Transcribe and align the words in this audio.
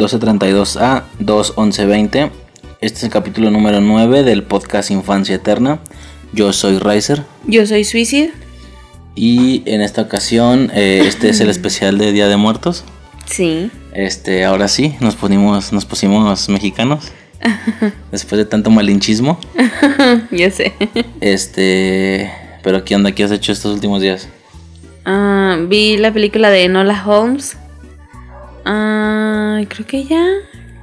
1232A 0.00 1.04
21120. 1.18 2.30
Este 2.80 2.98
es 2.98 3.04
el 3.04 3.10
capítulo 3.10 3.50
número 3.50 3.82
9 3.82 4.22
del 4.22 4.42
podcast 4.42 4.90
Infancia 4.90 5.34
Eterna. 5.34 5.80
Yo 6.32 6.54
soy 6.54 6.78
Riser. 6.78 7.24
Yo 7.46 7.66
soy 7.66 7.84
Suicide. 7.84 8.32
Y 9.14 9.62
en 9.66 9.82
esta 9.82 10.00
ocasión, 10.00 10.70
eh, 10.74 11.02
este 11.04 11.28
es 11.28 11.40
el 11.40 11.50
especial 11.50 11.98
de 11.98 12.12
Día 12.12 12.28
de 12.28 12.38
Muertos. 12.38 12.84
Sí. 13.26 13.70
Este, 13.92 14.46
ahora 14.46 14.68
sí, 14.68 14.96
nos 15.00 15.16
pusimos, 15.16 15.70
nos 15.72 15.84
pusimos 15.84 16.48
mexicanos. 16.48 17.12
después 18.10 18.38
de 18.38 18.46
tanto 18.46 18.70
malinchismo. 18.70 19.38
ya 20.30 20.50
sé. 20.50 20.72
Este, 21.20 22.32
pero 22.62 22.84
¿qué 22.84 22.94
onda? 22.94 23.12
¿Qué 23.12 23.24
has 23.24 23.32
hecho 23.32 23.52
estos 23.52 23.74
últimos 23.74 24.00
días? 24.00 24.28
Ah, 25.04 25.58
vi 25.68 25.98
la 25.98 26.10
película 26.10 26.48
de 26.48 26.64
Enola 26.64 27.04
Holmes. 27.06 27.58
Ah, 28.64 29.60
creo 29.68 29.86
que 29.86 30.04
ya. 30.04 30.24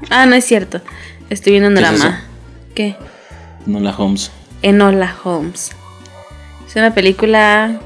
Ah, 0.09 0.25
no 0.25 0.36
es 0.36 0.45
cierto. 0.45 0.81
Estoy 1.30 1.53
viendo 1.53 1.70
un 1.70 1.75
¿Qué 1.75 1.81
es 1.81 2.00
drama. 2.00 2.16
eso? 2.17 2.28
¿Qué? 2.75 2.95
Enola 3.66 3.95
Holmes. 3.97 4.31
Enola 4.61 5.16
Holmes. 5.23 5.72
Es 6.67 6.75
una 6.75 6.94
película 6.94 7.80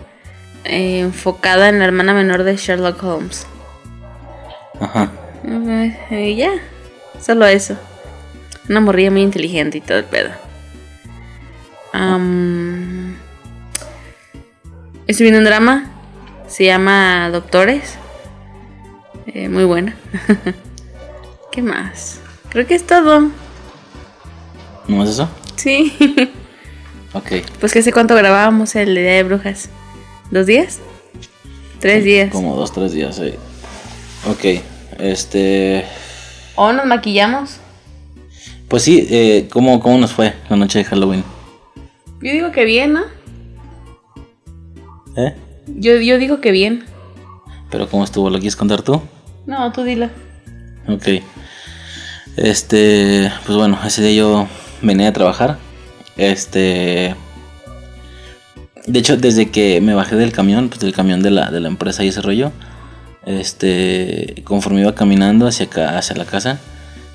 eh, 0.63 0.99
enfocada 0.99 1.69
en 1.69 1.79
la 1.79 1.85
hermana 1.85 2.13
menor 2.13 2.43
de 2.43 2.55
Sherlock 2.57 3.03
Holmes. 3.03 3.47
Ajá. 4.79 5.11
Y 6.11 6.35
ya. 6.35 6.51
Solo 7.19 7.45
eso. 7.45 7.75
Una 8.69 8.79
morrilla 8.79 9.11
muy 9.11 9.21
inteligente 9.21 9.77
y 9.79 9.81
todo 9.81 9.97
el 9.97 10.05
pedo. 10.05 10.29
Am, 11.93 13.15
estoy 15.07 15.25
viendo 15.25 15.39
un 15.39 15.45
drama. 15.45 15.85
Se 16.47 16.65
llama 16.65 17.29
Doctores. 17.31 17.97
Eh, 19.33 19.49
muy 19.49 19.63
buena. 19.63 19.95
¿Qué 21.51 21.61
más? 21.61 22.19
Creo 22.49 22.67
que 22.67 22.75
es 22.75 22.85
todo. 22.85 23.29
¿No 24.87 25.03
es 25.03 25.09
eso? 25.11 25.29
Sí. 25.55 25.93
Ok. 27.13 27.29
pues 27.59 27.73
que 27.73 27.81
sé 27.81 27.91
cuánto 27.91 28.15
grabábamos 28.15 28.73
el 28.77 28.95
Día 28.95 29.15
de 29.15 29.23
Brujas. 29.23 29.67
¿Dos 30.31 30.45
días? 30.45 30.79
Tres 31.79 32.05
días. 32.05 32.31
Como 32.31 32.55
dos, 32.55 32.71
tres 32.71 32.93
días, 32.93 33.17
sí. 33.17 33.33
Ok. 34.29 34.61
Este. 34.97 35.83
¿O 36.55 36.71
nos 36.71 36.85
maquillamos? 36.85 37.57
Pues 38.69 38.83
sí, 38.83 39.05
eh, 39.09 39.49
¿cómo, 39.51 39.81
¿cómo 39.81 39.97
nos 39.97 40.13
fue 40.13 40.35
la 40.49 40.55
noche 40.55 40.79
de 40.79 40.85
Halloween? 40.85 41.25
Yo 42.21 42.31
digo 42.31 42.51
que 42.51 42.63
bien, 42.63 42.93
¿no? 42.93 43.01
¿Eh? 45.17 45.35
Yo, 45.67 45.97
yo 45.97 46.17
digo 46.17 46.39
que 46.39 46.51
bien. 46.51 46.85
¿Pero 47.69 47.89
cómo 47.89 48.05
estuvo? 48.05 48.29
¿Lo 48.29 48.37
quieres 48.37 48.55
contar 48.55 48.83
tú? 48.83 49.01
No, 49.45 49.71
tú 49.71 49.83
dila. 49.83 50.11
Ok. 50.87 51.07
Este, 52.37 53.31
pues 53.45 53.57
bueno, 53.57 53.77
ese 53.85 54.01
día 54.03 54.13
yo 54.13 54.47
venía 54.81 55.09
a 55.09 55.13
trabajar. 55.13 55.57
Este. 56.17 57.15
De 58.87 58.99
hecho, 58.99 59.17
desde 59.17 59.51
que 59.51 59.79
me 59.81 59.93
bajé 59.93 60.15
del 60.15 60.31
camión, 60.31 60.69
pues 60.69 60.79
del 60.79 60.93
camión 60.93 61.21
de 61.21 61.31
la, 61.31 61.51
de 61.51 61.59
la 61.59 61.67
empresa 61.67 62.03
y 62.03 62.07
ese 62.07 62.21
rollo, 62.21 62.51
este, 63.25 64.41
conforme 64.43 64.81
iba 64.81 64.95
caminando 64.95 65.47
hacia 65.47 65.67
acá, 65.67 65.97
hacia 65.97 66.15
la 66.15 66.25
casa, 66.25 66.59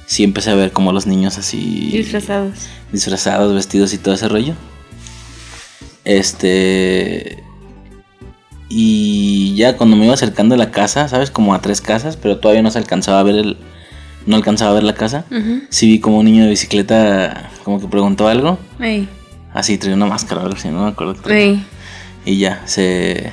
sí 0.06 0.22
empecé 0.22 0.50
a 0.50 0.54
ver 0.54 0.72
como 0.72 0.92
los 0.92 1.06
niños 1.06 1.38
así. 1.38 1.90
Disfrazados. 1.92 2.54
disfrazados, 2.92 3.54
vestidos 3.54 3.92
y 3.92 3.98
todo 3.98 4.14
ese 4.14 4.28
rollo. 4.28 4.54
Este. 6.04 7.42
Y 8.68 9.54
ya 9.54 9.76
cuando 9.76 9.96
me 9.96 10.04
iba 10.06 10.14
acercando 10.14 10.54
a 10.54 10.58
la 10.58 10.70
casa, 10.70 11.08
¿sabes? 11.08 11.30
Como 11.30 11.54
a 11.54 11.60
tres 11.60 11.80
casas, 11.80 12.16
pero 12.16 12.38
todavía 12.38 12.62
no 12.62 12.70
se 12.70 12.78
alcanzaba 12.78 13.20
a 13.20 13.22
ver 13.22 13.36
el. 13.36 13.56
No 14.26 14.34
alcanzaba 14.34 14.72
a 14.72 14.74
ver 14.74 14.82
la 14.82 14.94
casa. 14.94 15.24
Ujú. 15.30 15.62
Sí 15.68 15.86
vi 15.86 16.00
como 16.00 16.18
un 16.18 16.24
niño 16.26 16.42
de 16.44 16.50
bicicleta 16.50 17.50
como 17.64 17.80
que 17.80 17.86
preguntó 17.86 18.26
algo. 18.28 18.58
Ey, 18.80 19.08
Así, 19.54 19.78
traía 19.78 19.94
una 19.96 20.06
máscara 20.06 20.40
o 20.42 20.44
algo 20.44 20.56
así, 20.56 20.68
no 20.68 20.82
me 20.82 20.88
acuerdo. 20.88 21.16
ey. 21.30 21.64
Y 22.24 22.38
ya, 22.38 22.62
se. 22.66 23.32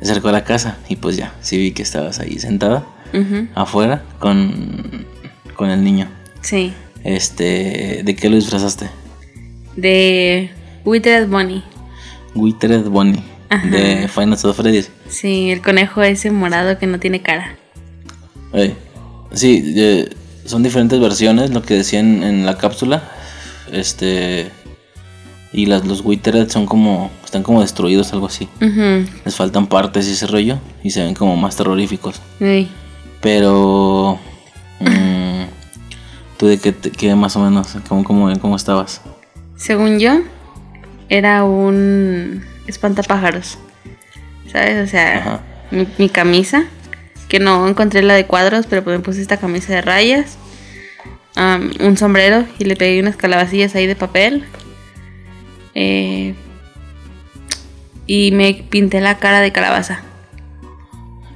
Acercó 0.00 0.28
a 0.28 0.32
la 0.32 0.44
casa 0.44 0.78
y 0.88 0.96
pues 0.96 1.16
ya, 1.16 1.34
sí 1.42 1.58
vi 1.58 1.72
que 1.72 1.82
estabas 1.82 2.20
ahí 2.20 2.38
sentada 2.38 2.86
afuera 3.54 4.02
con. 4.20 5.04
con 5.56 5.70
el 5.70 5.82
niño. 5.84 6.08
Sí. 6.40 6.72
Este. 7.02 8.02
¿De 8.04 8.14
qué 8.16 8.30
lo 8.30 8.36
disfrazaste? 8.36 8.88
De 9.76 10.50
Withered 10.84 11.28
Bunny. 11.28 11.62
Withered 12.34 12.84
Bunny 12.88 13.22
Ajá. 13.50 13.66
de 13.66 14.08
Final 14.08 14.36
Fantasy 14.36 14.52
Freddy's. 14.54 14.90
Sí, 15.08 15.50
el 15.50 15.60
conejo 15.60 16.02
ese 16.02 16.30
morado 16.30 16.78
que 16.78 16.86
no 16.86 17.00
tiene 17.00 17.20
cara. 17.20 17.56
Sí, 19.32 19.74
eh, 19.76 20.08
son 20.44 20.62
diferentes 20.62 20.98
versiones, 21.00 21.50
lo 21.50 21.62
que 21.62 21.74
decían 21.74 22.22
en 22.22 22.46
la 22.46 22.56
cápsula. 22.58 23.02
Este. 23.72 24.50
Y 25.52 25.66
las, 25.66 25.84
los 25.84 26.04
Withered 26.04 26.48
son 26.48 26.66
como. 26.66 27.10
Están 27.24 27.42
como 27.42 27.60
destruidos, 27.60 28.12
algo 28.12 28.26
así. 28.26 28.48
Les 29.24 29.34
faltan 29.34 29.66
partes 29.66 30.08
y 30.08 30.12
ese 30.12 30.26
rollo. 30.26 30.58
Y 30.82 30.90
se 30.90 31.02
ven 31.02 31.14
como 31.14 31.36
más 31.36 31.56
terroríficos. 31.56 32.20
Ey. 32.38 32.70
Pero. 33.20 34.18
mm, 34.80 35.42
¿Tú 36.38 36.46
de 36.46 36.58
qué, 36.58 37.14
más 37.14 37.36
o 37.36 37.40
menos? 37.40 37.76
¿Cómo, 37.88 38.04
cómo, 38.04 38.32
cómo 38.40 38.56
estabas? 38.56 39.02
Según 39.56 39.98
yo, 39.98 40.20
era 41.10 41.44
un 41.44 42.42
espantapájaros. 42.70 43.58
¿Sabes? 44.52 44.86
O 44.88 44.90
sea, 44.90 45.40
mi, 45.70 45.86
mi 45.98 46.08
camisa, 46.08 46.64
que 47.28 47.38
no 47.38 47.68
encontré 47.68 48.02
la 48.02 48.14
de 48.14 48.26
cuadros, 48.26 48.66
pero 48.68 48.82
pues 48.82 48.98
me 48.98 49.04
puse 49.04 49.20
esta 49.22 49.36
camisa 49.36 49.72
de 49.74 49.82
rayas, 49.82 50.36
am, 51.36 51.70
un 51.80 51.96
sombrero 51.96 52.44
y 52.58 52.64
le 52.64 52.74
pegué 52.76 53.00
unas 53.00 53.16
calabacillas 53.16 53.74
ahí 53.74 53.86
de 53.86 53.94
papel. 53.96 54.44
eh, 55.74 56.34
y 58.06 58.32
me 58.32 58.54
pinté 58.68 59.00
la 59.00 59.18
cara 59.18 59.40
de 59.40 59.52
calabaza. 59.52 60.00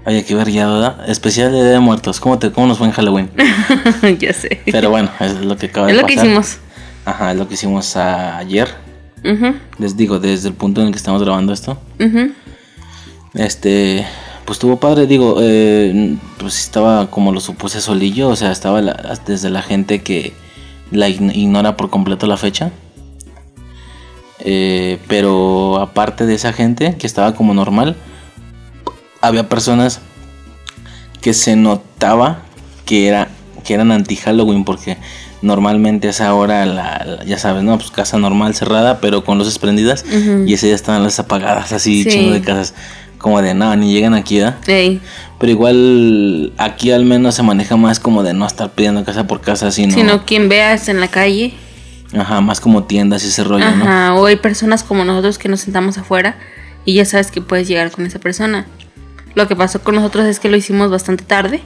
Oye, 0.07 0.25
qué 0.25 0.35
vergueado, 0.35 0.81
¿verdad? 0.81 1.09
Especial 1.09 1.53
de 1.53 1.59
Día 1.63 1.71
de 1.71 1.79
Muertos. 1.81 2.19
¿Cómo, 2.21 2.39
te, 2.39 2.51
¿Cómo 2.51 2.67
nos 2.67 2.79
fue 2.79 2.89
en 2.89 2.93
Halloween? 2.93 3.31
ya 4.19 4.33
sé. 4.33 4.61
Pero 4.67 4.91
bueno, 4.91 5.09
es 5.21 5.35
lo 5.37 5.57
que 5.57 5.67
acaba 5.67 5.89
es 5.89 5.95
de 5.97 6.01
lo 6.03 6.07
que 6.07 6.15
pasar. 6.15 6.27
hicimos. 6.27 6.59
Ajá, 7.07 7.31
es 7.33 7.39
lo 7.39 7.47
que 7.49 7.55
hicimos 7.55 7.97
a- 7.97 8.43
Les 9.79 9.97
digo, 9.97 10.19
desde 10.19 10.49
el 10.49 10.55
punto 10.55 10.81
en 10.81 10.89
el 10.89 10.93
que 10.93 10.99
estamos 10.99 11.23
grabando 11.23 11.53
esto. 11.53 11.79
Este, 13.35 14.07
pues 14.45 14.57
estuvo 14.57 14.79
padre, 14.79 15.07
digo, 15.07 15.39
eh, 15.41 16.17
pues 16.39 16.61
estaba 16.61 17.11
como 17.11 17.33
lo 17.33 17.41
supuse 17.41 17.81
solillo, 17.81 18.29
o 18.29 18.37
sea, 18.37 18.53
estaba 18.53 18.81
la- 18.83 19.19
desde 19.27 19.51
la 19.51 19.63
gente 19.63 20.03
que 20.03 20.33
la 20.91 21.09
ign- 21.09 21.35
ignora 21.35 21.77
por 21.77 21.91
completo 21.91 22.27
la 22.27 22.37
fecha. 22.37 22.71
Eh, 24.41 24.99
pero 25.09 25.81
aparte 25.81 26.27
de 26.27 26.35
esa 26.35 26.53
gente 26.53 26.97
que 26.99 27.07
estaba 27.07 27.35
como 27.35 27.55
normal, 27.55 27.97
había 29.21 29.49
personas 29.49 30.01
que 31.23 31.33
se 31.33 31.57
notaba 31.57 32.43
que 32.85 33.09
era 33.09 33.29
que 33.65 33.73
eran 33.73 33.91
anti 33.93 34.17
Halloween 34.17 34.65
porque 34.65 34.99
normalmente 35.45 36.09
a 36.09 36.11
esa 36.11 36.35
hora 36.35 36.65
la, 36.67 37.05
la- 37.05 37.25
ya 37.25 37.39
sabes, 37.39 37.63
no, 37.63 37.77
pues 37.79 37.91
casa 37.91 38.19
normal 38.19 38.55
cerrada, 38.55 39.01
pero 39.01 39.25
con 39.25 39.39
luces 39.39 39.59
prendidas 39.59 40.05
Ujú. 40.05 40.45
y 40.47 40.55
ese 40.55 40.67
día 40.67 40.75
estaban 40.75 41.03
las 41.03 41.19
apagadas 41.21 41.73
así 41.73 42.03
Sí. 42.03 42.11
chingo 42.11 42.33
de 42.33 42.41
casas 42.41 42.75
como 43.19 43.41
de 43.41 43.55
nada, 43.55 43.77
ni 43.77 43.93
llegan 43.93 44.15
aquí, 44.15 44.39
¿da? 44.39 44.59
Ey, 44.67 45.01
Pero 45.39 45.53
igual 45.53 46.53
aquí 46.59 46.91
al 46.91 47.05
menos 47.05 47.35
se 47.35 47.43
maneja 47.43 47.77
más 47.77 47.99
como 48.01 48.23
de 48.23 48.35
no 48.35 48.47
estar 48.47 48.71
pidiendo 48.73 49.05
casa 49.05 49.27
por 49.27 49.41
casa, 49.41 49.71
sino, 49.71 49.95
Sino 49.95 50.25
quien 50.27 50.49
veas 50.49 50.89
en 50.89 51.01
la 51.01 51.09
calle. 51.09 51.55
ajá, 52.19 52.41
más 52.41 52.61
como 52.61 52.85
tiendas 52.85 53.25
y 53.25 53.29
ese 53.29 53.45
rollo, 53.45 53.65
¿no? 53.77 53.85
Ajá, 53.85 54.15
o 54.15 54.27
hay 54.27 54.37
personas 54.37 54.83
como 54.83 55.05
nosotros 55.05 55.39
que 55.39 55.49
nos 55.49 55.61
sentamos 55.61 55.97
afuera 55.99 56.37
y 56.85 56.95
ya 56.95 57.05
sabes 57.05 57.31
que 57.31 57.41
puedes 57.41 57.67
llegar 57.69 57.91
con 57.91 58.05
esa 58.07 58.19
persona. 58.19 58.67
Lo 59.35 59.49
que 59.49 59.57
pasó 59.57 59.83
con 59.83 59.95
nosotros 59.97 60.27
es 60.27 60.39
que 60.39 60.49
lo 60.49 60.57
hicimos 60.57 60.91
bastante 60.91 61.25
tarde 61.25 61.61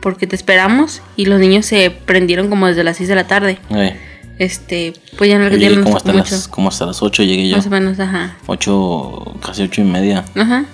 porque 0.00 0.26
te 0.26 0.36
esperamos 0.36 1.02
y 1.16 1.26
los 1.26 1.40
niños 1.40 1.66
se 1.66 1.90
prendieron 1.90 2.48
como 2.48 2.66
desde 2.66 2.84
las 2.84 2.96
6 2.96 3.08
de 3.08 3.14
la 3.14 3.26
tarde. 3.26 3.58
Eh, 3.70 3.96
Este, 4.38 4.94
pues 5.18 5.28
ya 5.28 5.38
no 5.38 5.48
llegué 5.50 5.76
no 5.76 5.84
como 5.84 5.96
hasta, 5.98 6.12
mucho. 6.12 6.34
las, 6.34 6.48
como 6.48 6.68
hasta 6.68 6.86
las 6.86 7.02
8 7.02 7.22
llegué 7.24 7.48
yo. 7.50 7.56
Más 7.56 7.66
o 7.66 7.70
menos, 7.70 8.00
ajá. 8.00 8.36
8, 8.46 9.36
casi 9.44 9.62
ocho 9.64 9.82
y 9.82 9.84
media. 9.84 10.24
Ajá. 10.34 10.64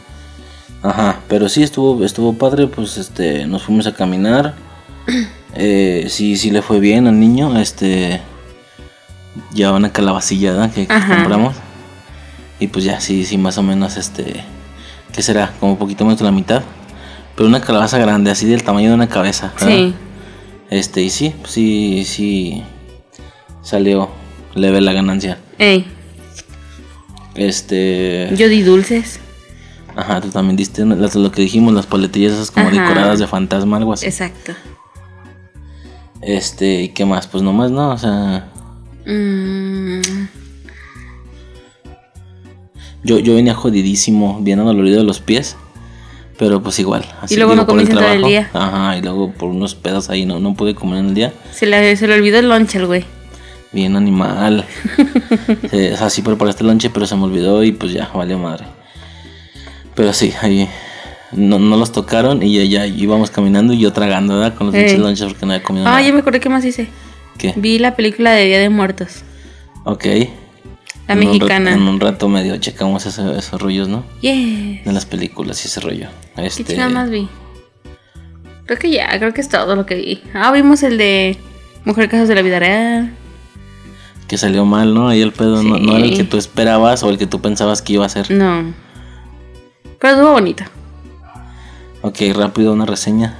Ajá, 0.82 1.20
pero 1.28 1.49
sí 1.49 1.64
estuvo, 1.64 2.05
estuvo 2.05 2.32
padre, 2.34 2.69
pues 2.69 2.96
este, 2.96 3.44
nos 3.46 3.64
fuimos 3.64 3.87
a 3.87 3.94
caminar. 3.94 4.55
Eh, 5.58 6.08
sí, 6.11 6.37
sí 6.37 6.50
le 6.50 6.61
fue 6.61 6.81
bien 6.81 7.06
al 7.06 7.19
niño, 7.19 7.58
este, 7.58 8.20
ya 9.55 9.73
una 9.73 9.90
calabacillada 9.90 10.70
que, 10.70 10.87
que 10.87 10.94
compramos. 10.94 11.56
Y 12.61 12.67
pues 12.67 12.84
ya, 12.84 13.00
sí, 13.00 13.25
sí, 13.25 13.38
más 13.38 13.56
o 13.56 13.62
menos, 13.62 13.96
este, 13.96 14.44
¿qué 15.14 15.23
será? 15.23 15.55
Como 15.58 15.73
un 15.73 15.78
poquito 15.78 16.05
menos 16.05 16.19
de 16.19 16.26
la 16.26 16.31
mitad. 16.31 16.62
Pero 17.37 17.49
una 17.49 17.61
calabaza 17.61 17.99
grande, 17.99 18.31
así 18.31 18.47
del 18.47 18.62
tamaño 18.65 18.88
de 18.88 18.94
una 18.94 19.09
cabeza. 19.09 19.53
¿verdad? 19.61 19.77
Sí. 19.77 19.94
Este, 20.71 21.03
y 21.03 21.11
sí, 21.11 21.35
sí, 21.47 22.05
sí, 22.06 22.62
salió 23.62 24.09
leve 24.55 24.81
la 24.81 24.93
ganancia. 24.93 25.38
Ey, 25.59 25.87
Este, 27.35 28.31
yo 28.37 28.49
di 28.49 28.62
dulces. 28.62 29.21
ajá, 29.94 30.21
tú 30.23 30.29
también 30.31 30.56
diste 30.56 30.85
las- 30.87 31.15
lo 31.15 31.31
que 31.31 31.43
dijimos, 31.43 31.75
las 31.75 31.87
paletillas 31.87 32.33
esas 32.33 32.50
como 32.50 32.69
Ajá. 32.69 32.83
decoradas 32.83 33.19
de 33.19 33.27
fantasma, 33.27 33.77
algo 33.77 33.93
así. 33.93 34.06
Exacto. 34.06 34.53
Este, 36.23 36.83
¿y 36.83 36.88
qué 36.88 37.05
más? 37.05 37.27
Pues 37.27 37.43
nomás 37.43 37.71
no, 37.71 37.91
o 37.91 37.99
sea. 37.99 38.49
Mm, 39.06 40.00
Yo, 43.05 43.21
yo 43.21 43.35
venía 43.37 43.55
jodidísimo, 43.55 44.41
bien 44.41 44.59
dolorido 44.59 44.99
de 44.99 45.05
los 45.05 45.21
pies. 45.21 45.56
Pero 46.38 46.62
pues 46.62 46.79
igual. 46.79 47.05
Y 47.31 47.37
luego 47.37 47.55
no 47.55 47.67
por 47.67 47.81
el 47.81 47.87
comiste 47.88 47.93
en 47.94 47.99
todo 47.99 48.12
el 48.12 48.23
día. 48.25 48.50
Ajá, 48.53 48.99
y 48.99 49.03
luego 49.03 49.33
por 49.33 49.49
unos 49.49 49.75
pedos 49.75 50.11
ahí 50.11 50.27
no, 50.27 50.38
no 50.38 50.55
pude 50.55 50.75
comer 50.75 50.99
en 50.99 51.06
el 51.06 51.15
día. 51.15 51.33
se, 51.53 51.67
le, 51.67 51.97
se 51.97 52.06
le 52.06 52.15
olvidó 52.15 52.38
el 52.38 52.49
lunch 52.49 52.77
al 52.77 52.87
güey. 52.87 53.05
Bien 53.73 53.97
animal. 53.97 54.65
Sí, 55.71 55.88
o 55.93 55.97
sea, 55.97 56.11
sí 56.11 56.23
preparaste 56.23 56.62
el 56.62 56.69
lonche, 56.69 56.91
pero 56.91 57.06
se 57.06 57.17
me 57.17 57.25
olvidó 57.25 57.62
y 57.65 57.73
pues 57.73 57.93
ya, 57.93 58.11
valió 58.15 58.38
madre. 58.38 58.65
Pero 59.94 60.12
sí, 60.12 60.33
ahí 60.43 60.69
no, 61.33 61.59
no 61.59 61.77
los 61.77 61.91
tocaron 61.93 62.43
y 62.43 62.53
ya, 62.55 62.65
ya 62.65 62.87
íbamos 62.87 63.31
caminando 63.31 63.73
y 63.73 63.79
yo 63.79 63.93
tragando, 63.93 64.35
¿verdad? 64.38 64.55
Con 64.56 64.67
los 64.69 64.75
Ey. 64.77 64.83
pinches 64.83 64.99
lonches 65.00 65.27
porque 65.29 65.47
no 65.47 65.53
había 65.53 65.65
comido 65.65 65.87
Ah, 65.87 65.91
nada. 65.93 66.03
ya 66.03 66.12
me 66.12 66.21
acordé 66.21 66.41
qué 66.41 66.49
más 66.50 66.65
hice. 66.65 66.88
¿Qué? 67.38 67.53
Vi 67.56 67.79
la 67.79 67.97
película 67.97 68.33
de 68.33 68.44
Día 68.44 68.59
de 68.59 68.69
Muertos. 68.69 69.23
Ok. 69.85 70.05
La 71.08 71.14
En 71.14 71.20
un 71.20 71.26
mexicana. 71.26 71.70
rato- 71.70 71.82
en 71.82 71.88
un 71.88 72.00
rato 72.00 72.29
medio 72.29 72.56
checamos 72.58 73.06
ese- 73.06 73.38
esos 73.38 73.61
rollos, 73.61 73.88
¿no? 73.88 74.05
Yeah. 74.20 74.82
De 74.85 74.93
las 74.93 75.06
películas 75.06 75.62
y 75.64 75.69
ese 75.69 75.81
rollo. 75.81 76.08
¿Qué 76.35 76.47
Este, 76.47 76.64
chingados 76.64 76.93
más 76.93 77.11
vi? 77.11 77.29
Creo 78.67 78.79
que 78.79 78.91
ya, 78.91 79.17
creo 79.19 79.32
que 79.32 79.41
es 79.41 79.49
todo 79.49 79.76
lo 79.76 79.87
que 79.87 79.94
vi. 79.94 80.23
Ah, 80.35 80.50
vimos 80.50 80.82
el 80.82 80.99
de 80.99 81.37
Mujer 81.85 82.08
Casos 82.08 82.26
de 82.29 82.35
la 82.35 82.43
Vida 82.43 82.58
Real. 82.58 83.12
que 84.26 84.37
salió 84.37 84.64
mal, 84.64 84.93
¿no? 84.93 85.08
Ahí 85.08 85.23
el 85.23 85.31
pedo 85.32 85.62
no, 85.62 85.79
no 85.79 85.97
era 85.97 86.05
el 86.05 86.17
que 86.17 86.25
tú 86.25 86.37
esperabas 86.37 87.05
o 87.05 87.11
el 87.11 87.17
que 87.19 87.29
tú 87.29 87.41
pensabas 87.41 87.81
que 87.81 87.93
iba 87.93 88.05
a 88.05 88.09
ser. 88.09 88.29
No. 88.32 88.75
Pero 90.00 90.14
estuvo 90.14 90.32
bonito. 90.32 90.64
Ok, 92.02 92.19
rápido 92.35 92.73
una 92.73 92.87
reseña 92.87 93.37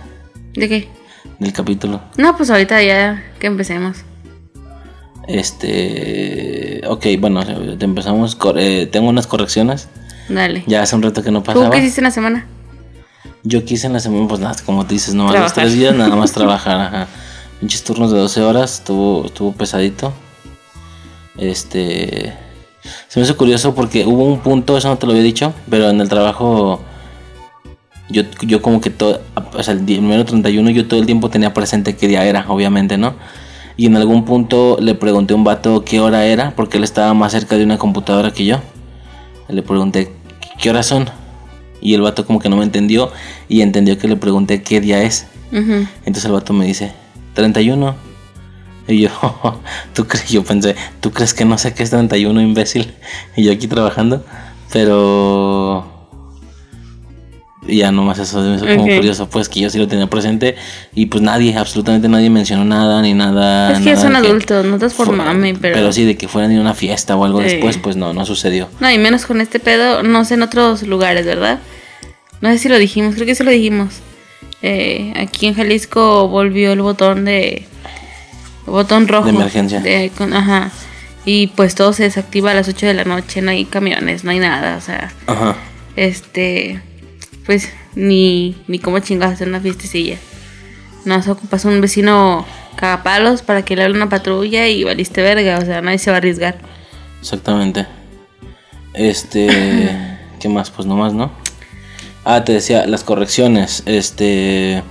¿De 0.54 0.69
qué? 0.69 0.88
del 1.40 1.52
capítulo. 1.52 2.00
No, 2.16 2.36
pues 2.36 2.50
ahorita 2.50 2.80
ya 2.84 3.20
que 3.40 3.48
empecemos. 3.48 3.98
Este. 5.28 6.82
Ok, 6.87 7.06
bueno, 7.19 7.43
empezamos. 7.43 8.37
eh, 8.56 8.88
tengo 8.90 9.08
unas 9.08 9.26
correcciones. 9.26 9.88
Dale. 10.28 10.64
Ya 10.67 10.82
hace 10.82 10.96
un 10.96 11.02
rato 11.02 11.23
que 11.23 11.31
no 11.31 11.40
¿Tú 11.40 11.46
pasaba. 11.46 11.70
qué 11.70 11.78
hiciste 11.78 12.00
en 12.00 12.05
la 12.05 12.11
semana? 12.11 12.46
Yo 13.43 13.64
quise 13.64 13.87
en 13.87 13.93
la 13.93 14.00
semana, 14.00 14.26
pues 14.28 14.40
nada, 14.40 14.56
como 14.64 14.84
te 14.87 14.94
dices, 14.94 15.14
nomás 15.14 15.38
los 15.38 15.52
tres 15.52 15.75
días, 15.75 15.94
nada 15.94 16.17
más 16.17 16.32
trabajar. 16.32 16.81
Ajá. 16.81 17.06
Pinches 17.61 17.84
turnos 17.84 18.11
de 18.12 18.19
12 18.19 18.43
horas, 18.43 18.75
estuvo, 18.81 19.25
estuvo 19.26 19.52
pesadito. 19.52 20.12
Este. 21.38 22.32
Se 23.08 23.19
me 23.19 23.25
hizo 23.26 23.37
curioso 23.37 23.75
porque 23.75 24.05
hubo 24.06 24.25
un 24.25 24.40
punto, 24.40 24.76
eso 24.76 24.88
no 24.88 24.99
te 24.99 25.06
lo 25.06 25.12
había 25.12 25.25
dicho, 25.25 25.52
pero 25.69 25.90
en 25.90 26.00
el 26.00 26.08
trabajo. 26.08 26.81
Yo, 28.08 28.22
yo 28.43 28.62
como 28.62 28.81
que 28.81 28.90
todo, 28.90 29.20
o 29.52 29.62
sea, 29.64 29.75
el 29.75 29.84
número 30.00 30.25
31 30.25 30.70
yo 30.70 30.87
todo 30.87 31.00
el 31.00 31.06
tiempo 31.06 31.29
tenía 31.29 31.52
presente 31.52 31.96
qué 31.96 32.06
día 32.06 32.25
era, 32.25 32.44
obviamente, 32.49 32.96
¿no? 32.96 33.14
Y 33.76 33.87
en 33.87 33.96
algún 33.96 34.25
punto 34.25 34.78
le 34.81 34.94
pregunté 34.94 35.34
a 35.34 35.37
un 35.37 35.44
vato 35.44 35.84
qué 35.84 36.00
hora 36.00 36.25
era, 36.25 36.52
porque 36.56 36.78
él 36.78 36.84
estaba 36.84 37.12
más 37.14 37.32
cerca 37.32 37.56
de 37.56 37.64
una 37.64 37.78
computadora 37.78 38.32
que 38.32 38.46
yo. 38.46 38.61
Le 39.49 39.62
pregunté, 39.62 40.12
¿qué 40.58 40.70
horas 40.70 40.87
son? 40.87 41.08
Y 41.81 41.94
el 41.94 42.00
vato 42.00 42.26
como 42.26 42.38
que 42.38 42.49
no 42.49 42.56
me 42.56 42.64
entendió 42.64 43.12
y 43.49 43.61
entendió 43.61 43.99
que 43.99 44.08
le 44.08 44.17
pregunté 44.17 44.62
qué 44.62 44.81
día 44.81 45.02
es. 45.02 45.26
Entonces 45.52 46.25
el 46.25 46.32
vato 46.32 46.52
me 46.52 46.67
dice, 46.67 46.93
31. 47.34 47.94
Y 48.88 49.00
yo, 49.02 49.11
¿tú 49.94 50.06
crees? 50.06 50.29
Yo 50.29 50.43
pensé, 50.44 50.75
¿tú 51.00 51.11
crees 51.11 51.34
que 51.34 51.44
no 51.44 51.58
sé 51.58 51.75
qué 51.75 51.82
es 51.82 51.90
31, 51.90 52.40
imbécil? 52.40 52.94
Y 53.37 53.44
yo 53.44 53.52
aquí 53.52 53.67
trabajando. 53.67 54.25
Pero... 54.72 55.95
y 57.68 57.78
Ya 57.78 57.92
nomás 57.92 58.18
eso 58.18 58.40
me 58.40 58.56
hizo 58.56 58.66
como 58.66 58.84
curioso, 58.84 59.28
pues 59.28 59.48
que 59.48 59.60
yo 59.60 59.70
sí 59.70 59.78
lo 59.78 59.88
tenía 59.88 60.06
presente 60.08 60.56
y 60.94 61.06
pues 61.06 61.22
nadie, 61.22 61.56
absolutamente 61.56 62.08
nadie 62.08 62.30
mencionó 62.30 62.64
nada 62.64 63.02
ni 63.02 63.14
nada. 63.14 63.72
Es 63.72 63.78
que 63.80 63.90
nada 63.92 64.00
son 64.00 64.16
adultos, 64.16 64.64
no 64.64 64.78
te 64.78 64.88
pero... 65.60 65.74
Pero 65.74 65.92
sí, 65.92 66.04
de 66.04 66.16
que 66.16 66.28
fueran 66.28 66.56
a 66.56 66.60
una 66.60 66.74
fiesta 66.74 67.16
o 67.16 67.24
algo 67.24 67.38
Sí. 67.42 67.44
después, 67.48 67.78
pues 67.78 67.96
no, 67.96 68.12
no 68.12 68.24
sucedió. 68.26 68.68
No, 68.80 68.90
y 68.90 68.98
menos 68.98 69.26
con 69.26 69.40
este 69.40 69.60
pedo, 69.60 70.02
no 70.02 70.24
sé 70.24 70.34
en 70.34 70.42
otros 70.42 70.82
lugares, 70.82 71.26
¿verdad? 71.26 71.58
No 72.40 72.50
sé 72.50 72.58
si 72.58 72.68
lo 72.68 72.78
dijimos, 72.78 73.14
creo 73.14 73.26
que 73.26 73.34
sí 73.34 73.42
lo 73.44 73.50
dijimos. 73.50 73.94
Eh, 74.62 75.12
aquí 75.16 75.46
en 75.46 75.54
Jalisco 75.54 76.28
volvió 76.28 76.72
el 76.72 76.80
botón 76.82 77.24
de... 77.24 77.66
el 78.66 78.72
botón 78.72 79.06
rojo. 79.08 79.24
De 79.26 79.30
emergencia. 79.32 79.80
de- 79.80 80.10
con- 80.16 80.32
ajá. 80.34 80.70
Y 81.24 81.48
pues 81.48 81.74
todo 81.74 81.92
se 81.92 82.04
desactiva 82.04 82.52
a 82.52 82.54
las 82.54 82.69
8 82.69 82.86
de 82.86 82.94
la 82.94 83.04
noche, 83.04 83.42
no 83.42 83.50
hay 83.50 83.64
camiones, 83.64 84.22
no 84.24 84.30
hay 84.30 84.38
nada, 84.38 84.76
o 84.76 84.80
sea... 84.80 85.12
Ajá. 85.26 85.56
Este... 85.96 86.80
Pues 87.46 87.69
ni, 87.94 88.56
ni 88.66 88.78
cómo 88.78 88.98
chingas 88.98 89.32
hacer 89.32 89.48
una 89.48 89.60
fiestecilla. 89.60 90.19
No, 91.04 91.22
se 91.22 91.31
ocupas 91.31 91.64
un 91.64 91.81
vecino 91.81 92.44
cagapalos 92.76 93.43
para 93.43 93.65
que 93.65 93.76
le 93.76 93.84
hable 93.84 93.96
una 93.96 94.08
patrulla 94.08 94.69
y 94.69 94.84
valiste 94.84 95.22
verga, 95.22 95.58
o 95.58 95.65
sea, 95.65 95.81
nadie 95.81 95.98
se 95.98 96.10
va 96.10 96.17
a 96.17 96.19
arriesgar. 96.19 96.58
Exactamente. 97.20 97.86
Este, 98.93 100.19
¿qué 100.41 100.48
más? 100.48 100.70
Pues 100.70 100.86
nomás, 100.86 101.15
¿no? 101.15 101.31
Ah, 102.24 102.44
te 102.44 102.53
decía, 102.53 102.86
las 102.86 103.05
correcciones. 103.05 103.84
Este, 103.86 104.82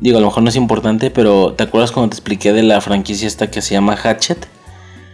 digo, 0.00 0.18
a 0.18 0.20
lo 0.20 0.26
mejor 0.26 0.42
no 0.42 0.50
es 0.50 0.56
importante, 0.56 1.10
pero 1.10 1.54
¿te 1.54 1.64
acuerdas 1.64 1.92
cuando 1.92 2.10
te 2.10 2.16
expliqué 2.16 2.52
de 2.52 2.62
la 2.62 2.80
franquicia 2.80 3.26
esta 3.26 3.50
que 3.50 3.62
se 3.62 3.72
llama 3.72 3.96
Hatchet? 3.96 4.46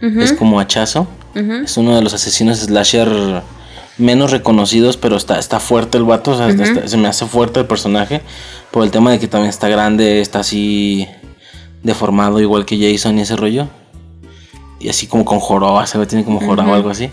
Es 0.01 0.33
como 0.33 0.59
hachazo. 0.59 1.07
Es 1.33 1.77
uno 1.77 1.95
de 1.95 2.01
los 2.03 2.13
asesinos 2.13 2.59
slasher 2.59 3.41
menos 3.97 4.31
reconocidos, 4.31 4.97
pero 4.97 5.17
está, 5.17 5.39
está 5.39 5.59
fuerte 5.59 5.97
el 5.97 6.03
vato. 6.03 6.31
o 6.31 6.37
sea, 6.37 6.49
está- 6.49 6.63
está- 6.63 6.87
se 6.87 6.97
me 6.97 7.07
hace 7.07 7.25
fuerte 7.25 7.59
el 7.59 7.65
personaje. 7.65 8.21
Por 8.71 8.83
el 8.83 8.91
tema 8.91 9.11
de 9.11 9.19
que 9.19 9.27
también 9.27 9.49
está 9.49 9.67
grande, 9.69 10.21
está 10.21 10.39
así 10.39 11.07
deformado, 11.83 12.39
igual 12.39 12.65
que 12.65 12.77
Jason 12.77 13.17
y 13.17 13.21
ese 13.21 13.35
rollo. 13.35 13.67
Y 14.79 14.89
así 14.89 15.07
como 15.07 15.25
con 15.25 15.39
joroba, 15.39 15.87
se 15.87 15.97
ve, 15.97 16.05
tiene 16.05 16.23
como 16.23 16.39
joroba 16.39 16.71
o 16.71 16.75
algo 16.75 16.89
así. 16.89 17.09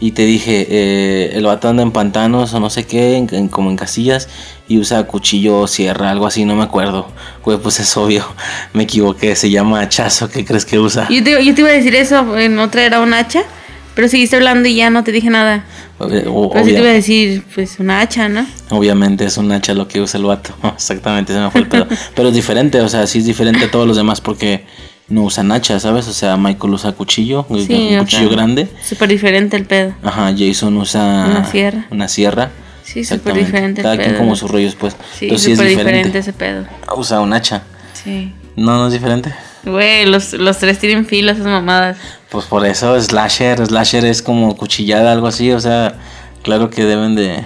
Y 0.00 0.12
te 0.12 0.24
dije, 0.24 0.66
eh, 0.68 1.30
el 1.34 1.44
vato 1.44 1.68
anda 1.68 1.82
en 1.84 1.92
pantanos 1.92 2.52
o 2.54 2.58
no 2.60 2.70
sé 2.70 2.84
qué, 2.86 3.16
en- 3.16 3.28
en- 3.32 3.48
como 3.48 3.70
en 3.70 3.76
casillas, 3.76 4.28
y 4.66 4.78
usa 4.78 5.04
cuchillo 5.06 5.60
o 5.60 5.66
sierra, 5.68 6.10
algo 6.10 6.26
así, 6.26 6.44
no 6.44 6.56
me 6.56 6.64
acuerdo. 6.64 7.06
Güey, 7.44 7.58
pues 7.58 7.78
es 7.78 7.96
obvio, 7.96 8.24
me 8.72 8.82
equivoqué, 8.84 9.36
se 9.36 9.50
llama 9.50 9.80
hachazo, 9.80 10.28
¿qué 10.28 10.44
crees 10.44 10.64
que 10.64 10.78
usa? 10.80 11.06
Yo 11.08 11.22
te, 11.22 11.44
yo 11.44 11.54
te 11.54 11.60
iba 11.60 11.70
a 11.70 11.74
decir 11.74 11.94
eso, 11.94 12.36
en 12.36 12.58
otra 12.58 12.84
era 12.84 12.98
un 13.00 13.14
hacha, 13.14 13.44
pero 13.94 14.08
seguiste 14.08 14.36
hablando 14.36 14.68
y 14.68 14.74
ya 14.76 14.90
no 14.90 15.04
te 15.04 15.12
dije 15.12 15.30
nada. 15.30 15.64
O- 15.98 16.50
Pero 16.52 16.64
sí 16.64 16.72
te 16.72 16.78
iba 16.80 16.88
a 16.88 16.92
decir, 16.92 17.44
pues 17.54 17.78
una 17.78 18.00
hacha, 18.00 18.28
¿no? 18.28 18.46
Obviamente 18.70 19.24
es 19.24 19.36
un 19.36 19.50
hacha 19.52 19.74
lo 19.74 19.86
que 19.88 20.00
usa 20.00 20.18
el 20.18 20.24
vato. 20.26 20.54
Exactamente, 20.74 21.32
se 21.32 21.38
me 21.40 21.50
fue 21.50 21.60
el 21.62 21.68
pedo. 21.68 21.86
Pero 22.14 22.28
es 22.28 22.34
diferente, 22.34 22.80
o 22.80 22.88
sea, 22.88 23.06
sí 23.06 23.18
es 23.18 23.24
diferente 23.26 23.64
a 23.66 23.70
todos 23.70 23.86
los 23.86 23.96
demás 23.96 24.20
porque 24.20 24.64
no 25.08 25.22
usan 25.24 25.52
hacha, 25.52 25.78
¿sabes? 25.78 26.08
O 26.08 26.12
sea, 26.12 26.36
Michael 26.36 26.72
usa 26.74 26.92
cuchillo, 26.92 27.44
un 27.48 27.58
Sí, 27.66 27.94
cuchillo 27.98 28.28
sea, 28.28 28.28
grande. 28.36 28.68
Súper 28.82 29.08
diferente 29.10 29.56
el 29.56 29.64
pedo. 29.66 29.94
Ajá, 30.02 30.32
Jason 30.36 30.76
usa 30.76 31.26
Una 31.30 31.44
sierra. 31.50 31.86
Una 31.90 32.08
sierra. 32.08 32.50
Sí, 32.84 33.04
súper 33.04 33.34
diferente 33.34 33.80
el 33.80 33.84
Cada 33.84 33.96
quien 33.96 34.10
pedo. 34.10 34.18
como 34.18 34.34
sus 34.36 34.50
rollos, 34.50 34.74
pues. 34.74 34.96
Sí, 35.18 35.26
Entonces 35.26 35.44
sí 35.46 35.52
es 35.52 35.58
diferente. 35.58 35.84
diferente 35.92 36.18
ese 36.18 36.32
pedo. 36.32 36.64
Usa 36.96 37.20
un 37.20 37.32
hacha. 37.32 37.62
Sí. 37.92 38.32
No, 38.56 38.76
no 38.76 38.86
es 38.88 38.92
diferente. 38.92 39.32
Güey, 39.64 40.06
los, 40.06 40.32
los 40.32 40.58
tres 40.58 40.78
tienen 40.78 41.06
filos, 41.06 41.36
esas 41.36 41.46
mamadas. 41.46 41.96
Pues 42.30 42.46
por 42.46 42.66
eso, 42.66 43.00
slasher, 43.00 43.64
slasher 43.66 44.04
es 44.04 44.22
como 44.22 44.56
cuchillada, 44.56 45.12
algo 45.12 45.26
así, 45.28 45.52
o 45.52 45.60
sea, 45.60 45.94
claro 46.42 46.70
que 46.70 46.84
deben 46.84 47.14
de... 47.14 47.44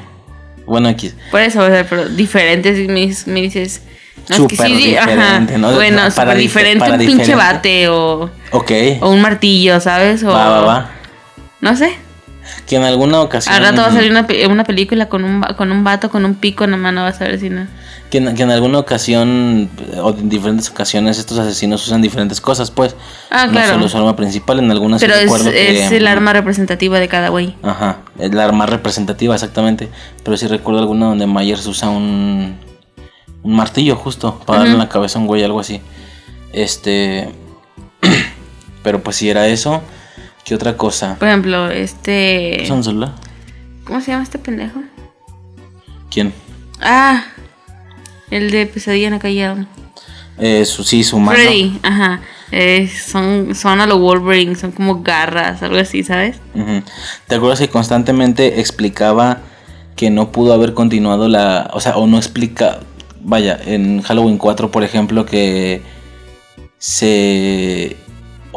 Bueno, 0.64 0.88
aquí... 0.88 1.12
Por 1.30 1.40
eso, 1.40 1.60
o 1.60 1.66
sea, 1.66 1.86
pero 1.88 2.08
diferentes, 2.08 2.88
me, 2.88 3.12
me 3.32 3.42
dices... 3.42 3.82
No, 4.28 4.36
es 4.36 4.42
que 4.48 4.56
sí, 4.56 4.96
ajá. 4.96 5.10
diferente, 5.10 5.58
¿no? 5.58 5.72
Bueno, 5.72 6.02
Para 6.14 6.34
diferente 6.34 6.80
para 6.80 6.94
un 6.94 6.98
pinche 6.98 7.34
bate 7.36 7.88
o, 7.88 8.30
Ok, 8.50 8.72
o 9.00 9.10
un 9.10 9.20
martillo, 9.20 9.78
¿sabes? 9.78 10.24
O, 10.24 10.28
va, 10.28 10.48
va, 10.48 10.60
va. 10.62 10.90
No 11.60 11.76
sé. 11.76 11.96
Que 12.66 12.76
en 12.76 12.82
alguna 12.82 13.20
ocasión... 13.20 13.54
Al 13.54 13.62
rato 13.62 13.82
va 13.82 13.88
a 13.88 13.92
salir 13.92 14.10
una, 14.10 14.26
una 14.50 14.64
película 14.64 15.08
con 15.08 15.24
un, 15.24 15.42
con 15.56 15.70
un 15.72 15.84
vato 15.84 16.10
con 16.10 16.24
un 16.24 16.34
pico 16.34 16.64
en 16.64 16.72
la 16.72 16.76
mano, 16.76 17.02
vas 17.02 17.20
a 17.20 17.24
ver 17.24 17.38
si 17.40 17.50
no. 17.50 17.66
Que 18.10 18.18
en, 18.18 18.34
que 18.36 18.44
en 18.44 18.50
alguna 18.52 18.78
ocasión 18.78 19.68
o 20.00 20.10
en 20.10 20.28
diferentes 20.28 20.70
ocasiones 20.70 21.18
estos 21.18 21.38
asesinos 21.38 21.84
usan 21.86 22.00
diferentes 22.02 22.40
cosas, 22.40 22.70
pues. 22.70 22.94
Ah, 23.30 23.48
claro. 23.50 23.72
No 23.72 23.74
solo 23.74 23.88
su 23.88 23.96
arma 23.98 24.14
principal, 24.16 24.60
en 24.60 24.70
algunas 24.70 25.00
sí 25.00 25.06
Pero 25.06 25.18
es, 25.18 25.42
que- 25.42 25.84
es 25.86 25.90
el 25.92 26.06
arma 26.06 26.32
representativa 26.32 27.00
de 27.00 27.08
cada 27.08 27.30
güey. 27.30 27.56
Ajá, 27.64 27.98
es 28.18 28.32
la 28.32 28.44
arma 28.44 28.66
representativa, 28.66 29.34
exactamente. 29.34 29.88
Pero 30.22 30.36
sí 30.36 30.46
recuerdo 30.46 30.80
alguna 30.80 31.06
donde 31.06 31.26
Myers 31.26 31.66
usa 31.66 31.88
un, 31.88 32.56
un 33.42 33.56
martillo 33.56 33.96
justo 33.96 34.40
para 34.46 34.60
darle 34.60 34.74
en 34.74 34.78
la 34.78 34.88
cabeza 34.88 35.18
a 35.18 35.22
un 35.22 35.26
güey, 35.26 35.42
algo 35.42 35.58
así. 35.58 35.80
Este. 36.52 37.28
Pero 38.84 39.02
pues 39.02 39.16
si 39.16 39.28
era 39.28 39.48
eso, 39.48 39.82
¿qué 40.46 40.54
otra 40.54 40.76
cosa? 40.76 41.16
Por 41.18 41.28
ejemplo, 41.28 41.68
este... 41.70 42.64
¿Son 42.66 42.82
celular? 42.82 43.12
¿Cómo 43.84 44.00
se 44.00 44.12
llama 44.12 44.22
este 44.22 44.38
pendejo? 44.38 44.80
¿Quién? 46.08 46.32
Ah, 46.80 47.24
el 48.30 48.50
de 48.52 48.66
Pesadilla 48.66 49.08
en 49.08 49.14
la 49.14 49.18
calle 49.18 49.42
Elm. 49.42 49.66
Eh, 50.38 50.64
su, 50.64 50.84
sí, 50.84 51.02
su 51.02 51.18
mano. 51.18 51.36
Freddy, 51.36 51.78
ajá. 51.82 52.20
Eh, 52.52 52.88
son, 52.88 53.56
son 53.56 53.80
a 53.80 53.86
lo 53.86 53.98
Wolverine, 53.98 54.54
son 54.54 54.70
como 54.70 55.02
garras, 55.02 55.62
algo 55.62 55.78
así, 55.78 56.04
¿sabes? 56.04 56.36
¿Te 57.26 57.34
acuerdas 57.34 57.58
que 57.58 57.68
constantemente 57.68 58.60
explicaba 58.60 59.40
que 59.96 60.10
no 60.10 60.30
pudo 60.30 60.52
haber 60.52 60.74
continuado 60.74 61.28
la... 61.28 61.70
O 61.72 61.80
sea, 61.80 61.96
o 61.96 62.06
no 62.06 62.18
explica... 62.18 62.78
Vaya, 63.20 63.58
en 63.66 64.00
Halloween 64.02 64.38
4, 64.38 64.70
por 64.70 64.84
ejemplo, 64.84 65.26
que 65.26 65.82
se 66.78 67.96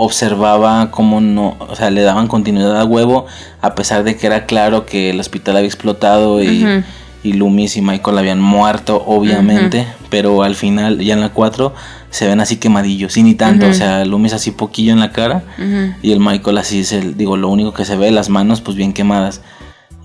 observaba 0.03 0.91
cómo 0.91 1.21
no, 1.21 1.55
o 1.59 1.75
sea, 1.75 1.89
le 1.91 2.01
daban 2.01 2.27
continuidad 2.27 2.79
a 2.79 2.85
huevo, 2.85 3.25
a 3.61 3.75
pesar 3.75 4.03
de 4.03 4.15
que 4.15 4.27
era 4.27 4.45
claro 4.45 4.85
que 4.85 5.09
el 5.11 5.19
hospital 5.19 5.57
había 5.57 5.67
explotado 5.67 6.41
y, 6.41 6.63
y 7.21 7.33
Loomis 7.33 7.75
y 7.75 7.81
Michael 7.81 8.17
habían 8.17 8.39
muerto, 8.39 9.03
obviamente, 9.05 9.85
pero 10.09 10.41
al 10.43 10.55
final, 10.55 10.99
ya 10.99 11.13
en 11.15 11.19
la 11.21 11.29
4, 11.29 11.73
se 12.09 12.27
ven 12.27 12.39
así 12.39 12.55
quemadillos, 12.57 13.17
y 13.17 13.23
ni 13.23 13.35
tanto, 13.35 13.65
o 13.67 13.73
sea, 13.73 14.05
Loomis 14.05 14.31
así 14.33 14.51
poquillo 14.51 14.93
en 14.93 14.99
la 15.01 15.11
cara, 15.11 15.43
y 16.01 16.11
el 16.13 16.19
Michael 16.21 16.57
así 16.57 16.79
es 16.79 16.93
el, 16.93 17.17
digo, 17.17 17.35
lo 17.35 17.49
único 17.49 17.73
que 17.73 17.83
se 17.83 17.97
ve, 17.97 18.09
las 18.11 18.29
manos 18.29 18.61
pues 18.61 18.77
bien 18.77 18.93
quemadas. 18.93 19.41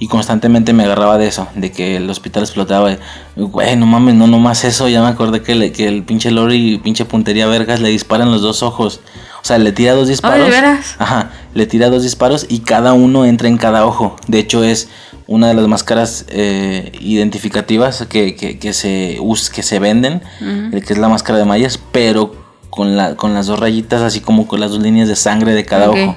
Y 0.01 0.09
constantemente 0.09 0.73
me 0.73 0.83
agarraba 0.83 1.19
de 1.19 1.29
eso, 1.29 1.47
de 1.55 1.71
que 1.71 1.97
el 1.99 2.11
hospital 2.11 2.43
explotaba. 2.43 2.91
y, 2.93 2.99
Güey, 3.37 3.77
no 3.77 3.87
mames, 3.87 4.17
no 4.17 4.27
nomás 4.27 4.65
eso. 4.65 4.89
Ya 4.89 5.01
me 5.01 5.07
acordé 5.07 5.41
que, 5.41 5.55
le- 5.55 5.71
que 5.71 5.87
el 5.87 6.03
pinche 6.03 6.33
Lori, 6.33 6.79
pinche 6.83 7.05
puntería 7.05 7.47
vergas, 7.47 7.79
le 7.81 7.91
disparan 7.91 8.33
los 8.33 8.43
dos 8.43 8.65
ojos. 8.65 9.01
O 9.45 9.47
sea, 9.47 9.59
le 9.59 9.73
tira 9.73 9.93
dos 9.93 10.09
disparos. 10.09 10.39
¿de 10.47 10.51
veras? 10.51 10.97
Ajá, 10.99 11.31
le 11.53 11.67
tira 11.67 11.91
dos 11.91 12.03
disparos 12.03 12.47
y 12.49 12.61
cada 12.61 12.95
uno 12.95 13.27
entra 13.27 13.47
en 13.47 13.59
cada 13.59 13.85
ojo. 13.85 14.17
De 14.27 14.39
hecho, 14.39 14.65
es 14.65 14.89
una 15.27 15.49
de 15.49 15.55
las 15.55 15.69
máscaras 15.69 16.25
eh, 16.29 16.93
identificativas 17.01 18.07
que, 18.09 18.35
que, 18.37 18.59
que 18.59 18.73
se, 18.73 19.19
us- 19.21 19.51
que 19.51 19.63
se 19.63 19.79
venden, 19.79 20.23
que 20.39 20.93
es 20.95 20.99
la 20.99 21.09
máscara 21.11 21.39
de 21.39 21.45
mallas, 21.45 21.79
pero 21.93 22.35
con, 22.71 22.97
la, 22.97 23.17
con 23.17 23.35
las 23.35 23.45
dos 23.47 23.59
rayitas, 23.61 24.01
así 24.01 24.21
como 24.21 24.47
con 24.49 24.61
las 24.61 24.71
dos 24.71 24.81
líneas 24.81 25.09
de 25.09 25.17
sangre 25.17 25.53
de 25.53 25.65
cada 25.67 25.91
ojo. 25.91 26.17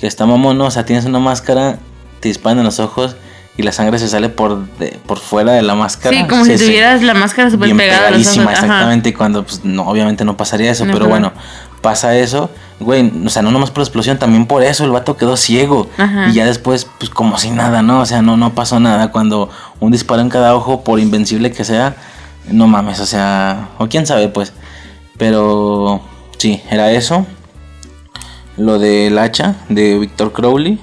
Que 0.00 0.06
está 0.06 0.24
mamón, 0.24 0.56
¿no? 0.56 0.64
O 0.66 0.70
sea, 0.70 0.86
tienes 0.86 1.04
una 1.04 1.18
máscara, 1.18 1.78
te 2.20 2.28
disparan 2.28 2.58
en 2.60 2.64
los 2.64 2.80
ojos 2.80 3.16
y 3.56 3.62
la 3.62 3.72
sangre 3.72 3.98
se 3.98 4.08
sale 4.08 4.28
por, 4.28 4.66
de- 4.78 4.98
por 5.06 5.18
fuera 5.18 5.52
de 5.52 5.62
la 5.62 5.74
máscara. 5.74 6.16
Sí, 6.16 6.24
como 6.28 6.44
si 6.44 6.56
tuvieras 6.56 7.02
la 7.02 7.14
máscara 7.14 7.50
súper 7.50 7.74
pegada 7.76 8.08
a 8.08 8.10
los 8.10 8.20
ojos. 8.20 8.36
pegadísima, 8.36 8.52
exactamente. 8.52 9.14
Cuando, 9.14 9.44
pues, 9.44 9.64
no, 9.64 9.82
obviamente 9.84 10.24
no 10.24 10.36
pasaría 10.36 10.70
eso, 10.70 10.84
No, 10.84 10.92
pero 10.92 11.06
bueno, 11.08 11.32
pasa 11.80 12.16
eso. 12.16 12.50
Güey, 12.80 13.10
o 13.24 13.30
sea, 13.30 13.40
no 13.40 13.50
nomás 13.50 13.70
por 13.70 13.78
la 13.78 13.84
explosión, 13.84 14.18
también 14.18 14.44
por 14.46 14.62
eso 14.62 14.84
el 14.84 14.90
vato 14.90 15.16
quedó 15.16 15.36
ciego. 15.38 15.88
Ajá. 15.96 16.28
Y 16.28 16.34
ya 16.34 16.44
después, 16.44 16.86
pues, 16.98 17.08
como 17.10 17.38
si 17.38 17.50
nada, 17.50 17.80
¿no? 17.80 18.00
O 18.00 18.06
sea, 18.06 18.20
no, 18.20 18.36
no 18.36 18.54
pasó 18.54 18.78
nada. 18.80 19.10
Cuando 19.10 19.48
un 19.80 19.90
disparo 19.92 20.20
en 20.20 20.28
cada 20.28 20.54
ojo, 20.54 20.84
por 20.84 21.00
invencible 21.00 21.50
que 21.52 21.64
sea, 21.64 21.96
no 22.48 22.66
mames, 22.66 23.00
o 23.00 23.06
sea, 23.06 23.68
o 23.78 23.88
quién 23.88 24.06
sabe, 24.06 24.28
pues. 24.28 24.52
Pero, 25.16 26.02
sí, 26.36 26.60
era 26.70 26.90
eso. 26.92 27.24
Lo 28.58 28.78
del 28.78 29.18
hacha 29.18 29.54
de 29.70 29.98
Victor 29.98 30.32
Crowley. 30.32 30.78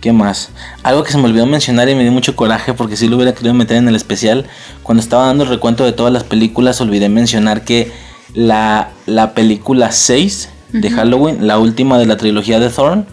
¿Qué 0.00 0.12
más? 0.12 0.50
Algo 0.82 1.04
que 1.04 1.12
se 1.12 1.18
me 1.18 1.24
olvidó 1.24 1.44
mencionar 1.46 1.88
y 1.90 1.94
me 1.94 2.02
dio 2.02 2.12
mucho 2.12 2.34
coraje 2.34 2.72
porque 2.72 2.96
si 2.96 3.06
lo 3.08 3.16
hubiera 3.16 3.34
querido 3.34 3.52
meter 3.52 3.76
en 3.76 3.86
el 3.88 3.96
especial. 3.96 4.46
Cuando 4.82 5.02
estaba 5.02 5.26
dando 5.26 5.44
el 5.44 5.50
recuento 5.50 5.84
de 5.84 5.92
todas 5.92 6.12
las 6.12 6.24
películas, 6.24 6.80
olvidé 6.80 7.08
mencionar 7.10 7.64
que 7.64 7.92
la, 8.34 8.90
la 9.06 9.34
película 9.34 9.92
6 9.92 10.48
de 10.72 10.90
Halloween, 10.90 11.46
la 11.46 11.58
última 11.58 11.98
de 11.98 12.06
la 12.06 12.16
trilogía 12.16 12.58
de 12.60 12.70
Thorn, 12.70 13.06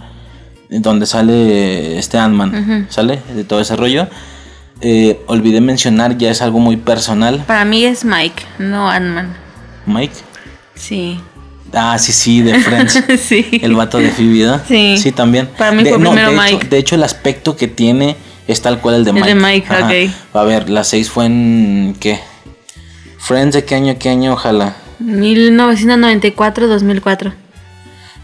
donde 0.70 1.06
sale 1.08 1.98
este 1.98 2.17
Ant-Man. 2.17 2.88
¿sale? 2.89 3.20
De 3.36 3.44
todo 3.44 3.60
ese 3.60 3.75
rollo. 3.75 4.08
eh, 4.79 5.20
olvidé 5.27 5.60
mencionar, 5.60 6.17
ya 6.17 6.29
es 6.32 6.41
algo 6.41 6.60
muy 6.60 6.77
personal. 6.77 7.44
Para 7.48 7.65
mí 7.65 7.84
es 7.84 8.06
Mike, 8.06 8.44
no 8.60 8.89
Ant-Man. 8.89 9.36
Mike. 9.88 10.13
Sí. 10.75 11.20
Ah, 11.74 11.97
sí, 12.00 12.13
sí, 12.13 12.41
de 12.41 12.59
Friends. 12.59 13.03
sí. 13.21 13.45
El 13.62 13.75
vato 13.75 13.97
de 13.97 14.09
Phoebe. 14.12 14.59
Sí. 14.67 14.97
Sí, 14.97 15.12
también. 15.12 15.47
Para 15.57 15.71
mí 15.74 15.83
De- 15.83 15.89
fue 15.89 16.00
primero 16.00 16.31
de 16.31 16.36
Hecho, 16.36 16.41
Mike. 16.55 16.67
de 16.67 16.77
hecho, 16.77 16.95
el 16.95 17.03
aspecto 17.03 17.55
que 17.55 17.67
tiene 17.67 18.15
es 18.47 18.62
tal 18.62 18.79
cual 18.79 18.95
el 18.95 19.03
de 19.03 19.09
El 19.12 19.15
Mike. 19.15 19.27
de 19.27 19.36
Mike, 19.36 19.67
ok. 19.74 19.91
A 20.36 20.43
ver, 20.43 20.69
la 20.69 20.83
6 20.83 21.09
fue 21.09 21.25
en. 21.25 21.95
¿Qué? 22.00 22.19
Friends, 23.19 23.55
¿de 23.55 23.65
qué 23.65 23.75
año? 23.75 23.95
¿Qué 24.00 24.09
año? 24.09 24.33
Ojalá. 24.33 24.75
1994-2004. 25.03 27.33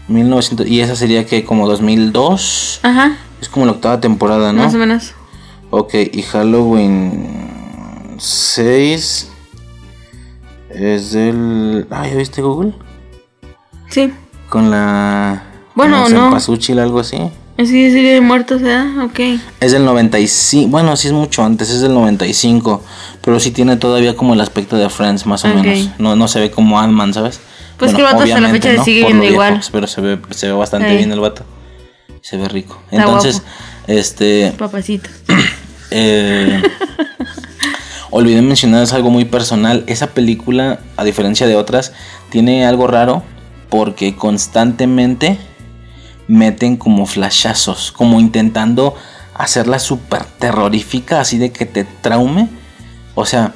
1900. 0.08 0.66
Y 0.66 0.80
esa 0.80 0.96
sería 0.96 1.24
que 1.26 1.44
como 1.44 1.68
2002. 1.68 2.80
Ajá, 2.82 3.16
Es 3.40 3.48
como 3.48 3.66
la 3.66 3.72
octava 3.72 4.00
temporada, 4.00 4.52
¿no? 4.52 4.62
más 4.64 4.74
o 4.74 4.78
menos. 4.78 5.12
Ok, 5.70 5.94
y 6.12 6.22
Halloween 6.22 8.16
6 8.18 9.28
es 10.70 11.12
del. 11.12 11.86
¿ya 11.90 12.14
viste 12.16 12.42
Google? 12.42 12.72
Sí. 13.94 14.12
Con 14.48 14.70
la. 14.72 15.44
Bueno, 15.76 16.02
con 16.02 16.14
no. 16.14 16.24
Cempasúchil, 16.24 16.80
algo 16.80 16.98
así. 16.98 17.16
Es 17.56 17.70
que 17.70 17.92
serie 17.92 18.14
de 18.14 18.20
muertos, 18.20 18.60
¿verdad? 18.60 19.04
Ok. 19.04 19.20
Es 19.60 19.70
del 19.70 19.84
95. 19.84 20.68
Bueno, 20.68 20.96
sí 20.96 21.06
es 21.06 21.12
mucho 21.12 21.44
antes, 21.44 21.70
es 21.70 21.80
del 21.80 21.94
95. 21.94 22.82
Pero 23.22 23.38
sí 23.38 23.52
tiene 23.52 23.76
todavía 23.76 24.16
como 24.16 24.34
el 24.34 24.40
aspecto 24.40 24.76
de 24.76 24.88
Friends, 24.90 25.26
más 25.26 25.44
o 25.44 25.48
menos. 25.48 25.90
No, 25.98 26.16
no 26.16 26.26
se 26.26 26.40
ve 26.40 26.50
como 26.50 26.80
Ant-Man, 26.80 27.14
¿sabes? 27.14 27.38
Pues 27.78 27.92
que 27.92 27.98
el 27.98 28.04
vato 28.04 28.24
hasta 28.24 28.40
la 28.40 28.48
fecha 28.48 28.72
le 28.72 28.82
sigue 28.82 29.04
viendo 29.06 29.24
igual. 29.24 29.60
Pero 29.70 29.86
se 29.86 30.00
ve, 30.00 30.18
se 30.30 30.48
ve 30.48 30.52
bastante 30.52 30.90
Sí. 30.90 30.96
bien 30.96 31.12
el 31.12 31.20
vato. 31.20 31.44
Se 32.20 32.36
ve 32.36 32.48
rico. 32.48 32.80
Está 32.90 33.04
Entonces, 33.04 33.34
guapo. 33.36 33.48
este. 33.86 34.52
Papacito. 34.58 35.08
Eh, 35.96 36.60
olvidé 38.10 38.42
mencionar 38.42 38.82
es 38.82 38.92
algo 38.92 39.10
muy 39.10 39.26
personal. 39.26 39.84
Esa 39.86 40.08
película, 40.08 40.80
a 40.96 41.04
diferencia 41.04 41.46
de 41.46 41.54
otras, 41.54 41.92
tiene 42.30 42.66
algo 42.66 42.88
raro 42.88 43.22
porque 43.68 44.14
constantemente 44.14 45.38
meten 46.28 46.76
como 46.76 47.06
flashazos, 47.06 47.92
como 47.92 48.20
intentando 48.20 48.94
hacerla 49.34 49.78
súper 49.78 50.24
terrorífica, 50.24 51.20
así 51.20 51.38
de 51.38 51.52
que 51.52 51.66
te 51.66 51.84
traume. 51.84 52.48
O 53.14 53.26
sea, 53.26 53.52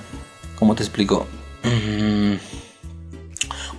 ¿cómo 0.59 0.75
te 0.75 0.83
explico? 0.83 1.27
Mm, 1.65 2.35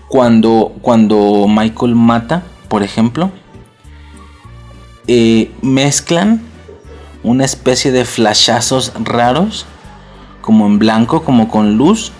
Cuando, 0.08 0.76
cuando 0.82 1.46
Michael 1.48 1.96
mata, 1.96 2.44
por 2.68 2.84
ejemplo, 2.84 3.32
eh, 5.08 5.52
mezclan 5.62 6.42
una 7.24 7.46
especie 7.46 7.92
de 7.92 8.06
flashazos 8.06 8.94
raros, 8.96 9.66
como 10.42 10.66
en 10.66 10.80
blanco, 10.80 11.24
como 11.24 11.50
con 11.50 11.78
luz, 11.78 12.12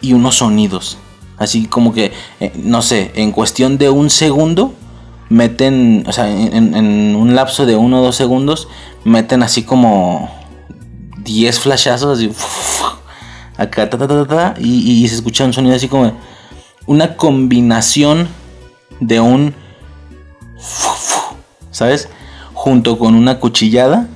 y 0.00 0.12
unos 0.12 0.36
sonidos. 0.36 0.98
Así 1.38 1.66
como 1.66 1.92
que, 1.92 2.12
eh, 2.40 2.52
no 2.56 2.82
sé, 2.82 3.12
en 3.14 3.32
cuestión 3.32 3.78
de 3.78 3.90
un 3.90 4.10
segundo, 4.10 4.74
meten, 5.28 6.04
o 6.06 6.12
sea, 6.12 6.28
en, 6.30 6.74
un 7.16 7.34
lapso 7.34 7.66
de 7.66 7.76
uno 7.76 8.00
o 8.00 8.04
dos 8.04 8.16
segundos, 8.16 8.68
meten 9.04 9.42
así 9.42 9.62
como 9.62 10.30
10 11.18 11.60
flashazos, 11.60 12.18
así, 12.18 12.32
acá, 13.56 13.90
ta, 13.90 13.98
ta, 13.98 14.08
ta, 14.08 14.26
ta, 14.26 14.54
y 14.58 15.06
se 15.08 15.14
escucha 15.14 15.44
un 15.44 15.52
sonido 15.52 15.76
así 15.76 15.88
como 15.88 16.12
una 16.86 17.16
combinación 17.16 18.28
de 19.00 19.20
un, 19.20 19.54
¿sabes? 21.70 22.08
Junto 22.54 22.98
con 22.98 23.14
una 23.14 23.38
cuchillada 23.38 24.08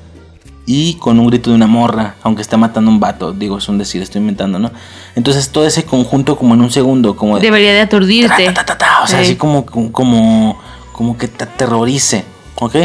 y 0.67 0.95
con 0.95 1.19
un 1.19 1.27
grito 1.29 1.51
de 1.51 1.57
una 1.57 1.67
morra, 1.67 2.15
aunque 2.23 2.43
está 2.43 2.57
matando 2.57 2.91
un 2.91 3.01
vato, 3.01 3.33
digo, 3.33 3.59
es 3.59 3.69
un 3.69 3.79
decir, 3.79 4.03
estoy 4.03 4.21
inventando, 4.21 4.59
¿no? 4.59 4.71
Entonces 5.17 5.49
todo 5.51 5.67
ese 5.67 5.85
conjunto 5.85 6.37
como 6.37 6.55
en 6.55 6.61
un 6.61 6.71
segundo, 6.71 7.17
como 7.17 7.37
de... 7.37 7.43
Debería 7.43 7.73
de 7.73 7.81
aturdirte. 7.81 8.51
ta, 8.53 8.65
ta, 8.65 8.79
ta, 8.79 9.03
o 9.03 9.07
sea, 9.07 9.19
Sí. 9.19 9.25
así 9.25 9.37
como, 9.37 9.67
como, 9.67 10.61
como 10.93 11.17
que 11.19 11.27
te 11.29 11.45
aterrorice, 11.45 12.25
¿ok? 12.57 12.77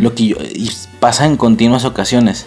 Lo 0.00 0.14
que 0.14 0.26
yo, 0.28 0.36
y 0.54 0.70
pasa 0.98 1.26
en 1.26 1.36
continuas 1.36 1.84
ocasiones. 1.84 2.46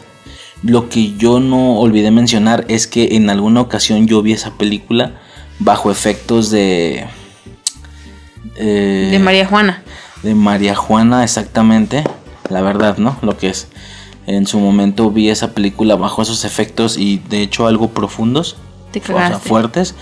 Lo 0.64 0.90
que 0.90 1.14
yo 1.18 1.40
no 1.40 1.78
olvidé 1.80 2.10
mencionar 2.12 2.66
es 2.68 2.88
que 2.88 3.16
en 3.16 3.30
alguna 3.30 3.62
ocasión 3.62 4.08
yo 4.08 4.22
vi 4.24 4.34
esa 4.34 4.52
película 4.58 5.14
bajo 5.60 5.92
efectos 5.92 6.50
de... 6.52 7.06
eh, 8.56 9.08
De 9.12 9.20
María 9.20 9.46
Juana. 9.46 9.84
de 10.24 10.36
María 10.36 10.76
Juana, 10.76 11.24
exactamente. 11.24 12.04
La 12.50 12.62
verdad, 12.62 12.98
¿no? 12.98 13.18
Lo 13.22 13.38
que 13.38 13.50
es. 13.50 13.68
En 14.28 14.46
su 14.48 14.60
momento 14.60 15.10
vi 15.12 15.30
esa 15.30 15.52
película 15.54 15.96
bajo 15.96 16.22
esos 16.22 16.46
efectos 16.46 16.98
y 16.98 17.18
de 17.30 17.42
hecho 17.42 17.68
algo 17.68 17.90
profundos. 17.90 18.56
Te 18.92 19.00
o 19.00 19.04
sea, 19.06 19.40
fuertes. 19.40 19.96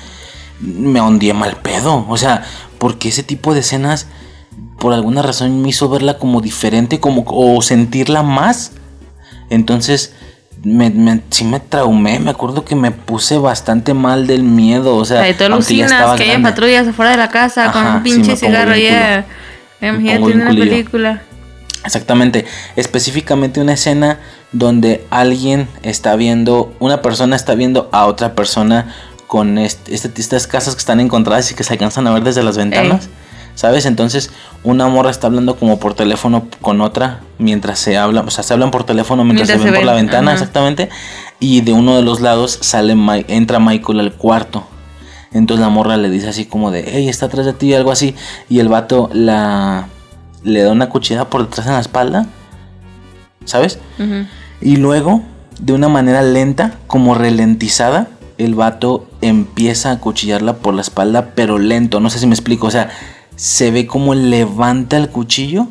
Me 0.59 0.99
hundí 1.01 1.31
mal 1.33 1.55
pedo. 1.57 2.05
O 2.09 2.17
sea, 2.17 2.43
porque 2.79 3.09
ese 3.09 3.23
tipo 3.23 3.53
de 3.53 3.61
escenas, 3.61 4.07
por 4.77 4.93
alguna 4.93 5.21
razón, 5.21 5.61
me 5.61 5.69
hizo 5.69 5.87
verla 5.89 6.17
como 6.17 6.41
diferente, 6.41 6.99
como 6.99 7.23
o 7.27 7.61
sentirla 7.61 8.23
más. 8.23 8.73
Entonces, 9.49 10.13
me, 10.63 10.89
me- 10.89 11.21
sí 11.29 11.45
me 11.45 11.59
traumé. 11.61 12.19
Me 12.19 12.31
acuerdo 12.31 12.65
que 12.65 12.75
me 12.75 12.91
puse 12.91 13.37
bastante 13.37 13.93
mal 13.93 14.27
del 14.27 14.43
miedo. 14.43 14.95
O 14.97 15.05
sea, 15.05 15.21
Ay, 15.21 15.33
tú 15.33 15.45
aunque 15.45 15.75
ya 15.75 15.85
alucinas 15.85 16.17
que 16.17 16.23
haya 16.31 16.41
patrullas 16.41 16.87
afuera 16.87 17.11
de 17.11 17.17
la 17.17 17.29
casa 17.29 17.71
con 17.71 17.81
Ajá, 17.85 17.97
un 17.97 18.03
sí, 18.03 18.11
pinche 18.11 18.31
me 18.31 18.37
pongo 18.37 18.51
cigarro 18.51 18.75
ya. 18.75 19.25
Imagínate 19.81 20.23
una 20.33 20.49
película. 20.49 21.21
Exactamente, 21.85 22.45
específicamente 22.75 23.61
una 23.61 23.73
escena 23.73 24.19
donde 24.51 25.05
alguien 25.09 25.67
está 25.81 26.15
viendo, 26.15 26.73
una 26.79 27.01
persona 27.01 27.35
está 27.35 27.55
viendo 27.55 27.89
a 27.93 28.05
otra 28.05 28.33
persona 28.35 28.93
con 29.27 29.57
este, 29.57 29.93
este- 29.95 30.19
estas 30.19 30.47
casas 30.47 30.75
que 30.75 30.79
están 30.79 30.99
encontradas 30.99 31.51
y 31.51 31.55
que 31.55 31.63
se 31.63 31.73
alcanzan 31.73 32.05
a 32.07 32.11
ver 32.11 32.23
desde 32.23 32.43
las 32.43 32.57
ventanas, 32.57 33.07
¿sabes? 33.55 33.85
Entonces 33.85 34.31
una 34.63 34.87
morra 34.87 35.09
está 35.11 35.27
hablando 35.27 35.55
como 35.55 35.79
por 35.79 35.93
teléfono 35.93 36.47
con 36.61 36.81
otra 36.81 37.21
mientras 37.37 37.79
se 37.79 37.97
hablan, 37.97 38.27
o 38.27 38.31
sea, 38.31 38.43
se 38.43 38.53
hablan 38.53 38.71
por 38.71 38.83
teléfono 38.83 39.23
mientras, 39.23 39.47
Mientras 39.47 39.61
se 39.61 39.71
ven 39.71 39.73
se 39.73 39.79
por 39.79 39.85
la 39.85 39.93
ven, 39.93 40.07
ventana, 40.07 40.33
exactamente, 40.33 40.89
y 41.39 41.61
de 41.61 41.71
uno 41.73 41.95
de 41.95 42.01
los 42.01 42.19
lados 42.19 42.57
sale 42.61 42.95
entra 43.29 43.59
Michael 43.59 43.99
al 44.01 44.13
cuarto. 44.13 44.65
Entonces 45.31 45.61
la 45.63 45.69
morra 45.69 45.95
le 45.95 46.09
dice 46.09 46.27
así 46.27 46.45
como 46.45 46.71
de, 46.71 46.83
hey, 46.87 47.07
está 47.07 47.27
atrás 47.27 47.45
de 47.45 47.53
ti, 47.53 47.73
algo 47.75 47.91
así. 47.91 48.15
Y 48.49 48.59
el 48.59 48.67
vato 48.67 49.11
la 49.13 49.87
le 50.43 50.61
da 50.61 50.71
una 50.71 50.89
cuchillada 50.89 51.29
por 51.29 51.43
detrás 51.45 51.67
en 51.67 51.73
la 51.73 51.79
espalda. 51.79 52.25
¿Sabes? 53.45 53.79
Y 54.61 54.75
luego, 54.77 55.23
de 55.59 55.73
una 55.73 55.89
manera 55.89 56.21
lenta, 56.21 56.75
como 56.87 57.15
ralentizada, 57.15 58.07
el 58.37 58.55
vato 58.55 59.07
empieza 59.21 59.91
a 59.91 59.99
cuchillarla 59.99 60.57
por 60.57 60.73
la 60.73 60.81
espalda, 60.81 61.31
pero 61.35 61.57
lento. 61.57 61.99
No 61.99 62.09
sé 62.09 62.19
si 62.19 62.27
me 62.27 62.35
explico. 62.35 62.67
O 62.67 62.71
sea, 62.71 62.89
se 63.35 63.71
ve 63.71 63.87
como 63.87 64.13
levanta 64.15 64.97
el 64.97 65.09
cuchillo 65.09 65.67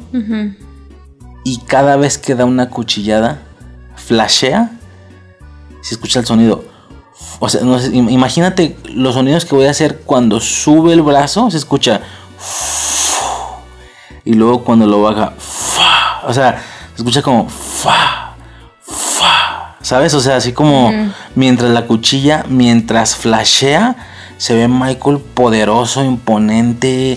y 1.44 1.58
cada 1.66 1.96
vez 1.96 2.18
que 2.18 2.34
da 2.34 2.44
una 2.44 2.68
cuchillada, 2.70 3.42
flashea. 3.96 4.70
Se 5.82 5.94
escucha 5.94 6.18
el 6.20 6.26
sonido. 6.26 6.64
O 7.40 7.48
sea, 7.48 7.62
no 7.62 7.78
sé, 7.78 7.92
im- 7.92 8.10
imagínate 8.10 8.76
los 8.92 9.14
sonidos 9.14 9.44
que 9.44 9.54
voy 9.54 9.66
a 9.66 9.70
hacer 9.70 10.00
cuando 10.04 10.40
sube 10.40 10.92
el 10.92 11.02
brazo, 11.02 11.50
se 11.50 11.56
escucha. 11.56 12.00
Y 14.28 14.34
luego 14.34 14.62
cuando 14.62 14.86
lo 14.86 15.00
baja, 15.00 15.32
fa. 15.38 16.20
o 16.26 16.34
sea, 16.34 16.62
se 16.90 16.96
escucha 16.96 17.22
como 17.22 17.48
fa, 17.48 18.34
fa, 18.82 19.76
¿sabes? 19.80 20.12
O 20.12 20.20
sea, 20.20 20.36
así 20.36 20.52
como 20.52 20.92
mientras 21.34 21.70
la 21.70 21.86
cuchilla, 21.86 22.44
mientras 22.46 23.16
flashea, 23.16 23.96
se 24.36 24.54
ve 24.54 24.68
Michael 24.68 25.20
poderoso, 25.32 26.04
imponente. 26.04 27.16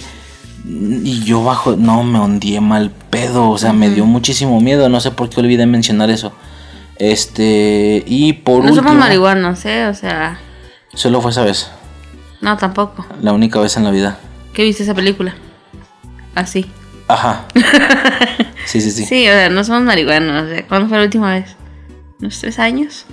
Y 0.63 1.23
yo 1.25 1.43
bajo, 1.43 1.75
no, 1.75 2.01
me 2.03 2.21
hundí 2.21 2.57
mal 2.61 2.91
pedo, 3.09 3.49
o 3.49 3.57
sea, 3.57 3.73
me 3.73 3.89
dio 3.89 4.05
muchísimo 4.05 4.61
miedo, 4.61 4.87
no 4.87 5.01
sé 5.01 5.11
por 5.11 5.27
qué 5.27 5.41
olvidé 5.41 5.65
mencionar 5.65 6.09
eso. 6.11 6.31
Este, 6.95 8.05
y 8.07 8.31
por 8.31 8.63
No 8.63 8.69
último, 8.69 8.87
somos 8.87 8.95
marihuanos, 8.95 9.65
¿eh? 9.65 9.87
O 9.87 9.93
sea, 9.93 10.39
solo 10.93 11.19
fue 11.19 11.31
esa 11.31 11.43
vez, 11.43 11.69
no, 12.39 12.55
tampoco. 12.55 13.05
la 13.21 13.33
única 13.33 13.59
vez 13.59 13.75
en 13.75 13.83
la 13.83 13.91
vida. 13.91 14.17
¿Qué 14.53 14.63
viste 14.63 14.83
esa 14.83 14.93
película? 14.93 15.35
Así. 16.35 16.71
Ajá. 17.13 17.45
Sí, 18.65 18.79
sí, 18.79 18.91
sí. 18.91 19.05
Sí, 19.05 19.27
o 19.27 19.31
sea, 19.31 19.49
no 19.49 19.63
somos 19.63 19.81
marihuanos. 19.81 20.45
O 20.45 20.47
sea, 20.53 20.65
¿Cuándo 20.67 20.87
fue 20.87 20.97
la 20.99 21.03
última 21.03 21.33
vez? 21.33 21.55
¿Unos 22.21 22.39
tres 22.39 22.57
años? 22.59 23.05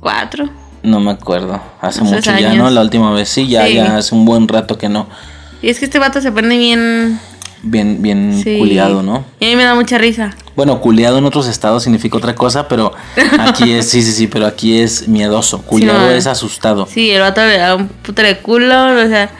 ¿Cuatro? 0.00 0.48
No 0.82 0.98
me 0.98 1.12
acuerdo. 1.12 1.60
Hace 1.80 2.00
Hace 2.00 2.14
mucho 2.14 2.36
ya. 2.36 2.54
¿no? 2.54 2.68
La 2.70 2.80
última 2.80 3.12
vez. 3.12 3.28
Sí, 3.28 3.46
ya, 3.46 3.66
Sí. 3.66 3.74
ya 3.74 3.96
hace 3.98 4.14
un 4.14 4.24
buen 4.24 4.48
rato 4.48 4.76
que 4.78 4.88
no. 4.88 5.06
Y 5.62 5.68
es 5.68 5.78
que 5.78 5.84
este 5.84 5.98
vato 5.98 6.20
se 6.20 6.32
pone 6.32 6.56
bien. 6.58 7.20
Bien, 7.62 8.02
bien 8.02 8.40
Sí. 8.42 8.58
culiado, 8.58 9.02
¿no? 9.02 9.24
Y 9.40 9.44
a 9.46 9.48
mí 9.50 9.56
me 9.56 9.64
da 9.64 9.74
mucha 9.74 9.98
risa. 9.98 10.34
Bueno, 10.56 10.80
culiado 10.80 11.18
en 11.18 11.24
otros 11.26 11.46
estados 11.48 11.82
significa 11.84 12.16
otra 12.16 12.34
cosa, 12.34 12.66
pero 12.66 12.92
aquí 13.40 13.72
es, 13.72 13.88
sí, 13.88 14.02
sí, 14.02 14.10
sí, 14.12 14.26
pero 14.26 14.46
aquí 14.46 14.80
es 14.80 15.06
miedoso. 15.06 15.62
Culiado 15.62 15.98
no, 16.00 16.10
es 16.10 16.26
asustado. 16.26 16.86
Sí, 16.86 17.10
el 17.10 17.20
vato 17.20 17.42
le 17.44 17.58
da 17.58 17.76
un 17.76 17.88
puto 17.88 18.22
de 18.22 18.38
culo. 18.38 18.94
O 19.04 19.06
sea, 19.08 19.30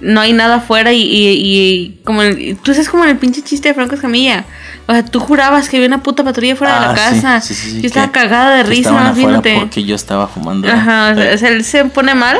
no 0.00 0.20
hay 0.20 0.32
nada 0.32 0.56
afuera. 0.56 0.92
Y, 0.92 1.00
y, 1.02 1.28
y 1.38 2.00
como 2.04 2.22
el, 2.22 2.56
tú 2.62 2.72
es 2.72 2.88
como 2.88 3.04
en 3.04 3.10
el 3.10 3.16
pinche 3.16 3.42
chiste 3.42 3.68
de 3.68 3.74
Franco 3.74 3.94
Escamilla. 3.94 4.44
O 4.88 4.92
sea, 4.92 5.04
tú 5.04 5.18
jurabas 5.18 5.68
que 5.68 5.76
había 5.78 5.88
una 5.88 6.02
puta 6.02 6.22
patrulla 6.22 6.54
fuera 6.54 6.74
de 6.74 6.80
la 6.86 6.92
Ah, 6.92 6.94
casa. 6.94 7.40
sí, 7.40 7.54
sí, 7.54 7.70
sí, 7.70 7.80
yo 7.80 7.86
estaba 7.88 8.12
cagada 8.12 8.56
de 8.56 8.62
risa, 8.62 8.92
más 8.92 9.16
viéndote. 9.16 9.56
porque 9.58 9.82
yo 9.84 9.96
estaba 9.96 10.28
fumando. 10.28 10.68
Ajá, 10.68 11.10
o 11.12 11.14
sea, 11.16 11.30
Eh, 11.30 11.34
o 11.34 11.38
sea, 11.38 11.48
él 11.48 11.64
se 11.64 11.84
pone 11.86 12.14
mal, 12.14 12.38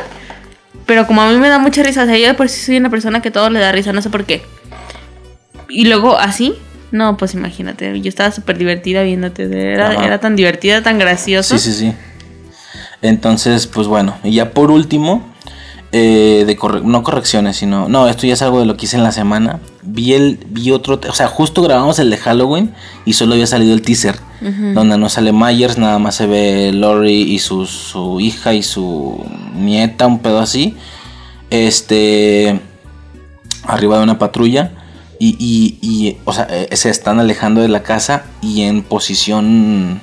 pero 0.87 1.07
como 1.09 1.23
a 1.23 1.29
mí 1.31 1.37
me 1.39 1.49
da 1.49 1.59
mucha 1.59 1.83
risa, 1.83 2.05
o 2.05 2.07
sea, 2.07 2.17
yo 2.17 2.27
de 2.29 2.35
por 2.35 2.49
sí 2.49 2.61
soy 2.65 2.77
una 2.77 2.89
persona 2.91 3.21
que 3.21 3.33
todo 3.33 3.51
le 3.51 3.59
da 3.59 3.73
risa, 3.73 3.93
no 3.93 4.01
sé 4.01 4.11
por 4.11 4.25
qué. 4.25 4.43
Y 5.69 5.87
luego 5.87 6.17
así, 6.17 6.55
no, 6.93 7.17
pues 7.17 7.35
imagínate, 7.35 8.01
yo 8.01 8.09
estaba 8.09 8.31
súper 8.31 8.59
divertida 8.59 9.03
viéndote, 9.03 9.73
era, 9.73 9.91
Ajá. 9.91 10.05
era 10.07 10.19
tan 10.21 10.37
divertida, 10.37 10.83
tan 10.83 11.01
gracioso. 11.01 11.59
Sí, 11.59 11.73
sí, 11.73 11.77
sí. 11.79 11.93
Entonces, 13.03 13.67
pues 13.67 13.89
bueno, 13.89 14.17
y 14.23 14.35
ya 14.35 14.51
por 14.53 14.71
último, 14.71 15.35
eh, 15.93 16.45
de 16.47 16.57
corre- 16.57 16.83
no 16.83 17.03
correcciones, 17.03 17.57
sino, 17.57 17.89
no, 17.89 18.09
esto 18.09 18.27
ya 18.27 18.35
es 18.35 18.43
algo 18.43 18.61
de 18.61 18.67
lo 18.67 18.77
que 18.77 18.87
hice 18.87 18.97
en 18.97 19.03
la 19.03 19.13
semana. 19.13 19.61
Vi 19.83 20.15
el, 20.15 20.39
vi 20.51 20.73
otro, 20.73 21.01
o 21.09 21.13
sea, 21.15 21.29
justo 21.29 21.63
grabamos 21.63 21.99
el 21.99 22.11
de 22.11 22.17
Halloween 22.17 22.75
y 23.05 23.13
solo 23.15 23.35
había 23.35 23.47
salido 23.47 23.73
el 23.73 23.83
teaser, 23.83 24.17
donde 24.75 24.99
no 24.99 25.09
sale 25.09 25.33
Myers, 25.33 25.79
nada 25.79 25.99
más 25.99 26.17
se 26.17 26.27
ve 26.27 26.73
Lori 26.73 27.23
y 27.23 27.39
su, 27.39 27.67
su 27.67 28.21
hija 28.21 28.53
y 28.53 28.63
su 28.63 29.25
nieta, 29.55 30.07
un 30.07 30.19
pedo 30.19 30.41
así. 30.41 30.77
Este, 31.51 32.61
arriba 33.65 33.99
de 33.99 34.03
una 34.03 34.19
patrulla. 34.19 34.73
Y, 35.19 35.29
y, 35.39 35.79
y, 35.81 36.19
o 36.27 36.33
sea, 36.35 36.47
eh, 36.51 36.69
se 36.77 36.91
están 36.91 37.19
alejando 37.21 37.63
de 37.63 37.69
la 37.69 37.83
casa 37.83 38.25
y 38.43 38.63
en 38.63 38.83
posición 38.83 39.99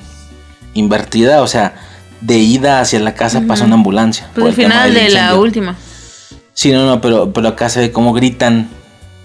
invertida, 0.73 1.43
o 1.43 1.47
sea, 1.47 1.75
de 2.23 2.37
ida 2.37 2.79
hacia 2.79 2.99
la 2.99 3.13
casa 3.15 3.41
pasa 3.47 3.65
una 3.65 3.75
ambulancia. 3.75 4.25
Pues 4.33 4.35
por 4.35 4.47
al 4.49 4.53
final 4.53 4.93
de 4.93 5.09
la 5.09 5.35
última. 5.35 5.75
Sí, 6.53 6.71
no, 6.71 6.85
no, 6.85 7.01
pero, 7.01 7.33
pero 7.33 7.49
acá 7.49 7.67
se 7.69 7.79
ve 7.81 7.91
como 7.91 8.13
gritan, 8.13 8.69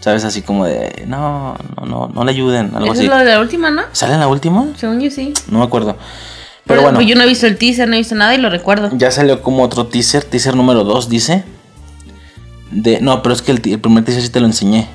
¿sabes? 0.01 0.25
Así 0.25 0.43
como 0.43 0.65
de, 0.65 1.05
no, 1.07 1.57
no, 1.77 1.87
no, 1.87 2.09
no 2.09 2.25
le 2.25 2.31
ayuden, 2.33 2.71
algo 2.75 2.85
Eso 2.87 2.93
así. 2.93 3.03
es 3.05 3.09
lo 3.11 3.19
de 3.19 3.25
la 3.27 3.41
última, 3.41 3.71
¿no? 3.71 3.83
¿Sale 3.93 4.15
en 4.15 4.21
la 4.21 4.29
última? 4.29 4.67
Según 4.77 5.01
yo 5.01 5.11
sí. 5.11 5.33
No 5.51 5.59
me 5.59 5.65
acuerdo. 5.65 5.97
Pero 6.65 6.81
Pero 6.81 6.83
bueno, 6.83 7.01
yo 7.03 7.15
no 7.17 7.23
he 7.23 7.27
visto 7.27 7.47
el 7.47 7.57
teaser, 7.57 7.89
no 7.89 7.95
he 7.95 7.99
visto 7.99 8.15
nada 8.15 8.35
y 8.35 8.39
lo 8.39 8.51
recuerdo. 8.51 8.91
ya 8.93 9.11
salió 9.11 9.43
como 9.43 9.63
otro 9.63 9.87
teaser, 9.87 10.25
teaser 10.25 10.55
número 10.57 10.85
2, 10.85 11.09
dice. 11.09 11.45
De, 12.71 13.01
no, 13.01 13.23
pero 13.23 13.35
es 13.35 13.41
que 13.43 13.53
el 13.53 13.61
primer 13.61 14.05
teaser 14.05 14.23
sí 14.23 14.29
te 14.31 14.41
lo 14.41 14.47
enseñé. 14.47 14.87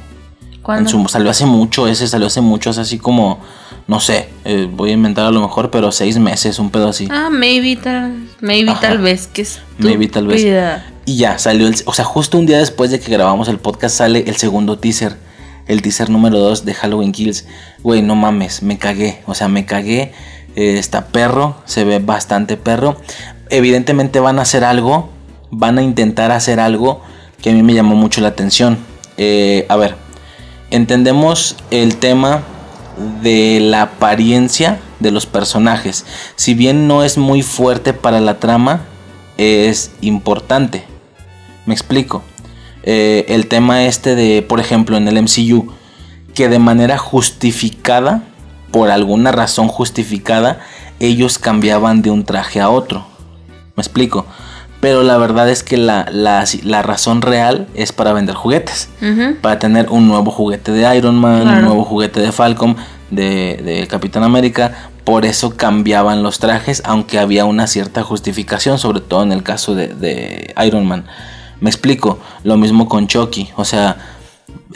¿Cuándo? 0.61 0.89
En 0.89 0.91
su- 1.03 1.07
salió 1.09 1.29
hace 1.31 1.45
mucho, 1.45 1.87
ese 1.87 2.07
salió 2.07 2.27
hace 2.27 2.41
mucho, 2.41 2.69
es 2.69 2.77
así 2.77 2.97
como, 2.99 3.39
no 3.87 3.99
sé, 3.99 4.29
eh, 4.45 4.67
voy 4.71 4.91
a 4.91 4.93
inventar 4.93 5.25
a 5.25 5.31
lo 5.31 5.41
mejor, 5.41 5.69
pero 5.71 5.91
seis 5.91 6.17
meses, 6.17 6.59
un 6.59 6.69
pedo 6.69 6.87
así. 6.89 7.07
Ah, 7.11 7.29
maybe 7.29 7.75
tal, 7.75 8.27
maybe 8.41 8.71
Ajá. 8.71 8.79
tal 8.79 8.97
vez, 8.99 9.27
que 9.27 9.41
es 9.41 9.59
Maybe 9.77 10.07
tal 10.07 10.27
vez. 10.27 10.45
Y 11.05 11.17
ya, 11.17 11.37
salió 11.37 11.67
el, 11.67 11.75
o 11.85 11.93
sea, 11.93 12.05
justo 12.05 12.37
un 12.37 12.45
día 12.45 12.57
después 12.59 12.89
de 12.91 12.99
que 12.99 13.11
grabamos 13.11 13.47
el 13.49 13.57
podcast 13.59 13.97
sale 13.97 14.23
el 14.27 14.37
segundo 14.37 14.77
teaser, 14.79 15.17
el 15.67 15.81
teaser 15.81 16.09
número 16.09 16.39
2 16.39 16.63
de 16.63 16.73
Halloween 16.73 17.11
Kills. 17.11 17.45
Güey, 17.81 18.01
no 18.01 18.15
mames, 18.15 18.63
me 18.63 18.77
cagué, 18.77 19.21
o 19.25 19.33
sea, 19.35 19.47
me 19.49 19.65
cagué. 19.65 20.13
eh, 20.55 20.77
está 20.77 21.07
perro, 21.07 21.55
se 21.65 21.83
ve 21.83 21.99
bastante 21.99 22.57
perro. 22.57 22.97
Evidentemente 23.49 24.19
van 24.19 24.39
a 24.39 24.43
hacer 24.43 24.63
algo, 24.63 25.09
van 25.51 25.77
a 25.77 25.81
intentar 25.81 26.31
hacer 26.31 26.59
algo 26.59 27.01
que 27.41 27.49
a 27.49 27.53
mí 27.53 27.63
me 27.63 27.73
llamó 27.73 27.95
mucho 27.95 28.21
la 28.21 28.29
atención. 28.29 28.77
Eh, 29.17 29.65
a 29.67 29.75
ver, 29.75 29.95
entendemos 30.71 31.55
el 31.71 31.97
tema 31.97 32.43
de 33.21 33.59
la 33.59 33.83
apariencia 33.83 34.79
de 34.99 35.11
los 35.11 35.25
personajes. 35.25 36.05
Si 36.35 36.53
bien 36.53 36.87
no 36.87 37.03
es 37.03 37.17
muy 37.17 37.41
fuerte 37.41 37.93
para 37.93 38.21
la 38.21 38.39
trama, 38.39 38.81
es 39.37 39.91
importante. 40.01 40.85
Me 41.65 41.73
explico. 41.73 42.23
Eh, 42.83 43.25
el 43.29 43.47
tema 43.47 43.85
este 43.85 44.15
de, 44.15 44.41
por 44.41 44.59
ejemplo, 44.59 44.97
en 44.97 45.07
el 45.07 45.21
MCU, 45.21 45.71
que 46.33 46.49
de 46.49 46.59
manera 46.59 46.97
justificada, 46.97 48.23
por 48.71 48.89
alguna 48.89 49.31
razón 49.31 49.67
justificada, 49.67 50.59
ellos 50.99 51.39
cambiaban 51.39 52.01
de 52.01 52.11
un 52.11 52.25
traje 52.25 52.59
a 52.59 52.69
otro. 52.69 53.05
Me 53.75 53.81
explico. 53.81 54.25
Pero 54.83 55.01
la 55.01 55.17
verdad 55.17 55.49
es 55.49 55.63
que 55.63 55.77
la, 55.77 56.05
la- 56.11 56.45
la 56.63 56.81
razón 56.83 57.21
real 57.21 57.67
es 57.73 57.91
para 57.91 58.13
vender 58.13 58.35
juguetes 58.35 58.89
para 59.41 59.57
tener 59.57 59.89
un 59.89 60.07
nuevo 60.07 60.29
juguete 60.29 60.71
de 60.71 60.95
Iron 60.97 61.15
Man, 61.15 61.41
Claro. 61.43 61.57
un 61.59 61.65
nuevo 61.65 61.85
juguete 61.85 62.19
de 62.19 62.31
Falcon, 62.31 62.75
de, 63.09 63.59
de 63.63 63.87
Capitán 63.87 64.23
América. 64.23 64.89
Por 65.03 65.25
eso 65.25 65.55
cambiaban 65.57 66.21
los 66.21 66.39
trajes, 66.39 66.81
aunque 66.85 67.17
había 67.19 67.45
una 67.45 67.67
cierta 67.67 68.03
justificación, 68.03 68.77
sobre 68.77 68.99
todo 69.01 69.23
en 69.23 69.31
el 69.31 69.41
caso 69.43 69.73
de, 69.73 69.87
de 69.87 70.53
Iron 70.65 70.85
Man. 70.85 71.05
Me 71.61 71.69
explico, 71.69 72.19
lo 72.43 72.57
mismo 72.57 72.87
con 72.89 73.07
Chucky, 73.07 73.49
o 73.55 73.63
sea, 73.65 73.97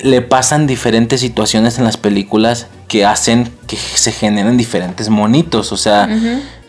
le 0.01 0.21
pasan 0.21 0.67
diferentes 0.67 1.19
situaciones 1.21 1.77
en 1.79 1.83
las 1.83 1.97
películas 1.97 2.67
que 2.87 3.05
hacen 3.05 3.51
que 3.67 3.75
se 3.77 4.11
generen 4.11 4.55
diferentes 4.57 5.09
monitos, 5.09 5.71
o 5.73 5.77
sea, 5.77 6.07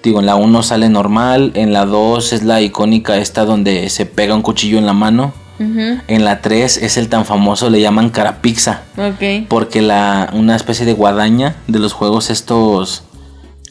digo, 0.02 0.20
en 0.20 0.26
la 0.26 0.36
1 0.36 0.62
sale 0.62 0.88
normal, 0.88 1.52
en 1.54 1.72
la 1.72 1.84
2 1.84 2.32
es 2.32 2.42
la 2.42 2.60
icónica 2.60 3.16
esta 3.16 3.44
donde 3.44 3.88
se 3.90 4.06
pega 4.06 4.34
un 4.34 4.42
cuchillo 4.42 4.78
en 4.78 4.86
la 4.86 4.92
mano, 4.92 5.32
en 5.60 6.24
la 6.24 6.40
3 6.40 6.76
es 6.76 6.96
el 6.96 7.08
tan 7.08 7.24
famoso, 7.24 7.68
le 7.68 7.80
llaman 7.80 8.10
carapizza. 8.10 8.82
Ok. 8.96 9.48
Porque 9.48 9.82
la, 9.82 10.30
una 10.32 10.54
especie 10.54 10.86
de 10.86 10.92
guadaña 10.92 11.56
de 11.66 11.80
los 11.80 11.92
juegos 11.92 12.30
estos 12.30 13.02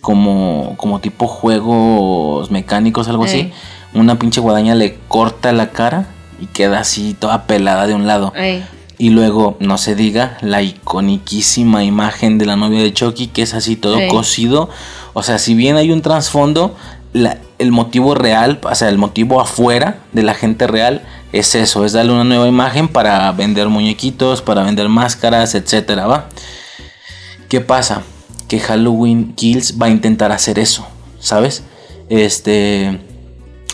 como, 0.01 0.75
como 0.77 0.99
tipo 0.99 1.27
juegos 1.27 2.51
mecánicos, 2.51 3.07
algo 3.07 3.23
así. 3.23 3.51
Una 3.93 4.19
pinche 4.19 4.41
guadaña 4.41 4.75
le 4.75 4.97
corta 5.07 5.53
la 5.53 5.69
cara 5.71 6.07
y 6.41 6.47
queda 6.47 6.79
así 6.79 7.15
toda 7.17 7.47
pelada 7.47 7.87
de 7.87 7.93
un 7.93 8.05
lado. 8.05 8.33
Ey. 8.35 8.65
Y 8.99 9.10
luego, 9.12 9.57
no 9.60 9.77
se 9.77 9.95
diga, 9.95 10.38
la 10.41 10.62
iconiquísima 10.63 11.83
imagen 11.83 12.38
de 12.38 12.45
la 12.47 12.55
novia 12.55 12.81
de 12.81 12.93
Chucky, 12.93 13.27
que 13.27 13.43
es 13.43 13.53
así 13.53 13.75
todo 13.75 13.97
Sí. 13.99 14.07
cosido. 14.07 14.69
O 15.13 15.21
sea, 15.23 15.38
si 15.38 15.53
bien 15.53 15.75
hay 15.77 15.91
un 15.91 16.01
trasfondo, 16.01 16.75
la- 17.13 17.38
el 17.60 17.71
motivo 17.71 18.15
real, 18.15 18.60
o 18.63 18.73
sea, 18.75 18.89
el 18.89 18.97
motivo 18.97 19.39
afuera 19.39 19.99
de 20.13 20.23
la 20.23 20.33
gente 20.33 20.65
real 20.67 21.03
es 21.31 21.53
eso, 21.55 21.86
es 21.86 21.93
darle 21.93 22.12
una 22.13 22.23
nueva 22.23 22.47
imagen 22.47 22.88
para 22.88 23.31
vender 23.33 23.67
muñequitos, 23.69 24.41
para 24.41 24.63
vender 24.63 24.89
máscaras, 24.89 25.53
etcétera, 25.55 26.07
¿va? 26.07 26.29
¿Qué 27.49 27.62
pasa? 27.62 28.01
Que 28.47 28.60
Halloween 28.60 29.33
Kills 29.36 29.79
va 29.81 29.88
a 29.88 29.89
intentar 29.89 30.31
hacer 30.31 30.57
eso, 30.60 30.88
¿sabes? 31.19 31.63
Este 32.10 32.99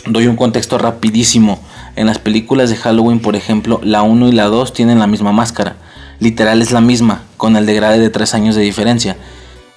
doy 0.06 0.26
un 0.26 0.36
contexto 0.36 0.76
rapidísimo. 0.78 1.58
En 1.96 2.06
las 2.06 2.18
películas 2.18 2.70
de 2.70 2.76
Halloween, 2.76 3.20
por 3.20 3.36
ejemplo, 3.36 3.80
la 3.82 4.02
1 4.02 4.28
y 4.28 4.32
la 4.32 4.44
2 4.44 4.72
tienen 4.72 4.98
la 4.98 5.06
misma 5.06 5.32
máscara. 5.32 5.76
Literal 6.20 6.62
es 6.62 6.72
la 6.72 6.80
misma, 6.80 7.22
con 7.36 7.56
el 7.56 7.66
degrade 7.66 7.98
de 7.98 8.10
3 8.10 8.34
años 8.34 8.56
de 8.56 8.62
diferencia. 8.62 9.16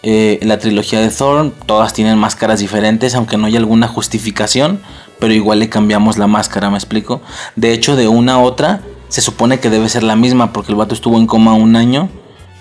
Eh, 0.03 0.39
la 0.43 0.59
trilogía 0.59 0.99
de 0.99 1.09
Thorn, 1.09 1.53
todas 1.65 1.93
tienen 1.93 2.17
máscaras 2.17 2.59
diferentes, 2.59 3.15
aunque 3.15 3.37
no 3.37 3.47
hay 3.47 3.55
alguna 3.55 3.87
justificación, 3.87 4.79
pero 5.19 5.33
igual 5.33 5.59
le 5.59 5.69
cambiamos 5.69 6.17
la 6.17 6.27
máscara, 6.27 6.69
¿me 6.69 6.77
explico? 6.77 7.21
De 7.55 7.73
hecho, 7.73 7.95
de 7.95 8.07
una 8.07 8.35
a 8.35 8.39
otra, 8.39 8.81
se 9.09 9.21
supone 9.21 9.59
que 9.59 9.69
debe 9.69 9.89
ser 9.89 10.03
la 10.03 10.15
misma, 10.15 10.53
porque 10.53 10.71
el 10.71 10.77
vato 10.77 10.93
estuvo 10.93 11.17
en 11.17 11.27
coma 11.27 11.53
un 11.53 11.75
año 11.75 12.09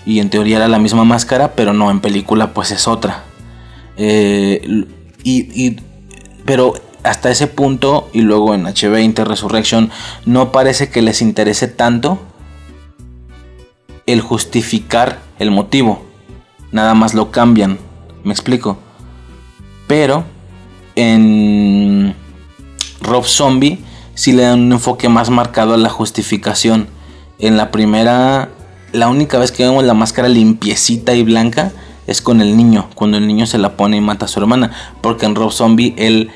y 0.05 0.19
en 0.19 0.29
teoría 0.29 0.57
era 0.57 0.67
la 0.67 0.79
misma 0.79 1.03
máscara, 1.03 1.53
pero 1.53 1.73
no, 1.73 1.91
en 1.91 1.99
película 1.99 2.53
pues 2.53 2.71
es 2.71 2.87
otra. 2.87 3.23
Eh, 3.97 4.85
y, 5.23 5.77
pero 6.45 6.73
hasta 7.07 7.31
ese 7.31 7.47
punto 7.47 8.09
y 8.13 8.21
luego 8.21 8.53
en 8.53 8.65
H20 8.65 9.23
Resurrection 9.25 9.89
no 10.25 10.51
parece 10.51 10.89
que 10.89 11.01
les 11.01 11.21
interese 11.21 11.67
tanto 11.67 12.19
el 14.05 14.21
justificar 14.21 15.19
el 15.39 15.51
motivo. 15.51 16.03
Nada 16.71 16.93
más 16.93 17.13
lo 17.13 17.31
cambian. 17.31 17.79
¿Me 18.23 18.33
explico? 18.33 18.77
Pero 19.87 20.25
en 20.95 22.13
Rob 23.01 23.25
Zombie 23.25 23.79
sí 24.13 24.33
le 24.33 24.43
dan 24.43 24.59
un 24.59 24.71
enfoque 24.73 25.09
más 25.09 25.29
marcado 25.29 25.73
a 25.73 25.77
la 25.77 25.89
justificación. 25.89 26.87
En 27.39 27.55
la 27.55 27.71
primera, 27.71 28.49
la 28.91 29.07
única 29.07 29.37
vez 29.37 29.51
que 29.51 29.63
vemos 29.63 29.83
la 29.83 29.93
máscara 29.93 30.27
limpiecita 30.27 31.13
y 31.13 31.23
blanca 31.23 31.71
es 32.07 32.21
con 32.21 32.41
el 32.41 32.57
niño, 32.57 32.89
cuando 32.95 33.17
el 33.17 33.27
niño 33.27 33.45
se 33.45 33.57
la 33.57 33.77
pone 33.77 33.97
y 33.97 34.01
mata 34.01 34.25
a 34.25 34.27
su 34.27 34.39
hermana. 34.39 34.71
Porque 35.01 35.25
en 35.25 35.35
Rob 35.35 35.51
Zombie 35.51 35.93
él 35.97 36.31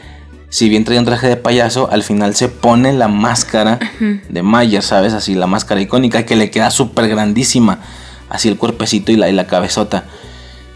si 0.52 0.68
bien 0.68 0.84
trae 0.84 1.00
un 1.00 1.06
traje 1.06 1.30
de 1.30 1.38
payaso, 1.38 1.90
al 1.92 2.04
final 2.04 2.36
se 2.36 2.50
pone 2.50 2.92
la 2.92 3.08
máscara 3.08 3.80
de 4.28 4.44
Maya, 4.44 4.82
¿sabes? 4.82 5.14
Así 5.14 5.34
la 5.34 5.48
máscara 5.48 5.80
icónica 5.80 6.26
que 6.26 6.36
le 6.36 6.52
queda 6.52 6.72
súper 6.72 7.08
grandísima. 7.08 7.80
Así 8.30 8.50
el 8.50 8.58
cuerpecito 8.58 9.14
y 9.14 9.16
la, 9.16 9.30
y 9.30 9.32
la 9.32 9.48
cabezota. 9.48 10.04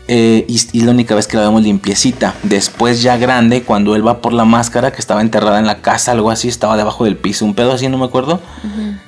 Eh, 0.07 0.45
y, 0.47 0.79
la 0.81 0.91
única 0.91 1.13
vez 1.13 1.27
que 1.27 1.35
la 1.35 1.43
vemos 1.43 1.61
limpiecita. 1.61 2.35
Después 2.43 3.01
ya 3.01 3.17
grande, 3.17 3.63
cuando 3.63 3.97
él 3.97 4.07
va 4.07 4.21
por 4.21 4.31
la 4.31 4.45
máscara 4.45 4.93
que 4.93 4.99
estaba 4.99 5.19
enterrada 5.19 5.59
en 5.59 5.67
la 5.67 5.81
casa, 5.81 6.13
algo 6.13 6.31
así, 6.31 6.47
estaba 6.47 6.77
debajo 6.77 7.03
del 7.03 7.17
piso, 7.17 7.43
un 7.43 7.53
pedo 7.53 7.73
así, 7.73 7.89
no 7.89 7.97
me 7.97 8.05
acuerdo. 8.05 8.39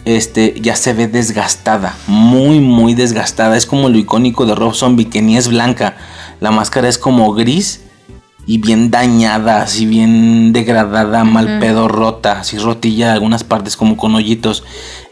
Este, 0.04 0.54
ya 0.60 0.76
se 0.76 0.92
ve 0.92 1.08
desgastada, 1.08 1.96
muy, 2.08 2.60
muy 2.60 2.94
desgastada. 2.94 3.56
Es 3.56 3.66
como 3.66 3.88
lo 3.88 3.98
icónico 3.98 4.46
de 4.46 4.54
Rob 4.54 4.76
Zombie, 4.76 5.06
que 5.06 5.22
ni 5.22 5.38
es 5.38 5.48
blanca. 5.48 5.96
La 6.42 6.52
máscara 6.52 6.90
es 6.90 6.98
como 6.98 7.32
gris 7.32 7.87
y 8.48 8.60
bien 8.60 8.90
dañada, 8.90 9.62
así 9.62 9.86
bien 9.86 10.54
degradada, 10.54 11.26
mal 11.26 11.60
pedo, 11.60 11.90
rota, 11.90 12.40
así 12.40 12.58
rotilla, 12.58 13.12
algunas 13.12 13.44
partes 13.44 13.76
como 13.76 13.98
con 13.98 14.16
hoyitos. 14.16 14.64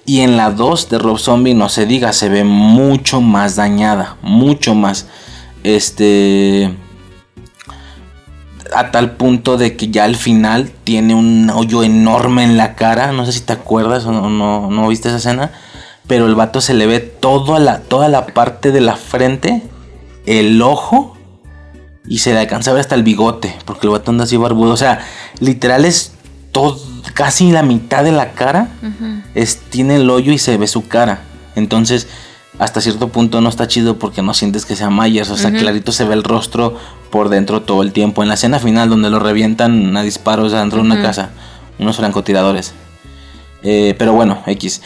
Y 0.05 0.21
en 0.21 0.37
la 0.37 0.51
2 0.51 0.89
de 0.89 0.99
Rob 0.99 1.19
Zombie, 1.19 1.53
no 1.53 1.67
se 1.67 1.85
diga, 1.85 2.13
se 2.13 2.29
ve 2.29 2.45
mucho 2.45 3.19
más 3.19 3.57
dañada, 3.57 4.15
mucho 4.21 4.73
más. 4.73 5.07
Este. 5.63 6.73
A 8.73 8.91
tal 8.91 9.11
punto 9.11 9.57
de 9.57 9.75
que 9.75 9.89
ya 9.89 10.05
al 10.05 10.15
final 10.15 10.71
tiene 10.83 11.13
un 11.13 11.49
hoyo 11.49 11.83
enorme 11.83 12.43
en 12.43 12.55
la 12.55 12.75
cara. 12.75 13.11
No 13.11 13.25
sé 13.25 13.33
si 13.33 13.41
te 13.41 13.53
acuerdas 13.53 14.05
o 14.05 14.11
no, 14.11 14.69
no, 14.69 14.87
viste 14.87 15.09
esa 15.09 15.17
escena. 15.17 15.51
Pero 16.07 16.27
el 16.27 16.35
vato 16.35 16.61
se 16.61 16.73
le 16.73 16.85
ve 16.85 16.99
toda 16.99 17.59
la, 17.59 17.79
toda 17.79 18.07
la 18.07 18.27
parte 18.27 18.71
de 18.71 18.79
la 18.79 18.95
frente, 18.95 19.63
el 20.25 20.61
ojo 20.61 21.14
y 22.07 22.19
se 22.19 22.33
le 22.33 22.39
alcanza 22.39 22.71
a 22.71 22.73
ver 22.73 22.81
hasta 22.81 22.95
el 22.95 23.03
bigote, 23.03 23.55
porque 23.65 23.87
el 23.87 23.91
vato 23.91 24.11
anda 24.11 24.25
así 24.25 24.37
barbudo. 24.37 24.71
O 24.71 24.77
sea, 24.77 25.05
literal 25.39 25.85
es 25.85 26.13
todo, 26.51 26.79
casi 27.13 27.51
la 27.51 27.63
mitad 27.63 28.03
de 28.03 28.11
la 28.11 28.31
cara, 28.31 28.69
es, 29.33 29.57
tiene 29.57 29.95
el 29.95 30.09
hoyo 30.09 30.31
y 30.31 30.37
se 30.37 30.57
ve 30.57 30.67
su 30.67 30.87
cara. 30.87 31.21
Entonces, 31.55 32.07
hasta 32.59 32.79
cierto 32.81 33.09
punto 33.09 33.41
no 33.41 33.49
está 33.49 33.67
chido 33.67 33.99
porque 33.99 34.21
no 34.21 34.33
sientes 34.33 34.65
que 34.65 34.75
sea 34.75 34.89
Myers. 34.89 35.29
O 35.29 35.37
sea, 35.37 35.51
clarito 35.51 35.91
se 35.91 36.05
ve 36.05 36.13
el 36.13 36.23
rostro 36.23 36.77
por 37.09 37.29
dentro 37.29 37.61
todo 37.61 37.81
el 37.81 37.91
tiempo. 37.91 38.21
En 38.21 38.29
la 38.29 38.35
escena 38.35 38.59
final, 38.59 38.89
donde 38.89 39.09
lo 39.09 39.19
revientan 39.19 39.95
a 39.97 40.03
disparos 40.03 40.51
dentro 40.51 40.79
de 40.79 40.85
una 40.85 41.01
casa, 41.01 41.31
unos 41.79 41.97
francotiradores. 41.97 42.73
Eh, 43.63 43.95
pero 43.97 44.13
bueno, 44.13 44.43
X 44.45 44.81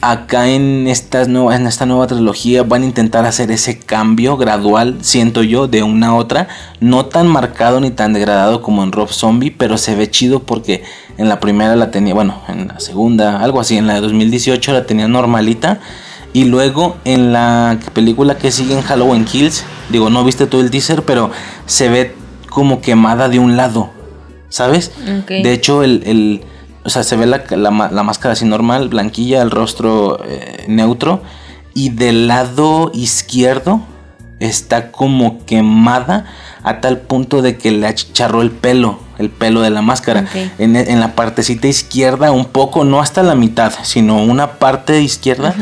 acá 0.00 0.48
en, 0.48 0.88
estas 0.88 1.28
en 1.28 1.66
esta 1.66 1.86
nueva 1.86 2.06
trilogía 2.06 2.62
van 2.62 2.82
a 2.82 2.86
intentar 2.86 3.26
hacer 3.26 3.50
ese 3.50 3.78
cambio 3.78 4.36
gradual, 4.36 4.98
siento 5.02 5.42
yo, 5.42 5.68
de 5.68 5.82
una 5.82 6.08
a 6.08 6.14
otra. 6.14 6.48
No 6.80 7.06
tan 7.06 7.28
marcado 7.28 7.80
ni 7.80 7.90
tan 7.90 8.12
degradado 8.12 8.62
como 8.62 8.82
en 8.82 8.92
Rob 8.92 9.10
Zombie, 9.10 9.50
pero 9.50 9.76
se 9.78 9.94
ve 9.94 10.10
chido 10.10 10.40
porque 10.40 10.82
en 11.18 11.28
la 11.28 11.40
primera 11.40 11.76
la 11.76 11.90
tenía, 11.90 12.14
bueno, 12.14 12.40
en 12.48 12.68
la 12.68 12.80
segunda, 12.80 13.40
algo 13.40 13.60
así, 13.60 13.76
en 13.76 13.86
la 13.86 13.94
de 13.94 14.00
2018 14.00 14.72
la 14.72 14.86
tenía 14.86 15.08
normalita. 15.08 15.80
Y 16.32 16.44
luego 16.44 16.96
en 17.04 17.32
la 17.32 17.78
película 17.92 18.38
que 18.38 18.52
sigue 18.52 18.74
en 18.74 18.82
Halloween 18.82 19.24
Kills, 19.24 19.64
digo, 19.90 20.10
no 20.10 20.24
viste 20.24 20.46
todo 20.46 20.60
el 20.60 20.70
teaser, 20.70 21.02
pero 21.02 21.30
se 21.66 21.88
ve 21.88 22.14
como 22.48 22.80
quemada 22.80 23.28
de 23.28 23.40
un 23.40 23.56
lado, 23.56 23.90
¿sabes? 24.48 24.92
De 25.28 25.52
hecho, 25.52 25.82
el 25.82 26.44
o 26.84 26.90
sea, 26.90 27.02
se 27.02 27.16
ve 27.16 27.26
la, 27.26 27.70
máscara 27.70 28.32
así 28.32 28.44
normal, 28.44 28.88
blanquilla, 28.88 29.42
el 29.42 29.50
rostro 29.50 30.20
eh, 30.24 30.64
neutro. 30.68 31.22
Y 31.74 31.90
del 31.90 32.26
lado 32.26 32.90
izquierdo 32.94 33.82
está 34.40 34.90
como 34.90 35.44
quemada 35.44 36.24
a 36.62 36.80
tal 36.80 36.98
punto 36.98 37.42
de 37.42 37.58
que 37.58 37.70
le 37.70 37.86
achicharró 37.86 38.42
el 38.42 38.50
pelo, 38.50 38.98
el 39.18 39.30
pelo 39.30 39.60
de 39.60 39.70
la 39.70 39.82
máscara. 39.82 40.26
En, 40.58 41.00
la 41.00 41.14
partecita 41.14 41.68
izquierda, 41.68 42.32
un 42.32 42.46
poco, 42.46 42.84
no 42.84 43.00
hasta 43.00 43.22
la 43.22 43.34
mitad, 43.34 43.72
sino 43.82 44.22
una 44.22 44.52
parte 44.52 45.00
izquierda, 45.00 45.54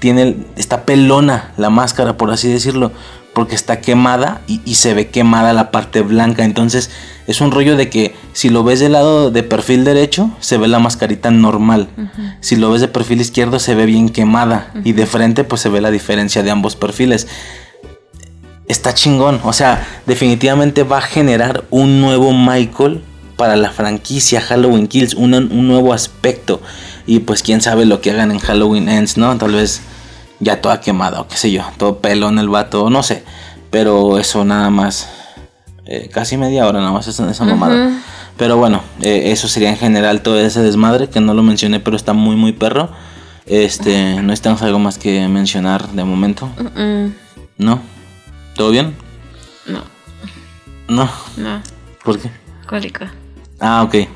tiene, 0.00 0.36
está 0.56 0.82
pelona 0.82 1.52
la 1.56 1.70
máscara, 1.70 2.16
por 2.16 2.30
así 2.30 2.48
decirlo 2.48 2.92
porque 3.34 3.56
está 3.56 3.80
quemada 3.80 4.40
y, 4.46 4.74
se 4.76 4.94
ve 4.94 5.08
quemada 5.08 5.52
la 5.52 5.70
parte 5.70 6.00
blanca. 6.00 6.44
Entonces 6.44 6.90
es 7.26 7.40
un 7.40 7.50
rollo 7.50 7.76
de 7.76 7.90
que 7.90 8.14
si 8.32 8.48
lo 8.48 8.64
ves 8.64 8.80
del 8.80 8.92
lado 8.92 9.30
de 9.30 9.42
perfil 9.42 9.84
derecho, 9.84 10.30
se 10.40 10.56
ve 10.56 10.68
la 10.68 10.78
mascarita 10.78 11.30
normal. 11.30 11.88
Si 12.40 12.56
lo 12.56 12.70
ves 12.70 12.80
de 12.80 12.88
perfil 12.88 13.20
izquierdo, 13.20 13.58
se 13.58 13.74
ve 13.74 13.86
bien 13.86 14.08
quemada. 14.08 14.72
Y 14.84 14.92
de 14.92 15.06
frente, 15.06 15.44
pues 15.44 15.60
se 15.60 15.68
ve 15.68 15.80
la 15.80 15.90
diferencia 15.90 16.42
de 16.42 16.50
ambos 16.50 16.76
perfiles. 16.76 17.26
Está 18.68 18.94
chingón. 18.94 19.40
O 19.42 19.52
sea, 19.52 19.86
definitivamente 20.06 20.84
va 20.84 20.98
a 20.98 21.02
generar 21.02 21.64
un 21.70 22.00
nuevo 22.00 22.32
Michael 22.32 23.02
para 23.36 23.56
la 23.56 23.70
franquicia 23.70 24.40
Halloween 24.40 24.86
Kills. 24.86 25.14
Un, 25.14 25.34
un 25.34 25.66
nuevo 25.66 25.92
aspecto. 25.92 26.62
Y 27.06 27.18
pues 27.20 27.42
quién 27.42 27.60
sabe 27.60 27.84
lo 27.84 28.00
que 28.00 28.12
hagan 28.12 28.30
en 28.30 28.38
Halloween 28.38 28.88
Ends, 28.88 29.16
¿no? 29.16 29.36
Tal 29.36 29.52
vez 29.52 29.82
ya 30.40 30.60
toda 30.60 30.80
quemada 30.80 31.20
o 31.20 31.28
qué 31.28 31.36
sé 31.36 31.50
yo, 31.50 31.64
todo 31.76 31.98
pelo 31.98 32.28
en 32.28 32.38
el 32.38 32.48
vato, 32.48 32.90
no 32.90 33.02
sé. 33.02 33.24
Pero 33.70 34.18
eso 34.18 34.44
nada 34.44 34.70
más, 34.70 35.08
eh, 35.86 36.08
casi 36.12 36.36
media 36.36 36.66
hora 36.66 36.80
nada 36.80 36.92
más 36.92 37.08
esa, 37.08 37.30
esa 37.30 37.44
mamada. 37.44 38.00
Pero 38.36 38.56
bueno, 38.56 38.82
eh, 39.00 39.32
eso 39.32 39.48
sería 39.48 39.70
en 39.70 39.76
general 39.76 40.22
todo 40.22 40.40
ese 40.40 40.62
desmadre 40.62 41.08
que 41.08 41.20
no 41.20 41.34
lo 41.34 41.42
mencioné, 41.42 41.80
pero 41.80 41.96
está 41.96 42.12
muy, 42.12 42.36
muy 42.36 42.52
perro. 42.52 42.90
Este, 43.46 44.22
no 44.22 44.32
estamos 44.32 44.62
algo 44.62 44.78
más 44.78 44.98
que 44.98 45.28
mencionar 45.28 45.88
de 45.88 46.04
momento. 46.04 46.48
¿No? 47.58 47.80
¿Todo 48.56 48.70
bien? 48.70 48.94
No. 49.66 49.82
¿No? 50.88 51.10
No. 51.36 51.62
¿Por 52.02 52.18
qué? 52.18 52.30
Cólico. 52.66 53.04
Ah, 53.60 53.82
ok. 53.82 54.08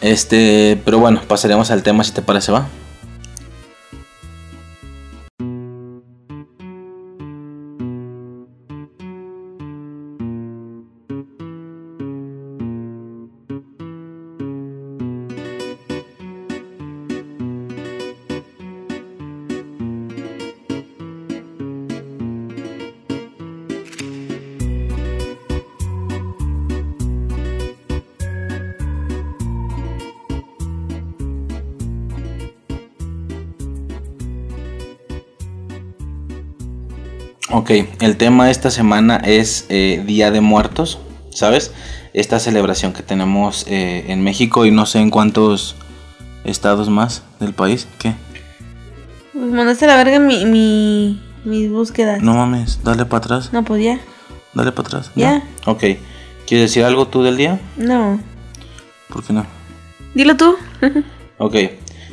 Este, 0.00 0.80
pero 0.84 0.98
bueno, 0.98 1.20
pasaremos 1.28 1.70
al 1.70 1.82
tema 1.82 2.04
si 2.04 2.12
te 2.12 2.22
parece, 2.22 2.52
¿va? 2.52 2.66
Ok, 37.52 37.70
el 38.00 38.16
tema 38.16 38.46
de 38.46 38.52
esta 38.52 38.70
semana 38.70 39.16
es 39.16 39.66
eh, 39.70 40.04
Día 40.06 40.30
de 40.30 40.40
Muertos, 40.40 41.00
¿sabes? 41.30 41.72
Esta 42.12 42.38
celebración 42.38 42.92
que 42.92 43.02
tenemos 43.02 43.66
eh, 43.66 44.04
en 44.06 44.22
México 44.22 44.66
y 44.66 44.70
no 44.70 44.86
sé 44.86 45.00
en 45.00 45.10
cuántos 45.10 45.74
estados 46.44 46.88
más 46.90 47.24
del 47.40 47.52
país. 47.52 47.88
¿Qué? 47.98 48.14
Pues 49.32 49.46
mandaste 49.46 49.86
a 49.86 49.88
la 49.88 49.96
verga 49.96 50.20
mi, 50.20 50.44
mi, 50.44 51.20
mis 51.44 51.68
búsquedas. 51.70 52.22
No 52.22 52.34
mames, 52.34 52.84
dale 52.84 53.04
para 53.04 53.18
atrás. 53.18 53.52
No 53.52 53.64
podía. 53.64 53.98
Dale 54.54 54.70
para 54.70 54.86
atrás. 54.86 55.10
Ya. 55.16 55.42
Ok. 55.66 55.80
¿Quieres 56.46 56.70
decir 56.70 56.84
algo 56.84 57.08
tú 57.08 57.24
del 57.24 57.36
día? 57.36 57.60
No. 57.76 58.20
¿Por 59.08 59.24
qué 59.24 59.32
no? 59.32 59.44
Dilo 60.14 60.36
tú. 60.36 60.56
Ok. 61.38 61.56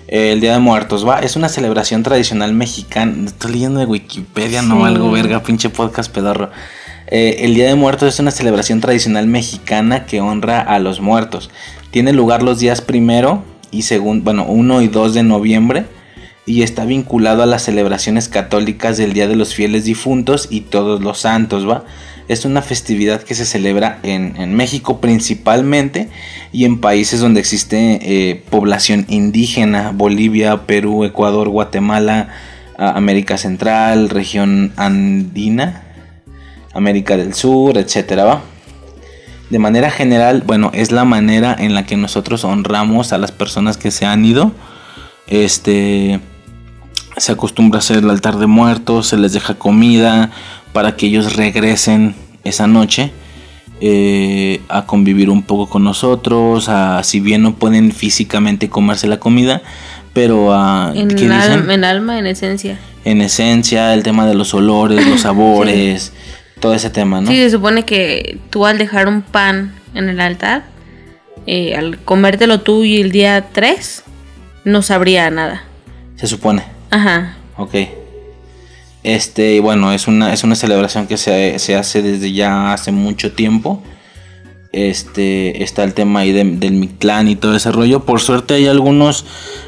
El 0.08 0.40
Día 0.40 0.54
de 0.54 0.60
Muertos, 0.60 1.06
va, 1.06 1.20
es 1.20 1.36
una 1.36 1.50
celebración 1.50 2.02
tradicional 2.02 2.54
mexicana. 2.54 3.26
Estoy 3.26 3.52
leyendo 3.54 3.80
de 3.82 3.86
Wikipedia, 3.86 4.62
no 4.62 4.78
Sí. 4.78 4.84
algo 4.84 5.12
verga, 5.12 5.44
pinche 5.44 5.70
podcast 5.70 6.12
pedorro. 6.12 6.50
Eh, 7.08 7.38
el 7.42 7.56
Día 7.56 7.68
de 7.68 7.76
Muertos 7.76 8.14
es 8.14 8.20
una 8.20 8.32
celebración 8.32 8.80
tradicional 8.80 9.28
mexicana 9.28 10.06
que 10.06 10.22
honra 10.22 10.62
a 10.62 10.80
los 10.80 11.02
muertos. 11.02 11.50
Tiene 11.92 12.14
lugar 12.14 12.42
los 12.42 12.60
días 12.60 12.80
primero 12.82 13.44
y 13.72 13.82
segundo, 13.82 14.24
bueno, 14.24 14.46
1 14.48 14.82
y 14.82 14.88
2 14.88 15.14
de 15.14 15.24
noviembre 15.24 15.86
y 16.48 16.64
está 16.64 16.86
vinculado 16.86 17.44
a 17.44 17.46
las 17.46 17.64
celebraciones 17.64 18.30
católicas 18.30 18.96
del 18.98 19.12
Día 19.12 19.28
de 19.28 19.36
los 19.36 19.54
Fieles 19.54 19.84
Difuntos 19.84 20.48
y 20.50 20.62
Todos 20.62 21.02
los 21.02 21.20
Santos, 21.20 21.70
¿va? 21.70 21.84
Es 22.30 22.46
una 22.46 22.62
festividad 22.62 23.22
que 23.22 23.36
se 23.36 23.46
celebra 23.46 24.00
en, 24.02 24.56
México 24.56 25.00
principalmente 25.02 26.10
y 26.54 26.64
en 26.64 26.80
países 26.80 27.20
donde 27.20 27.42
existe 27.42 28.00
eh, 28.02 28.44
población 28.50 29.06
indígena, 29.10 29.92
Bolivia, 29.94 30.66
Perú, 30.66 31.04
Ecuador, 31.04 31.50
Guatemala, 31.50 32.30
América 32.78 33.38
Central, 33.38 34.10
región 34.10 34.72
andina, 34.78 35.84
América 36.74 37.18
del 37.18 37.34
Sur, 37.34 37.78
etcétera, 37.78 38.24
¿va? 38.24 38.42
De 39.50 39.60
manera 39.60 39.92
general, 39.92 40.44
bueno, 40.46 40.72
es 40.74 40.94
la 40.94 41.04
manera 41.04 41.56
en 41.58 41.74
la 41.74 41.86
que 41.86 41.98
nosotros 41.98 42.46
honramos 42.46 43.12
a 43.12 43.18
las 43.18 43.32
personas 43.34 43.76
que 43.78 43.92
se 43.92 44.06
han 44.06 44.24
ido. 44.24 44.54
Este 45.28 46.20
se 47.18 47.32
acostumbra 47.32 47.78
a 47.78 47.80
hacer 47.80 47.98
el 48.00 48.10
altar 48.10 48.38
de 48.38 48.48
muertos, 48.48 49.08
se 49.08 49.18
les 49.18 49.34
deja 49.34 49.56
comida 49.56 50.32
para 50.74 50.96
que 50.96 51.08
ellos 51.08 51.36
regresen 51.36 52.16
esa 52.44 52.68
noche 52.68 53.12
eh, 53.82 54.62
a 54.70 54.86
convivir 54.86 55.30
un 55.30 55.44
poco 55.44 55.68
con 55.70 55.84
nosotros, 55.84 56.70
a, 56.70 57.04
si 57.04 57.20
bien 57.20 57.44
no 57.44 57.56
pueden 57.56 57.92
físicamente 57.92 58.70
comerse 58.70 59.08
la 59.08 59.20
comida, 59.20 59.62
pero 60.14 60.54
a, 60.54 60.92
En, 60.96 61.08
¿qué 61.10 61.26
al- 61.28 61.42
dicen? 61.62 61.72
en 61.72 61.84
alma, 61.84 62.18
en 62.20 62.26
esencia. 62.28 62.80
en 63.06 63.22
esencia, 63.22 63.94
el 63.94 64.04
tema 64.04 64.26
de 64.26 64.34
los 64.36 64.54
olores, 64.54 65.06
los 65.08 65.22
sabores, 65.28 66.12
todo 66.60 66.74
ese 66.74 66.90
tema, 66.90 67.22
¿no? 67.22 67.28
Sí, 67.30 67.36
se 67.38 67.50
supone 67.52 67.84
que 67.86 68.40
tú 68.50 68.66
al 68.66 68.78
dejar 68.80 69.08
un 69.08 69.22
pan 69.22 69.74
en 69.94 70.10
el 70.10 70.20
altar, 70.20 70.66
eh, 71.46 71.76
al 71.76 72.00
comértelo 72.00 72.62
tú 72.62 72.84
y 72.84 73.00
el 73.00 73.12
día 73.12 73.46
3, 73.52 74.04
no 74.66 74.82
sabría 74.82 75.30
nada. 75.30 75.64
Se 76.16 76.26
supone. 76.28 76.64
Ajá. 76.92 77.36
Ok. 77.58 77.76
Este, 79.04 79.56
y 79.56 79.60
bueno, 79.60 79.92
es 79.94 80.08
una, 80.08 80.34
es 80.34 80.44
una 80.44 80.56
celebración 80.56 81.08
que 81.08 81.18
se, 81.18 81.60
se 81.60 81.76
hace 81.76 82.02
desde 82.02 82.32
ya 82.34 82.74
hace 82.74 82.92
mucho 82.92 83.32
tiempo. 83.32 83.82
Este, 84.74 85.64
está 85.64 85.84
el 85.86 85.94
tema 85.94 86.20
ahí 86.20 86.32
de- 86.34 86.44
del 86.44 86.74
Mictlán 86.74 87.30
y 87.30 87.36
todo 87.36 87.56
ese 87.56 87.72
rollo. 87.72 88.02
Por 88.06 88.20
suerte 88.20 88.56
hay 88.56 88.68
algunos 88.68 89.26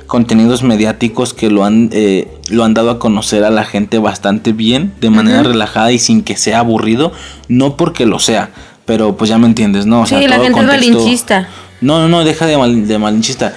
contenidos 0.07 0.61
mediáticos 0.61 1.33
que 1.33 1.49
lo 1.49 1.63
han, 1.63 1.89
eh, 1.93 2.27
lo 2.49 2.63
han 2.65 2.73
dado 2.73 2.91
a 2.91 2.99
conocer 2.99 3.43
a 3.45 3.49
la 3.49 3.63
gente 3.63 3.97
bastante 3.97 4.51
bien, 4.51 4.93
de 4.99 5.09
manera 5.09 5.41
relajada 5.43 5.91
y 5.91 5.99
sin 5.99 6.21
que 6.21 6.35
sea 6.35 6.59
aburrido. 6.59 7.13
No 7.47 7.77
porque 7.77 8.05
lo 8.05 8.19
sea, 8.19 8.49
pero 8.85 9.15
pues 9.15 9.29
ya 9.29 9.37
me 9.37 9.47
entiendes, 9.47 9.85
¿no? 9.85 10.01
O 10.01 10.05
sí, 10.05 10.09
sea, 10.15 10.27
la 10.27 10.35
todo 10.35 10.43
gente 10.43 10.59
contexto- 10.59 10.85
es 10.87 10.91
malinchista. 10.95 11.47
No, 11.81 11.99
no, 11.99 12.09
no, 12.09 12.23
deja 12.25 12.45
de, 12.45 12.57
mal- 12.57 12.85
de 12.87 12.97
malinchista. 12.99 13.53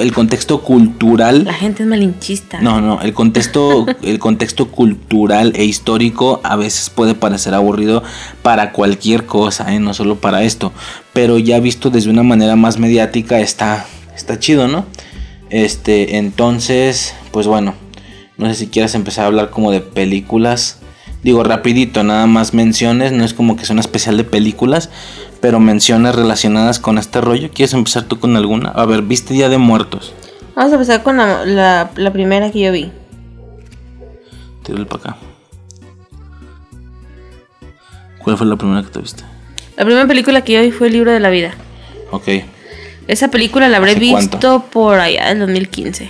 El 0.00 0.12
contexto 0.12 0.62
cultural 0.62 1.44
La 1.44 1.54
gente 1.54 1.82
es 1.82 1.88
malinchista. 1.88 2.60
no, 2.60 2.80
no, 2.80 3.00
el 3.00 3.12
contexto, 3.12 3.86
el 4.02 4.18
contexto 4.18 4.68
cultural 4.68 5.52
e 5.56 5.64
histórico 5.64 6.40
a 6.44 6.56
veces 6.56 6.90
puede 6.90 7.14
parecer 7.14 7.54
aburrido 7.54 8.02
para 8.42 8.72
cualquier 8.72 9.26
cosa, 9.26 9.74
¿eh? 9.74 9.80
no 9.80 9.94
solo 9.94 10.16
para 10.16 10.42
esto, 10.42 10.72
pero 11.12 11.38
ya 11.38 11.58
visto 11.60 11.90
desde 11.90 12.10
una 12.10 12.22
manera 12.22 12.56
más 12.56 12.78
mediática 12.78 13.40
está, 13.40 13.86
está 14.14 14.38
chido, 14.38 14.68
¿no? 14.68 14.86
Este, 15.50 16.16
entonces, 16.16 17.14
pues 17.30 17.46
bueno, 17.46 17.74
no 18.36 18.48
sé 18.48 18.54
si 18.54 18.66
quieras 18.66 18.94
empezar 18.94 19.24
a 19.24 19.28
hablar 19.28 19.50
como 19.50 19.70
de 19.70 19.80
películas. 19.80 20.78
Digo, 21.22 21.42
rapidito, 21.42 22.02
nada 22.02 22.26
más 22.26 22.52
menciones, 22.52 23.12
no 23.12 23.24
es 23.24 23.32
como 23.32 23.56
que 23.56 23.64
sea 23.64 23.74
una 23.74 23.80
especial 23.80 24.16
de 24.16 24.24
películas, 24.24 24.90
pero 25.44 25.60
menciones 25.60 26.14
relacionadas 26.14 26.78
con 26.78 26.96
este 26.96 27.20
rollo. 27.20 27.50
¿Quieres 27.52 27.74
empezar 27.74 28.04
tú 28.04 28.18
con 28.18 28.34
alguna? 28.34 28.70
A 28.70 28.86
ver, 28.86 29.02
¿viste 29.02 29.34
Día 29.34 29.50
de 29.50 29.58
Muertos? 29.58 30.14
Vamos 30.56 30.72
a 30.72 30.76
empezar 30.76 31.02
con 31.02 31.18
la, 31.18 31.44
la- 31.44 31.90
la 31.96 32.12
primera 32.14 32.50
que 32.50 32.60
yo 32.60 32.72
vi. 32.72 32.90
Tírale 34.62 34.86
para 34.86 35.02
acá. 35.10 35.16
¿Cuál 38.22 38.38
fue 38.38 38.46
la 38.46 38.56
primera 38.56 38.82
que 38.84 38.88
te 38.88 39.00
viste? 39.00 39.22
La 39.76 39.84
primera 39.84 40.06
película 40.06 40.40
que 40.42 40.54
yo 40.54 40.62
vi 40.62 40.70
fue 40.70 40.86
El 40.86 40.94
libro 40.94 41.12
de 41.12 41.20
la 41.20 41.28
vida. 41.28 41.54
Ok. 42.10 42.26
Esa 43.06 43.28
película 43.28 43.68
la 43.68 43.76
habré 43.76 43.90
¿Hace 43.90 44.00
visto 44.00 44.38
cuánto? 44.38 44.64
por 44.72 44.98
allá 44.98 45.28
del 45.28 45.40
2015. 45.40 46.08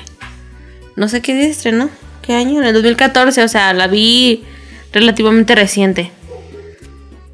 No 0.95 1.09
sé 1.09 1.23
qué 1.23 1.35
día 1.35 1.49
estrenó. 1.49 1.91
¿Qué 2.23 2.35
año? 2.35 2.61
En 2.61 2.69
el 2.69 2.73
2014, 2.73 3.43
o 3.43 3.49
sea, 3.49 3.73
la 3.75 3.89
vi 3.89 4.45
relativamente 4.93 5.57
reciente. 5.57 6.13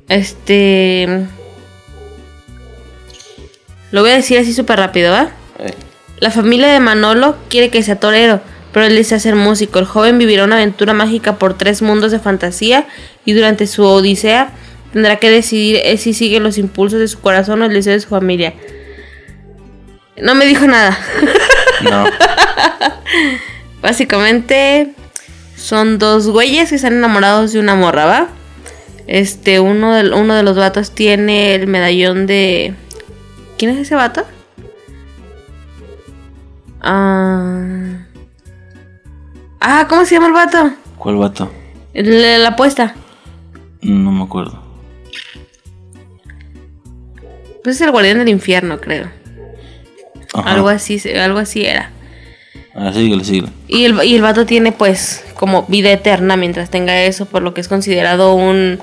Este. 0.08 1.26
Lo 3.90 4.03
voy 4.03 4.11
a 4.11 4.16
decir 4.16 4.38
así 4.38 4.53
súper 4.53 4.79
rápido, 4.79 5.12
¿va? 5.12 5.31
Eh, 5.59 5.74
La 6.18 6.31
familia 6.31 6.68
de 6.68 6.81
Manolo 6.81 7.37
quiere 7.48 7.70
que 7.70 7.83
sea 7.83 7.96
torero, 7.96 8.40
pero 8.72 8.87
él 8.87 8.94
desea 8.94 9.18
ser 9.18 9.35
músico. 9.35 9.79
El 9.79 9.87
joven 9.87 10.18
vivirá 10.18 10.44
una 10.44 10.57
aventura 10.57 10.92
mágica 10.92 11.37
por 11.37 11.57
tres 11.57 11.83
mundos 11.83 12.12
de 12.12 12.18
fantasía 12.18 12.87
y 13.24 13.33
durante 13.33 13.66
su 13.66 13.85
odisea 13.85 14.53
tendrá 14.92 15.16
que 15.16 15.31
decidir 15.31 15.81
si 15.98 16.14
sigue 16.14 16.40
los 16.40 16.59
impulsos 16.59 16.98
de 16.98 17.09
su 17.09 17.20
corazón 17.20 17.62
o 17.62 17.66
el 17.66 17.72
deseo 17.72 17.94
de 17.94 18.00
su 18.00 18.09
familia. 18.09 18.55
No 20.20 20.35
me 20.35 20.46
dijo 20.46 20.66
nada. 20.66 20.98
No. 21.83 22.05
Básicamente 23.83 24.92
son 25.57 25.98
dos 25.98 26.29
güeyes 26.29 26.70
que 26.70 26.74
están 26.76 26.94
enamorados 26.94 27.53
de 27.53 27.61
una 27.61 27.74
morra, 27.74 28.05
¿va? 28.05 28.29
Este, 29.07 29.61
uno 29.61 29.94
de, 29.94 30.11
uno 30.11 30.35
de 30.35 30.42
los 30.42 30.57
vatos 30.57 30.94
tiene 30.94 31.55
el 31.55 31.66
medallón 31.66 32.26
de... 32.26 32.74
¿Quién 33.61 33.73
es 33.73 33.79
ese 33.81 33.94
vato? 33.94 34.25
Ah... 36.81 38.07
Ah, 39.61 39.87
¿cómo 39.87 40.07
se 40.07 40.14
llama 40.14 40.29
el 40.29 40.33
vato? 40.33 40.73
¿Cuál 40.96 41.16
vato? 41.16 41.53
El 41.92 42.07
de 42.07 42.38
la 42.38 42.49
apuesta. 42.49 42.94
No 43.83 44.12
me 44.12 44.25
acuerdo. 44.25 44.62
Pues 47.62 47.77
es 47.77 47.83
el 47.83 47.90
guardián 47.90 48.16
del 48.16 48.31
infierno, 48.31 48.81
creo. 48.81 49.11
Ajá. 50.33 50.53
Algo 50.53 50.70
así, 50.70 50.99
algo 51.11 51.38
así 51.38 51.66
era. 51.66 51.90
Ah, 52.75 52.94
síguele, 52.94 53.25
síguele. 53.25 53.53
Y 53.68 53.85
el, 53.85 54.03
y 54.05 54.14
el 54.14 54.23
vato 54.23 54.46
tiene 54.46 54.73
pues 54.73 55.23
como 55.35 55.64
vida 55.64 55.92
eterna 55.92 56.38
mientras 56.38 56.70
tenga 56.70 57.03
eso, 57.03 57.27
por 57.27 57.42
lo 57.42 57.53
que 57.53 57.61
es 57.61 57.68
considerado 57.68 58.33
un, 58.33 58.79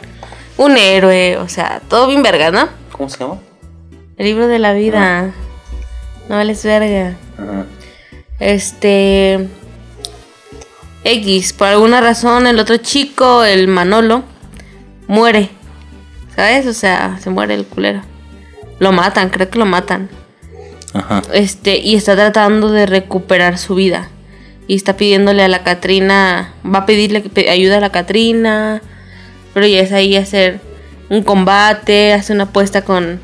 un 0.57 0.77
héroe, 0.77 1.37
o 1.37 1.49
sea, 1.49 1.81
todo 1.89 2.05
bien 2.05 2.21
verga, 2.21 2.51
¿no? 2.51 2.69
¿Cómo 2.91 3.09
se 3.09 3.17
llama? 3.17 3.39
El 4.17 4.25
libro 4.25 4.47
de 4.47 4.57
la 4.57 4.73
vida. 4.73 5.31
No 6.27 6.35
vales 6.35 6.63
verga. 6.63 7.15
Este... 8.39 9.47
X, 11.03 11.53
por 11.53 11.67
alguna 11.67 12.01
razón 12.01 12.47
el 12.47 12.59
otro 12.59 12.77
chico, 12.77 13.43
el 13.43 13.67
Manolo, 13.67 14.23
muere. 15.07 15.49
¿Sabes? 16.35 16.65
O 16.65 16.73
sea, 16.73 17.19
se 17.21 17.29
muere 17.29 17.53
el 17.53 17.65
culero. 17.65 18.01
Lo 18.79 18.91
matan, 18.91 19.29
creo 19.29 19.49
que 19.51 19.59
lo 19.59 19.65
matan. 19.65 20.09
Ajá. 20.93 21.21
Este, 21.31 21.77
y 21.77 21.95
está 21.95 22.15
tratando 22.15 22.71
de 22.71 22.87
recuperar 22.87 23.59
su 23.59 23.75
vida. 23.75 24.09
Y 24.67 24.75
está 24.75 24.97
pidiéndole 24.97 25.43
a 25.43 25.47
la 25.47 25.63
Catrina, 25.63 26.53
va 26.65 26.79
a 26.79 26.85
pedirle 26.87 27.23
ayuda 27.49 27.77
a 27.77 27.81
la 27.81 27.91
Catrina, 27.91 28.81
pero 29.53 29.65
ya 29.65 29.79
es 29.79 29.93
ahí 29.93 30.15
hacer 30.17 30.59
un 31.09 31.23
combate, 31.23 32.13
hace 32.13 32.33
una 32.33 32.45
apuesta 32.45 32.81
con, 32.81 33.21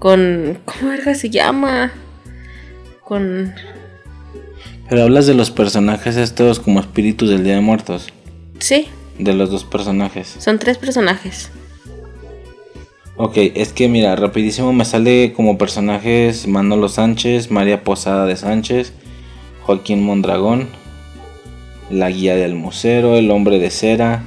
con, 0.00 0.58
¿cómo 0.64 0.90
verga 0.90 1.14
se 1.14 1.30
llama? 1.30 1.92
Con, 3.04 3.54
Pero 4.88 5.02
hablas 5.04 5.26
de 5.26 5.34
los 5.34 5.50
personajes 5.52 6.16
estos 6.16 6.58
como 6.58 6.80
espíritus 6.80 7.28
del 7.30 7.44
Día 7.44 7.54
de 7.54 7.60
Muertos. 7.60 8.08
sí, 8.58 8.88
De 9.18 9.34
los 9.34 9.50
dos 9.50 9.64
personajes. 9.64 10.34
son 10.38 10.58
tres 10.58 10.78
personajes. 10.78 11.50
Ok, 13.16 13.34
es 13.36 13.74
que 13.74 13.86
mira, 13.88 14.16
rapidísimo 14.16 14.72
me 14.72 14.86
sale 14.86 15.34
como 15.34 15.58
personajes 15.58 16.46
Manolo 16.48 16.88
Sánchez, 16.88 17.50
María 17.50 17.84
Posada 17.84 18.24
de 18.24 18.34
Sánchez, 18.36 18.94
Joaquín 19.64 20.02
Mondragón, 20.02 20.68
la 21.90 22.08
guía 22.08 22.34
del 22.36 22.54
musero, 22.54 23.16
el 23.16 23.30
hombre 23.30 23.58
de 23.58 23.70
cera, 23.70 24.22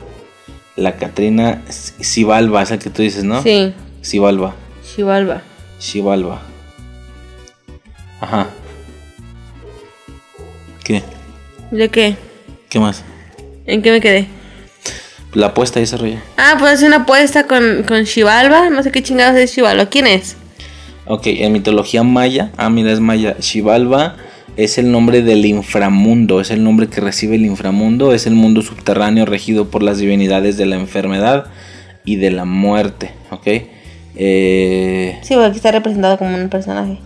la 0.76 0.98
Catrina, 0.98 1.64
Sibalba, 1.70 2.62
es 2.62 2.70
el 2.70 2.78
que 2.78 2.92
tú 2.92 3.02
dices, 3.02 3.24
¿no? 3.24 3.42
Sí, 3.42 3.74
Sibalba, 4.02 4.54
Xibalba. 4.84 5.42
Xibalba. 5.84 6.42
Ajá. 8.22 8.48
¿Qué? 10.84 11.04
¿De 11.72 11.90
qué? 11.90 12.16
¿Qué 12.70 12.80
más? 12.80 13.04
¿En 13.66 13.82
qué 13.82 13.92
me 13.92 14.00
quedé? 14.00 14.28
La 15.34 15.48
apuesta 15.48 15.82
y 15.82 15.84
ese 15.84 15.98
rollo. 15.98 16.20
Ah, 16.38 16.56
pues 16.58 16.74
hace 16.74 16.88
una 16.88 16.98
apuesta 16.98 17.48
con, 17.48 17.84
con 17.84 18.06
Xibalba, 18.06 18.70
no 18.70 18.82
sé 18.82 18.92
qué 18.92 19.04
chingados 19.04 19.38
es 19.38 19.52
Xibalba, 19.52 19.88
¿quién 19.88 20.08
es? 20.08 20.38
Ok, 21.06 21.28
en 21.28 21.52
mitología 21.52 22.04
maya, 22.04 22.52
ah, 22.56 22.70
mira, 22.70 22.94
es 22.94 23.02
maya, 23.02 23.36
Xibalba 23.42 24.16
es 24.56 24.78
el 24.78 24.90
nombre 24.90 25.22
del 25.22 25.46
inframundo, 25.46 26.40
es 26.40 26.50
el 26.52 26.64
nombre 26.64 26.88
que 26.88 27.02
recibe 27.02 27.36
el 27.36 27.46
inframundo, 27.46 28.14
es 28.14 28.26
el 28.26 28.36
mundo 28.36 28.62
subterráneo 28.62 29.26
regido 29.26 29.70
por 29.70 29.84
las 29.84 29.98
divinidades 29.98 30.56
de 30.56 30.66
la 30.66 30.76
enfermedad 30.76 31.48
y 32.06 32.18
de 32.18 32.32
la 32.32 32.46
muerte, 32.46 33.12
¿ok? 33.32 33.48
Eh, 34.16 35.20
Sí, 35.24 35.34
porque 35.34 35.48
aquí 35.48 35.58
está 35.58 35.72
representado 35.72 36.18
como 36.18 36.36
un 36.36 36.50
personaje. 36.50 37.00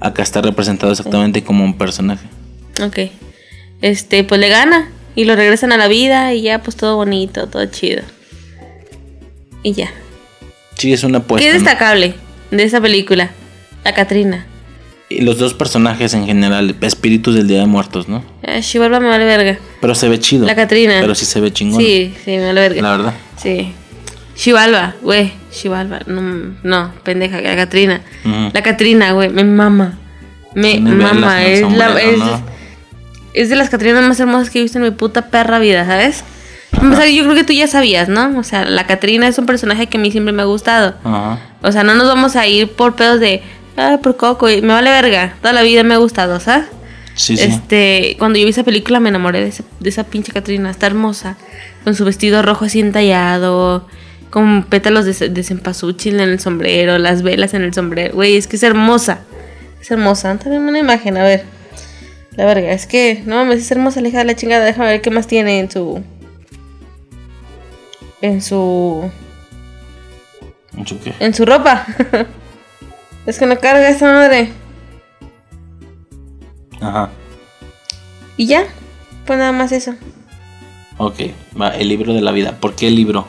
acá 0.00 0.22
está 0.22 0.40
representado 0.42 0.92
exactamente 0.92 1.42
como 1.42 1.64
un 1.64 1.76
personaje. 1.76 2.26
Ok. 2.82 3.10
Este, 3.82 4.24
pues 4.24 4.40
le 4.40 4.48
gana. 4.48 4.90
Y 5.16 5.24
lo 5.24 5.34
regresan 5.36 5.72
a 5.72 5.76
la 5.76 5.88
vida 5.88 6.32
y 6.34 6.42
ya, 6.42 6.62
pues 6.62 6.76
todo 6.76 6.96
bonito, 6.96 7.48
todo 7.48 7.66
chido. 7.66 8.02
Y 9.62 9.72
ya. 9.72 9.90
Sí, 10.78 10.92
es 10.92 11.02
una 11.04 11.18
apuesta. 11.18 11.44
¿Qué 11.44 11.54
es 11.54 11.60
¿no? 11.62 11.68
destacable 11.68 12.14
de 12.50 12.62
esa 12.62 12.80
película? 12.80 13.30
La 13.84 13.92
Catrina. 13.92 14.46
Y 15.08 15.22
los 15.22 15.38
dos 15.38 15.52
personajes 15.54 16.14
en 16.14 16.24
general, 16.26 16.76
espíritus 16.80 17.34
del 17.34 17.48
Día 17.48 17.58
de 17.58 17.66
Muertos, 17.66 18.08
¿no? 18.08 18.22
Chivalba 18.60 19.00
me 19.00 19.08
vale 19.08 19.24
verga. 19.24 19.58
Pero 19.80 19.94
se 19.96 20.08
ve 20.08 20.20
chido. 20.20 20.46
La 20.46 20.54
Catrina. 20.54 20.98
Pero 21.00 21.14
sí 21.16 21.24
se 21.26 21.40
ve 21.40 21.52
chingón. 21.52 21.82
Sí, 21.82 22.14
sí, 22.24 22.30
me 22.36 22.46
vale 22.46 22.60
verga. 22.60 22.82
La 22.82 22.90
verdad. 22.92 23.14
Sí. 23.36 23.72
Chivalba, 24.36 24.94
güey. 25.02 25.32
Chivalba. 25.50 26.00
No, 26.06 26.54
no, 26.62 26.92
pendeja, 27.02 27.40
la 27.40 27.56
Catrina. 27.56 28.00
La 28.52 28.62
Catrina, 28.62 29.12
güey, 29.12 29.28
me 29.30 29.44
mama. 29.44 29.98
Me 30.54 30.80
mama. 30.80 31.44
Es, 31.44 31.60
la, 31.72 32.00
es, 32.00 32.18
¿no? 32.18 32.42
es 33.34 33.48
de 33.48 33.56
las 33.56 33.70
Catrinas 33.70 34.02
más 34.04 34.18
hermosas 34.20 34.50
que 34.50 34.58
he 34.58 34.62
visto 34.62 34.78
en 34.78 34.84
mi 34.84 34.90
puta 34.90 35.26
perra 35.28 35.58
vida, 35.58 35.84
¿sabes? 35.86 36.24
O 36.82 36.94
sea, 36.96 37.06
yo 37.08 37.24
creo 37.24 37.34
que 37.34 37.44
tú 37.44 37.52
ya 37.52 37.66
sabías, 37.66 38.08
¿no? 38.08 38.38
O 38.38 38.42
sea, 38.42 38.64
la 38.64 38.86
Catrina 38.86 39.26
es 39.28 39.38
un 39.38 39.46
personaje 39.46 39.86
que 39.88 39.98
a 39.98 40.00
mí 40.00 40.10
siempre 40.10 40.32
me 40.32 40.42
ha 40.42 40.46
gustado. 40.46 40.94
Ajá. 41.04 41.38
O 41.62 41.72
sea, 41.72 41.82
no 41.84 41.94
nos 41.94 42.06
vamos 42.06 42.36
a 42.36 42.46
ir 42.46 42.68
por 42.72 42.96
pedos 42.96 43.20
de, 43.20 43.42
ah, 43.76 43.98
por 44.02 44.16
Coco, 44.16 44.48
y 44.48 44.62
me 44.62 44.68
vale 44.72 44.90
verga. 44.90 45.34
Toda 45.40 45.52
la 45.52 45.62
vida 45.62 45.82
me 45.82 45.94
ha 45.94 45.98
gustado, 45.98 46.40
¿sabes? 46.40 46.66
Sí, 47.14 47.36
sí. 47.36 47.42
Este, 47.44 48.16
cuando 48.18 48.38
yo 48.38 48.44
vi 48.46 48.50
esa 48.50 48.62
película 48.62 48.98
me 48.98 49.08
enamoré 49.10 49.40
de, 49.40 49.48
ese- 49.48 49.64
de 49.80 49.88
esa 49.90 50.04
pinche 50.04 50.32
Catrina, 50.32 50.70
está 50.70 50.86
hermosa, 50.86 51.36
con 51.84 51.94
su 51.94 52.04
vestido 52.04 52.40
rojo 52.40 52.64
así 52.64 52.80
entallado, 52.80 53.86
con 54.30 54.64
pétalos 54.64 55.04
de, 55.04 55.28
de 55.28 55.42
cempasúchil 55.42 56.14
en 56.20 56.28
el 56.28 56.40
sombrero, 56.40 56.98
las 56.98 57.22
velas 57.22 57.52
en 57.54 57.62
el 57.62 57.74
sombrero, 57.74 58.14
güey, 58.14 58.36
es 58.36 58.46
que 58.46 58.56
es 58.56 58.62
hermosa, 58.62 59.20
es 59.80 59.90
hermosa, 59.90 60.36
también 60.38 60.62
una 60.62 60.78
imagen, 60.78 61.16
a 61.16 61.22
ver, 61.24 61.44
la 62.36 62.46
verga, 62.46 62.70
es 62.72 62.86
que, 62.86 63.22
no 63.26 63.36
mames, 63.36 63.58
es 63.60 63.70
hermosa 63.70 64.00
la 64.00 64.08
hija 64.08 64.18
de 64.18 64.24
la 64.24 64.36
chingada, 64.36 64.64
déjame 64.64 64.88
ver 64.88 65.00
qué 65.02 65.10
más 65.10 65.26
tiene 65.26 65.58
en 65.58 65.70
su, 65.70 66.02
en 68.20 68.40
su, 68.40 69.10
¿Mucho 70.72 70.98
qué? 71.02 71.12
en 71.18 71.34
su 71.34 71.44
ropa, 71.44 71.86
es 73.26 73.38
que 73.38 73.46
no 73.46 73.58
carga 73.58 73.88
esa 73.88 74.12
madre, 74.12 74.50
Ajá. 76.80 77.10
y 78.36 78.46
ya, 78.46 78.64
pues 79.26 79.38
nada 79.38 79.52
más 79.52 79.72
eso. 79.72 79.94
Ok. 81.02 81.18
Va, 81.58 81.70
el 81.70 81.88
libro 81.88 82.12
de 82.12 82.20
la 82.20 82.30
vida. 82.30 82.58
¿Por 82.60 82.74
qué 82.74 82.88
el 82.88 82.94
libro? 82.94 83.26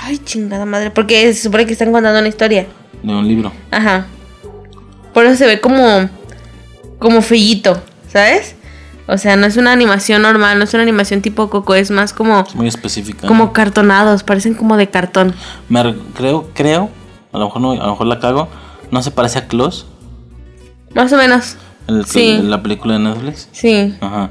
Ay, 0.00 0.18
chingada 0.18 0.64
madre. 0.64 0.90
Porque 0.90 1.32
se 1.34 1.42
supone 1.42 1.66
que 1.66 1.72
están 1.72 1.92
contando 1.92 2.18
una 2.18 2.28
historia. 2.28 2.66
De 3.02 3.14
un 3.14 3.26
libro. 3.28 3.52
Ajá. 3.70 4.06
Por 5.12 5.26
eso 5.26 5.36
se 5.36 5.46
ve 5.46 5.60
como. 5.60 6.08
como 6.98 7.20
feíto, 7.22 7.80
¿sabes? 8.08 8.56
O 9.08 9.18
sea, 9.18 9.36
no 9.36 9.46
es 9.46 9.56
una 9.56 9.72
animación 9.72 10.22
normal, 10.22 10.58
no 10.58 10.64
es 10.64 10.72
una 10.74 10.84
animación 10.84 11.20
tipo 11.22 11.50
Coco, 11.50 11.74
es 11.74 11.90
más 11.90 12.12
como. 12.12 12.40
Es 12.40 12.54
muy 12.54 12.68
específica. 12.68 13.26
como 13.26 13.46
¿no? 13.46 13.52
cartonados, 13.52 14.22
parecen 14.22 14.54
como 14.54 14.76
de 14.76 14.88
cartón. 14.88 15.34
Me 15.68 15.82
re- 15.82 15.96
creo, 16.14 16.48
creo. 16.54 16.88
A 17.32 17.38
lo 17.38 17.46
mejor 17.46 17.62
no, 17.62 17.72
a 17.72 17.76
lo 17.76 17.90
mejor 17.90 18.06
la 18.06 18.20
cago. 18.20 18.48
¿No 18.90 19.02
se 19.02 19.10
parece 19.10 19.38
a 19.38 19.46
Klaus? 19.48 19.86
Más 20.94 21.12
o 21.12 21.16
menos. 21.16 21.56
El, 21.88 22.04
Sí. 22.06 22.38
La 22.42 22.62
película 22.62 22.94
de 22.94 23.00
Netflix. 23.00 23.48
Sí. 23.52 23.94
Ajá. 24.00 24.30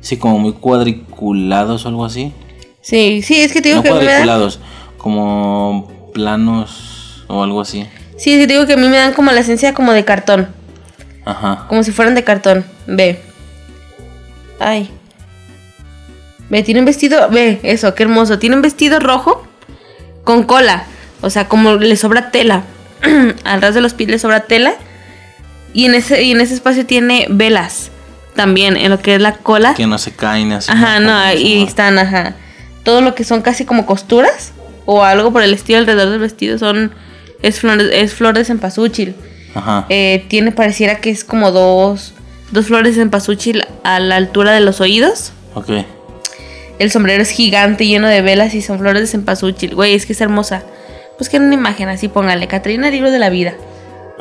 Sí, 0.00 0.16
como 0.18 0.38
muy 0.38 0.52
cuadriculados 0.52 1.84
o 1.84 1.88
algo 1.88 2.04
así. 2.04 2.32
Sí, 2.82 3.22
sí, 3.22 3.40
es 3.40 3.52
que 3.52 3.60
te 3.60 3.68
digo 3.70 3.78
no 3.78 3.82
que 3.82 3.90
da. 3.90 3.94
cuadriculados, 3.96 4.60
como 4.96 6.10
planos 6.14 7.24
o 7.28 7.42
algo 7.42 7.60
así. 7.60 7.86
Sí, 8.16 8.32
es 8.32 8.38
que 8.40 8.46
te 8.46 8.52
digo 8.54 8.66
que 8.66 8.74
a 8.74 8.76
mí 8.76 8.88
me 8.88 8.96
dan 8.96 9.12
como 9.12 9.30
la 9.32 9.40
esencia 9.40 9.74
como 9.74 9.92
de 9.92 10.04
cartón. 10.04 10.48
Ajá. 11.24 11.66
Como 11.68 11.82
si 11.82 11.92
fueran 11.92 12.14
de 12.14 12.24
cartón. 12.24 12.64
Ve. 12.86 13.20
Ay. 14.58 14.90
Ve, 16.48 16.62
tiene 16.62 16.80
un 16.80 16.86
vestido. 16.86 17.28
Ve, 17.30 17.60
eso, 17.62 17.94
qué 17.94 18.02
hermoso. 18.02 18.38
Tiene 18.38 18.56
un 18.56 18.62
vestido 18.62 18.98
rojo 19.00 19.46
con 20.24 20.42
cola. 20.44 20.84
O 21.20 21.30
sea, 21.30 21.48
como 21.48 21.74
le 21.76 21.96
sobra 21.96 22.30
tela. 22.30 22.64
Al 23.44 23.62
ras 23.62 23.74
de 23.74 23.80
los 23.80 23.94
pies 23.94 24.10
le 24.10 24.18
sobra 24.18 24.40
tela. 24.40 24.74
Y 25.72 25.86
en 25.86 25.94
ese, 25.94 26.22
y 26.22 26.32
en 26.32 26.40
ese 26.40 26.54
espacio 26.54 26.84
tiene 26.84 27.26
velas. 27.30 27.90
También, 28.34 28.76
en 28.76 28.90
lo 28.90 28.98
que 28.98 29.14
es 29.14 29.20
la 29.20 29.34
cola. 29.36 29.74
Que 29.74 29.86
no 29.86 29.98
se 29.98 30.12
caen 30.12 30.52
así. 30.52 30.70
Ajá, 30.70 30.98
no, 31.00 31.32
y 31.34 31.60
se- 31.60 31.62
están, 31.64 31.98
ajá. 31.98 32.34
Todo 32.84 33.00
lo 33.00 33.14
que 33.14 33.24
son 33.24 33.42
casi 33.42 33.64
como 33.64 33.86
costuras. 33.86 34.52
O 34.86 35.04
algo 35.04 35.32
por 35.32 35.42
el 35.42 35.52
estilo 35.54 35.78
alrededor 35.78 36.08
del 36.10 36.18
vestido 36.20 36.58
son. 36.58 36.92
Es 37.42 37.60
flores, 37.60 37.88
es 37.92 38.12
flor 38.14 38.34
de 38.36 38.44
cempasúchil. 38.44 39.14
Ajá. 39.54 39.86
Eh, 39.88 40.24
tiene, 40.28 40.52
pareciera 40.52 40.96
que 41.00 41.10
es 41.10 41.24
como 41.24 41.50
dos, 41.52 42.12
dos 42.52 42.66
flores 42.66 42.96
en 42.98 43.10
pasuchil 43.10 43.64
a 43.82 43.98
la 44.00 44.16
altura 44.16 44.52
de 44.52 44.60
los 44.60 44.80
oídos. 44.80 45.32
Ok. 45.54 45.70
El 46.78 46.90
sombrero 46.90 47.22
es 47.22 47.30
gigante, 47.30 47.86
lleno 47.86 48.08
de 48.08 48.22
velas 48.22 48.54
y 48.54 48.62
son 48.62 48.78
flores 48.78 49.02
de 49.02 49.06
cempasúchil. 49.08 49.74
Güey, 49.74 49.94
es 49.94 50.06
que 50.06 50.12
es 50.12 50.20
hermosa. 50.20 50.62
Busquen 51.18 51.42
una 51.44 51.54
imagen 51.54 51.88
así, 51.88 52.08
póngale. 52.08 52.46
Catrina, 52.48 52.90
libro 52.90 53.10
de 53.10 53.18
la 53.18 53.28
vida. 53.28 53.52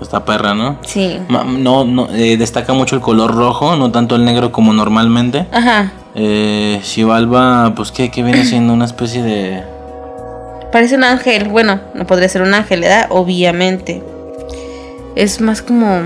Esta 0.01 0.23
perra, 0.25 0.53
¿no? 0.53 0.79
Sí. 0.85 1.19
Ma- 1.27 1.43
No, 1.43 1.85
no, 1.85 2.09
eh, 2.13 2.37
destaca 2.37 2.73
mucho 2.73 2.95
el 2.95 3.01
color 3.01 3.33
rojo, 3.35 3.75
no 3.75 3.91
tanto 3.91 4.15
el 4.15 4.25
negro 4.25 4.51
como 4.51 4.73
normalmente. 4.73 5.45
Ajá. 5.51 5.91
Eh, 6.15 6.79
Xibalba, 6.83 7.73
pues 7.75 7.91
que 7.91 8.09
viene 8.09 8.43
siendo 8.45 8.73
una 8.73 8.85
especie 8.85 9.21
de... 9.21 9.63
Parece 10.71 10.95
un 10.95 11.03
ángel. 11.03 11.49
Bueno, 11.49 11.81
no 11.93 12.05
podría 12.05 12.29
ser 12.29 12.41
un 12.41 12.53
ángel, 12.53 12.81
¿verdad? 12.81 13.07
Obviamente. 13.09 14.03
Es 15.15 15.41
más 15.41 15.61
como... 15.61 16.03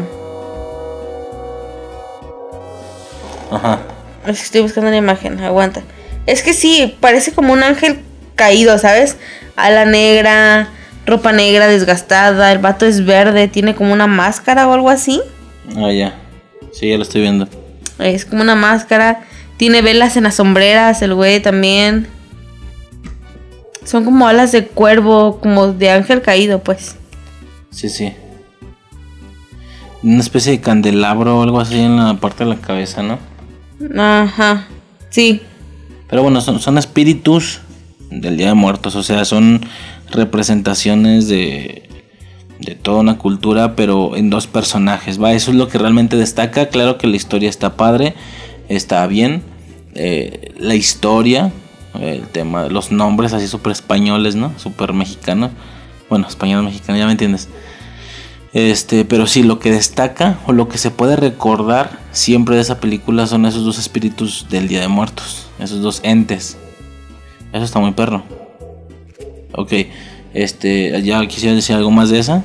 Ajá. 3.52 3.80
Es 4.26 4.40
que 4.40 4.46
estoy 4.46 4.62
buscando 4.62 4.88
una 4.88 4.98
imagen, 4.98 5.40
aguanta. 5.42 5.82
Es 6.26 6.44
que 6.44 6.54
sí, 6.54 6.96
parece 7.00 7.34
como 7.34 7.54
un 7.54 7.62
ángel 7.62 8.00
caído, 8.36 8.78
¿sabes? 8.78 9.18
Ala 9.56 9.86
negra, 9.86 10.70
ropa 11.06 11.34
negra 11.34 11.68
desgastada, 11.68 12.52
el 12.52 12.60
vato 12.60 12.86
es 12.86 13.06
verde, 13.06 13.48
tiene 13.48 13.76
como 13.76 13.94
una 13.94 14.08
máscara 14.08 14.68
o 14.68 14.74
algo 14.74 14.90
así. 14.90 15.22
Ah, 15.76 15.92
ya. 15.92 16.16
Sí, 16.72 16.90
ya 16.90 16.98
lo 16.98 17.04
estoy 17.04 17.22
viendo. 17.22 17.48
Es 18.00 18.26
como 18.26 18.42
una 18.42 18.56
máscara, 18.56 19.22
tiene 19.58 19.82
velas 19.82 20.18
en 20.18 20.24
las 20.24 20.36
sombreras, 20.36 21.02
el 21.02 21.14
güey 21.14 21.42
también. 21.42 22.08
Son 23.86 24.06
como 24.06 24.28
alas 24.28 24.52
de 24.52 24.66
cuervo, 24.66 25.40
como 25.40 25.74
de 25.74 25.90
ángel 25.90 26.22
caído, 26.22 26.60
pues. 26.60 26.96
Sí, 27.70 27.90
sí. 27.90 28.14
Una 30.02 30.20
especie 30.20 30.54
de 30.54 30.62
candelabro 30.62 31.40
o 31.40 31.44
algo 31.44 31.60
así 31.60 31.80
en 31.80 31.98
la 31.98 32.16
parte 32.16 32.44
de 32.44 32.50
la 32.50 32.58
cabeza, 32.58 33.04
¿no? 33.04 33.20
Ajá, 33.98 34.68
sí. 35.10 35.42
Pero 36.10 36.24
bueno, 36.24 36.42
son, 36.42 36.60
son 36.60 36.78
espíritus 36.78 37.62
del 38.10 38.38
Día 38.38 38.48
de 38.48 38.54
Muertos, 38.54 38.96
o 38.96 39.04
sea, 39.04 39.26
son 39.26 39.66
representaciones 40.12 41.28
de, 41.28 41.90
de 42.60 42.76
toda 42.76 43.00
una 43.00 43.18
cultura, 43.18 43.76
pero 43.76 44.16
en 44.16 44.30
dos 44.30 44.48
personajes, 44.48 45.22
¿va? 45.22 45.34
Eso 45.34 45.52
es 45.52 45.58
lo 45.58 45.68
que 45.68 45.78
realmente 45.78 46.16
destaca. 46.16 46.68
Claro 46.68 46.98
que 46.98 47.08
la 47.08 47.16
historia 47.16 47.50
está 47.50 47.76
padre, 47.76 48.14
está 48.70 49.06
bien. 49.08 49.44
eh, 49.96 50.54
la 50.58 50.76
historia, 50.76 51.52
el 52.00 52.28
tema, 52.28 52.68
los 52.68 52.92
nombres 52.92 53.34
así 53.34 53.48
súper 53.48 53.72
españoles, 53.72 54.36
¿no? 54.36 54.52
Súper 54.58 54.94
mexicanos. 54.94 55.52
Bueno, 56.10 56.28
español 56.28 56.64
mexicano, 56.64 56.98
ya 56.98 57.06
me 57.06 57.12
entiendes. 57.12 57.50
Este, 58.54 59.04
pero 59.04 59.26
sí, 59.26 59.44
lo 59.44 59.58
que 59.60 59.72
destaca 59.72 60.38
o 60.46 60.54
lo 60.54 60.70
que 60.70 60.78
se 60.78 60.92
puede 60.92 61.16
recordar 61.16 62.00
siempre 62.12 62.56
de 62.56 62.62
esa 62.62 62.80
película 62.80 63.26
son 63.26 63.46
esos 63.46 63.66
dos 63.66 63.80
espíritus 63.80 64.48
del 64.50 64.68
Día 64.68 64.82
de 64.82 64.88
Muertos, 64.88 65.48
esos 65.60 65.82
dos 65.82 66.02
entes. 66.04 66.58
Eso 67.52 67.64
está 67.64 67.80
muy 67.80 67.92
perro. 67.92 68.24
Ok, 69.54 69.74
este, 70.34 71.02
ya 71.04 71.26
quisiera 71.28 71.56
decir 71.56 71.76
algo 71.76 71.92
más 71.92 72.10
de 72.10 72.20
esa. 72.20 72.44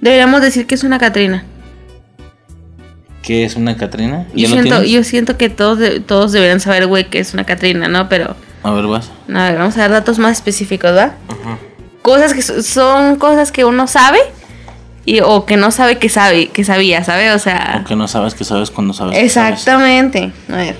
Deberíamos 0.00 0.40
decir 0.40 0.66
que 0.66 0.74
es 0.74 0.82
una 0.82 0.98
Catrina. 0.98 1.44
¿Qué 3.22 3.44
es 3.44 3.54
una 3.56 3.76
Catrina? 3.76 4.26
Yo 4.34 4.48
¿Ya 4.48 4.48
lo 4.48 4.54
siento, 4.54 4.70
tienes? 4.80 4.90
yo 4.90 5.04
siento 5.04 5.36
que 5.38 5.48
todos, 5.48 5.78
de- 5.78 6.00
todos 6.00 6.32
deberían 6.32 6.60
saber, 6.60 6.86
güey, 6.86 7.04
que 7.08 7.20
es 7.20 7.32
una 7.34 7.44
Catrina, 7.44 7.86
¿no? 7.88 8.08
Pero, 8.08 8.34
A 8.64 8.70
ver, 8.72 8.86
vas. 8.86 9.10
a 9.32 9.42
ver, 9.50 9.58
vamos 9.58 9.76
a 9.76 9.80
dar 9.80 9.90
datos 9.92 10.18
más 10.18 10.32
específicos, 10.32 10.90
¿va? 10.96 11.12
Cosas 12.02 12.34
que 12.34 12.42
so- 12.42 12.62
son 12.62 13.16
cosas 13.16 13.52
que 13.52 13.64
uno 13.64 13.86
sabe 13.86 14.18
y, 15.04 15.20
o 15.20 15.46
que 15.46 15.56
no 15.56 15.70
sabe 15.70 15.98
que 15.98 16.08
sabe, 16.08 16.48
que 16.48 16.64
sabía, 16.64 17.04
¿sabe? 17.04 17.30
O 17.30 17.38
sea, 17.38 17.74
Aunque 17.74 17.94
no 17.94 18.08
sabes 18.08 18.34
que 18.34 18.42
sabes 18.44 18.70
cuando 18.72 18.92
sabes. 18.92 19.16
que 19.16 19.28
sabes. 19.28 19.52
exactamente. 19.60 20.32
A 20.50 20.56
ver. 20.56 20.76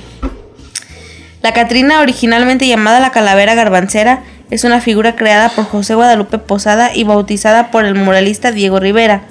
La 1.43 1.53
Catrina, 1.53 2.01
originalmente 2.01 2.67
llamada 2.69 3.01
la 3.01 3.11
calavera 3.11 3.55
garbancera, 3.55 4.23
es 4.51 4.65
una 4.65 4.81
figura 4.81 5.17
creada 5.17 5.49
por 5.49 5.65
José 5.65 5.95
Guadalupe 5.95 6.39
Posada 6.39 6.95
y 6.95 7.05
bautizada 7.05 7.71
por 7.71 7.85
el 7.85 7.95
muralista 7.95 8.53
Diego 8.53 8.79
Rivera. 8.81 9.23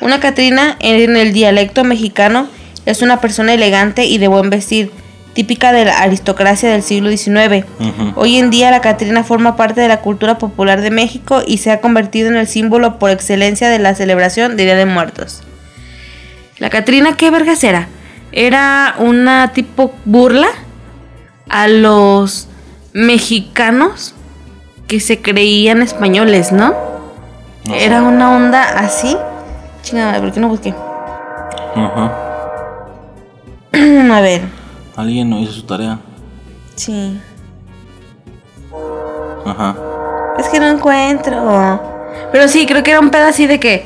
Una 0.00 0.18
Catrina 0.18 0.76
en 0.80 1.16
el 1.16 1.32
dialecto 1.32 1.84
mexicano 1.84 2.48
Es 2.86 3.02
una 3.02 3.20
persona 3.20 3.52
elegante 3.54 4.06
y 4.06 4.18
de 4.18 4.28
buen 4.28 4.48
vestir, 4.48 4.90
típica 5.34 5.72
de 5.72 5.84
la 5.84 5.98
aristocracia 5.98 6.70
del 6.70 6.82
siglo 6.82 7.10
XIX. 7.10 7.66
Hoy 8.16 8.38
en 8.38 8.50
día 8.50 8.70
la 8.70 8.80
Catrina 8.80 9.22
forma 9.22 9.56
parte 9.56 9.80
de 9.80 9.88
la 9.88 10.00
cultura 10.00 10.38
popular 10.38 10.80
de 10.80 10.90
México 10.90 11.42
y 11.46 11.58
se 11.58 11.70
ha 11.70 11.80
convertido 11.80 12.28
en 12.28 12.36
el 12.36 12.46
símbolo 12.46 12.98
por 12.98 13.10
excelencia 13.10 13.68
de 13.68 13.78
la 13.78 13.94
celebración 13.94 14.56
de 14.56 14.64
Día 14.64 14.76
de 14.76 14.86
Muertos. 14.86 15.42
La 16.58 16.70
Catrina, 16.70 17.16
¿qué 17.16 17.30
vergas 17.30 17.62
era? 17.64 17.88
Era 18.32 18.94
una 18.98 19.52
tipo 19.52 19.94
burla 20.04 20.48
a 21.48 21.68
los 21.68 22.48
mexicanos 22.92 24.14
que 24.86 25.00
se 25.00 25.20
creían 25.20 25.82
españoles, 25.82 26.52
¿no? 26.52 26.74
No 27.66 27.74
sé. 27.74 27.84
Era 27.84 28.02
una 28.02 28.34
onda 28.36 28.62
así. 28.62 29.16
Chingada, 29.82 30.20
¿por 30.20 30.32
qué 30.32 30.40
no 30.40 30.48
busqué? 30.48 30.74
Ajá. 31.76 32.12
a 34.12 34.20
ver, 34.20 34.42
Alguien 34.96 35.30
no 35.30 35.38
hizo 35.40 35.52
su 35.52 35.62
tarea. 35.62 35.98
sí. 36.76 37.18
Ajá. 39.46 39.74
Es 40.38 40.48
que 40.48 40.60
no 40.60 40.66
encuentro. 40.68 41.80
Pero 42.30 42.48
sí, 42.48 42.66
creo 42.66 42.82
que 42.82 42.90
era 42.90 43.00
un 43.00 43.10
pedo 43.10 43.26
así 43.26 43.46
de 43.46 43.58
que 43.58 43.84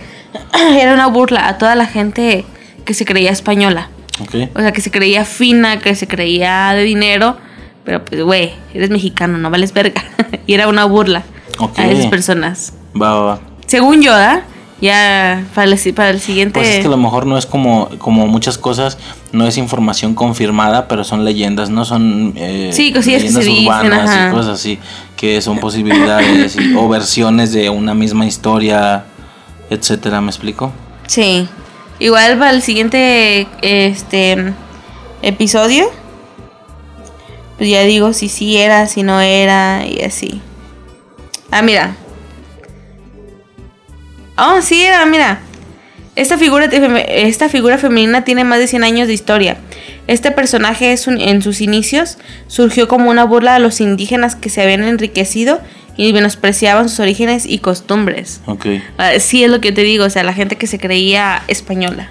era 0.79 0.93
una 0.93 1.07
burla 1.07 1.47
a 1.49 1.59
toda 1.59 1.75
la 1.75 1.87
gente 1.87 2.45
que 2.85 2.93
se 2.95 3.05
creía 3.05 3.31
española. 3.31 3.89
Ok. 4.21 4.51
O 4.57 4.61
sea, 4.61 4.73
que 4.73 4.81
se 4.81 4.91
creía 4.91 5.25
fina, 5.25 5.79
que 5.79 5.95
se 5.95 6.07
creía 6.09 6.73
de 6.75 6.83
dinero. 6.83 7.37
Pero 7.85 8.05
pues, 8.05 8.23
güey, 8.23 8.53
eres 8.75 8.91
mexicano, 8.91 9.39
no 9.39 9.51
vales 9.51 9.73
verga. 9.73 10.03
y 10.47 10.55
era 10.55 10.69
una 10.69 10.85
burla 10.85 11.23
Ok. 11.59 11.79
a 11.79 11.87
esas 11.87 12.07
personas. 12.07 12.75
Va, 13.01 13.15
va, 13.15 13.21
va. 13.23 13.39
Según 13.67 14.03
yo, 14.03 14.13
¿ah? 14.15 14.41
Ya 14.81 15.45
para 15.55 15.71
el, 15.73 15.95
para 15.95 16.11
el 16.11 16.21
siguiente. 16.21 16.55
Pues 16.59 16.69
es 16.69 16.81
que 16.81 16.87
a 16.87 16.91
lo 16.91 16.97
mejor 16.97 17.27
no 17.27 17.39
es 17.39 17.47
como, 17.47 17.89
como 17.99 18.27
muchas 18.27 18.59
cosas, 18.59 18.99
no 19.33 19.47
es 19.47 19.57
información 19.57 20.15
confirmada, 20.15 20.89
pero 20.89 21.05
son 21.05 21.25
leyendas, 21.25 21.71
no 21.71 21.85
son 21.85 22.35
eh, 22.37 22.71
Sí, 22.73 22.93
cosillas 22.93 23.23
que 23.23 23.29
leyendas 23.31 23.45
se 23.45 23.51
urbanas 23.67 24.29
y 24.29 24.35
cosas 24.35 24.55
así, 24.61 24.79
que 25.17 25.41
son 25.41 25.59
posibilidades 25.59 26.57
y- 26.57 26.75
o 26.75 26.89
versiones 26.89 27.53
de 27.53 27.71
una 27.71 27.95
misma 27.95 28.27
historia, 28.27 29.05
etcétera, 29.71 30.21
¿me 30.21 30.29
explico? 30.31 30.73
Sí. 31.07 31.49
Igual 32.01 32.37
para 32.39 32.51
el 32.51 32.61
siguiente 32.61 33.47
este 33.63 34.53
episodio. 35.23 35.87
Pues 37.57 37.71
ya 37.71 37.83
digo 37.85 38.13
si 38.13 38.29
sí 38.29 38.57
era, 38.57 38.89
si 38.89 39.05
no 39.05 39.21
era 39.21 39.87
y 39.87 40.03
así. 40.03 40.41
Ah, 41.53 41.63
mira. 41.63 41.95
Oh, 44.37 44.61
sí 44.61 44.83
era, 44.83 45.05
mira. 45.07 45.41
Esta 46.17 46.39
figura, 46.39 46.67
esta 46.67 47.49
figura 47.49 47.77
femenina 47.77 48.23
tiene 48.25 48.45
más 48.45 48.59
de 48.61 48.69
100 48.69 48.85
años 48.85 49.09
de 49.09 49.15
historia. 49.15 49.57
Este 50.07 50.31
personaje 50.31 50.93
es 50.93 51.07
un- 51.09 51.21
en 51.21 51.43
sus 51.43 51.61
inicios 51.61 52.19
surgió 52.47 52.87
como 52.87 53.11
una 53.11 53.25
burla 53.25 53.57
a 53.57 53.59
los 53.59 53.81
indígenas 53.81 54.37
que 54.37 54.49
se 54.49 54.63
habían 54.63 54.85
enriquecido 54.85 55.61
y 55.97 56.13
menospreciaban 56.13 56.89
sus 56.89 57.01
orígenes 57.01 57.47
y 57.47 57.59
costumbres. 57.59 58.41
Ok, 58.47 58.67
Ah, 58.97 59.13
sí, 59.19 59.43
es 59.43 59.51
lo 59.51 59.61
que 59.61 59.73
te 59.73 59.83
digo, 59.83 60.05
o 60.05 60.11
sea, 60.11 60.23
la 60.23 60.33
gente 60.35 60.57
que 60.57 60.67
se 60.69 60.79
creía 60.79 61.43
española, 61.49 62.11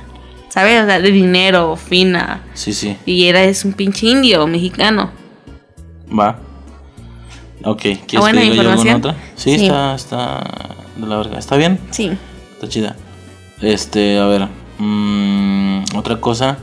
¿sabes? 0.50 0.82
O 0.82 0.86
sea, 0.86 1.00
de 1.00 1.12
dinero, 1.12 1.78
fina. 1.78 2.42
sí, 2.56 2.74
sí, 2.74 2.98
Y 3.06 3.26
era 3.28 3.44
es 3.44 3.64
un 3.64 3.72
pinche 3.74 4.08
indio 4.08 4.46
mexicano. 4.48 5.12
va. 6.18 6.40
Ok, 7.64 7.82
¿quieres 7.82 8.06
Ah, 8.16 8.20
buena 8.20 8.42
que 8.42 8.50
diga 8.50 8.64
yo 8.64 8.70
alguna 8.72 8.96
otra? 8.98 9.16
Sí, 9.36 9.58
Sí. 9.58 9.66
Está, 9.66 9.96
está 9.96 10.44
de 10.98 11.08
la 11.08 11.18
verga. 11.18 11.38
¿Está 11.40 11.56
bien? 11.58 11.80
Sí. 11.92 12.12
Está 12.54 12.68
chida. 12.70 12.96
Este, 13.62 14.18
a 14.20 14.26
ver. 14.26 14.48
mm, 14.80 15.84
otra 15.96 16.20
cosa. 16.20 16.58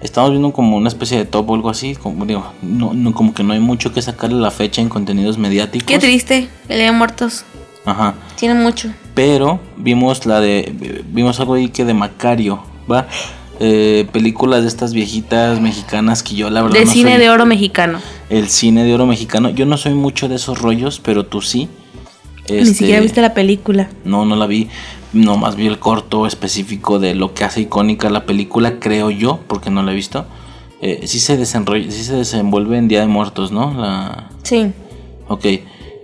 Estamos 0.00 0.30
viendo 0.30 0.52
como 0.52 0.76
una 0.78 0.88
especie 0.88 1.18
de 1.18 1.26
top 1.26 1.50
o 1.50 1.54
algo 1.54 1.68
así. 1.70 1.94
Como 1.94 2.24
digo, 2.24 2.52
no, 2.62 2.94
no, 2.94 3.12
como 3.12 3.34
que 3.34 3.42
no 3.42 3.52
hay 3.52 3.60
mucho 3.60 3.92
que 3.92 4.00
sacarle 4.00 4.40
la 4.40 4.50
fecha 4.50 4.80
en 4.80 4.88
contenidos 4.88 5.36
mediáticos. 5.38 5.86
Qué 5.86 5.98
triste, 5.98 6.48
el 6.68 6.76
Día 6.78 6.86
de 6.86 6.92
Muertos. 6.92 7.44
Ajá. 7.84 8.14
Tiene 8.36 8.54
mucho. 8.54 8.90
Pero 9.14 9.60
vimos 9.76 10.24
la 10.26 10.40
de. 10.40 11.02
Vimos 11.08 11.38
algo 11.40 11.54
ahí 11.54 11.68
que 11.68 11.84
de 11.84 11.92
Macario, 11.94 12.62
¿va? 12.90 13.06
Eh, 13.62 14.08
películas 14.10 14.62
de 14.62 14.68
estas 14.68 14.94
viejitas 14.94 15.60
mexicanas 15.60 16.22
que 16.22 16.34
yo 16.34 16.48
la 16.48 16.62
verdad 16.62 16.78
De 16.78 16.86
no 16.86 16.90
cine 16.90 17.12
soy- 17.12 17.20
de 17.20 17.28
oro 17.30 17.44
mexicano. 17.44 17.98
El 18.30 18.48
cine 18.48 18.84
de 18.84 18.94
oro 18.94 19.04
mexicano. 19.06 19.50
Yo 19.50 19.66
no 19.66 19.76
soy 19.76 19.92
mucho 19.92 20.28
de 20.30 20.36
esos 20.36 20.62
rollos, 20.62 20.98
pero 21.04 21.26
tú 21.26 21.42
sí. 21.42 21.68
Ni 22.48 22.56
Este, 22.58 22.74
siquiera 22.74 23.00
viste 23.00 23.20
la 23.20 23.34
película. 23.34 23.88
No, 24.04 24.24
no 24.24 24.36
la 24.36 24.46
vi. 24.46 24.68
Nomás 25.12 25.56
vi 25.56 25.66
el 25.66 25.78
corto 25.78 26.26
específico 26.26 26.98
de 26.98 27.14
lo 27.14 27.34
que 27.34 27.44
hace 27.44 27.60
icónica 27.62 28.10
la 28.10 28.24
película, 28.26 28.78
creo 28.78 29.10
yo, 29.10 29.40
porque 29.48 29.70
no 29.70 29.82
la 29.82 29.92
he 29.92 29.94
visto. 29.94 30.24
Eh, 30.82 31.02
sí 31.06 31.18
se 31.20 31.36
desenrolla, 31.36 31.90
sí 31.90 32.04
se 32.04 32.14
desenvuelve 32.16 32.78
en 32.78 32.88
Día 32.88 33.00
de 33.00 33.06
Muertos, 33.06 33.52
¿no? 33.52 33.74
La, 33.74 34.30
Sí. 34.42 34.72
ok. 35.28 35.44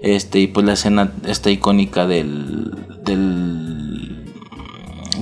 Este, 0.03 0.41
y 0.41 0.47
pues 0.49 0.67
la 0.67 0.75
escena 0.75 1.13
esta 1.27 1.51
icónica 1.51 2.07
del. 2.07 2.73
del. 3.05 4.25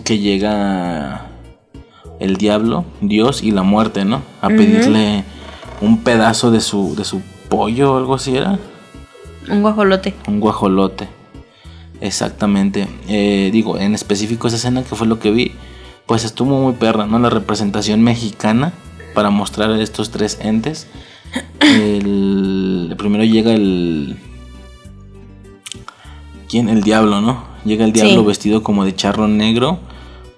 que 0.04 0.18
llega 0.18 1.28
el 2.20 2.36
diablo, 2.36 2.84
Dios 3.00 3.42
y 3.42 3.50
la 3.50 3.62
muerte, 3.62 4.04
¿no? 4.04 4.22
A 4.42 4.48
pedirle 4.48 5.24
un 5.80 5.98
pedazo 5.98 6.50
de 6.50 6.60
su. 6.60 6.94
de 6.96 7.04
su 7.04 7.20
pollo 7.48 7.92
o 7.94 7.98
algo 7.98 8.14
así 8.14 8.36
era. 8.36 8.58
Un 9.48 9.62
guajolote. 9.62 10.14
Un 10.26 10.40
guajolote. 10.40 11.08
Exactamente. 12.00 12.88
Eh, 13.08 13.50
digo, 13.52 13.78
en 13.78 13.94
específico 13.94 14.48
esa 14.48 14.56
escena 14.56 14.82
que 14.82 14.94
fue 14.96 15.06
lo 15.06 15.18
que 15.18 15.30
vi, 15.30 15.52
pues 16.06 16.24
estuvo 16.24 16.60
muy 16.60 16.74
perra, 16.74 17.06
¿no? 17.06 17.18
La 17.18 17.30
representación 17.30 18.02
mexicana 18.02 18.72
para 19.14 19.30
mostrar 19.30 19.70
a 19.70 19.80
estos 19.80 20.10
tres 20.10 20.38
entes. 20.40 20.86
El, 21.60 22.94
primero 22.98 23.24
llega 23.24 23.52
el... 23.52 24.16
¿Quién? 26.48 26.68
El 26.68 26.82
diablo, 26.82 27.20
¿no? 27.20 27.44
Llega 27.64 27.84
el 27.84 27.92
diablo 27.92 28.20
Sí. 28.20 28.26
vestido 28.26 28.62
como 28.62 28.84
de 28.84 28.94
charro 28.94 29.26
negro, 29.26 29.78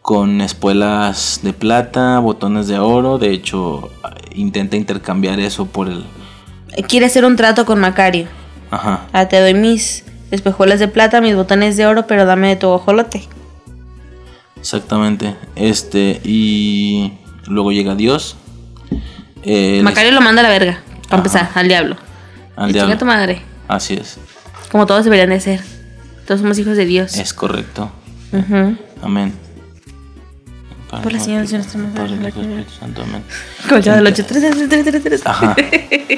con 0.02 0.40
espuelas 0.40 1.40
de 1.42 1.52
plata, 1.52 2.18
botones 2.20 2.68
de 2.68 2.78
oro. 2.78 3.18
De 3.18 3.32
hecho, 3.32 3.90
intenta 4.34 4.76
intercambiar 4.76 5.40
eso 5.40 5.66
por 5.66 5.88
el... 5.88 6.04
Quiere 6.88 7.06
hacer 7.06 7.24
un 7.24 7.36
trato 7.36 7.66
con 7.66 7.80
Macario. 7.80 8.28
Ajá. 8.70 9.06
Ah, 9.12 9.28
te 9.28 9.40
doy 9.40 9.54
mis 9.54 10.04
espejuelas 10.30 10.80
de 10.80 10.88
plata, 10.88 11.20
mis 11.20 11.34
botones 11.36 11.76
de 11.76 11.86
oro, 11.86 12.06
pero 12.06 12.24
dame 12.26 12.48
de 12.48 12.56
tu 12.56 12.68
guajolote. 12.68 13.28
Exactamente. 14.58 15.36
Este, 15.54 16.20
y 16.24 17.12
luego 17.46 17.72
llega 17.72 17.94
Dios. 17.94 18.36
Eh, 19.42 19.80
Macario 19.82 20.12
lo 20.12 20.20
manda 20.20 20.40
a 20.40 20.44
la 20.44 20.48
verga. 20.48 20.80
Para 21.04 21.06
Ajá. 21.08 21.16
empezar, 21.18 21.50
al 21.54 21.68
diablo. 21.68 21.96
al 22.56 22.70
Y 22.70 22.72
chinga 22.72 22.86
diablo. 22.86 22.98
tu 22.98 23.04
madre. 23.06 23.42
Así 23.68 23.94
es. 23.94 24.18
Como 24.72 24.86
todos 24.86 25.04
deberían 25.04 25.30
de 25.30 25.40
ser. 25.40 25.60
Todos 26.26 26.40
somos 26.40 26.58
hijos 26.58 26.76
de 26.76 26.84
Dios. 26.86 27.14
Es 27.16 27.32
correcto. 27.32 27.90
Ujú. 28.32 28.76
Amén. 29.02 29.32
Por 31.02 31.12
la 31.12 31.20
señal 31.20 31.46
de 31.46 31.52
nuestra 31.58 31.80
Padre, 31.94 32.64
Santo, 32.80 33.02
amén. 33.02 33.22
Como 33.68 33.80
chavo 33.80 33.96
del 33.96 34.06
ocho. 34.06 34.24
Tres, 34.24 34.42
tres, 34.50 34.68
tres, 34.68 34.84
tres, 34.84 35.02
tres. 35.02 35.26
Ajá. 35.26 35.54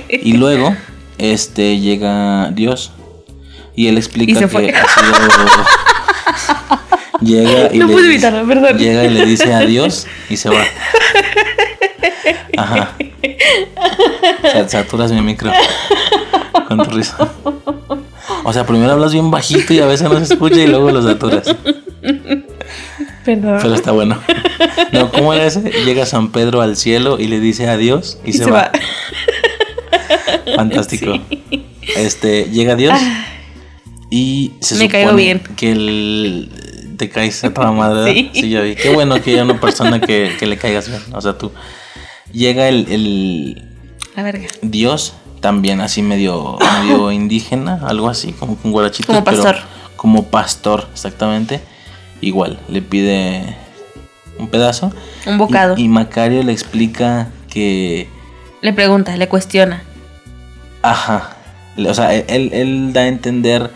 Y 0.08 0.34
luego, 0.34 0.74
este, 1.18 1.78
llega 1.78 2.50
Dios. 2.52 2.92
Y 3.74 3.86
él 3.88 3.96
explica 3.96 4.32
Y 4.32 4.34
que 4.34 4.44
ha 4.44 4.48
sido. 4.48 4.62
llega 7.20 7.74
y 7.74 7.78
No 7.78 7.86
le 7.86 7.92
pude 7.92 8.02
dice- 8.08 8.26
evitarlo, 8.28 8.46
perdón. 8.48 8.78
Llega 8.78 9.04
y 9.04 9.10
le 9.10 9.26
dice 9.26 9.52
adiós 9.54 10.06
y 10.28 10.36
se 10.36 10.50
va. 10.50 10.62
Ajá. 12.56 12.92
Sa- 14.52 14.68
Saturas 14.68 15.12
mi 15.12 15.20
micro. 15.20 15.50
Con 16.66 16.78
tu 16.84 16.90
risa. 16.90 17.16
O 18.44 18.52
sea, 18.52 18.66
primero 18.66 18.92
hablas 18.92 19.12
bien 19.12 19.30
bajito 19.30 19.72
y 19.74 19.80
a 19.80 19.86
veces 19.86 20.08
no 20.10 20.24
se 20.24 20.32
escucha 20.34 20.56
y 20.56 20.66
luego 20.66 20.90
lo 20.90 21.02
saturas. 21.02 21.54
Perdón. 23.24 23.58
Pero 23.62 23.74
está 23.74 23.92
bueno. 23.92 24.18
No, 24.92 25.10
¿cómo 25.12 25.32
era 25.34 25.46
ese? 25.46 25.60
Llega 25.84 26.06
San 26.06 26.32
Pedro 26.32 26.60
al 26.62 26.76
cielo 26.76 27.18
y 27.18 27.26
le 27.28 27.40
dice 27.40 27.68
adiós 27.68 28.18
y, 28.24 28.30
Y 28.30 28.32
se, 28.32 28.44
se 28.44 28.50
va. 28.50 28.62
va. 28.62 28.72
Fantástico. 30.56 31.14
Este, 31.96 32.44
llega 32.50 32.76
Dios 32.76 32.98
y 34.10 34.52
se 34.60 34.74
Me 34.74 34.84
supone 34.86 34.88
caigo 34.88 35.14
bien. 35.14 35.42
que 35.56 35.72
el 35.72 36.50
te 36.96 37.08
caes 37.08 37.42
a 37.44 37.54
toda 37.54 37.72
madre. 37.72 38.12
¿verdad? 38.12 38.30
Sí. 38.34 38.50
ya 38.50 38.60
vi. 38.60 38.74
Qué 38.74 38.90
bueno 38.90 39.20
que 39.22 39.32
haya 39.32 39.44
una 39.44 39.60
persona 39.60 40.00
que, 40.00 40.34
que 40.38 40.46
le 40.46 40.56
caigas 40.58 40.88
bien. 40.88 41.00
O 41.12 41.20
sea, 41.20 41.38
tú. 41.38 41.52
Llega 42.32 42.68
el, 42.68 42.86
el 42.90 43.68
La 44.16 44.22
verga. 44.22 44.48
Dios, 44.62 45.14
también 45.40 45.80
así 45.80 46.02
medio, 46.02 46.58
medio 46.82 47.10
indígena, 47.12 47.80
algo 47.86 48.08
así, 48.08 48.32
como 48.32 48.56
con 48.56 48.72
guarachitos. 48.72 49.06
Como 49.06 49.24
pero 49.24 49.42
pastor. 49.42 49.56
como 49.96 50.24
pastor, 50.24 50.88
exactamente. 50.92 51.60
Igual, 52.20 52.58
le 52.68 52.82
pide 52.82 53.56
un 54.38 54.48
pedazo. 54.48 54.92
Un 55.26 55.38
bocado. 55.38 55.74
Y, 55.78 55.84
y 55.84 55.88
Macario 55.88 56.42
le 56.42 56.52
explica 56.52 57.28
que. 57.48 58.08
Le 58.60 58.72
pregunta, 58.72 59.16
le 59.16 59.28
cuestiona. 59.28 59.84
Ajá. 60.90 61.36
O 61.76 61.94
sea, 61.94 62.14
él, 62.14 62.50
él 62.52 62.92
da 62.92 63.02
a 63.02 63.06
entender 63.08 63.70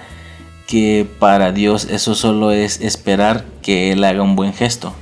que 0.66 1.06
para 1.18 1.52
Dios 1.52 1.84
eso 1.90 2.14
solo 2.14 2.50
es 2.50 2.80
esperar 2.80 3.44
que 3.62 3.92
él 3.92 4.02
haga 4.04 4.22
un 4.22 4.34
buen 4.36 4.52
gesto. 4.54 4.94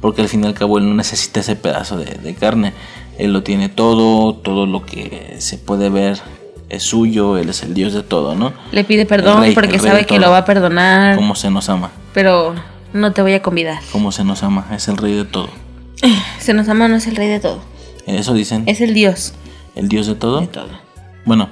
porque 0.00 0.22
al 0.22 0.28
fin 0.28 0.44
y 0.44 0.46
al 0.46 0.54
cabo 0.54 0.78
él 0.78 0.88
no 0.88 0.94
necesita 0.94 1.40
ese 1.40 1.56
pedazo 1.56 1.96
de, 1.96 2.06
de 2.14 2.34
carne. 2.34 2.72
Él 3.18 3.32
lo 3.32 3.42
tiene 3.42 3.68
todo, 3.68 4.34
todo 4.34 4.64
lo 4.66 4.86
que 4.86 5.34
se 5.38 5.58
puede 5.58 5.90
ver 5.90 6.20
es 6.68 6.84
suyo, 6.84 7.36
él 7.36 7.48
es 7.48 7.62
el 7.64 7.74
Dios 7.74 7.92
de 7.94 8.02
todo, 8.02 8.36
¿no? 8.36 8.52
Le 8.70 8.84
pide 8.84 9.06
perdón 9.06 9.40
rey, 9.40 9.54
porque 9.54 9.80
sabe 9.80 10.06
que 10.06 10.20
lo 10.20 10.30
va 10.30 10.38
a 10.38 10.44
perdonar, 10.44 11.16
Cómo 11.16 11.34
se 11.34 11.50
nos 11.50 11.68
ama, 11.68 11.90
pero 12.14 12.54
no 12.92 13.12
te 13.12 13.22
voy 13.22 13.32
a 13.32 13.42
convidar. 13.42 13.80
cómo 13.90 14.12
se 14.12 14.22
nos 14.22 14.42
ama, 14.44 14.66
es 14.72 14.86
el 14.86 14.96
rey 14.98 15.14
de 15.14 15.24
todo. 15.24 15.48
Se 16.38 16.54
nos 16.54 16.68
ama, 16.68 16.86
no 16.86 16.94
es 16.96 17.06
el 17.08 17.16
rey 17.16 17.26
de 17.28 17.40
todo, 17.40 17.60
Eso 18.06 18.32
dicen, 18.34 18.62
es 18.66 18.80
el 18.80 18.94
Dios 18.94 19.34
el 19.74 19.88
Dios 19.88 20.06
de 20.06 20.14
todo. 20.14 20.40
de 20.40 20.46
todo. 20.46 20.68
Bueno, 21.28 21.50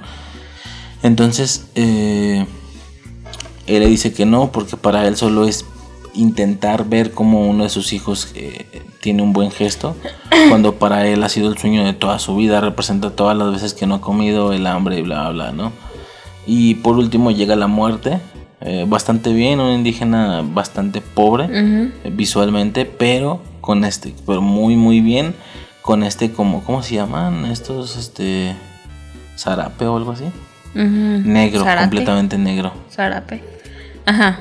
entonces 1.03 1.67
eh, 1.75 2.47
él 3.67 3.79
le 3.79 3.87
dice 3.87 4.11
que 4.11 4.25
no, 4.25 4.51
porque 4.51 4.75
para 4.75 5.07
él 5.07 5.15
solo 5.15 5.47
es 5.47 5.65
intentar 6.15 6.89
ver 6.89 7.11
cómo 7.11 7.47
uno 7.47 7.63
de 7.63 7.69
sus 7.69 7.93
hijos 7.93 8.31
eh, 8.33 8.65
tiene 9.01 9.21
un 9.21 9.33
buen 9.33 9.51
gesto, 9.51 9.95
cuando 10.49 10.79
para 10.79 11.07
él 11.07 11.21
ha 11.23 11.29
sido 11.29 11.51
el 11.51 11.59
sueño 11.59 11.85
de 11.85 11.93
toda 11.93 12.17
su 12.17 12.35
vida, 12.35 12.59
representa 12.59 13.11
todas 13.11 13.37
las 13.37 13.51
veces 13.51 13.75
que 13.75 13.85
no 13.85 13.93
ha 13.95 14.01
comido, 14.01 14.51
el 14.51 14.65
hambre 14.65 14.97
y 14.97 15.03
bla, 15.03 15.29
bla, 15.29 15.51
bla, 15.51 15.51
¿no? 15.51 15.71
Y 16.47 16.73
por 16.73 16.97
último 16.97 17.29
llega 17.29 17.55
la 17.55 17.67
muerte, 17.67 18.19
eh, 18.61 18.85
bastante 18.87 19.31
bien, 19.31 19.59
un 19.59 19.73
indígena 19.73 20.43
bastante 20.43 21.01
pobre 21.01 21.49
eh, 21.51 21.91
visualmente, 22.11 22.85
pero 22.85 23.41
con 23.61 23.85
este, 23.85 24.15
pero 24.25 24.41
muy, 24.41 24.75
muy 24.75 25.01
bien, 25.01 25.35
con 25.83 26.01
este 26.01 26.31
como, 26.31 26.63
¿cómo 26.63 26.81
se 26.81 26.95
llaman? 26.95 27.45
Estos, 27.45 27.95
este, 27.95 28.55
zarape 29.37 29.85
o 29.85 29.97
algo 29.97 30.11
así. 30.11 30.25
Negro, 30.73 31.63
Zárate. 31.63 31.81
completamente 31.89 32.37
negro. 32.37 32.71
Zarape. 32.91 33.41
Ajá. 34.05 34.39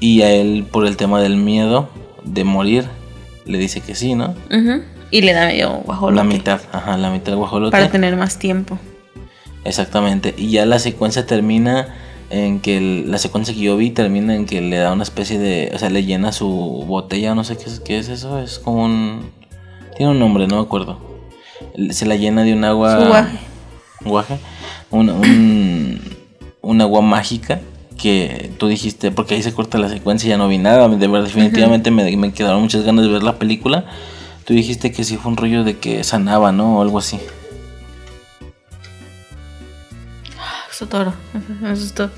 Y 0.00 0.22
a 0.22 0.30
él, 0.30 0.64
por 0.70 0.86
el 0.86 0.96
tema 0.96 1.20
del 1.20 1.36
miedo 1.36 1.88
de 2.22 2.44
morir, 2.44 2.84
le 3.46 3.58
dice 3.58 3.80
que 3.80 3.94
sí, 3.94 4.14
¿no? 4.14 4.34
Ujú. 4.50 4.82
Y 5.10 5.22
le 5.22 5.32
da 5.32 5.46
medio 5.46 5.70
guajolote 5.84 6.16
La 6.16 6.24
mitad, 6.24 6.60
ajá, 6.72 6.96
la 6.98 7.10
mitad 7.10 7.34
guajolote. 7.34 7.72
para 7.72 7.88
tener 7.90 8.16
más 8.16 8.38
tiempo. 8.38 8.78
Exactamente. 9.64 10.34
Y 10.36 10.50
ya 10.50 10.66
la 10.66 10.78
secuencia 10.78 11.26
termina 11.26 11.88
en 12.30 12.60
que 12.60 12.76
el- 12.76 13.10
la 13.10 13.18
secuencia 13.18 13.54
que 13.54 13.60
yo 13.60 13.76
vi 13.76 13.90
termina 13.90 14.34
en 14.36 14.44
que 14.46 14.60
le 14.60 14.76
da 14.76 14.92
una 14.92 15.02
especie 15.02 15.38
de, 15.38 15.72
o 15.74 15.78
sea, 15.78 15.90
le 15.90 16.04
llena 16.04 16.30
su 16.32 16.46
botella, 16.86 17.34
no 17.34 17.42
sé 17.42 17.56
qué 17.56 17.64
es, 17.64 17.80
qué 17.80 17.98
es 17.98 18.08
eso, 18.08 18.38
es 18.38 18.58
como 18.58 18.84
un 18.84 19.30
tiene 19.96 20.12
un 20.12 20.18
nombre, 20.20 20.46
no 20.46 20.56
me 20.56 20.62
acuerdo. 20.62 21.00
Se 21.90 22.06
la 22.06 22.14
llena 22.16 22.44
de 22.44 22.52
un 22.52 22.64
agua 22.64 22.92
Su 23.00 23.12
guaje. 24.08 24.38
un, 24.90 26.00
un 26.60 26.80
agua 26.80 27.00
mágica 27.00 27.60
que 27.96 28.50
tú 28.58 28.68
dijiste, 28.68 29.10
porque 29.10 29.34
ahí 29.34 29.42
se 29.42 29.52
corta 29.52 29.76
la 29.78 29.88
secuencia 29.88 30.28
y 30.28 30.30
ya 30.30 30.36
no 30.38 30.48
vi 30.48 30.58
nada, 30.58 30.88
de 30.88 31.06
verdad 31.08 31.26
definitivamente 31.26 31.90
me, 31.90 32.16
me 32.16 32.32
quedaron 32.32 32.62
muchas 32.62 32.84
ganas 32.84 33.04
de 33.04 33.10
ver 33.10 33.22
la 33.22 33.38
película. 33.38 33.86
Tú 34.44 34.54
dijiste 34.54 34.92
que 34.92 35.04
sí 35.04 35.16
fue 35.16 35.32
un 35.32 35.36
rollo 35.36 35.64
de 35.64 35.78
que 35.78 36.02
sanaba, 36.04 36.52
¿no? 36.52 36.78
O 36.78 36.82
algo 36.82 36.98
así. 36.98 37.18
Sotoro. 40.70 41.12
Me 41.60 41.70
asustó. 41.70 42.10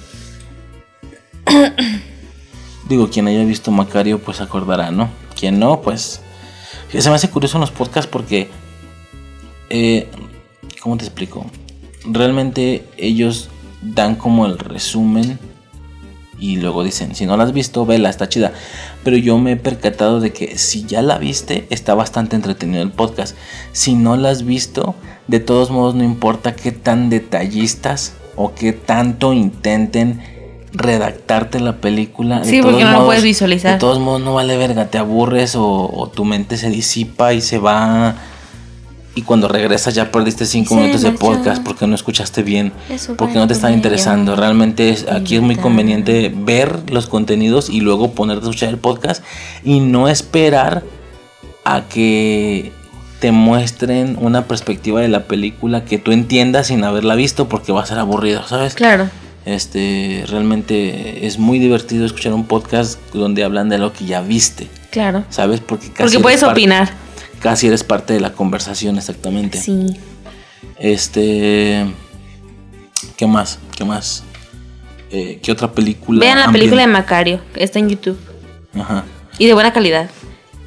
Digo, 2.88 3.08
quien 3.08 3.26
haya 3.26 3.44
visto 3.44 3.70
Macario, 3.70 4.18
pues 4.18 4.40
acordará, 4.40 4.90
¿no? 4.90 5.08
Quien 5.38 5.58
no, 5.58 5.80
pues. 5.80 6.20
Se 6.96 7.08
me 7.08 7.16
hace 7.16 7.30
curioso 7.30 7.56
en 7.56 7.62
los 7.62 7.70
podcasts 7.70 8.10
porque. 8.10 8.48
eh, 9.70 10.08
¿Cómo 10.80 10.96
te 10.96 11.04
explico? 11.04 11.46
Realmente 12.04 12.84
ellos 12.96 13.48
dan 13.82 14.14
como 14.16 14.46
el 14.46 14.58
resumen 14.58 15.38
y 16.38 16.56
luego 16.56 16.82
dicen: 16.82 17.14
si 17.14 17.26
no 17.26 17.36
la 17.36 17.44
has 17.44 17.52
visto, 17.52 17.84
vela, 17.84 18.08
está 18.08 18.28
chida. 18.28 18.52
Pero 19.04 19.16
yo 19.16 19.38
me 19.38 19.52
he 19.52 19.56
percatado 19.56 20.20
de 20.20 20.32
que 20.32 20.56
si 20.58 20.84
ya 20.84 21.02
la 21.02 21.18
viste, 21.18 21.66
está 21.70 21.94
bastante 21.94 22.36
entretenido 22.36 22.82
el 22.82 22.90
podcast. 22.90 23.36
Si 23.72 23.94
no 23.94 24.16
la 24.16 24.30
has 24.30 24.44
visto, 24.44 24.94
de 25.26 25.40
todos 25.40 25.70
modos, 25.70 25.94
no 25.94 26.04
importa 26.04 26.54
qué 26.56 26.72
tan 26.72 27.10
detallistas 27.10 28.14
o 28.36 28.54
qué 28.54 28.72
tanto 28.72 29.32
intenten 29.34 30.22
redactarte 30.72 31.60
la 31.60 31.76
película. 31.78 32.40
de 32.40 32.44
Sí, 32.48 32.62
porque 32.62 32.78
todos 32.78 32.84
no 32.84 32.90
lo 32.92 32.96
modos- 32.98 33.06
puedes 33.08 33.24
visualizar. 33.24 33.72
De 33.74 33.78
todos 33.78 33.98
modos, 33.98 34.22
no 34.22 34.34
vale 34.34 34.56
verga, 34.56 34.86
te 34.88 34.98
aburres 34.98 35.54
o, 35.56 35.90
o 35.92 36.08
tu 36.08 36.24
mente 36.24 36.56
se 36.56 36.70
disipa 36.70 37.34
y 37.34 37.40
se 37.42 37.58
va. 37.58 38.16
Y 39.14 39.22
cuando 39.22 39.48
regresas 39.48 39.94
ya 39.94 40.12
perdiste 40.12 40.46
cinco 40.46 40.76
minutos 40.76 41.02
de 41.02 41.10
podcast 41.10 41.62
porque 41.64 41.86
no 41.86 41.94
escuchaste 41.96 42.42
bien, 42.44 42.72
Eso 42.88 43.16
porque 43.16 43.34
no 43.34 43.46
te 43.48 43.54
están 43.54 43.72
interesando. 43.74 44.36
Realmente 44.36 44.90
es- 44.90 45.06
aquí 45.10 45.34
es 45.34 45.42
muy 45.42 45.56
conveniente 45.56 46.32
ver 46.34 46.78
los 46.90 47.06
contenidos 47.08 47.68
y 47.70 47.80
luego 47.80 48.12
ponerte 48.12 48.46
a 48.46 48.50
escuchar 48.50 48.68
el 48.68 48.78
podcast 48.78 49.24
y 49.64 49.80
no 49.80 50.08
esperar 50.08 50.84
a 51.64 51.82
que 51.88 52.72
te 53.18 53.32
muestren 53.32 54.16
una 54.20 54.46
perspectiva 54.46 55.00
de 55.00 55.08
la 55.08 55.24
película 55.24 55.84
que 55.84 55.98
tú 55.98 56.12
entiendas 56.12 56.68
sin 56.68 56.84
haberla 56.84 57.16
visto 57.16 57.48
porque 57.48 57.72
va 57.72 57.82
a 57.82 57.86
ser 57.86 57.98
aburrido, 57.98 58.46
¿sabes? 58.46 58.74
Claro. 58.74 59.10
Este, 59.44 60.24
realmente 60.28 61.26
es 61.26 61.38
muy 61.38 61.58
divertido 61.58 62.06
escuchar 62.06 62.32
un 62.32 62.44
podcast 62.46 62.98
donde 63.12 63.42
hablan 63.42 63.68
de 63.68 63.78
lo 63.78 63.92
que 63.92 64.04
ya 64.04 64.20
viste, 64.20 64.68
Claro. 64.90 65.24
¿sabes? 65.30 65.60
Porque 65.60 65.88
casi 65.88 66.02
Porque 66.04 66.18
puedes 66.20 66.42
opinar. 66.44 66.90
Casi 67.40 67.66
eres 67.66 67.84
parte 67.84 68.12
de 68.12 68.20
la 68.20 68.32
conversación, 68.32 68.98
exactamente. 68.98 69.58
Sí. 69.58 69.96
Este, 70.78 71.86
¿qué 73.16 73.26
más? 73.26 73.58
¿Qué 73.76 73.84
más? 73.84 74.24
Eh, 75.10 75.40
¿Qué 75.42 75.50
otra 75.50 75.72
película? 75.72 76.20
Vean 76.20 76.38
la 76.38 76.52
película 76.52 76.82
de 76.82 76.86
Macario. 76.86 77.40
Está 77.54 77.78
en 77.78 77.88
YouTube. 77.88 78.18
Ajá. 78.74 79.04
Y 79.38 79.46
de 79.46 79.54
buena 79.54 79.72
calidad. 79.72 80.10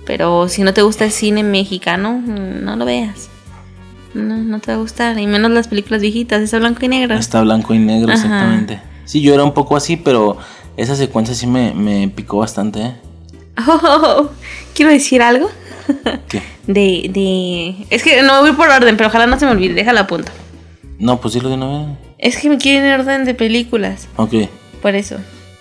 Pero 0.06 0.50
si 0.50 0.64
no 0.64 0.74
te 0.74 0.82
gusta 0.82 1.06
el 1.06 1.12
cine 1.12 1.44
mexicano, 1.44 2.22
no 2.26 2.76
lo 2.76 2.86
veas. 2.86 3.30
No, 4.14 4.38
no 4.38 4.60
te 4.60 4.72
va 4.72 4.78
a 4.78 4.82
gustar. 4.82 5.18
Y 5.20 5.28
menos 5.28 5.52
las 5.52 5.68
películas 5.68 6.02
viejitas. 6.02 6.42
Está 6.42 6.60
blanco 6.60 6.84
y 6.86 6.88
negro. 6.90 7.16
Está 7.16 7.42
blanco 7.42 7.74
y 7.74 7.80
negro, 7.80 8.12
Ajá. 8.12 8.24
exactamente. 8.24 8.82
Sí, 9.06 9.22
yo 9.22 9.34
era 9.34 9.44
un 9.44 9.54
poco 9.54 9.76
así, 9.76 9.96
pero 9.98 10.38
esa 10.76 10.96
secuencia 10.96 11.36
sí 11.36 11.48
me, 11.48 11.74
me 11.74 12.08
picó 12.10 12.38
bastante, 12.40 12.82
¿eh? 12.82 12.96
Oh, 13.68 14.30
quiero 14.74 14.92
decir 14.92 15.22
algo. 15.22 15.50
¿Qué? 16.28 16.42
De, 16.68 17.10
de... 17.14 17.86
Es 17.90 18.04
que 18.04 18.22
no 18.24 18.42
voy 18.42 18.54
por 18.54 18.70
orden, 18.70 18.96
pero 18.96 19.10
ojalá 19.10 19.28
no 19.28 19.38
se 19.38 19.46
me 19.46 19.52
olvide. 19.52 19.74
Déjala 19.74 20.02
a 20.02 20.08
punto. 20.08 20.32
No, 20.98 21.20
pues 21.20 21.34
dilo 21.34 21.50
de 21.50 21.56
una 21.56 21.68
vez. 21.68 21.88
Es 22.18 22.38
que 22.38 22.50
me 22.50 22.58
quieren 22.58 22.86
en 22.86 23.00
orden 23.02 23.26
de 23.26 23.34
películas. 23.34 24.08
Ok. 24.16 24.34
Por 24.82 24.96
eso. 24.96 25.18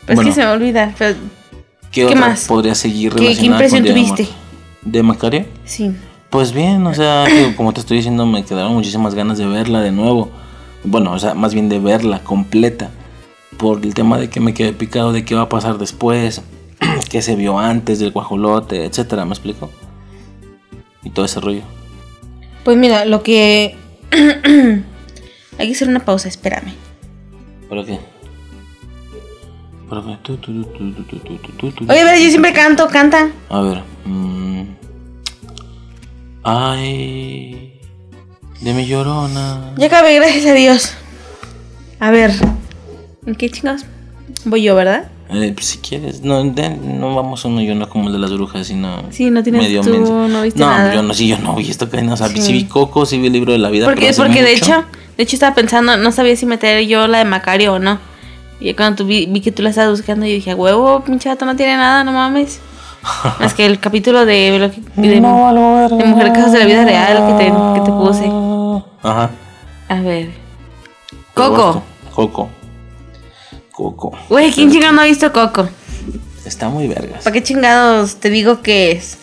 Pero 0.06 0.14
Bueno. 0.16 0.30
es 0.30 0.36
que 0.36 0.40
se 0.40 0.46
me 0.46 0.52
olvida. 0.52 0.94
Pero 0.96 1.16
¿Qué, 1.90 2.06
¿Qué 2.06 2.14
más? 2.14 2.46
podría 2.46 2.74
seguir 2.76 3.12
¿Qué- 3.14 3.36
qué 3.36 3.46
impresión 3.46 3.82
con 3.82 3.92
tuviste? 3.92 4.28
¿De 4.82 5.02
Macario? 5.02 5.44
sí. 5.64 5.90
Pues 6.30 6.52
bien, 6.52 6.86
o 6.86 6.94
sea, 6.94 7.26
como 7.58 7.72
te 7.74 7.80
estoy 7.80 7.98
diciendo, 7.98 8.24
me 8.24 8.42
quedaron 8.44 8.72
muchísimas 8.72 9.14
ganas 9.14 9.36
de 9.36 9.46
verla 9.46 9.80
de 9.82 9.92
nuevo. 9.92 10.30
Bueno, 10.84 11.12
o 11.12 11.18
sea, 11.18 11.34
más 11.34 11.52
bien 11.52 11.68
de 11.68 11.78
verla 11.78 12.20
completa. 12.20 12.88
Por 13.58 13.84
el 13.84 13.92
tema 13.92 14.16
de 14.18 14.30
que 14.30 14.40
me 14.40 14.54
quedé 14.54 14.72
picado 14.72 15.12
de 15.12 15.24
qué 15.26 15.34
va 15.34 15.42
a 15.42 15.48
pasar 15.50 15.76
después, 15.76 16.40
qué 17.10 17.20
se 17.20 17.36
vio 17.36 17.58
antes 17.58 17.98
del 17.98 18.12
guajolote, 18.12 18.84
etcétera, 18.86 19.24
¿me 19.26 19.32
explico? 19.32 19.68
y 21.04 21.10
todo 21.10 21.24
ese 21.24 21.40
rollo. 21.40 21.62
Pues 22.64 22.76
mira, 22.76 23.04
lo 23.04 23.22
que... 23.22 23.76
Hay 25.58 25.66
que 25.66 25.74
hacer 25.74 25.88
una 25.88 26.04
pausa, 26.04 26.28
espérame. 26.28 26.72
¿Para 27.68 27.84
qué? 27.84 27.98
Oye, 31.88 32.00
a 32.00 32.04
ver, 32.04 32.18
yo 32.18 32.30
siempre 32.30 32.52
canto, 32.52 32.88
canta. 32.88 33.30
A 33.50 33.60
ver. 33.60 33.82
Mmm. 34.06 34.62
Ay. 36.44 37.78
De 38.60 38.72
mi 38.72 38.86
llorona. 38.86 39.74
Ya 39.76 39.86
acabé, 39.86 40.14
gracias 40.16 40.46
a 40.46 40.54
Dios. 40.54 40.94
A 42.00 42.10
ver. 42.10 42.32
¿En 43.26 43.34
qué 43.34 43.50
chingados? 43.50 43.84
Voy 44.44 44.62
yo, 44.62 44.74
¿verdad? 44.74 45.10
Eh, 45.34 45.52
pues, 45.54 45.66
si 45.66 45.78
quieres, 45.78 46.22
no, 46.22 46.42
de- 46.44 46.76
no 46.76 47.14
vamos 47.14 47.44
uno 47.44 47.60
y 47.60 47.70
uno 47.70 47.88
como 47.88 48.08
el 48.08 48.12
de 48.12 48.18
las 48.18 48.32
brujas, 48.32 48.66
sino. 48.66 49.02
Sí, 49.10 49.30
no 49.30 49.42
tienes 49.42 49.62
medio 49.62 49.80
tú, 49.82 50.28
no 50.28 50.42
viste 50.42 50.60
no, 50.60 50.66
nada. 50.70 50.94
yo 50.94 51.02
no, 51.02 51.14
sí, 51.14 51.26
yo 51.28 51.38
no 51.38 51.54
vi 51.54 51.70
esto 51.70 51.88
que 51.88 52.02
no, 52.02 52.14
o 52.14 52.16
sea, 52.16 52.28
Sí. 52.28 52.40
sí 52.42 52.52
vi 52.52 52.64
Coco, 52.64 53.06
sí 53.06 53.18
vi 53.18 53.26
el 53.28 53.32
libro 53.32 53.52
de 53.52 53.58
la 53.58 53.70
vida. 53.70 53.86
Porque, 53.86 54.06
pero 54.10 54.16
porque 54.16 54.42
de 54.42 54.52
hecho, 54.52 54.84
de 55.16 55.22
hecho 55.22 55.36
estaba 55.36 55.54
pensando, 55.54 55.96
no 55.96 56.12
sabía 56.12 56.36
si 56.36 56.46
meter 56.46 56.86
yo 56.86 57.06
la 57.08 57.18
de 57.18 57.24
Macario 57.24 57.74
o 57.74 57.78
no. 57.78 57.98
Y 58.60 58.74
cuando 58.74 58.96
tú 58.98 59.06
vi, 59.06 59.26
vi 59.26 59.40
que 59.40 59.50
tú 59.52 59.62
la 59.62 59.70
estabas 59.70 59.90
buscando, 59.98 60.24
yo 60.26 60.32
dije, 60.32 60.54
huevo, 60.54 61.00
pinche 61.04 61.28
vato 61.28 61.44
no 61.44 61.56
tiene 61.56 61.76
nada, 61.76 62.04
no 62.04 62.12
mames. 62.12 62.60
es 63.44 63.54
que 63.54 63.66
el 63.66 63.80
capítulo 63.80 64.24
de, 64.24 64.58
lo 64.60 64.70
que- 64.70 64.80
de, 65.08 65.20
No, 65.20 65.46
verga. 65.74 65.96
de 65.96 66.04
Mujer 66.04 66.32
Casos 66.32 66.52
de 66.52 66.58
la 66.60 66.66
Vida 66.66 66.84
Real 66.84 67.26
que 67.26 67.44
te, 67.44 67.50
que 67.50 67.80
te 67.84 67.90
puse. 67.90 68.30
Ajá. 69.02 69.30
A 69.88 70.00
ver. 70.00 70.30
Coco. 71.34 71.82
Coco. 72.14 72.50
Coco. 73.82 74.16
Güey, 74.28 74.52
¿quién 74.52 74.70
chingado 74.70 74.92
no 74.92 75.00
ha 75.00 75.04
visto 75.06 75.32
Coco? 75.32 75.68
Está 76.44 76.68
muy 76.68 76.86
vergas. 76.88 77.24
¿Para 77.24 77.34
qué 77.34 77.42
chingados 77.42 78.16
te 78.16 78.30
digo 78.30 78.62
que 78.62 78.92
es? 78.92 79.18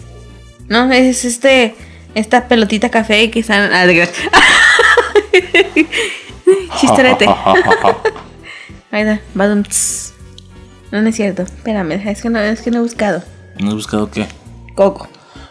No, 0.68 0.92
es 0.92 1.24
este. 1.26 1.76
Esta 2.16 2.48
pelotita 2.48 2.90
café 2.90 3.30
que 3.32 3.40
están. 3.40 3.72
Ah, 3.74 3.86
de 3.86 4.04
gra- 4.04 4.10
Chistorete. 6.80 7.26
Ahí 8.92 9.20
badum. 9.34 9.64
No, 10.92 11.02
no 11.02 11.10
es 11.10 11.16
cierto. 11.16 11.44
Espérame, 11.44 11.92
es 11.94 12.22
que 12.22 12.30
no, 12.30 12.40
es 12.40 12.62
que 12.62 12.72
no 12.72 12.80
he 12.80 12.82
buscado. 12.82 13.22
¿No 13.60 13.70
has 13.70 13.76
buscado 13.76 14.10
qué? 14.10 14.26
Coco. 14.76 15.08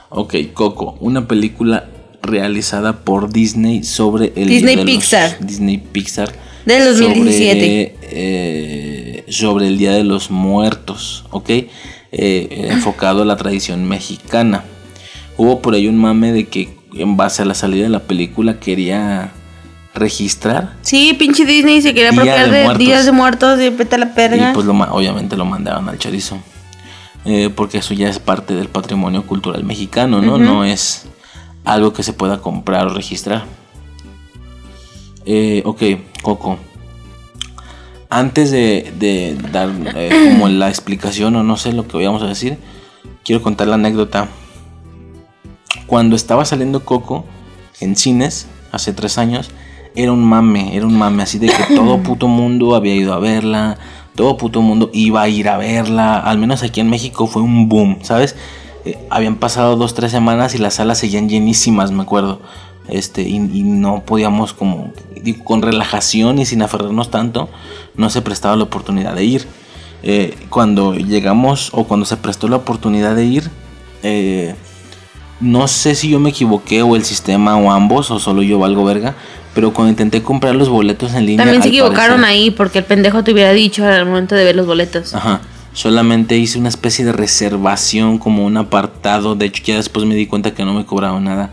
Ok, 0.08 0.34
Coco, 0.54 0.96
una 1.00 1.28
película 1.28 1.88
realizada 2.22 3.04
por 3.04 3.30
Disney 3.32 3.84
sobre 3.84 4.32
el 4.36 4.48
Disney 4.48 4.84
Pixar. 4.84 5.36
Disney 5.40 5.78
Pixar. 5.78 6.32
Del 6.64 6.84
2017. 6.84 7.94
Sobre, 7.94 7.96
eh, 8.10 9.24
sobre 9.28 9.68
el 9.68 9.78
Día 9.78 9.92
de 9.92 10.04
los 10.04 10.30
Muertos, 10.30 11.24
¿ok? 11.30 11.50
Eh, 11.50 12.68
enfocado 12.70 13.22
a 13.22 13.24
la 13.24 13.36
tradición 13.36 13.86
mexicana. 13.86 14.64
Hubo 15.36 15.60
por 15.60 15.74
ahí 15.74 15.88
un 15.88 15.96
mame 15.96 16.32
de 16.32 16.46
que 16.46 16.70
en 16.94 17.16
base 17.16 17.42
a 17.42 17.44
la 17.44 17.54
salida 17.54 17.84
de 17.84 17.90
la 17.90 18.00
película 18.00 18.58
quería 18.58 19.32
registrar 19.94 20.74
Sí, 20.82 21.14
pinche 21.18 21.44
Disney 21.44 21.82
se 21.82 21.92
quería 21.92 22.10
apropiar 22.10 22.50
de 22.50 22.68
de, 22.68 22.74
días 22.78 23.04
de 23.04 23.12
muertos 23.12 23.60
y 23.60 23.70
peta 23.70 23.98
la 23.98 24.14
perga. 24.14 24.50
y 24.50 24.54
pues 24.54 24.64
lo, 24.64 24.72
obviamente 24.72 25.36
lo 25.36 25.44
mandaron 25.44 25.88
al 25.88 25.98
chorizo. 25.98 26.38
Eh, 27.24 27.50
porque 27.54 27.78
eso 27.78 27.94
ya 27.94 28.08
es 28.08 28.18
parte 28.18 28.54
del 28.54 28.68
patrimonio 28.68 29.26
cultural 29.26 29.64
mexicano, 29.64 30.22
¿no? 30.22 30.38
No 30.38 30.64
es 30.64 31.06
algo 31.64 31.92
que 31.92 32.02
se 32.02 32.12
pueda 32.12 32.38
comprar 32.40 32.86
o 32.86 32.90
registrar. 32.90 33.44
Eh, 35.30 35.60
ok, 35.66 35.82
Coco. 36.22 36.56
Antes 38.08 38.50
de, 38.50 38.94
de 38.98 39.36
dar 39.52 39.68
eh, 39.94 40.30
como 40.30 40.48
la 40.48 40.70
explicación 40.70 41.36
o 41.36 41.42
no 41.42 41.58
sé 41.58 41.74
lo 41.74 41.86
que 41.86 41.98
vayamos 41.98 42.22
a 42.22 42.26
decir, 42.28 42.56
quiero 43.26 43.42
contar 43.42 43.68
la 43.68 43.74
anécdota. 43.74 44.28
Cuando 45.86 46.16
estaba 46.16 46.46
saliendo 46.46 46.82
Coco 46.82 47.26
en 47.78 47.94
cines, 47.94 48.46
hace 48.72 48.94
tres 48.94 49.18
años, 49.18 49.50
era 49.94 50.12
un 50.12 50.24
mame, 50.24 50.74
era 50.74 50.86
un 50.86 50.96
mame 50.96 51.24
así 51.24 51.38
de 51.38 51.48
que 51.48 51.74
todo 51.76 52.02
puto 52.02 52.26
mundo 52.26 52.74
había 52.74 52.94
ido 52.94 53.12
a 53.12 53.18
verla, 53.18 53.76
todo 54.14 54.38
puto 54.38 54.62
mundo 54.62 54.88
iba 54.94 55.20
a 55.20 55.28
ir 55.28 55.50
a 55.50 55.58
verla, 55.58 56.18
al 56.20 56.38
menos 56.38 56.62
aquí 56.62 56.80
en 56.80 56.88
México 56.88 57.26
fue 57.26 57.42
un 57.42 57.68
boom, 57.68 57.98
¿sabes? 58.00 58.34
Eh, 58.86 58.96
habían 59.10 59.36
pasado 59.36 59.76
dos, 59.76 59.92
tres 59.92 60.10
semanas 60.10 60.54
y 60.54 60.58
las 60.58 60.74
salas 60.74 60.96
seguían 60.96 61.28
llenísimas, 61.28 61.92
me 61.92 62.02
acuerdo. 62.02 62.40
Este, 62.88 63.22
y, 63.22 63.36
y 63.36 63.62
no 63.62 64.02
podíamos 64.04 64.52
como, 64.54 64.92
digo, 65.22 65.44
con 65.44 65.62
relajación 65.62 66.38
y 66.38 66.46
sin 66.46 66.62
aferrarnos 66.62 67.10
tanto, 67.10 67.48
no 67.96 68.08
se 68.10 68.22
prestaba 68.22 68.56
la 68.56 68.64
oportunidad 68.64 69.14
de 69.14 69.24
ir. 69.24 69.46
Eh, 70.02 70.36
cuando 70.48 70.94
llegamos 70.94 71.70
o 71.72 71.84
cuando 71.84 72.06
se 72.06 72.16
prestó 72.16 72.48
la 72.48 72.56
oportunidad 72.56 73.14
de 73.14 73.24
ir, 73.24 73.50
eh, 74.02 74.54
no 75.40 75.68
sé 75.68 75.94
si 75.94 76.08
yo 76.08 76.18
me 76.18 76.30
equivoqué 76.30 76.82
o 76.82 76.96
el 76.96 77.04
sistema 77.04 77.56
o 77.56 77.70
ambos 77.70 78.10
o 78.10 78.18
solo 78.18 78.42
yo 78.42 78.58
valgo 78.58 78.84
verga, 78.84 79.14
pero 79.54 79.72
cuando 79.72 79.90
intenté 79.90 80.22
comprar 80.22 80.54
los 80.54 80.68
boletos 80.68 81.14
en 81.14 81.26
línea... 81.26 81.44
También 81.44 81.62
se 81.62 81.68
equivocaron 81.68 82.20
parecer- 82.20 82.24
ahí 82.24 82.50
porque 82.50 82.78
el 82.78 82.84
pendejo 82.84 83.22
te 83.24 83.32
hubiera 83.32 83.52
dicho 83.52 83.84
al 83.84 84.06
momento 84.06 84.34
de 84.34 84.44
ver 84.44 84.56
los 84.56 84.66
boletos. 84.66 85.14
Ajá. 85.14 85.40
Solamente 85.72 86.36
hice 86.36 86.58
una 86.58 86.68
especie 86.68 87.04
de 87.04 87.12
reservación, 87.12 88.18
como 88.18 88.44
un 88.44 88.56
apartado. 88.56 89.34
De 89.36 89.46
hecho, 89.46 89.62
ya 89.64 89.76
después 89.76 90.06
me 90.06 90.14
di 90.14 90.26
cuenta 90.26 90.52
que 90.52 90.64
no 90.64 90.74
me 90.74 90.84
cobraban 90.86 91.24
nada. 91.24 91.50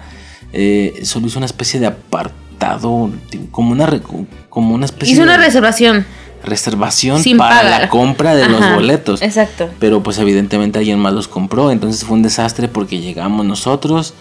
Eh, 0.58 1.02
solo 1.04 1.28
hice 1.28 1.38
una 1.38 1.46
especie 1.48 1.80
de 1.82 1.88
apartado, 1.88 3.10
como 3.52 3.72
una, 3.74 4.02
como 4.50 4.74
una 4.74 4.86
especie 4.86 5.14
Hice 5.14 5.22
una 5.24 5.34
de 5.34 5.46
reservación. 5.46 6.06
reservación 6.46 7.22
sin 7.22 7.38
para 7.38 7.58
pagar. 7.62 7.82
la 7.82 7.90
compra 7.90 8.36
de 8.36 8.48
los 8.48 8.62
boletos. 8.74 9.22
Exacto. 9.22 9.70
Pero 9.80 10.02
pues 10.02 10.18
evidentemente 10.18 10.80
alguien 10.80 10.98
más 11.00 11.14
los 11.14 11.28
compró. 11.28 11.72
Entonces 11.72 12.06
fue 12.06 12.16
un 12.16 12.24
desastre 12.24 12.70
porque 12.70 13.02
llegamos 13.02 13.46
nosotros, 13.46 14.14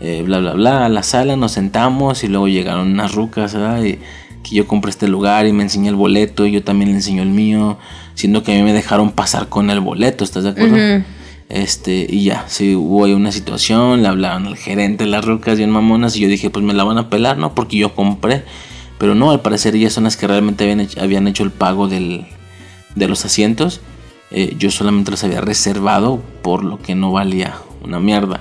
eh, 0.00 0.22
bla, 0.26 0.38
bla, 0.40 0.54
bla, 0.54 0.84
a 0.86 0.88
la 0.88 1.04
sala, 1.04 1.36
nos 1.36 1.52
sentamos 1.52 2.24
y 2.24 2.28
luego 2.28 2.48
llegaron 2.48 2.88
unas 2.92 3.12
rucas, 3.12 3.54
¿verdad? 3.54 3.82
Y 3.84 3.98
que 4.42 4.54
yo 4.56 4.66
compré 4.66 4.90
este 4.90 5.06
lugar 5.08 5.46
y 5.46 5.52
me 5.52 5.62
enseñé 5.62 5.88
el 5.88 5.94
boleto 5.96 6.46
y 6.46 6.52
yo 6.52 6.64
también 6.64 6.90
le 6.90 6.96
enseñó 6.96 7.22
el 7.22 7.30
mío, 7.30 7.78
siendo 8.14 8.42
que 8.42 8.52
a 8.52 8.54
mí 8.56 8.62
me 8.62 8.72
dejaron 8.72 9.12
pasar 9.12 9.48
con 9.48 9.70
el 9.70 9.80
boleto, 9.80 10.24
¿estás 10.24 10.42
de 10.44 10.50
acuerdo? 10.50 10.74
Ujú. 10.74 11.04
Este, 11.48 12.06
y 12.08 12.24
ya, 12.24 12.44
sí, 12.48 12.74
hubo 12.74 13.04
ahí 13.04 13.12
una 13.12 13.30
situación, 13.30 14.02
le 14.02 14.08
hablaron 14.08 14.46
al 14.46 14.56
gerente, 14.56 15.06
las 15.06 15.24
rucas 15.24 15.58
bien 15.58 15.70
mamonas, 15.70 16.16
y 16.16 16.20
yo 16.20 16.28
dije, 16.28 16.50
pues 16.50 16.64
me 16.64 16.74
la 16.74 16.84
van 16.84 16.98
a 16.98 17.08
pelar, 17.08 17.38
¿no? 17.38 17.54
Porque 17.54 17.76
yo 17.76 17.94
compré. 17.94 18.44
Pero 18.98 19.14
no, 19.14 19.30
al 19.30 19.40
parecer 19.40 19.74
ellas 19.74 19.92
son 19.92 20.04
las 20.04 20.16
que 20.16 20.26
realmente 20.26 20.64
habían 20.64 20.80
hecho, 20.80 21.00
habían 21.00 21.28
hecho 21.28 21.44
el 21.44 21.50
pago 21.50 21.86
del, 21.86 22.26
de 22.94 23.08
los 23.08 23.24
asientos. 23.24 23.80
Eh, 24.30 24.56
yo 24.58 24.70
solamente 24.70 25.10
los 25.10 25.22
había 25.22 25.40
reservado 25.40 26.20
por 26.42 26.64
lo 26.64 26.80
que 26.80 26.94
no 26.94 27.12
valía 27.12 27.54
una 27.84 28.00
mierda. 28.00 28.40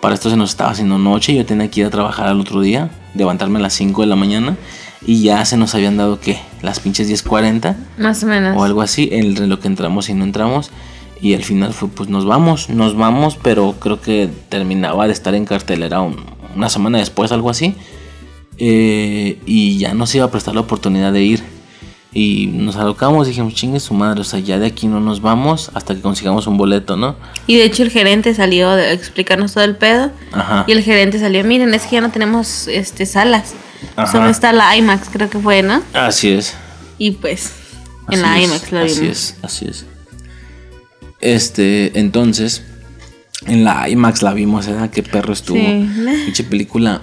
Para 0.00 0.14
esto 0.14 0.30
se 0.30 0.36
nos 0.36 0.50
estaba 0.50 0.70
haciendo 0.70 0.96
noche, 0.98 1.34
yo 1.34 1.44
tenía 1.44 1.68
que 1.70 1.80
ir 1.80 1.86
a 1.86 1.90
trabajar 1.90 2.28
al 2.28 2.40
otro 2.40 2.60
día, 2.60 2.90
levantarme 3.14 3.58
a 3.58 3.62
las 3.62 3.74
5 3.74 4.02
de 4.02 4.06
la 4.06 4.16
mañana, 4.16 4.56
y 5.04 5.22
ya 5.22 5.44
se 5.44 5.56
nos 5.56 5.74
habían 5.74 5.96
dado, 5.96 6.20
¿qué? 6.20 6.38
Las 6.62 6.78
pinches 6.80 7.10
10.40 7.10 7.74
Más 7.98 8.22
o 8.22 8.26
menos. 8.26 8.56
o 8.56 8.62
algo 8.62 8.80
así, 8.80 9.08
en 9.12 9.48
lo 9.48 9.58
que 9.58 9.66
entramos 9.66 10.08
y 10.08 10.14
no 10.14 10.24
entramos. 10.24 10.70
Y 11.20 11.34
al 11.34 11.42
final 11.42 11.72
fue, 11.72 11.88
pues 11.88 12.08
nos 12.08 12.24
vamos, 12.24 12.68
nos 12.68 12.96
vamos, 12.96 13.36
pero 13.42 13.74
creo 13.80 14.00
que 14.00 14.28
terminaba 14.48 15.06
de 15.06 15.12
estar 15.12 15.34
en 15.34 15.44
cartelera 15.44 16.00
un- 16.00 16.16
una 16.54 16.68
semana 16.68 16.98
después, 16.98 17.32
algo 17.32 17.50
así. 17.50 17.74
Eh, 18.58 19.38
y 19.46 19.78
ya 19.78 19.94
nos 19.94 20.14
iba 20.14 20.24
a 20.24 20.30
prestar 20.30 20.54
la 20.54 20.60
oportunidad 20.62 21.12
de 21.12 21.22
ir. 21.22 21.42
Y 22.12 22.46
nos 22.46 22.76
alocamos, 22.76 23.26
dijimos, 23.26 23.54
chingue 23.54 23.80
su 23.80 23.92
madre, 23.94 24.22
o 24.22 24.24
sea, 24.24 24.40
ya 24.40 24.58
de 24.58 24.66
aquí 24.66 24.86
no 24.86 24.98
nos 24.98 25.20
vamos 25.20 25.70
hasta 25.74 25.94
que 25.94 26.00
consigamos 26.00 26.46
un 26.46 26.56
boleto, 26.56 26.96
¿no? 26.96 27.16
Y 27.46 27.56
de 27.56 27.64
hecho 27.64 27.82
el 27.82 27.90
gerente 27.90 28.34
salió 28.34 28.70
a 28.70 28.92
explicarnos 28.92 29.52
todo 29.54 29.64
el 29.64 29.76
pedo. 29.76 30.10
Ajá. 30.32 30.64
Y 30.66 30.72
el 30.72 30.82
gerente 30.82 31.18
salió, 31.20 31.44
miren, 31.44 31.74
es 31.74 31.82
que 31.82 31.96
ya 31.96 32.00
no 32.00 32.10
tenemos 32.10 32.66
este 32.66 33.04
salas. 33.06 33.54
Ajá. 33.94 34.10
Solo 34.10 34.30
está 34.30 34.52
la 34.52 34.74
IMAX, 34.76 35.08
creo 35.12 35.28
que 35.28 35.38
fue, 35.38 35.62
¿no? 35.62 35.82
Así 35.92 36.30
es. 36.30 36.54
Y 36.96 37.12
pues, 37.12 37.52
en 38.10 38.20
Así 38.20 38.22
la 38.22 38.38
es, 38.38 38.44
IMAX 38.48 38.72
lo 38.72 38.78
vimos. 38.84 38.92
Así 38.98 39.06
es, 39.06 39.36
así 39.42 39.66
es. 39.66 39.86
Este, 41.20 41.98
entonces, 41.98 42.62
en 43.46 43.64
la 43.64 43.88
IMAX 43.88 44.22
la 44.22 44.34
vimos, 44.34 44.66
¿verdad? 44.66 44.90
Qué 44.90 45.02
perro 45.02 45.32
estuvo. 45.32 45.58
Sí. 45.58 45.88
Pinche 46.24 46.44
película 46.44 47.00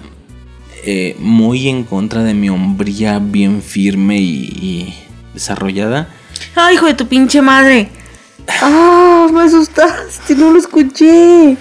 eh, 0.83 1.15
muy 1.19 1.67
en 1.67 1.83
contra 1.83 2.23
de 2.23 2.33
mi 2.33 2.49
hombría, 2.49 3.19
bien 3.19 3.61
firme 3.61 4.19
y, 4.19 4.45
y 4.61 4.93
desarrollada. 5.33 6.09
Ay, 6.55 6.75
hijo 6.75 6.85
de 6.85 6.93
tu 6.93 7.07
pinche 7.07 7.41
madre. 7.41 7.89
Ah, 8.61 9.27
me 9.33 9.41
asustaste, 9.41 10.35
no 10.35 10.51
lo 10.51 10.59
escuché. 10.59 11.57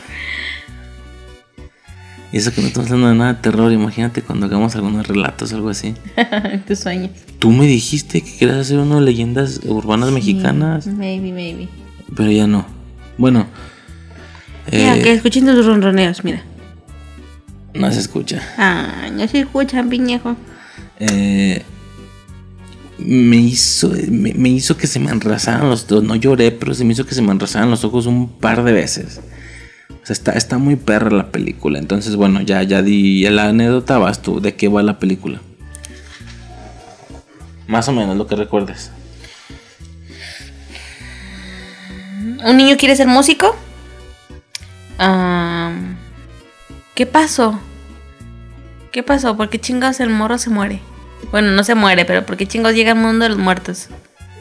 Y 2.30 2.36
eso 2.36 2.52
que 2.52 2.60
no 2.60 2.66
estamos 2.66 2.90
hablando 2.90 3.08
de 3.08 3.14
nada 3.14 3.32
de 3.32 3.40
terror, 3.40 3.72
imagínate 3.72 4.20
cuando 4.20 4.46
hagamos 4.46 4.76
algunos 4.76 5.06
relatos 5.06 5.52
o 5.52 5.56
algo 5.56 5.70
así. 5.70 5.94
Tus 6.66 6.80
sueños. 6.80 7.12
Tú 7.38 7.50
me 7.52 7.64
dijiste 7.64 8.20
que 8.20 8.36
querías 8.36 8.58
hacer 8.58 8.78
uno 8.78 8.96
de 8.96 9.02
leyendas 9.02 9.60
urbanas 9.64 10.10
mexicanas, 10.10 10.86
Maybe, 10.88 11.32
maybe. 11.32 11.68
Pero 12.16 12.30
ya 12.30 12.46
no. 12.46 12.66
Bueno, 13.18 13.46
Mira, 14.70 14.96
eh, 14.96 15.02
que 15.02 15.12
escuchen 15.12 15.44
tus 15.46 15.66
ronroneos, 15.66 16.24
mira. 16.24 16.42
no 17.74 17.90
se 17.92 18.00
escucha. 18.00 18.40
Ah, 18.58 19.08
no 19.12 19.26
se 19.28 19.40
escuchan, 19.40 19.88
piñejo. 19.88 20.36
Eh, 20.98 21.62
me 22.98 23.36
hizo 23.36 23.90
me, 24.08 24.32
me 24.34 24.48
hizo 24.48 24.76
que 24.76 24.86
se 24.86 24.98
me 25.00 25.10
enrasaran 25.10 25.68
los 25.68 25.90
ojos. 25.90 26.04
No 26.04 26.14
lloré, 26.16 26.50
pero 26.52 26.74
se 26.74 26.84
me 26.84 26.92
hizo 26.92 27.04
que 27.06 27.14
se 27.14 27.22
me 27.22 27.32
enrasaran 27.32 27.70
los 27.70 27.84
ojos 27.84 28.06
un 28.06 28.28
par 28.38 28.64
de 28.64 28.72
veces. 28.72 29.20
O 29.90 30.06
sea, 30.06 30.14
está, 30.14 30.32
está 30.32 30.58
muy 30.58 30.76
perra 30.76 31.10
la 31.10 31.30
película. 31.30 31.78
Entonces, 31.78 32.16
bueno, 32.16 32.40
ya, 32.42 32.62
ya 32.62 32.82
di 32.82 33.28
la 33.28 33.48
anécdota, 33.48 33.98
vas 33.98 34.22
tú. 34.22 34.40
¿De 34.40 34.54
qué 34.54 34.68
va 34.68 34.82
la 34.82 34.98
película? 34.98 35.40
Más 37.66 37.88
o 37.88 37.92
menos 37.92 38.16
lo 38.16 38.26
que 38.26 38.36
recuerdes. 38.36 38.90
¿Un 42.44 42.56
niño 42.56 42.76
quiere 42.76 42.94
ser 42.96 43.06
músico? 43.06 43.56
Ah, 44.98 45.72
¿Qué 46.94 47.06
pasó? 47.06 47.58
¿Qué 48.92 49.02
pasó? 49.02 49.36
¿Por 49.36 49.48
qué 49.50 49.58
chingados 49.60 49.98
el 50.00 50.10
morro 50.10 50.38
se 50.38 50.50
muere? 50.50 50.80
Bueno, 51.32 51.50
no 51.50 51.64
se 51.64 51.74
muere, 51.74 52.04
pero 52.04 52.24
¿por 52.24 52.36
qué 52.36 52.46
chingados 52.46 52.76
llega 52.76 52.92
al 52.92 52.98
mundo 52.98 53.24
de 53.24 53.30
los 53.30 53.38
muertos? 53.38 53.88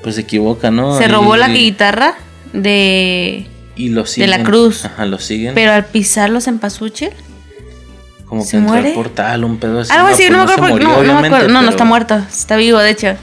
Pues 0.04 0.16
se 0.16 0.22
equivoca, 0.22 0.70
¿no? 0.70 0.98
Se 0.98 1.08
robó 1.08 1.36
Y- 1.36 1.40
la 1.40 1.48
guitarra 1.48 2.16
de... 2.52 3.48
Y 3.76 3.90
lo 3.90 4.06
siguen. 4.06 4.30
la 4.30 4.44
cruz. 4.44 4.86
Ajá, 4.86 5.06
lo 5.06 5.18
siguen. 5.18 5.56
Pero 5.56 5.72
al 5.72 5.86
pisarlos 5.86 6.48
en 6.48 6.60
pasuche. 6.60 7.12
como 8.28 8.44
que 8.44 8.48
¿se 8.50 8.58
entró 8.58 8.74
al 8.76 8.82
muere? 8.82 8.96
portal, 8.96 9.44
un 9.46 9.58
pedo 9.58 9.80
así. 9.80 9.92
Algo 9.92 10.10
así, 10.10 10.24
pues 10.28 10.32
no, 10.38 10.46
me 10.46 10.54
acuerdo. 10.54 10.78
no, 10.78 11.04
no 11.04 11.22
me 11.22 11.28
acuerdo. 11.28 11.48
No, 11.48 11.62
no 11.64 11.70
está 11.72 11.84
muerto. 11.84 12.16
Está 12.30 12.56
vivo, 12.58 12.78
de 12.78 12.92
hecho. 12.92 13.16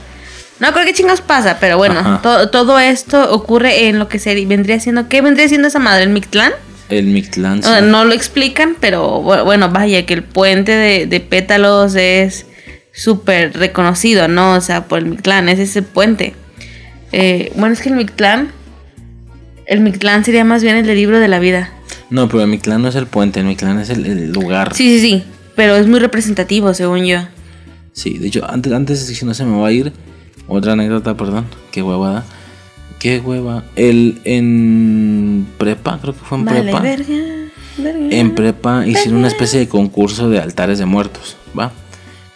No 0.61 0.67
acuerdo 0.67 0.87
qué 0.87 0.93
chingados 0.93 1.21
pasa, 1.21 1.57
pero 1.59 1.77
bueno, 1.77 2.19
to- 2.21 2.49
todo 2.49 2.79
esto 2.79 3.33
ocurre 3.33 3.87
en 3.87 3.97
lo 3.99 4.07
que 4.07 4.19
se 4.19 4.33
vendría 4.45 4.79
siendo. 4.79 5.09
¿Qué 5.09 5.21
vendría 5.21 5.47
siendo 5.49 5.67
esa 5.67 5.79
madre? 5.79 6.03
¿El 6.03 6.11
Mictlán? 6.11 6.53
El 6.89 7.07
Mictlán. 7.07 7.59
O 7.59 7.63
sea, 7.63 7.79
sí. 7.79 7.85
no 7.89 8.05
lo 8.05 8.13
explican, 8.13 8.75
pero 8.79 9.21
bu- 9.23 9.43
bueno, 9.43 9.69
vaya, 9.69 10.05
que 10.05 10.13
el 10.13 10.23
puente 10.23 10.71
de, 10.71 11.07
de 11.07 11.19
pétalos 11.19 11.95
es 11.95 12.45
súper 12.93 13.57
reconocido, 13.57 14.27
¿no? 14.27 14.53
O 14.53 14.61
sea, 14.61 14.85
por 14.85 14.99
el 14.99 15.05
Mictlán, 15.05 15.49
ese 15.49 15.63
es 15.63 15.75
el 15.77 15.83
puente. 15.83 16.35
Eh, 17.11 17.51
bueno, 17.55 17.73
es 17.73 17.81
que 17.81 17.89
el 17.89 17.95
Mictlán, 17.95 18.51
el 19.65 19.79
Mictlán 19.81 20.23
sería 20.25 20.43
más 20.43 20.61
bien 20.63 20.75
el 20.75 20.85
del 20.85 20.95
libro 20.97 21.19
de 21.19 21.27
la 21.27 21.39
vida. 21.39 21.71
No, 22.09 22.27
pero 22.27 22.41
el 22.43 22.47
Mictlán 22.49 22.81
no 22.81 22.89
es 22.89 22.95
el 22.95 23.07
puente, 23.07 23.39
el 23.39 23.45
Mictlán 23.47 23.79
es 23.79 23.89
el, 23.89 24.05
el 24.05 24.31
lugar. 24.31 24.75
Sí, 24.75 24.99
sí, 24.99 25.01
sí, 25.09 25.23
pero 25.55 25.75
es 25.75 25.87
muy 25.87 25.99
representativo, 25.99 26.73
según 26.73 27.05
yo. 27.05 27.19
Sí, 27.93 28.17
de 28.19 28.27
hecho, 28.27 28.45
antes, 28.49 28.71
antes 28.73 29.07
de 29.07 29.15
que 29.15 29.25
no 29.25 29.33
se 29.33 29.43
me 29.45 29.59
va 29.59 29.67
a 29.67 29.71
ir, 29.71 29.91
otra 30.51 30.73
anécdota, 30.73 31.15
perdón, 31.15 31.45
qué 31.71 31.81
huevada. 31.81 32.23
Qué 32.99 33.19
hueva. 33.19 33.63
El 33.75 34.21
en 34.25 35.47
prepa, 35.57 35.97
creo 35.99 36.13
que 36.13 36.19
fue 36.23 36.37
en 36.37 36.45
Vale, 36.45 36.61
prepa. 36.63 36.79
verga. 36.81 37.15
En 38.11 38.35
prepa 38.35 38.85
hicieron 38.85 39.15
una 39.19 39.27
especie 39.27 39.59
de 39.59 39.67
concurso 39.67 40.29
de 40.29 40.39
altares 40.39 40.77
de 40.77 40.85
muertos, 40.85 41.35
¿va? 41.57 41.71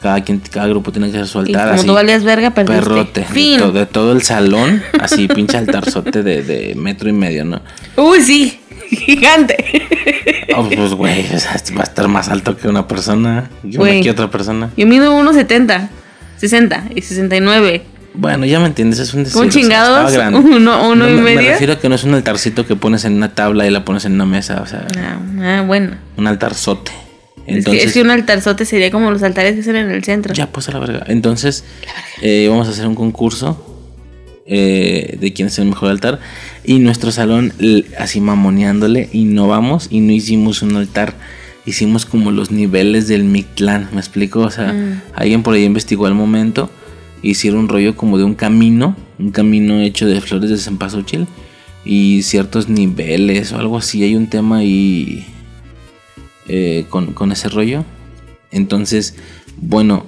Cada, 0.01 0.21
quien, 0.23 0.39
cada 0.39 0.67
grupo 0.67 0.91
tiene 0.91 1.11
que 1.11 1.17
hacer 1.17 1.27
su 1.27 1.39
Y 1.39 1.41
altar. 1.53 1.65
como 1.67 1.73
así, 1.75 1.87
tú 1.87 1.93
valías 1.93 2.23
verga, 2.23 2.51
perdiste. 2.51 2.79
perrote. 2.81 3.19
De, 3.21 3.25
Fin. 3.27 3.59
to- 3.59 3.71
de 3.71 3.85
todo 3.85 4.11
el 4.11 4.23
salón, 4.23 4.81
así 4.99 5.27
pinche 5.33 5.57
altarzote 5.57 6.23
de, 6.23 6.41
de 6.41 6.73
metro 6.75 7.09
y 7.09 7.13
medio, 7.13 7.45
¿no? 7.45 7.61
Uy, 7.97 8.21
sí. 8.21 8.59
Gigante. 8.89 9.55
Oh, 10.55 10.67
pues, 10.67 10.93
güey, 10.93 11.25
o 11.35 11.39
sea, 11.39 11.61
va 11.77 11.81
a 11.81 11.83
estar 11.83 12.07
más 12.07 12.29
alto 12.29 12.55
que 12.57 12.67
una 12.67 12.87
persona, 12.87 13.49
una, 13.63 14.01
que 14.01 14.09
otra 14.09 14.29
persona. 14.31 14.71
Yo 14.77 14.87
mido 14.87 15.11
1,70, 15.19 15.89
60 16.37 16.85
y 16.95 17.01
69. 17.01 17.83
Bueno, 18.17 18.45
ya 18.45 18.59
me 18.59 18.67
entiendes, 18.67 18.99
es 18.99 19.13
un 19.13 19.23
decir. 19.23 19.33
¿Cómo 19.37 19.49
o 19.49 19.51
sea, 19.51 19.61
chingados? 19.61 20.13
¿Uno- 20.33 20.89
uno 20.89 20.95
No, 20.95 21.09
y 21.09 21.13
me- 21.15 21.21
Me 21.21 21.35
medio? 21.35 21.51
refiero 21.51 21.73
a 21.73 21.79
que 21.79 21.89
no 21.89 21.95
es 21.95 22.03
un 22.03 22.13
altarcito 22.13 22.65
que 22.65 22.75
pones 22.75 23.05
en 23.05 23.13
una 23.13 23.33
tabla 23.33 23.65
y 23.67 23.69
la 23.71 23.83
pones 23.85 24.05
en 24.05 24.13
una 24.13 24.25
mesa, 24.25 24.61
o 24.61 24.65
sea, 24.67 24.87
Ah, 24.97 25.19
ah, 25.41 25.63
bueno. 25.65 25.95
un 26.17 26.27
altarzote. 26.27 26.91
Es 26.91 27.43
que- 27.45 27.53
Entonces, 27.59 27.83
es, 27.85 27.93
que, 27.93 28.01
un 28.01 28.09
altarzote 28.09 28.65
sería 28.65 28.89
como 28.89 29.11
los 29.11 29.21
altares 29.21 29.53
que 29.53 29.61
hacen 29.61 29.75
en 29.75 29.91
el 29.91 30.03
centro. 30.03 30.33
ya 30.33 30.47
pues 30.47 30.67
a 30.69 30.71
la 30.71 30.79
verga. 30.79 31.03
Entonces, 31.07 31.63
eh, 32.21 32.47
vamos 32.49 32.67
a 32.67 32.71
hacer 32.71 32.87
un 32.87 32.95
concurso 32.95 33.71
eh, 34.47 35.17
de 35.19 35.33
quién 35.33 35.47
es 35.47 35.57
el 35.59 35.65
mejor 35.65 35.89
altar. 35.89 36.19
Y 36.63 36.77
nuestro 36.79 37.11
salón, 37.11 37.53
así 37.99 38.21
mamoneándole, 38.21 39.09
innovamos 39.11 39.87
y 39.89 40.01
no 40.01 40.11
hicimos 40.11 40.61
un 40.61 40.75
altar. 40.75 41.13
Hicimos 41.65 42.05
como 42.05 42.29
los 42.31 42.51
niveles 42.51 43.07
del 43.07 43.23
Mictlán, 43.23 43.89
¿me 43.91 43.99
explico? 43.99 44.41
O 44.41 44.51
sea, 44.51 44.71
Mm. 44.71 45.01
alguien 45.15 45.41
por 45.41 45.55
ahí 45.55 45.63
investigó 45.63 46.05
al 46.05 46.13
momento. 46.13 46.69
Hicieron 47.25 47.61
un 47.61 47.69
rollo 47.69 47.95
como 47.95 48.17
de 48.19 48.23
un 48.23 48.35
camino, 48.35 48.95
un 49.17 49.31
camino 49.31 49.79
hecho 49.79 50.05
de 50.05 50.21
flores 50.21 50.51
de 50.51 50.57
cempasúchil 50.57 51.27
y 51.83 52.21
ciertos 52.21 52.69
niveles 52.69 53.51
o 53.51 53.57
algo 53.57 53.77
así. 53.77 54.03
Hay 54.03 54.15
un 54.15 54.27
tema 54.27 54.57
ahí 54.57 55.25
eh, 56.47 56.85
con, 56.89 57.13
con 57.13 57.31
ese 57.31 57.49
rollo. 57.49 57.83
Entonces, 58.51 59.15
bueno, 59.57 60.05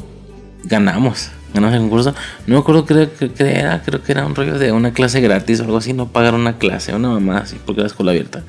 ganamos. 0.63 1.31
Ganamos 1.55 1.75
el 1.75 1.81
concurso. 1.81 2.13
No 2.45 2.53
me 2.53 2.59
acuerdo 2.59 2.85
creo 2.85 3.11
que, 3.11 3.31
que 3.31 3.43
era, 3.49 3.81
creo 3.81 4.03
que 4.03 4.11
era 4.11 4.23
un 4.23 4.35
rollo 4.35 4.59
de 4.59 4.71
una 4.71 4.93
clase 4.93 5.19
gratis 5.19 5.59
o 5.59 5.63
algo 5.63 5.77
así, 5.77 5.93
no 5.93 6.09
pagar 6.09 6.35
una 6.35 6.59
clase, 6.59 6.93
una 6.93 7.09
mamá 7.09 7.39
así, 7.39 7.57
porque 7.65 7.81
era 7.81 7.87
escuela 7.87 8.11
abierta. 8.11 8.43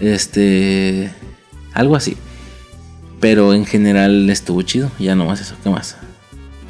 Este, 0.00 1.10
algo 1.74 1.96
así. 1.96 2.16
Pero 3.18 3.52
en 3.52 3.66
general 3.66 4.30
estuvo 4.30 4.62
chido, 4.62 4.92
ya 5.00 5.16
no 5.16 5.26
más 5.26 5.40
eso, 5.40 5.56
¿qué 5.64 5.70
más? 5.70 5.96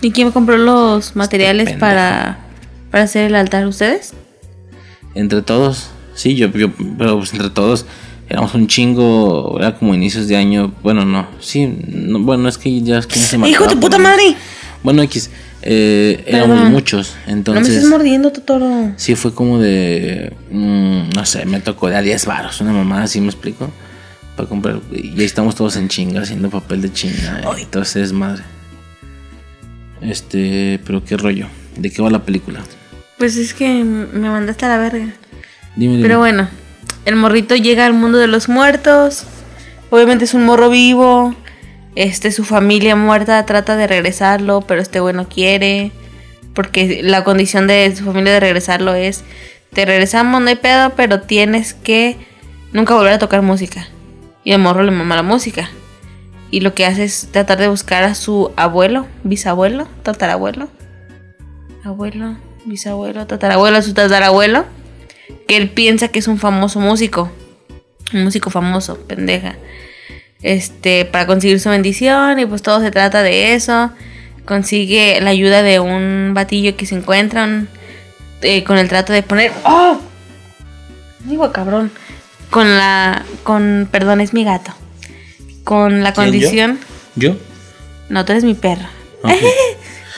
¿Y 0.03 0.13
quién 0.13 0.31
compró 0.33 0.57
los 0.57 1.15
materiales 1.17 1.65
pendejo. 1.65 1.81
para, 1.81 2.39
para 2.91 3.05
hacer 3.05 3.27
el 3.27 3.35
altar? 3.35 3.67
¿Ustedes? 3.67 4.15
Entre 5.15 5.43
todos, 5.43 5.89
sí, 6.15 6.37
yo, 6.37 6.49
yo, 6.53 6.71
pero 6.99 7.19
pues 7.19 7.33
entre 7.33 7.51
todos 7.51 7.85
éramos 8.31 8.55
un 8.55 8.69
chingo, 8.69 9.57
era 9.59 9.77
como 9.77 9.93
inicios 9.95 10.29
de 10.29 10.37
año, 10.37 10.73
bueno, 10.83 11.05
no, 11.05 11.27
sí, 11.41 11.67
no, 11.89 12.21
bueno, 12.21 12.49
es 12.49 12.59
que 12.59 12.81
ya 12.81 12.99
es 12.99 13.07
que 13.07 13.19
se 13.19 13.37
¡Hijo 13.37 13.67
de 13.67 13.77
puta 13.77 13.99
madre! 13.99 14.37
Bueno, 14.85 15.03
X, 15.03 15.31
eh, 15.63 16.23
éramos 16.27 16.71
muchos, 16.71 17.17
no 17.27 17.27
me 17.27 17.33
entonces 17.33 17.75
estés 17.75 17.91
mordiendo, 17.91 18.31
Totoro. 18.31 18.93
sí 18.97 19.17
fue 19.17 19.35
como 19.35 19.59
de, 19.59 20.33
mm, 20.51 21.11
no 21.15 21.27
sé, 21.27 21.45
me 21.45 21.61
tocó 21.61 21.89
de 21.89 21.97
a 21.97 22.03
10 22.03 22.25
varos, 22.27 22.61
una 22.61 22.73
mamá, 22.73 23.03
así 23.03 23.21
me 23.21 23.27
explico, 23.27 23.69
para 24.37 24.49
comprar, 24.49 24.81
y 24.93 25.19
ahí 25.19 25.25
estamos 25.25 25.57
todos 25.57 25.75
en 25.75 25.89
chinga, 25.89 26.23
haciendo 26.23 26.49
papel 26.51 26.83
de 26.83 26.93
chinga, 26.93 27.43
ese 27.83 27.99
desmadre. 27.99 28.45
Este, 30.01 30.81
pero 30.87 31.05
qué 31.05 31.17
rollo, 31.17 31.47
¿de 31.77 31.91
qué 31.91 32.03
va 32.03 32.11
la 32.11 32.25
película? 32.25 32.61
Pues 33.19 33.37
es 33.37 33.53
que 33.53 33.85
me 33.85 34.29
mandaste 34.31 34.65
a 34.65 34.69
la 34.69 34.79
verga. 34.79 35.13
Dime, 35.77 35.97
dime. 35.97 36.03
Pero 36.03 36.19
bueno, 36.19 36.49
el 37.05 37.17
morrito 37.17 37.55
llega 37.55 37.85
al 37.85 37.93
mundo 37.93 38.19
de 38.19 38.27
los 38.27 38.49
muertos. 38.49 39.25
Obviamente 39.91 40.25
es 40.25 40.35
un 40.35 40.45
morro 40.45 40.71
vivo. 40.71 41.35
Este, 41.97 42.33
su 42.33 42.45
familia 42.45 42.97
muerta 42.97 43.45
trata 43.45 43.77
de 43.77 43.87
regresarlo, 43.87 44.63
pero 44.63 44.81
este 44.81 45.01
güey 45.01 45.15
no 45.15 45.29
quiere. 45.29 45.93
Porque 46.55 47.01
la 47.03 47.25
condición 47.25 47.67
de 47.67 47.95
su 47.95 48.05
familia 48.05 48.33
de 48.33 48.41
regresarlo 48.41 48.95
es: 48.95 49.23
te 49.73 49.85
regresamos, 49.85 50.41
no 50.41 50.49
hay 50.49 50.57
pedo, 50.57 50.95
pero 50.97 51.21
tienes 51.21 51.75
que 51.75 52.17
nunca 52.73 52.95
volver 52.95 53.13
a 53.13 53.19
tocar 53.19 53.43
música. 53.43 53.89
Y 54.45 54.53
el 54.53 54.61
morro 54.61 54.83
le 54.83 54.91
mama 54.93 55.17
la 55.17 55.23
música. 55.23 55.71
Y 56.51 56.61
lo 56.61 56.75
que 56.75 56.87
hace 56.87 57.05
es 57.05 57.29
tratar 57.31 57.59
de 57.59 57.69
buscar 57.69 58.03
a 58.03 58.15
su 58.15 58.53
abuelo, 58.57 59.07
bisabuelo, 59.23 59.87
tatarabuelo. 60.03 60.69
Abuelo, 61.85 62.37
bisabuelo, 62.65 63.27
tatarabuelo, 63.27 63.81
su 63.83 63.95
tatarabuelo 63.95 64.65
que 65.47 65.57
él 65.57 65.69
piensa 65.71 66.09
que 66.09 66.21
es 66.21 66.29
un 66.29 66.39
famoso 66.39 66.81
músico. 66.81 67.31
Un 68.13 68.25
músico 68.25 68.51
famoso, 68.51 68.99
pendeja. 68.99 69.57
Este, 70.43 71.05
para 71.05 71.27
conseguir 71.27 71.61
su 71.61 71.69
bendición 71.69 72.39
y 72.39 72.47
pues 72.47 72.63
todo 72.63 72.81
se 72.81 72.91
trata 72.91 73.23
de 73.23 73.55
eso. 73.55 73.91
Consigue 74.45 75.21
la 75.21 75.31
ayuda 75.31 75.63
de 75.63 75.81
un 75.81 76.33
batillo 76.35 76.77
que 76.77 76.87
se 76.87 76.95
encuentran 76.95 77.69
eh, 78.43 78.65
con 78.65 78.79
el 78.79 78.89
trato 78.89 79.13
de 79.13 79.23
poner... 79.23 79.53
¡Oh! 79.65 79.99
Digo, 81.25 81.53
cabrón. 81.53 81.91
Con 82.51 82.77
la... 82.77 83.25
Con... 83.43 83.89
Perdón, 83.91 84.21
es 84.21 84.33
mi 84.33 84.45
gato. 84.45 84.73
Con 85.71 86.03
la 86.03 86.13
condición... 86.13 86.81
¿Yo? 87.15 87.37
No, 88.09 88.25
tú 88.25 88.33
eres 88.33 88.43
mi 88.43 88.55
perro. 88.55 88.87
Ok. 89.23 89.31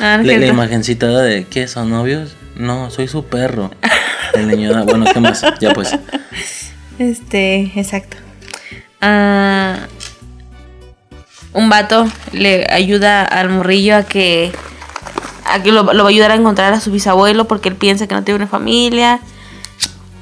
Ah, 0.01 0.17
no 0.17 0.23
es 0.23 0.27
La, 0.29 0.39
la 0.39 0.47
imagencita 0.47 1.07
de 1.21 1.45
¿qué 1.45 1.69
son 1.69 1.91
novios? 1.91 2.35
No, 2.57 2.91
soy 2.91 3.07
su 3.07 3.27
perro. 3.27 3.71
El 4.33 4.49
niño, 4.49 4.73
da- 4.73 4.83
bueno, 4.85 5.05
¿qué 5.13 5.21
más? 5.21 5.45
Ya 5.61 5.75
pues. 5.75 5.95
Este, 6.99 7.71
exacto. 7.77 8.17
Ah, 9.03 9.77
un 11.53 11.69
vato 11.69 12.11
le 12.33 12.67
ayuda 12.71 13.23
al 13.23 13.51
morrillo 13.51 13.97
a 13.97 14.03
que, 14.05 14.51
a 15.45 15.63
que 15.63 15.71
lo, 15.71 15.83
lo 15.93 16.03
va 16.05 16.09
a 16.09 16.13
ayudar 16.13 16.31
a 16.31 16.37
encontrar 16.37 16.73
a 16.73 16.81
su 16.81 16.91
bisabuelo 16.91 17.47
porque 17.47 17.69
él 17.69 17.77
piensa 17.77 18.07
que 18.07 18.15
no 18.15 18.25
tiene 18.25 18.37
una 18.37 18.47
familia. 18.49 19.21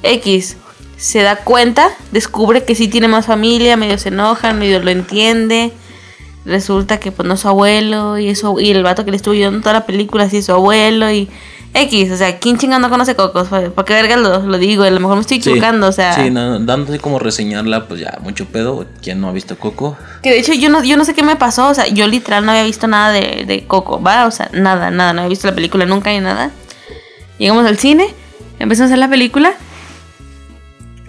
X 0.03 0.57
se 1.01 1.23
da 1.23 1.37
cuenta, 1.37 1.89
descubre 2.13 2.65
que 2.65 2.75
sí 2.75 2.87
tiene 2.87 3.09
más 3.09 3.25
familia, 3.25 3.79
medio 3.79 3.97
se 3.97 4.11
enoja, 4.11 4.53
medio 4.53 4.81
lo 4.81 4.91
entiende. 4.91 5.73
Resulta 6.45 7.01
que 7.01 7.11
pues 7.11 7.27
no 7.27 7.35
es 7.35 7.41
su 7.41 7.49
abuelo 7.49 8.19
y 8.19 8.29
eso 8.29 8.61
y 8.61 8.71
el 8.71 8.83
vato 8.83 9.05
que 9.05 9.11
le 9.11 9.17
estuvo 9.17 9.35
ayudando 9.35 9.61
toda 9.61 9.73
la 9.73 9.87
película 9.87 10.29
sí 10.29 10.39
es 10.39 10.47
su 10.47 10.53
abuelo 10.53 11.11
y 11.11 11.29
X, 11.73 12.11
o 12.11 12.17
sea, 12.17 12.39
¿quién 12.39 12.59
chingando 12.59 12.89
no 12.89 12.91
conoce 12.93 13.15
cocos? 13.15 13.49
¿Por 13.49 13.85
qué 13.85 13.95
verga 13.95 14.17
lo, 14.17 14.41
lo 14.41 14.59
digo? 14.59 14.83
A 14.83 14.91
lo 14.91 14.99
mejor 14.99 15.15
me 15.15 15.21
estoy 15.21 15.37
equivocando, 15.37 15.87
o 15.87 15.93
sea. 15.93 16.15
Sí, 16.15 16.29
no, 16.29 16.59
dándose 16.59 16.99
como 16.99 17.21
reseñarla, 17.21 17.87
pues 17.87 18.01
ya, 18.01 18.19
mucho 18.23 18.47
pedo. 18.47 18.87
¿Quién 19.01 19.21
no 19.21 19.29
ha 19.29 19.33
visto 19.33 19.57
Coco? 19.57 19.97
Que 20.23 20.31
de 20.31 20.41
hecho 20.41 20.53
yo 20.53 20.69
no, 20.69 20.83
yo 20.83 20.97
no 20.97 21.05
sé 21.05 21.15
qué 21.15 21.23
me 21.23 21.37
pasó, 21.37 21.69
o 21.69 21.75
sea, 21.75 21.87
yo 21.87 22.09
literal 22.09 22.45
no 22.45 22.51
había 22.51 22.65
visto 22.65 22.89
nada 22.89 23.13
de, 23.13 23.45
de 23.47 23.67
Coco, 23.69 24.03
¿va? 24.03 24.27
O 24.27 24.33
sea, 24.33 24.51
nada, 24.53 24.91
nada, 24.91 25.13
no 25.13 25.21
había 25.21 25.29
visto 25.29 25.47
la 25.47 25.55
película 25.55 25.87
nunca 25.87 26.11
ni 26.11 26.19
nada. 26.19 26.51
Llegamos 27.39 27.65
al 27.65 27.79
cine, 27.79 28.13
empezamos 28.59 28.91
a 28.91 28.95
hacer 28.95 28.99
la 28.99 29.09
película. 29.09 29.55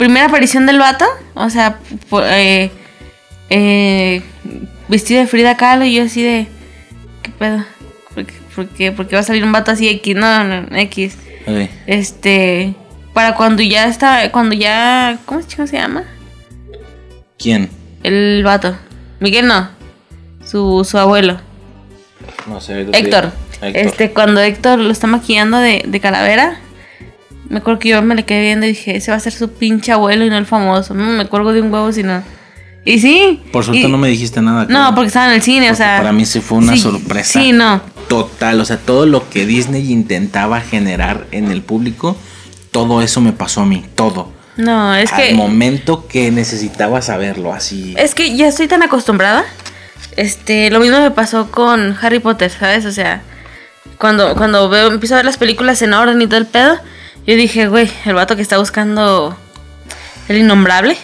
Primera 0.02 0.26
aparición 0.26 0.66
del 0.66 0.80
vato, 0.80 1.06
o 1.36 1.48
sea, 1.52 1.78
eh, 2.24 2.72
eh, 3.52 4.24
vestido 4.88 5.22
de 5.22 5.28
Frida 5.28 5.58
Kahlo 5.58 5.86
y 5.86 5.94
yo 5.94 6.06
así 6.06 6.24
de... 6.24 6.48
¿Qué 7.22 7.30
pedo? 7.38 7.64
¿Por 8.16 8.26
qué, 8.26 8.34
por 8.56 8.68
qué- 8.70 8.92
por 8.92 9.08
qué 9.08 9.16
va 9.16 9.20
a 9.20 9.24
salir 9.24 9.44
un 9.44 9.52
vato 9.52 9.70
así 9.70 9.88
X? 9.88 10.16
No, 10.16 10.44
no, 10.44 10.76
X. 10.76 11.18
Este... 11.86 12.74
Para 13.14 13.36
cuando 13.36 13.62
ya 13.62 13.86
está, 13.86 14.32
cuando 14.32 14.56
ya... 14.56 15.20
¿Cómo 15.28 15.44
se 15.44 15.68
se 15.68 15.78
llama? 15.78 16.04
¿Quién? 17.38 17.70
El 18.02 18.42
vato. 18.44 18.76
Miguel 19.20 19.46
no. 19.46 19.70
Su, 20.44 20.84
su 20.84 20.98
abuelo. 20.98 21.40
No 22.48 22.60
sé. 22.60 22.88
Héctor. 22.92 23.34
Héctor. 23.62 23.86
Este, 23.86 24.12
cuando 24.14 24.42
Héctor 24.42 24.80
lo 24.80 24.90
está 24.90 25.06
maquillando 25.06 25.60
de, 25.60 25.84
de 25.86 26.00
calavera, 26.00 26.60
me 27.52 27.60
acuerdo 27.60 27.80
que 27.80 27.90
yo 27.90 28.02
me 28.02 28.16
le 28.16 28.24
quedé 28.26 28.42
viendo 28.42 28.66
y 28.66 28.70
dije, 28.70 28.96
ese 28.96 29.12
va 29.12 29.18
a 29.18 29.20
ser 29.20 29.34
su 29.34 29.52
pinche 29.52 29.92
abuelo 29.92 30.26
y 30.26 30.30
no 30.30 30.38
el 30.38 30.46
famoso. 30.46 30.94
No 30.94 31.06
me 31.06 31.26
cuelgo 31.28 31.54
de 31.54 31.62
un 31.62 31.72
huevo, 31.72 31.92
sino. 31.92 32.24
Y 32.84 33.00
sí. 33.00 33.44
Por 33.52 33.64
suerte 33.64 33.84
y- 33.88 33.92
no 33.92 33.98
me 33.98 34.08
dijiste 34.08 34.42
nada. 34.42 34.66
No, 34.70 34.96
porque 34.96 35.08
estaba 35.08 35.28
en 35.28 35.34
el 35.34 35.42
cine, 35.42 35.70
o 35.70 35.76
sea. 35.76 35.98
para 35.98 36.12
mí 36.12 36.26
sí 36.26 36.40
fue 36.42 36.58
una 36.58 36.74
sí, 36.74 36.80
sorpresa. 36.80 37.40
Sí, 37.40 37.52
no. 37.52 37.82
Total, 38.08 38.60
o 38.60 38.66
sea, 38.66 38.78
todo 38.78 39.06
lo 39.06 39.30
que 39.30 39.46
Disney 39.46 39.92
intentaba 39.92 40.62
generar 40.62 41.28
en 41.32 41.52
el 41.52 41.62
público, 41.62 42.18
todo 42.72 43.02
eso 43.02 43.22
me 43.22 43.34
pasó 43.34 43.62
a 43.62 43.66
mí, 43.66 43.86
todo. 43.96 44.32
No, 44.58 44.96
es 44.96 45.12
Al 45.14 45.22
que. 45.22 45.34
momento 45.34 46.08
que 46.08 46.32
necesitaba 46.32 47.02
saberlo, 47.02 47.54
así. 47.54 47.94
Es 47.98 48.16
que 48.16 48.36
ya 48.36 48.48
estoy 48.48 48.68
tan 48.68 48.82
acostumbrada. 48.84 49.44
Este, 50.18 50.70
lo 50.72 50.80
mismo 50.80 51.00
me 51.00 51.12
pasó 51.12 51.52
con 51.52 51.96
Harry 52.02 52.20
Potter, 52.20 52.52
¿sabes? 52.52 52.86
O 52.86 52.92
sea, 52.92 53.22
cuando, 53.98 54.36
cuando 54.36 54.68
veo, 54.70 54.92
empiezo 54.92 55.16
a 55.16 55.18
ver 55.18 55.26
las 55.26 55.38
películas 55.38 55.82
en 55.82 55.94
orden 55.94 56.22
y 56.22 56.28
todo 56.28 56.38
el 56.38 56.48
pedo, 56.48 56.80
yo 57.28 57.36
dije, 57.36 57.68
güey, 57.68 57.90
el 58.06 58.14
vato 58.14 58.36
que 58.36 58.42
está 58.42 58.58
buscando 58.58 59.36
el 60.28 60.38
innombrable 60.38 60.98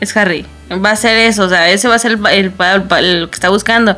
es 0.00 0.16
Harry. 0.16 0.46
Va 0.72 0.90
a 0.92 0.96
ser 0.96 1.16
eso, 1.18 1.44
o 1.44 1.48
sea, 1.48 1.68
ese 1.70 1.86
va 1.88 1.96
a 1.96 1.98
ser 1.98 2.12
el, 2.12 2.26
el, 2.26 2.52
el 2.58 3.04
el 3.04 3.28
que 3.28 3.34
está 3.34 3.50
buscando. 3.50 3.96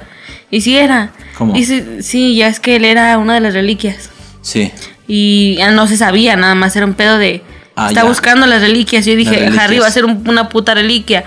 Y 0.51 0.61
sí 0.61 0.77
era. 0.77 1.11
¿Cómo? 1.39 1.57
Y 1.57 1.65
sí, 1.65 1.85
sí, 2.01 2.37
ya 2.37 2.49
es 2.49 2.61
que 2.61 2.77
él 2.77 2.85
era 2.85 3.17
una 3.19 3.35
de 3.35 3.41
las 3.41 3.55
reliquias. 3.55 4.11
Sí. 4.43 4.73
Y 5.07 5.57
ya 5.57 5.71
no 5.71 5.87
se 5.87 5.97
sabía, 5.97 6.37
nada 6.37 6.55
más 6.55 6.75
era 6.77 6.87
un 6.87 6.95
pedo 6.95 7.19
de. 7.19 7.43
Ah, 7.77 7.89
está 7.89 8.03
ya. 8.03 8.09
buscando 8.09 8.47
las 8.47 8.61
reliquias. 8.61 9.05
Yo 9.07 9.15
dije. 9.17 9.51
Harry 9.59 9.79
va 9.79 9.87
a 9.87 9.91
ser 9.91 10.05
un- 10.05 10.29
una 10.29 10.49
puta 10.49 10.75
reliquia. 10.75 11.25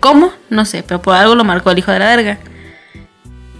¿Cómo? 0.00 0.32
No 0.50 0.64
sé, 0.64 0.82
pero 0.82 1.00
por 1.02 1.14
algo 1.14 1.34
lo 1.34 1.44
marcó 1.44 1.70
el 1.70 1.78
hijo 1.78 1.92
de 1.92 1.98
la 1.98 2.06
verga. 2.16 2.38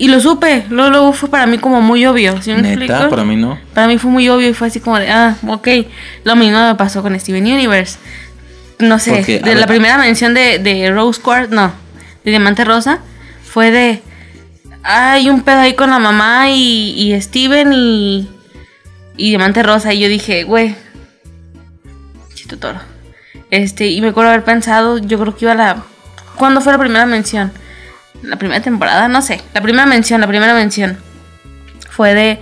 Y 0.01 0.09
lo 0.09 0.19
supe, 0.19 0.65
luego, 0.71 0.91
luego 0.91 1.13
fue 1.13 1.29
para 1.29 1.45
mí 1.45 1.59
como 1.59 1.83
muy 1.83 2.07
obvio. 2.07 2.41
¿sí 2.41 2.55
me 2.55 2.63
Neta, 2.63 2.85
explico? 2.85 3.11
para 3.11 3.23
mí 3.23 3.37
no. 3.37 3.59
Para 3.75 3.87
mí 3.87 3.99
fue 3.99 4.11
muy 4.11 4.27
obvio 4.31 4.49
y 4.49 4.55
fue 4.55 4.69
así 4.69 4.81
como 4.81 4.99
de, 4.99 5.11
ah, 5.11 5.37
ok. 5.47 5.69
Lo 6.25 6.37
mismo 6.37 6.59
me 6.59 6.75
pasó 6.75 7.03
con 7.03 7.21
Steven 7.21 7.45
Universe. 7.45 7.99
No 8.79 8.99
sé, 8.99 9.17
Porque, 9.17 9.41
de 9.41 9.55
la 9.55 9.67
ver, 9.67 9.69
primera 9.69 9.99
mención 9.99 10.33
de, 10.33 10.59
de 10.59 10.91
Rose 10.91 11.21
Quartz, 11.21 11.51
no, 11.53 11.71
de 12.25 12.31
Diamante 12.31 12.65
Rosa, 12.65 13.01
fue 13.45 13.71
de, 13.71 14.03
hay 14.83 15.29
un 15.29 15.43
pedo 15.43 15.59
ahí 15.59 15.75
con 15.75 15.91
la 15.91 15.99
mamá 15.99 16.49
y, 16.49 16.95
y 16.97 17.21
Steven 17.21 17.71
y, 17.75 18.27
y 19.19 19.29
Diamante 19.29 19.63
Rosa. 19.63 19.93
Y 19.93 20.01
yo 20.01 20.09
dije, 20.09 20.45
güey, 20.45 20.77
chito 22.33 22.57
toro. 22.59 22.81
Este, 23.51 23.89
y 23.89 24.01
me 24.01 24.09
acuerdo 24.09 24.31
haber 24.31 24.45
pensado, 24.45 24.97
yo 24.97 25.21
creo 25.21 25.37
que 25.37 25.45
iba 25.45 25.53
a 25.53 25.57
la... 25.57 25.83
¿Cuándo 26.37 26.63
fue 26.63 26.73
la 26.73 26.79
primera 26.79 27.05
mención? 27.05 27.53
La 28.23 28.37
primera 28.37 28.61
temporada, 28.61 29.09
no 29.09 29.23
sé. 29.23 29.41
La 29.55 29.61
primera 29.63 29.87
mención, 29.87 30.21
la 30.21 30.27
primera 30.27 30.55
mención. 30.55 30.99
Fue 31.89 32.15
de 32.15 32.41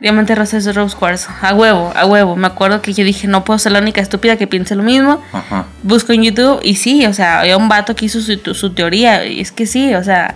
Diamante 0.00 0.34
Rosa 0.34 0.58
es 0.58 0.74
Rose 0.74 0.96
Quartz. 0.96 1.28
A 1.42 1.54
huevo, 1.54 1.92
a 1.94 2.04
huevo. 2.06 2.36
Me 2.36 2.46
acuerdo 2.46 2.82
que 2.82 2.92
yo 2.92 3.04
dije, 3.04 3.26
no 3.26 3.44
puedo 3.44 3.58
ser 3.58 3.72
la 3.72 3.78
única 3.80 4.00
estúpida 4.00 4.36
que 4.36 4.46
piense 4.46 4.74
lo 4.74 4.82
mismo. 4.82 5.22
Ajá. 5.32 5.66
Busco 5.82 6.12
en 6.12 6.22
YouTube 6.24 6.60
y 6.62 6.76
sí, 6.76 7.06
o 7.06 7.12
sea, 7.14 7.40
había 7.40 7.56
un 7.56 7.68
vato 7.68 7.94
que 7.96 8.06
hizo 8.06 8.20
su, 8.20 8.54
su 8.54 8.74
teoría. 8.74 9.24
Y 9.26 9.40
es 9.40 9.52
que 9.52 9.66
sí, 9.66 9.94
o 9.94 10.04
sea, 10.04 10.34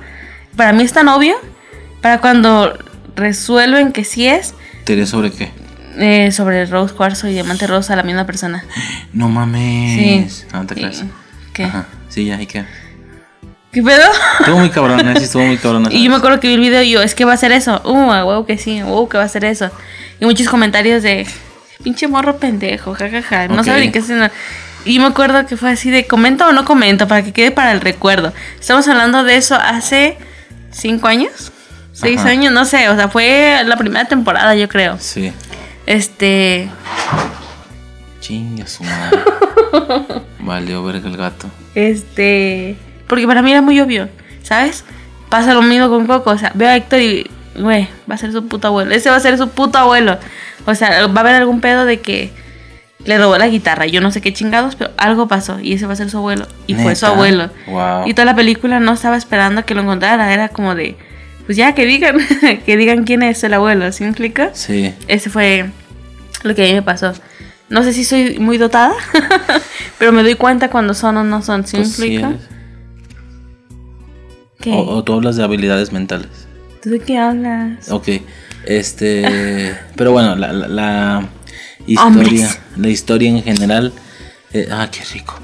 para 0.57 0.73
mí 0.73 0.83
es 0.83 0.93
tan 0.93 1.09
obvio. 1.09 1.35
Para 2.01 2.21
cuando 2.21 2.79
resuelven 3.17 3.93
que 3.93 4.05
sí 4.05 4.29
es 4.29 4.55
¿Teoría 4.85 5.05
sobre 5.07 5.33
qué? 5.33 5.51
eh, 5.99 6.31
sobre 6.31 6.65
Rose 6.67 6.95
Quartz 6.95 7.25
y 7.25 7.33
Diamante 7.33 7.67
Rosa, 7.67 7.97
la 7.97 8.03
misma 8.05 8.25
persona. 8.25 8.65
No 9.13 9.29
mames. 9.29 10.33
Sí. 10.33 10.47
Ah, 10.53 10.59
no 10.61 10.67
te 10.67 10.75
creas. 10.77 11.05
¿Qué? 11.53 11.65
Ajá. 11.65 11.87
Sí, 12.09 12.25
ya, 12.27 12.41
¿y 12.41 12.47
qué? 12.47 12.65
¿Qué 13.73 13.83
pedo? 13.83 14.03
Estuvo 14.41 14.59
muy 14.59 14.71
cabrón, 14.71 15.01
sí, 15.19 15.25
estuvo 15.25 15.43
muy 15.45 15.57
cabrón. 15.59 15.89
Y 15.91 16.05
yo 16.05 16.11
me 16.11 16.17
acuerdo 16.17 16.41
que 16.41 16.49
vi 16.49 16.55
el 16.55 16.61
video 16.61 16.83
y 16.83 16.91
yo, 16.91 17.03
es 17.03 17.15
que 17.15 17.25
va 17.25 17.35
a 17.35 17.37
ser 17.37 17.53
eso. 17.53 17.81
Uh, 17.85 18.11
a 18.13 18.25
huevo 18.25 18.47
que 18.47 18.57
sí, 18.59 18.83
uh, 18.83 19.09
que 19.09 19.19
va 19.19 19.25
a 19.25 19.29
ser 19.29 19.45
eso. 19.45 19.71
Y 20.21 20.25
muchos 20.25 20.49
comentarios 20.49 21.03
de, 21.03 21.27
pinche 21.83 22.09
morro 22.09 22.39
pendejo, 22.39 22.95
jajaja, 22.95 23.49
no 23.49 23.61
Ok. 23.61 23.65
sabe 23.67 23.81
ni 23.83 23.93
qué 23.93 23.99
hacer. 24.01 24.31
Y 24.85 24.95
yo 24.95 25.03
me 25.03 25.09
acuerdo 25.09 25.45
que 25.47 25.57
fue 25.57 25.71
así 25.71 25.91
de, 25.91 26.07
¿comento 26.07 26.47
o 26.47 26.53
no 26.53 26.65
comento? 26.65 27.07
Para 27.09 27.23
que 27.23 27.33
quede 27.33 27.51
para 27.51 27.73
el 27.73 27.81
recuerdo. 27.81 28.33
Estamos 28.59 28.89
hablando 28.89 29.23
de 29.25 29.37
eso 29.37 29.55
hace 29.57 30.17
cinco 30.71 31.09
años, 31.09 31.53
seis 31.93 32.21
Ajá. 32.21 32.31
años, 32.31 32.53
no 32.53 32.65
sé. 32.65 32.89
O 32.89 32.97
sea, 32.97 33.09
fue 33.09 33.61
la 33.67 33.77
primera 33.77 34.07
temporada, 34.07 34.55
yo 34.55 34.69
creo. 34.69 34.97
Sí. 34.99 35.33
Este, 35.85 36.69
Chinga 38.21 38.67
su 38.67 38.83
madre. 38.85 39.19
Valió 40.41 40.83
verga 40.85 41.09
el 41.09 41.17
gato. 41.17 41.49
este, 41.75 42.77
porque 43.09 43.27
para 43.27 43.43
mí 43.43 43.51
era 43.51 43.63
muy 43.63 43.81
obvio, 43.81 44.09
¿sabes? 44.43 44.85
Pasa 45.29 45.55
lo 45.55 45.63
mismo 45.63 45.89
con 45.89 46.07
Coco, 46.07 46.31
o 46.31 46.39
sea, 46.39 46.53
veo 46.55 46.69
a 46.69 46.77
Héctor 46.77 47.01
y, 47.01 47.31
güey, 47.57 47.89
va 48.11 48.15
a 48.15 48.19
ser 48.19 48.33
su 48.33 48.47
puto 48.47 48.69
abuelo, 48.69 48.95
ese 48.95 49.11
va 49.11 49.17
a 49.17 49.21
ser 49.21 49.37
su 49.37 49.49
puto 49.51 49.79
abuelo. 49.79 50.19
O 50.67 50.75
sea, 50.75 51.07
va 51.07 51.17
a 51.17 51.21
haber 51.21 51.35
algún 51.35 51.61
pedo 51.61 51.85
de 51.85 52.01
que 52.01 52.31
le 53.05 53.19
robó 53.19 53.39
la 53.39 53.49
guitarra, 53.49 53.87
yo 53.87 54.01
no 54.01 54.11
sé 54.11 54.21
qué 54.21 54.33
chingados, 54.33 54.75
pero 54.77 54.91
algo 54.97 55.29
pasó 55.29 55.61
y 55.61 55.73
ese 55.75 55.87
va 55.87 55.93
a 55.95 55.97
ser 55.97 56.11
su 56.11 56.19
abuelo. 56.19 56.47
Y 56.67 56.75
fue 56.75 56.95
su 56.95 57.07
abuelo. 57.07 57.51
Wow. 57.67 58.07
Y 58.07 58.15
toda 58.15 58.27
la 58.27 58.35
película 58.35 58.81
no 58.81 58.93
estaba 58.93 59.17
esperando 59.17 59.65
que 59.65 59.75
lo 59.75 59.83
encontrara, 59.83 60.33
era 60.33 60.49
como 60.49 60.75
de, 60.75 60.97
pues 61.47 61.57
ya 61.57 61.75
que 61.75 61.87
digan, 61.87 62.19
que 62.67 62.77
digan 62.77 63.05
quién 63.05 63.23
es 63.23 63.43
el 63.45 63.55
abuelo, 63.55 63.93
¿sí 63.93 64.05
me 64.05 64.11
explica? 64.11 64.51
Sí. 64.53 64.95
Ese 65.07 65.31
fue 65.31 65.71
lo 66.43 66.55
que 66.55 66.63
a 66.63 66.67
mí 66.67 66.75
me 66.75 66.83
pasó. 66.83 67.13
No 67.71 67.83
sé 67.83 67.93
si 67.93 68.05
soy 68.05 68.39
muy 68.39 68.59
dotada, 68.59 68.95
pero 69.99 70.13
me 70.13 70.23
doy 70.23 70.35
cuenta 70.35 70.71
cuando 70.71 70.95
son 70.95 71.19
o 71.19 71.25
no 71.25 71.43
son, 71.43 71.67
¿sí 71.67 71.77
me 71.77 71.83
Pues 71.83 71.95
sí 71.95 72.03
explica? 72.03 72.29
eres. 72.29 72.58
¿Qué? 74.61 74.73
O, 74.73 74.79
o 74.97 75.05
tú 75.05 75.13
hablas 75.15 75.37
de 75.37 75.45
habilidades 75.45 75.93
mentales. 75.93 76.29
¿Tú 76.83 76.91
de 76.91 77.01
qué 77.01 77.19
hablas? 77.19 77.91
Ok. 77.91 78.09
Este. 78.67 79.75
Pero 79.97 80.13
bueno, 80.13 80.37
la, 80.37 80.53
la, 80.53 80.69
la 80.69 81.29
historia. 81.87 82.05
Hombres. 82.07 82.59
La 82.77 82.89
historia 82.89 83.31
en 83.31 83.43
general. 83.43 83.93
eh, 84.53 84.69
ah, 84.71 84.89
qué 84.91 85.01
rico. 85.13 85.35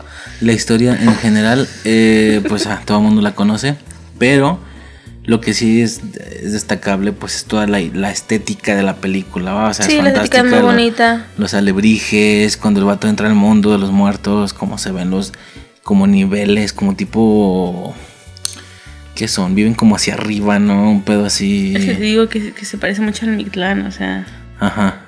La 0.40 0.52
historia 0.52 0.96
en 1.00 1.14
general, 1.16 1.68
eh, 1.84 2.42
pues 2.48 2.66
ah, 2.66 2.82
todo 2.84 2.98
el 2.98 3.04
mundo 3.04 3.22
la 3.22 3.34
conoce. 3.34 3.76
Pero 4.18 4.58
lo 5.24 5.40
que 5.40 5.54
sí 5.54 5.80
es, 5.80 6.00
es 6.42 6.52
destacable, 6.52 7.12
pues 7.12 7.36
es 7.36 7.44
toda 7.46 7.66
la, 7.66 7.80
la 7.80 8.10
estética 8.10 8.76
de 8.76 8.82
la 8.82 8.96
película. 8.96 9.52
¿va? 9.54 9.68
O 9.70 9.74
sea, 9.74 9.86
sí, 9.86 9.96
es 9.96 10.02
la 10.04 10.10
estética 10.10 10.38
es 10.38 10.44
muy 10.44 10.58
lo- 10.58 10.66
bonita. 10.66 11.26
los 11.38 11.54
alebrijes, 11.54 12.56
cuando 12.56 12.80
el 12.80 12.86
vato 12.86 13.08
entra 13.08 13.26
al 13.28 13.34
mundo 13.34 13.72
de 13.72 13.78
los 13.78 13.90
muertos, 13.90 14.52
cómo 14.52 14.76
se 14.78 14.90
ven 14.92 15.10
los 15.10 15.32
como 15.82 16.06
niveles, 16.06 16.72
como 16.72 16.94
tipo 16.94 17.94
¿qué 19.14 19.28
son? 19.28 19.54
Viven 19.54 19.74
como 19.74 19.96
hacia 19.96 20.14
arriba, 20.14 20.58
¿no? 20.58 20.90
Un 20.90 21.02
pedo 21.02 21.24
así. 21.26 21.74
Es 21.76 21.84
que 21.84 21.94
te 21.94 22.02
digo 22.02 22.28
que, 22.28 22.52
que 22.52 22.64
se 22.64 22.78
parece 22.78 23.00
mucho 23.00 23.26
al 23.26 23.32
Mictlán, 23.36 23.86
o 23.86 23.90
sea. 23.92 24.26
Ajá. 24.60 25.00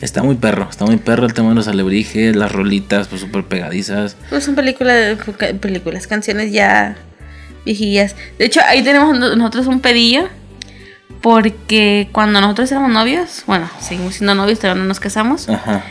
Está 0.00 0.22
muy 0.22 0.36
perro, 0.36 0.68
está 0.70 0.84
muy 0.86 0.96
perro 0.98 1.26
el 1.26 1.32
tema 1.34 1.48
de 1.48 1.54
los 1.56 1.66
alebrijes, 1.66 2.36
las 2.36 2.52
rolitas, 2.52 3.08
pues 3.08 3.20
súper 3.20 3.44
pegadizas. 3.44 4.16
Pues 4.30 4.44
son 4.44 4.54
películas, 4.54 5.18
películas, 5.60 6.06
canciones 6.06 6.52
ya 6.52 6.96
viejillas. 7.64 8.14
De 8.38 8.44
hecho, 8.44 8.60
ahí 8.66 8.82
tenemos 8.84 9.18
no- 9.18 9.34
nosotros 9.34 9.66
un 9.66 9.80
pedillo. 9.80 10.28
Porque 11.20 12.08
cuando 12.12 12.40
nosotros 12.40 12.70
éramos 12.70 12.92
novios, 12.92 13.42
bueno, 13.46 13.68
seguimos 13.80 14.14
siendo 14.14 14.34
novios, 14.36 14.60
todavía 14.60 14.82
no 14.82 14.88
nos 14.88 15.00
casamos. 15.00 15.48
Ajá. 15.48 15.82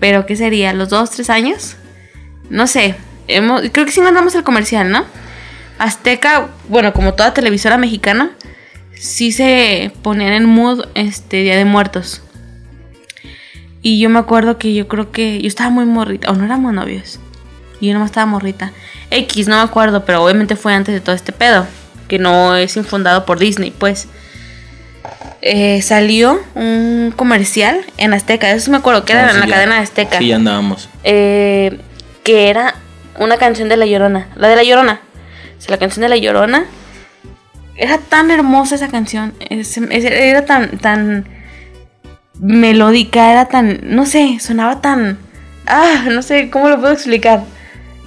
Pero 0.00 0.26
¿qué 0.26 0.34
sería? 0.34 0.72
¿Los 0.72 0.88
dos, 0.88 1.10
tres 1.10 1.30
años? 1.30 1.76
No 2.50 2.66
sé. 2.66 2.96
Hemos, 3.28 3.62
creo 3.72 3.86
que 3.86 3.92
sí 3.92 4.00
mandamos 4.00 4.34
el 4.34 4.42
comercial, 4.42 4.90
¿no? 4.90 5.04
Azteca, 5.78 6.48
bueno, 6.68 6.92
como 6.92 7.14
toda 7.14 7.34
televisora 7.34 7.76
mexicana, 7.76 8.30
sí 8.94 9.32
se 9.32 9.92
ponían 10.02 10.32
en 10.32 10.44
mood 10.46 10.86
este 10.94 11.38
Día 11.38 11.56
de 11.56 11.64
Muertos. 11.64 12.22
Y 13.82 14.00
yo 14.00 14.08
me 14.08 14.18
acuerdo 14.18 14.58
que 14.58 14.74
yo 14.74 14.88
creo 14.88 15.12
que 15.12 15.40
yo 15.40 15.46
estaba 15.48 15.70
muy 15.70 15.84
morrita, 15.84 16.30
o 16.30 16.34
no 16.34 16.44
éramos 16.44 16.72
novios. 16.72 17.20
Y 17.80 17.88
yo 17.88 17.92
nomás 17.94 18.10
estaba 18.10 18.26
morrita. 18.26 18.72
X, 19.10 19.48
no 19.48 19.56
me 19.56 19.62
acuerdo, 19.62 20.04
pero 20.04 20.24
obviamente 20.24 20.56
fue 20.56 20.72
antes 20.74 20.94
de 20.94 21.00
todo 21.00 21.14
este 21.14 21.32
pedo. 21.32 21.66
Que 22.08 22.18
no 22.18 22.56
es 22.56 22.76
infundado 22.76 23.24
por 23.26 23.38
Disney, 23.38 23.70
pues. 23.70 24.08
Eh, 25.42 25.82
salió 25.82 26.40
un 26.54 27.12
comercial 27.14 27.84
en 27.98 28.14
Azteca, 28.14 28.50
eso 28.50 28.70
me 28.70 28.78
acuerdo, 28.78 29.04
que 29.04 29.12
era 29.12 29.28
Ah, 29.28 29.30
en 29.30 29.40
la 29.40 29.46
ya. 29.46 29.54
cadena 29.54 29.74
de 29.76 29.80
Azteca. 29.82 30.18
Sí, 30.18 30.28
ya 30.28 30.36
andábamos. 30.36 30.88
Eh, 31.04 31.78
que 32.24 32.48
era 32.48 32.74
una 33.18 33.36
canción 33.36 33.68
de 33.68 33.76
La 33.76 33.86
Llorona. 33.86 34.26
La 34.34 34.48
de 34.48 34.56
La 34.56 34.62
Llorona. 34.64 35.00
O 35.58 35.60
sea, 35.60 35.70
la 35.72 35.78
canción 35.78 36.02
de 36.02 36.08
La 36.08 36.16
Llorona. 36.16 36.64
Era 37.76 37.98
tan 37.98 38.30
hermosa 38.30 38.74
esa 38.76 38.88
canción. 38.88 39.34
es- 39.50 39.76
es- 39.76 40.04
era 40.04 40.44
tan, 40.46 40.78
tan 40.78 41.26
melódica, 42.40 43.32
era 43.32 43.46
tan, 43.46 43.80
no 43.84 44.06
sé, 44.06 44.38
sonaba 44.40 44.80
tan... 44.80 45.18
Ah, 45.66 46.04
no 46.10 46.22
sé, 46.22 46.50
¿cómo 46.50 46.68
lo 46.68 46.78
puedo 46.80 46.92
explicar? 46.92 47.42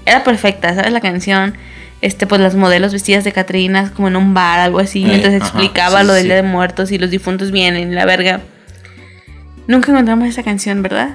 Era 0.06 0.24
perfecta, 0.24 0.74
¿sabes? 0.76 0.91
La 0.93 1.02
canción. 1.02 1.56
Este, 2.02 2.26
pues 2.26 2.39
las 2.39 2.56
modelos 2.56 2.93
vestidas 2.93 3.26
de 3.26 3.34
Catrinas 3.34 3.91
como 3.91 4.08
en 4.08 4.16
un 4.16 4.34
bar, 4.34 4.60
algo 4.62 4.80
así, 4.80 5.04
Eh, 5.04 5.08
mientras 5.08 5.34
ajá, 5.36 5.43
explicaba 5.45 6.00
sí, 6.02 6.08
lo 6.08 6.14
del 6.14 6.22
sí. 6.24 6.28
Día 6.30 6.36
de 6.38 6.43
Muertos 6.43 6.91
y 6.91 6.97
los 6.97 7.10
difuntos 7.10 7.52
vienen, 7.52 7.93
la 7.93 8.06
verga. 8.06 8.39
Nunca 9.68 9.91
encontramos 9.91 10.28
esa 10.30 10.41
canción, 10.43 10.82
¿verdad? 10.82 11.10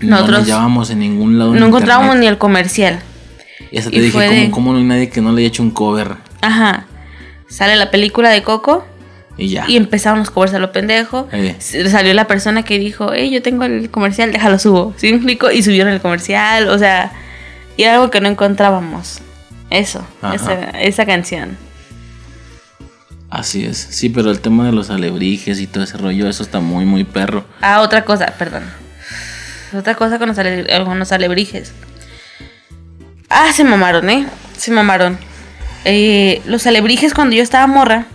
No 0.00 0.16
Nosotros- 0.16 0.38
nos 0.40 0.46
llevábamos 0.48 0.90
en 0.90 0.98
ningún 0.98 1.38
lado. 1.38 1.54
en 1.54 1.60
No 1.60 1.66
encontrábamos 1.66 2.06
internet. 2.16 2.20
ni 2.22 2.26
el 2.26 2.38
comercial. 2.38 2.98
Y 3.70 3.78
hasta 3.78 3.90
te 3.90 3.96
y 3.96 4.00
dije, 4.00 4.12
fue 4.12 4.26
¿cómo, 4.26 4.40
de- 4.40 4.50
cómo 4.50 4.72
no 4.72 4.78
hay 4.78 4.84
nadie 4.84 5.08
que 5.08 5.20
no 5.20 5.32
le 5.32 5.40
haya 5.40 5.48
hecho 5.48 5.62
un 5.62 5.70
cover? 5.70 6.16
Ajá. 6.40 6.86
Sale 7.48 7.76
la 7.76 7.90
película 7.90 8.30
de 8.30 8.42
Coco 8.42 8.84
Y 9.38 9.48
ya. 9.48 9.64
y 9.68 9.76
empezaron 9.76 10.18
los 10.20 10.30
covers 10.30 10.54
a 10.54 10.58
lo 10.58 10.72
pendejo. 10.72 11.28
Eh. 11.32 11.56
Salió 11.60 12.12
la 12.14 12.26
persona 12.26 12.62
que 12.64 12.78
dijo, 12.78 13.12
hey, 13.14 13.30
yo 13.30 13.42
tengo 13.42 13.64
el 13.64 13.90
comercial, 13.90 14.32
déjalo 14.32 14.58
subo. 14.58 14.94
¿Sí 14.96 15.08
me 15.10 15.16
explico? 15.16 15.50
Y 15.50 15.62
subieron 15.62 15.92
el 15.92 16.00
comercial, 16.00 16.68
o 16.68 16.78
sea, 16.78 17.12
y 17.76 17.82
era 17.84 17.94
algo 17.94 18.10
que 18.10 18.20
no 18.20 18.28
encontrábamos. 18.28 19.20
Eso, 19.70 20.06
esa, 20.34 20.52
esa 20.80 21.06
canción. 21.06 21.56
Así 23.30 23.64
es. 23.64 23.78
Sí, 23.78 24.10
pero 24.10 24.30
el 24.30 24.40
tema 24.40 24.66
de 24.66 24.72
los 24.72 24.90
alebrijes 24.90 25.58
y 25.60 25.66
todo 25.66 25.84
ese 25.84 25.96
rollo, 25.96 26.28
eso 26.28 26.42
está 26.42 26.60
muy, 26.60 26.84
muy 26.84 27.04
perro. 27.04 27.46
Ah, 27.62 27.80
otra 27.80 28.04
cosa, 28.04 28.26
perdón. 28.38 28.64
Otra 29.74 29.94
cosa 29.94 30.18
con 30.18 30.28
los, 30.28 30.38
ale- 30.38 30.66
con 30.84 30.98
los 30.98 31.12
alebrijes. 31.12 31.72
Ah, 33.34 33.50
se 33.52 33.64
mamaron, 33.64 34.10
¿eh? 34.10 34.26
Se 34.58 34.70
mamaron. 34.70 35.18
Eh, 35.86 36.42
los 36.44 36.66
alebrijes 36.66 37.14
cuando 37.14 37.34
yo 37.34 37.42
estaba 37.42 37.66
morra, 37.66 38.06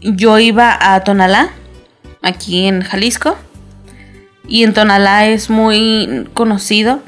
yo 0.00 0.38
iba 0.38 0.76
a 0.80 1.04
Tonalá, 1.04 1.50
aquí 2.22 2.66
en 2.66 2.82
Jalisco. 2.82 3.36
Y 4.48 4.64
en 4.64 4.72
Tonalá 4.72 5.26
es 5.26 5.50
muy 5.50 6.28
conocido 6.32 7.00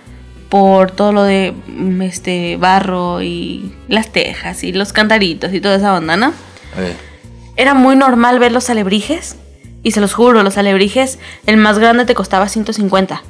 por 0.50 0.90
todo 0.90 1.12
lo 1.12 1.22
de 1.22 1.54
mm, 1.66 2.02
este 2.02 2.56
barro 2.58 3.22
y 3.22 3.72
las 3.88 4.12
tejas 4.12 4.64
y 4.64 4.72
los 4.72 4.92
cantaritos 4.92 5.52
y 5.54 5.60
toda 5.60 5.76
esa 5.76 5.94
onda, 5.94 6.16
¿no? 6.16 6.34
Eh, 6.76 6.94
Era 7.56 7.72
muy 7.74 7.96
normal 7.96 8.38
ver 8.38 8.52
los 8.52 8.68
alebrijes. 8.68 9.36
Y 9.82 9.92
se 9.92 10.00
los 10.00 10.12
juro, 10.12 10.42
los 10.42 10.58
alebrijes, 10.58 11.18
el 11.46 11.56
más 11.56 11.78
grande 11.78 12.04
te 12.04 12.14
costaba 12.14 12.48
150. 12.48 13.22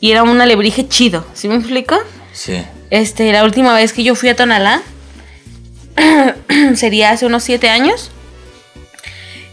Y 0.00 0.10
era 0.10 0.22
un 0.24 0.40
alebrije 0.40 0.88
chido, 0.88 1.26
¿sí 1.34 1.46
me 1.46 1.56
explico? 1.56 1.96
Sí. 2.32 2.62
Este, 2.90 3.30
la 3.32 3.44
última 3.44 3.74
vez 3.74 3.92
que 3.92 4.02
yo 4.02 4.14
fui 4.14 4.28
a 4.28 4.36
Tonalá 4.36 4.82
sería 6.74 7.10
hace 7.10 7.26
unos 7.26 7.42
siete 7.44 7.68
años. 7.68 8.10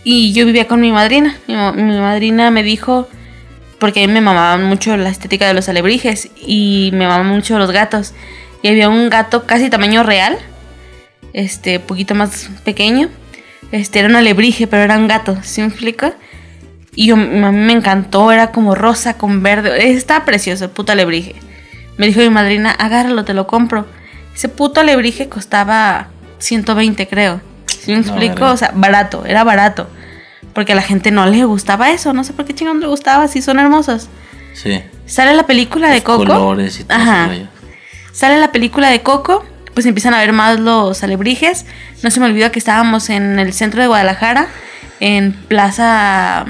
Y 0.04 0.34
yo 0.34 0.46
vivía 0.46 0.68
con 0.68 0.80
mi 0.82 0.92
madrina. 0.92 1.38
Mi, 1.48 1.56
ma- 1.56 1.74
mi 1.74 1.98
madrina 2.00 2.50
me 2.52 2.64
dijo, 2.64 3.08
porque 3.80 4.04
a 4.04 4.08
mí 4.08 4.14
me 4.14 4.22
mamaban 4.22 4.64
mucho 4.64 4.96
la 4.98 5.10
estética 5.10 5.48
de 5.48 5.54
los 5.54 5.68
alebrijes 5.70 6.30
y 6.38 6.90
me 6.94 7.06
mamaban 7.08 7.28
mucho 7.28 7.60
los 7.60 7.72
gatos. 7.72 8.14
Y 8.62 8.70
había 8.70 8.90
un 8.90 9.10
gato 9.10 9.46
casi 9.46 9.70
tamaño 9.70 10.04
real, 10.04 10.38
este, 11.34 11.80
poquito 11.80 12.16
más 12.16 12.50
pequeño. 12.64 13.10
Este, 13.72 14.00
era 14.00 14.08
un 14.08 14.16
alebrije, 14.16 14.66
pero 14.66 14.84
era 14.84 14.98
un 14.98 15.08
gato, 15.08 15.38
¿sí 15.44 15.62
me 15.62 15.68
explico? 15.68 16.14
Y 16.96 17.08
yo, 17.08 17.16
a 17.16 17.18
mí 17.18 17.52
me 17.52 17.74
encantó, 17.74 18.32
era 18.32 18.52
como 18.52 18.74
rosa 18.74 19.18
con 19.18 19.44
verde. 19.44 19.92
Estaba 19.92 20.26
precioso, 20.26 20.66
el 20.66 20.72
puto 20.72 20.94
alebrije. 20.94 21.36
Me 21.98 22.08
dijo 22.08 22.20
mi 22.22 22.30
madrina, 22.30 22.72
agárralo, 22.72 23.26
te 23.26 23.34
lo 23.34 23.48
compro. 23.48 23.86
Ese 24.36 24.50
puto 24.50 24.82
alebrije 24.82 25.30
costaba 25.30 26.08
120, 26.40 27.08
creo. 27.08 27.42
¿Sí 27.68 27.92
me 27.92 27.98
No, 27.98 28.02
explico? 28.04 28.36
verga. 28.36 28.52
o 28.52 28.58
sea, 28.58 28.72
barato, 28.76 29.26
era 29.26 29.44
barato. 29.44 29.90
Porque 30.54 30.74
a 30.74 30.76
la 30.76 30.82
gente 30.82 31.12
no 31.12 31.26
le 31.26 31.44
gustaba 31.46 31.92
eso. 31.92 32.14
No 32.14 32.24
sé 32.24 32.34
por 32.34 32.46
qué 32.46 32.54
chingón 32.54 32.80
le 32.80 32.88
gustaba, 32.88 33.28
si 33.28 33.42
son 33.42 33.60
hermosos. 33.60 34.10
Sí. 34.54 34.82
Sale 35.06 35.34
la 35.34 35.46
película 35.48 35.90
de 35.90 36.02
Coco. 36.04 36.26
colores 36.26 36.80
y 36.80 36.84
todo 36.84 36.98
Ajá. 36.98 37.30
Sale 38.12 38.40
la 38.40 38.52
película 38.52 38.90
de 38.90 39.02
Coco, 39.02 39.46
pues 39.76 39.86
empiezan 39.86 40.14
a 40.16 40.20
ver 40.20 40.34
más 40.34 40.60
los 40.60 41.04
alebrijes. 41.04 41.66
No 42.04 42.10
se 42.12 42.20
me 42.20 42.26
olvidó 42.26 42.52
que 42.52 42.60
estábamos 42.60 43.10
en 43.10 43.38
el 43.40 43.54
centro 43.54 43.82
de 43.82 43.88
Guadalajara, 43.88 44.48
en 45.00 45.34
Plaza. 45.34 46.46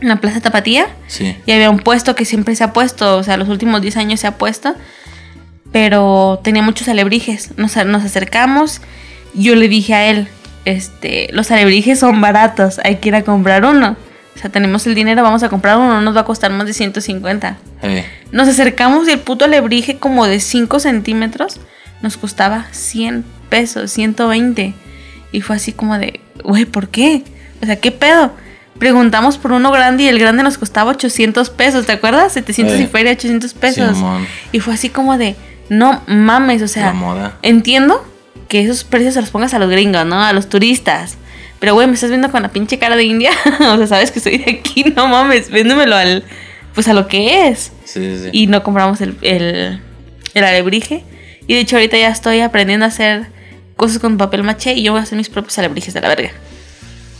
En 0.00 0.08
la 0.08 0.16
Plaza 0.16 0.40
Tapatía. 0.40 0.86
Sí. 1.06 1.36
Y 1.46 1.52
había 1.52 1.70
un 1.70 1.78
puesto 1.78 2.14
que 2.14 2.24
siempre 2.24 2.56
se 2.56 2.64
ha 2.64 2.72
puesto, 2.72 3.16
o 3.18 3.22
sea, 3.22 3.36
los 3.36 3.48
últimos 3.48 3.82
10 3.82 3.96
años 3.98 4.20
se 4.20 4.26
ha 4.26 4.38
puesto. 4.38 4.74
Pero 5.72 6.40
tenía 6.42 6.62
muchos 6.62 6.88
alebrijes. 6.88 7.56
Nos, 7.56 7.76
nos 7.86 8.04
acercamos. 8.04 8.80
Yo 9.34 9.54
le 9.54 9.68
dije 9.68 9.94
a 9.94 10.08
él, 10.10 10.28
este, 10.64 11.28
los 11.32 11.50
alebrijes 11.50 12.00
son 12.00 12.20
baratos, 12.20 12.80
hay 12.84 12.96
que 12.96 13.08
ir 13.08 13.14
a 13.14 13.22
comprar 13.22 13.64
uno. 13.64 13.96
O 14.34 14.38
sea, 14.38 14.50
tenemos 14.50 14.86
el 14.86 14.94
dinero, 14.94 15.22
vamos 15.22 15.42
a 15.42 15.48
comprar 15.48 15.76
uno, 15.76 15.94
no 15.94 16.00
nos 16.00 16.16
va 16.16 16.20
a 16.20 16.24
costar 16.24 16.50
más 16.52 16.66
de 16.66 16.72
150. 16.72 17.58
Eh, 17.82 18.04
Nos 18.32 18.48
acercamos 18.48 19.06
y 19.08 19.12
el 19.12 19.18
puto 19.18 19.44
alebrije 19.44 19.98
como 19.98 20.26
de 20.26 20.40
5 20.40 20.80
centímetros 20.80 21.60
nos 22.02 22.16
costaba 22.16 22.66
100 22.70 23.24
pesos, 23.48 23.90
120. 23.90 24.74
Y 25.32 25.40
fue 25.42 25.56
así 25.56 25.72
como 25.72 25.98
de, 25.98 26.20
güey, 26.42 26.64
¿por 26.64 26.88
qué? 26.88 27.22
O 27.62 27.66
sea, 27.66 27.76
¿qué 27.76 27.92
pedo? 27.92 28.32
Preguntamos 28.80 29.38
por 29.38 29.52
uno 29.52 29.70
grande 29.70 30.02
y 30.04 30.08
el 30.08 30.18
grande 30.18 30.42
nos 30.42 30.58
costaba 30.58 30.90
800 30.90 31.50
pesos, 31.50 31.86
¿te 31.86 31.92
acuerdas? 31.92 32.32
700 32.32 32.74
Eh. 32.76 32.82
y 32.82 32.86
feria, 32.88 33.12
800 33.12 33.54
pesos. 33.54 33.96
Simón. 33.96 34.26
y 34.50 34.58
fue 34.58 34.74
así 34.74 34.88
como 34.88 35.16
de, 35.18 35.36
no 35.68 36.02
mames, 36.08 36.62
o 36.62 36.66
sea, 36.68 36.86
La 36.86 36.92
moda. 36.94 37.36
entiendo 37.42 38.04
que 38.48 38.60
esos 38.64 38.82
precios 38.82 39.14
se 39.14 39.20
los 39.20 39.30
pongas 39.30 39.54
a 39.54 39.58
los 39.60 39.70
gringos, 39.70 40.04
¿no? 40.06 40.20
A 40.24 40.32
los 40.32 40.48
turistas. 40.48 41.18
Pero, 41.60 41.74
güey, 41.74 41.86
me 41.86 41.92
estás 41.94 42.08
viendo 42.08 42.30
con 42.32 42.42
la 42.42 42.48
pinche 42.48 42.78
cara 42.80 42.96
de 42.96 43.04
India. 43.04 43.30
o 43.60 43.76
sea, 43.76 43.86
sabes 43.86 44.10
que 44.10 44.18
soy 44.18 44.38
de 44.38 44.50
aquí, 44.50 44.82
no 44.96 45.06
mames, 45.08 45.50
véndemelo 45.50 45.94
al, 45.94 46.24
pues 46.74 46.88
a 46.88 46.94
lo 46.94 47.06
que 47.06 47.48
es 47.48 47.70
Sí, 47.84 48.00
sí, 48.16 48.18
sí. 48.24 48.28
y 48.32 48.46
no 48.46 48.62
compramos 48.62 49.00
el, 49.02 49.14
el, 49.20 49.80
el 50.34 50.44
alebrije. 50.44 51.04
Y 51.46 51.52
de 51.54 51.60
hecho 51.60 51.76
ahorita 51.76 51.98
ya 51.98 52.08
estoy 52.08 52.40
aprendiendo 52.40 52.86
a 52.86 52.88
hacer 52.88 53.26
cosas 53.76 53.98
con 53.98 54.16
papel 54.16 54.42
maché 54.42 54.72
y 54.72 54.82
yo 54.84 54.92
voy 54.92 55.00
a 55.00 55.02
hacer 55.04 55.18
mis 55.18 55.28
propios 55.28 55.58
alebrijes 55.58 55.92
de 55.92 56.00
la 56.00 56.08
verga. 56.08 56.30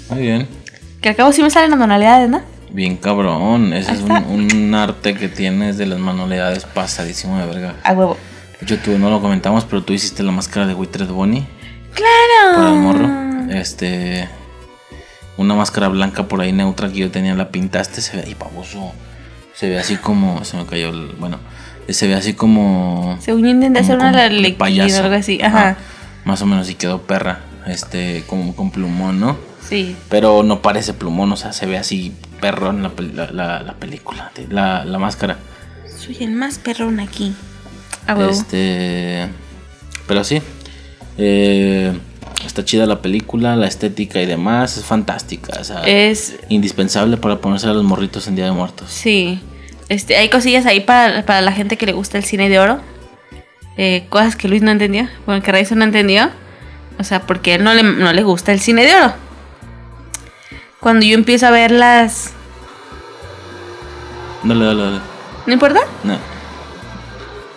Muy 0.09 0.23
bien. 0.23 0.49
Que 1.01 1.09
al 1.09 1.17
cabo 1.17 1.33
sí 1.33 1.43
me 1.43 1.51
salen 1.51 1.71
las 1.71 1.79
manualidades, 1.79 2.29
¿no? 2.29 2.43
Bien 2.71 2.97
cabrón. 2.97 3.73
Ese 3.73 3.93
es 3.93 4.01
un, 4.01 4.75
arte 4.75 5.15
que 5.15 5.29
tienes 5.29 5.79
de 5.79 5.87
las 5.87 5.99
manualidades 5.99 6.65
pasadísimo 6.65 7.39
de 7.39 7.47
verga. 7.47 7.75
A 7.83 7.93
huevo. 7.93 8.17
Yo 8.67 8.79
tú 8.79 8.99
no 8.99 9.11
lo 9.11 9.21
comentamos, 9.21 9.65
pero 9.65 9.83
tú 9.83 9.93
hiciste 9.93 10.23
la 10.23 10.33
máscara 10.33 10.67
de 10.67 10.75
Witred 10.75 11.09
Bonnie 11.09 11.47
¡Claro! 11.95 12.57
para 12.57 12.69
el 12.71 12.79
morro. 12.79 13.53
Este. 13.53 14.29
Una 15.39 15.55
máscara 15.55 15.89
blanca 15.89 16.29
por 16.29 16.43
ahí 16.43 16.53
neutra 16.53 16.89
que 16.89 16.99
yo 16.99 17.11
tenía, 17.11 17.35
la 17.35 17.49
pintaste, 17.49 18.03
se 18.03 18.19
ve 18.19 18.25
ahí 18.27 18.37
baboso. 18.39 18.93
Se 19.55 19.71
ve 19.71 19.79
así 19.79 19.97
como. 19.97 20.45
Se 20.45 20.59
me 20.59 20.67
cayó 20.67 20.91
el. 20.91 21.15
Bueno, 21.19 21.39
se 21.89 22.07
ve 22.07 22.15
así 22.15 22.35
como. 22.35 23.17
Según 23.21 23.43
yo 23.45 23.49
intenté 23.49 23.81
hacer 23.81 23.97
una 23.97 24.13
payaso. 24.59 25.01
o 25.01 25.05
algo 25.05 25.17
así. 25.17 25.41
Ajá. 25.43 25.77
Más 26.25 26.43
o 26.43 26.47
menos 26.47 26.69
y 26.69 26.75
quedó 26.75 27.03
perra. 27.03 27.41
Este, 27.67 28.25
como 28.27 28.55
con 28.55 28.71
plumón, 28.71 29.21
¿no? 29.21 29.50
Sí. 29.71 29.97
Pero 30.11 30.43
no 30.43 30.61
parece 30.61 30.93
plumón, 30.93 31.33
o 31.33 31.37
sea, 31.37 31.53
se 31.55 31.65
ve 31.65 31.79
así 31.79 32.13
perro 32.41 32.71
en 32.71 32.83
la, 32.83 32.91
la, 33.15 33.31
la- 33.31 33.63
la 33.63 33.73
película, 33.75 34.31
la, 34.51 34.85
la 34.85 34.99
máscara. 34.99 35.39
Soy 35.97 36.17
el 36.21 36.33
más 36.33 36.59
perrón 36.59 37.01
aquí. 37.01 37.33
A 38.07 38.15
huevo. 38.15 38.31
Este. 38.31 39.29
Pero 40.09 40.25
sí. 40.25 40.43
eh, 41.19 41.93
está 42.45 42.65
chida 42.65 42.87
la 42.87 43.01
película, 43.03 43.55
la 43.57 43.67
estética 43.69 44.21
y 44.21 44.27
demás. 44.27 44.77
Es 44.77 44.85
fantástica. 44.85 45.59
O 45.61 45.65
sea, 45.65 45.83
Es. 45.85 46.37
indispensable 46.49 47.17
para 47.17 47.37
ponerse 47.41 47.67
a 47.69 47.73
los 47.73 47.85
morritos 47.85 48.27
en 48.27 48.37
Día 48.37 48.47
de 48.47 48.53
Muertos. 48.53 48.91
Sí. 48.91 49.41
Este, 49.89 50.17
hay 50.17 50.29
cosillas 50.31 50.67
ahí 50.67 50.81
para, 50.81 51.25
para 51.27 51.41
la 51.41 51.53
gente 51.53 51.77
que 51.77 51.87
le 51.87 51.93
gusta 51.93 52.19
el 52.19 52.25
cine 52.25 52.49
de 52.49 52.59
oro. 52.59 52.81
Eh, 53.77 54.07
cosas 54.09 54.37
que 54.37 54.49
Luis 54.49 54.63
no 54.63 54.71
entendió. 54.71 55.09
Bueno, 55.27 55.43
que 55.43 55.53
Raizo 55.53 55.75
no 55.75 55.85
entendió. 55.85 56.31
O 56.99 57.05
sea, 57.05 57.23
porque 57.23 57.53
a 57.53 57.55
él 57.57 57.65
no 57.65 57.73
le, 57.75 57.83
no 57.83 58.13
le 58.13 58.23
gusta 58.23 58.53
el 58.53 58.61
cine 58.61 58.85
de 58.85 58.95
oro. 58.95 59.13
Cuando 60.81 61.05
yo 61.07 61.15
empiezo 61.15 61.47
a 61.47 61.51
ver 61.51 61.71
las. 61.71 62.33
Dale, 64.43 64.65
dale, 64.65 64.83
dale. 64.83 65.01
¿No 65.47 65.53
importa? 65.53 65.81
No. 66.05 66.17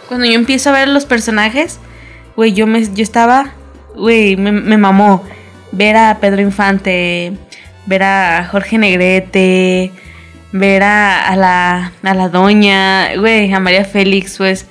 Cuando 0.08 0.26
yo 0.26 0.34
empiezo 0.34 0.70
a 0.70 0.74
ver 0.74 0.88
los 0.90 1.06
personajes, 1.06 1.80
güey, 2.36 2.54
yo 2.54 2.68
me 2.68 2.84
yo 2.94 3.04
estaba, 3.04 3.52
güey, 3.96 4.36
me, 4.36 4.52
me 4.52 4.78
mamó 4.78 5.24
ver 5.72 5.96
a 5.96 6.18
Pedro 6.20 6.42
Infante, 6.42 7.34
ver 7.86 8.04
a 8.04 8.48
Jorge 8.52 8.78
Negrete, 8.78 9.92
ver 10.52 10.84
a, 10.84 11.28
a 11.30 11.36
la 11.36 11.92
a 12.04 12.14
la 12.14 12.30
doña, 12.30 13.16
güey, 13.16 13.52
a 13.54 13.60
María 13.60 13.86
Félix, 13.86 14.38
pues, 14.38 14.68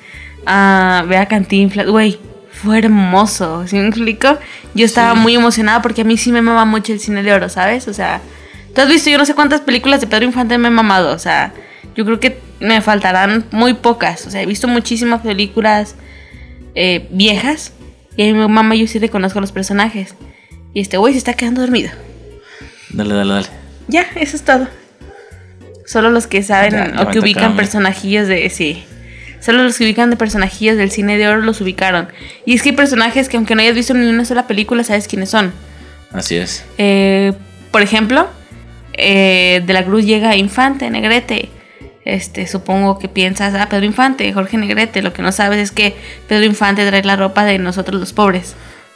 a 0.47 1.05
ver 1.09 1.19
a 1.19 1.27
Cantinflas, 1.27 1.87
güey, 1.87 2.21
fue 2.63 2.79
hermoso, 2.79 3.67
¿sí 3.67 3.77
me 3.77 3.89
explico? 3.89 4.37
Yo 4.75 4.85
estaba 4.85 5.15
Sí. 5.15 5.21
muy 5.21 5.35
emocionada 5.35 5.81
porque 5.83 6.03
a 6.03 6.05
mí 6.05 6.17
sí 6.19 6.31
me 6.31 6.43
mama 6.43 6.65
mucho 6.67 6.93
el 6.93 7.01
cine 7.01 7.23
de 7.23 7.33
oro, 7.33 7.49
¿sabes? 7.49 7.89
O 7.89 7.95
sea, 7.95 8.21
tú 8.75 8.81
has 8.81 8.89
visto, 8.89 9.11
yo 9.11 9.19
no 9.19 9.25
sé 9.25 9.35
cuántas 9.35 9.61
películas 9.61 10.01
de 10.01 10.07
Pedro 10.07 10.25
Infante 10.25 10.59
me 10.59 10.69
he 10.69 10.71
mamado, 10.71 11.13
o 11.13 11.19
sea, 11.19 11.53
yo 11.95 12.05
creo 12.05 12.21
que 12.21 12.39
me 12.61 12.81
faltarán 12.81 13.45
muy 13.51 13.75
pocas, 13.75 14.27
o 14.27 14.31
sea, 14.31 14.43
he 14.43 14.47
visto 14.47 14.69
muchísimas 14.69 15.23
películas 15.23 15.97
eh, 16.75 17.07
viejas 17.11 17.73
y 18.17 18.29
a 18.29 18.33
mi 18.33 18.49
mamá 18.49 18.75
yo 18.75 18.87
sí 18.87 18.99
reconozco 18.99 19.39
a 19.39 19.43
los 19.43 19.53
personajes. 19.53 20.15
Y 20.75 20.81
este 20.81 20.97
güey 20.97 21.13
se 21.13 21.19
está 21.19 21.35
quedando 21.35 21.61
dormido. 21.61 21.91
Dale, 22.91 23.15
dale, 23.15 23.33
dale. 23.33 23.47
Ya, 23.89 24.07
eso 24.17 24.37
es 24.37 24.43
todo. 24.43 24.69
Solo 25.87 26.11
los 26.11 26.27
que 26.27 26.43
saben 26.43 26.73
Ya, 26.73 27.03
o 27.03 27.11
que 27.11 27.19
ubican 27.19 27.57
personajillos 27.57 28.29
de. 28.29 28.49
Sí. 28.51 28.85
Solo 29.41 29.65
los 29.65 29.77
que 29.77 29.85
ubican 29.85 30.09
de 30.09 30.17
personajillos 30.17 30.77
del 30.77 30.91
cine 30.91 31.19
de 31.19 31.29
oro 31.29 31.43
los 31.43 31.61
ubicaron. 31.61 32.09
Y 32.47 32.55
es 32.55 32.63
que 32.63 32.71
hay 32.71 32.77
personajes 32.77 33.29
que 33.29 33.37
aunque 33.37 33.55
no 33.55 33.63
hayas 33.63 33.75
visto 33.75 33.93
ni 33.93 34.09
una 34.09 34.25
sola 34.25 34.47
película, 34.47 34.85
sabes 34.85 35.09
quiénes 35.09 35.31
son. 35.31 35.53
Así 36.13 36.37
es. 36.37 36.65
Eh, 36.79 37.33
por 37.71 37.83
ejemplo, 37.83 38.29
eh, 38.95 39.63
de 39.65 39.73
la 39.73 39.85
Cruz 39.85 40.05
llega 40.05 40.37
Infante, 40.37 40.91
Negrete. 40.91 41.51
Este, 42.05 42.49
supongo 42.49 42.99
que 42.99 43.09
piensas, 43.09 43.55
ah, 43.55 43.69
Pedro 43.69 43.85
Infante, 43.87 44.33
Jorge 44.33 44.57
Negrete. 44.57 45.03
Lo 45.03 45.13
que 45.13 45.23
no 45.23 45.31
sabes 45.33 45.59
es 45.59 45.71
que 45.71 45.95
Pedro 46.29 46.45
Infante 46.45 46.87
trae 46.87 47.03
la 47.05 47.17
ropa 47.17 47.45
de 47.45 47.59
nosotros 47.59 48.01
los 48.01 48.13
pobres. 48.13 48.55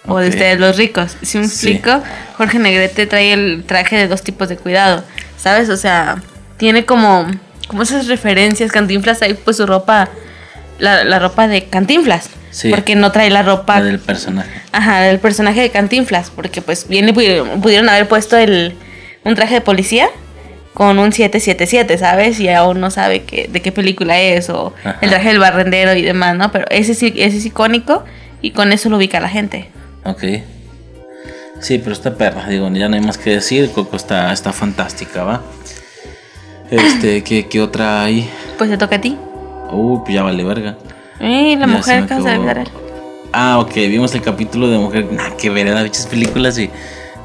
O 0.09 0.19
de 0.19 0.29
ustedes 0.29 0.59
los 0.61 0.77
ricos. 0.77 1.17
Si 1.23 1.39
me 1.39 1.49
Sí. 1.49 1.69
explico? 1.71 2.03
Jorge 2.37 2.59
Negrete 2.59 3.07
trae 3.07 3.33
el 3.33 3.65
traje 3.67 3.97
de 3.97 4.09
dos 4.09 4.23
tipos 4.23 4.49
de 4.49 4.57
cuidado. 4.57 5.03
¿Sabes? 5.37 5.69
O 5.69 5.77
sea, 5.77 6.23
tiene 6.57 6.85
como, 6.85 7.27
como 7.69 7.83
esas 7.83 8.07
referencias. 8.07 8.71
Cantinflas 8.71 9.23
ahí 9.23 9.35
pues 9.35 9.57
su 9.57 9.67
ropa. 9.67 10.09
La, 10.79 11.05
la 11.05 11.19
ropa 11.19 11.49
de 11.49 11.65
Cantinflas. 11.65 12.31
Sí. 12.51 12.71
Porque 12.71 12.95
no 12.95 13.13
trae 13.13 13.31
la 13.31 13.43
ropa 13.43 13.81
La 13.81 13.85
del 13.85 13.99
personaje. 13.99 14.51
Ajá, 14.73 15.09
el 15.09 15.19
personaje 15.19 15.61
de 15.61 15.71
Cantinflas, 15.71 16.31
porque 16.31 16.63
pues 16.63 16.89
bien 16.89 17.05
le 17.07 17.13
pudieron, 17.13 17.61
pudieron 17.61 17.89
haber 17.89 18.09
puesto 18.09 18.37
el, 18.37 18.75
un 19.27 19.35
traje 19.35 19.55
de 19.55 19.61
policía 19.61 20.09
con 20.73 20.99
un 20.99 21.13
777, 21.13 21.99
¿sabes? 21.99 22.39
Y 22.39 22.49
aún 22.49 22.81
no 22.81 22.91
sabe 22.91 23.23
que, 23.23 23.49
de 23.49 23.61
qué 23.63 23.73
película 23.73 24.21
es, 24.21 24.51
o 24.51 24.75
Ajá. 24.85 24.99
el 25.01 25.11
traje 25.11 25.29
del 25.29 25.39
barrendero 25.39 25.95
y 25.95 26.03
demás, 26.03 26.37
¿no? 26.37 26.53
Pero 26.53 26.67
ese 26.71 26.95
sí, 26.95 27.13
ese 27.17 27.39
es 27.39 27.47
icónico 27.47 28.05
y 28.43 28.51
con 28.51 28.73
eso 28.73 28.89
lo 28.89 28.99
ubica 28.99 29.19
la 29.21 29.29
gente. 29.29 29.71
Ok. 30.05 30.23
Sí, 31.61 31.79
pero 31.79 31.93
está 31.93 32.15
perra, 32.15 32.47
digo, 32.49 32.71
ya 32.71 32.89
no 32.89 32.95
hay 32.97 33.01
más 33.01 33.19
que 33.19 33.31
decir. 33.31 33.71
Coco 33.73 33.97
está, 33.97 34.33
está 34.33 34.53
fantástica, 34.53 35.25
¿va? 35.25 35.43
Este, 36.71 37.23
¿qué, 37.25 37.47
qué 37.47 37.61
otra 37.61 38.05
hay? 38.05 38.29
Pues 38.59 38.71
te 38.71 38.77
toca 38.77 38.97
a 38.97 39.01
ti. 39.01 39.17
Uh, 39.73 40.03
pues 40.05 40.15
ya 40.15 40.23
vale 40.23 40.45
verga. 40.45 40.77
Eh, 41.21 41.57
la 41.59 41.67
Ya 41.67 41.73
mujer 41.73 42.07
olvidar. 42.13 42.69
Ah, 43.33 43.59
ok, 43.59 43.75
vimos 43.75 44.15
el 44.15 44.23
capítulo 44.23 44.69
de 44.69 44.79
Mujer. 44.79 45.11
Nah, 45.11 45.31
que 45.37 45.51
ver, 45.51 45.83
bichas 45.83 46.07
películas 46.07 46.59
y. 46.59 46.71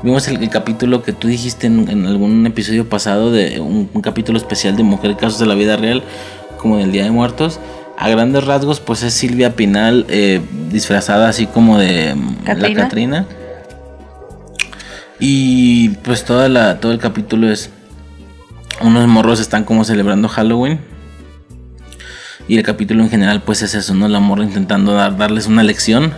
Vimos 0.03 0.27
el, 0.27 0.41
el 0.41 0.49
capítulo 0.49 1.03
que 1.03 1.13
tú 1.13 1.27
dijiste 1.27 1.67
en, 1.67 1.87
en 1.89 2.05
algún 2.07 2.45
episodio 2.47 2.89
pasado 2.89 3.31
de 3.31 3.59
un, 3.59 3.89
un 3.93 4.01
capítulo 4.01 4.37
especial 4.37 4.75
de 4.75 4.83
Mujer 4.83 5.15
Casos 5.15 5.39
de 5.39 5.45
la 5.45 5.53
Vida 5.53 5.77
Real, 5.77 6.01
como 6.57 6.77
del 6.77 6.91
Día 6.91 7.03
de 7.03 7.11
Muertos. 7.11 7.59
a 7.97 8.09
grandes 8.09 8.43
rasgos, 8.45 8.79
pues 8.79 9.03
es 9.03 9.13
Silvia 9.13 9.55
Pinal 9.55 10.05
eh, 10.09 10.41
disfrazada 10.71 11.29
así 11.29 11.45
como 11.45 11.77
de 11.77 12.15
mm, 12.15 12.35
la 12.45 12.55
¿Catrina? 12.55 12.81
Catrina. 12.83 13.25
Y 15.19 15.89
pues 16.03 16.25
toda 16.25 16.49
la, 16.49 16.79
todo 16.79 16.91
el 16.91 16.97
capítulo 16.97 17.51
es 17.51 17.69
unos 18.81 19.07
morros 19.07 19.39
están 19.39 19.63
como 19.65 19.83
celebrando 19.85 20.27
Halloween. 20.27 20.79
Y 22.47 22.57
el 22.57 22.63
capítulo 22.63 23.03
en 23.03 23.09
general 23.11 23.43
pues 23.43 23.61
es 23.61 23.75
eso, 23.75 23.93
¿no? 23.93 24.07
La 24.07 24.19
morra 24.19 24.43
intentando 24.43 24.93
dar- 24.93 25.15
darles 25.15 25.45
una 25.45 25.61
lección 25.61 26.11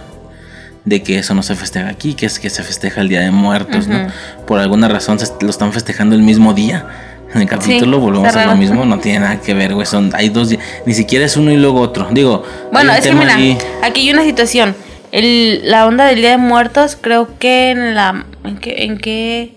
de 0.86 1.02
que 1.02 1.18
eso 1.20 1.34
no 1.34 1.44
se 1.44 1.56
festeja 1.56 1.90
aquí, 1.90 2.14
que 2.14 2.26
es 2.26 2.40
que 2.40 2.50
se 2.50 2.64
festeja 2.64 3.02
el 3.02 3.10
Día 3.10 3.22
de 3.22 3.32
Muertos, 3.32 3.88
¿no? 3.88 4.08
Por 4.46 4.60
alguna 4.60 4.88
razón 4.88 5.20
se 5.20 5.32
lo 5.42 5.50
están 5.50 5.72
festejando 5.74 6.16
el 6.16 6.22
mismo 6.22 6.54
día. 6.54 6.86
En 7.34 7.42
el 7.42 7.48
capítulo 7.48 8.00
volvemos 8.00 8.36
a 8.36 8.46
lo 8.46 8.56
mismo, 8.56 8.86
no 8.86 9.00
tiene 9.02 9.20
nada 9.20 9.42
que 9.42 9.54
ver, 9.54 9.74
güey. 9.74 9.88
Son, 9.88 10.12
hay 10.14 10.30
dos 10.30 10.50
días, 10.50 10.62
ni 10.86 10.94
siquiera 10.94 11.26
es 11.26 11.36
uno 11.36 11.52
y 11.52 11.58
luego 11.58 11.80
otro. 11.80 12.08
Digo, 12.12 12.44
Bueno, 12.72 12.94
es 12.94 13.02
que 13.02 13.14
mira, 13.14 13.36
aquí 13.82 14.02
hay 14.02 14.12
una 14.12 14.24
situación. 14.24 14.76
El, 15.12 15.62
la 15.70 15.86
onda 15.86 16.06
del 16.06 16.18
Día 16.18 16.32
de 16.32 16.38
Muertos, 16.38 16.98
creo 17.00 17.38
que 17.38 17.72
en 17.72 17.96
la... 17.96 18.26
¿En 18.44 18.58
qué? 18.58 18.84
¿En 18.84 18.98
qué? 18.98 19.54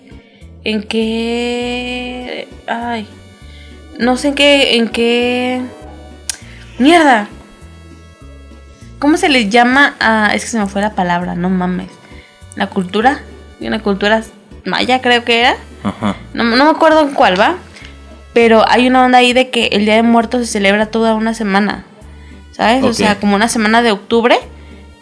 ¿En 0.64 0.82
qué? 0.82 2.48
Ay. 2.66 3.06
No 3.98 4.16
sé 4.16 4.28
en 4.28 4.34
qué... 4.34 4.76
¿En 4.76 4.88
qué? 4.88 5.62
Mierda. 6.78 7.28
¿Cómo 8.98 9.16
se 9.16 9.28
les 9.28 9.50
llama 9.50 9.94
a... 10.00 10.34
Es 10.34 10.44
que 10.44 10.50
se 10.50 10.58
me 10.58 10.66
fue 10.66 10.80
la 10.80 10.94
palabra, 10.94 11.34
no 11.34 11.50
mames. 11.50 11.88
La 12.54 12.68
cultura. 12.68 13.20
Una 13.60 13.80
cultura 13.82 14.22
maya 14.64 15.00
creo 15.00 15.24
que 15.24 15.40
era. 15.40 15.56
Ajá. 15.84 16.16
No, 16.34 16.44
no 16.44 16.64
me 16.64 16.70
acuerdo 16.70 17.02
en 17.02 17.14
cuál 17.14 17.38
va. 17.38 17.56
Pero 18.32 18.64
hay 18.68 18.86
una 18.86 19.04
onda 19.04 19.18
ahí 19.18 19.32
de 19.32 19.50
que 19.50 19.66
el 19.72 19.84
Día 19.84 19.94
de 19.96 20.02
Muertos 20.02 20.42
se 20.46 20.52
celebra 20.52 20.86
toda 20.86 21.14
una 21.14 21.34
semana. 21.34 21.84
¿Sabes? 22.52 22.82
O 22.84 22.94
sea, 22.94 23.18
como 23.20 23.34
una 23.36 23.48
semana 23.48 23.82
de 23.82 23.90
octubre 23.92 24.38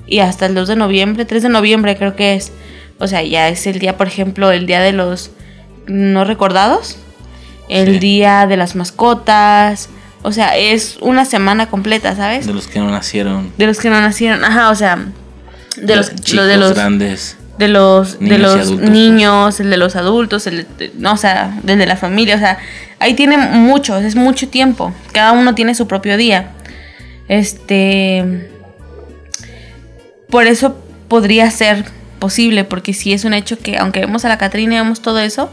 y 0.07 0.18
hasta 0.18 0.47
el 0.47 0.55
2 0.57 0.68
de 0.68 0.76
noviembre, 0.76 1.24
3 1.24 1.45
de 1.45 1.49
noviembre 1.49 1.97
creo 1.97 2.16
que 2.16 2.34
es. 2.34 2.53
O 2.99 3.07
sea, 3.07 3.22
ya 3.22 3.49
es 3.49 3.66
el 3.68 3.78
día, 3.78 3.97
por 3.97 4.07
ejemplo, 4.09 4.51
el 4.51 4.66
día 4.66 4.80
de 4.80 4.92
los 4.92 5.30
no 5.86 6.24
recordados. 6.24 6.99
El 7.68 7.95
Sí. 7.95 7.99
día 8.01 8.47
de 8.47 8.57
las 8.57 8.74
mascotas. 8.76 9.88
O 10.27 10.33
sea, 10.33 10.57
es 10.57 10.97
una 11.03 11.27
semana 11.27 11.66
completa, 11.66 12.16
¿sabes? 12.16 12.47
De 12.47 12.55
los 12.55 12.66
que 12.66 12.79
no 12.79 12.91
nacieron. 12.91 13.53
De 13.59 13.66
los 13.66 13.79
que 13.79 13.91
no 13.91 14.01
nacieron. 14.01 14.43
Ajá, 14.43 14.70
o 14.70 14.75
sea. 14.75 15.05
De 15.77 15.97
los, 15.97 16.14
chicos 16.14 16.47
de 16.47 16.57
los 16.57 16.72
grandes. 16.72 17.37
de 17.59 17.68
los 17.68 18.18
de 18.18 18.39
Niños 18.39 18.39
y 18.39 18.39
los 18.39 18.55
adultos, 18.55 18.81
pues. 18.81 18.91
niños, 18.91 19.61
el 19.61 19.70
de 19.70 19.77
los 19.77 19.97
adultos, 19.97 20.47
el 20.47 20.66
de, 20.79 20.93
no, 20.97 21.12
o 21.12 21.16
sea, 21.18 21.59
del 21.62 21.79
de 21.79 21.87
la 21.87 21.97
familia, 21.97 22.37
o 22.37 22.39
sea, 22.39 22.59
ahí 23.01 23.12
tiene 23.12 23.37
mucho, 23.37 23.99
es 23.99 24.16
mucho 24.16 24.49
tiempo. 24.49 24.95
Cada 25.12 25.33
uno 25.33 25.55
tiene 25.55 25.75
su 25.75 25.87
propio 25.87 26.16
día. 26.16 26.53
Este 27.29 28.49
por 30.31 30.47
eso 30.47 30.77
podría 31.09 31.51
ser 31.51 31.85
posible, 32.18 32.64
porque 32.64 32.95
si 32.95 33.12
es 33.12 33.25
un 33.25 33.35
hecho 33.35 33.59
que 33.59 33.77
aunque 33.77 34.01
vemos 34.01 34.25
a 34.25 34.31
la 34.31 34.39
Catrina 34.39 34.77
y 34.77 34.79
vemos 34.79 35.03
todo 35.03 35.18
eso, 35.18 35.51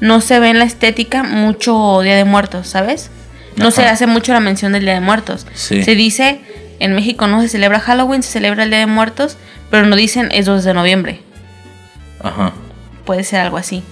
no 0.00 0.20
se 0.20 0.38
ve 0.40 0.50
en 0.50 0.58
la 0.58 0.66
estética 0.66 1.22
mucho 1.22 2.00
Día 2.02 2.16
de 2.16 2.24
Muertos, 2.24 2.68
¿sabes? 2.68 3.10
No 3.56 3.70
se 3.70 3.84
hace 3.84 4.06
mucho 4.06 4.32
la 4.32 4.40
mención 4.40 4.72
del 4.72 4.84
Día 4.84 4.94
de 4.94 5.00
Muertos. 5.00 5.46
Sí. 5.54 5.82
Se 5.82 5.94
dice, 5.94 6.40
en 6.78 6.94
México 6.94 7.26
no 7.26 7.42
se 7.42 7.48
celebra 7.48 7.80
Halloween, 7.80 8.22
se 8.22 8.30
celebra 8.30 8.64
el 8.64 8.70
Día 8.70 8.80
de 8.80 8.86
Muertos, 8.86 9.36
pero 9.70 9.86
no 9.86 9.96
dicen 9.96 10.28
es 10.32 10.46
2 10.46 10.64
de 10.64 10.74
noviembre. 10.74 11.20
Ajá. 12.22 12.52
Puede 13.04 13.24
ser 13.24 13.40
algo 13.40 13.56
así. 13.56 13.82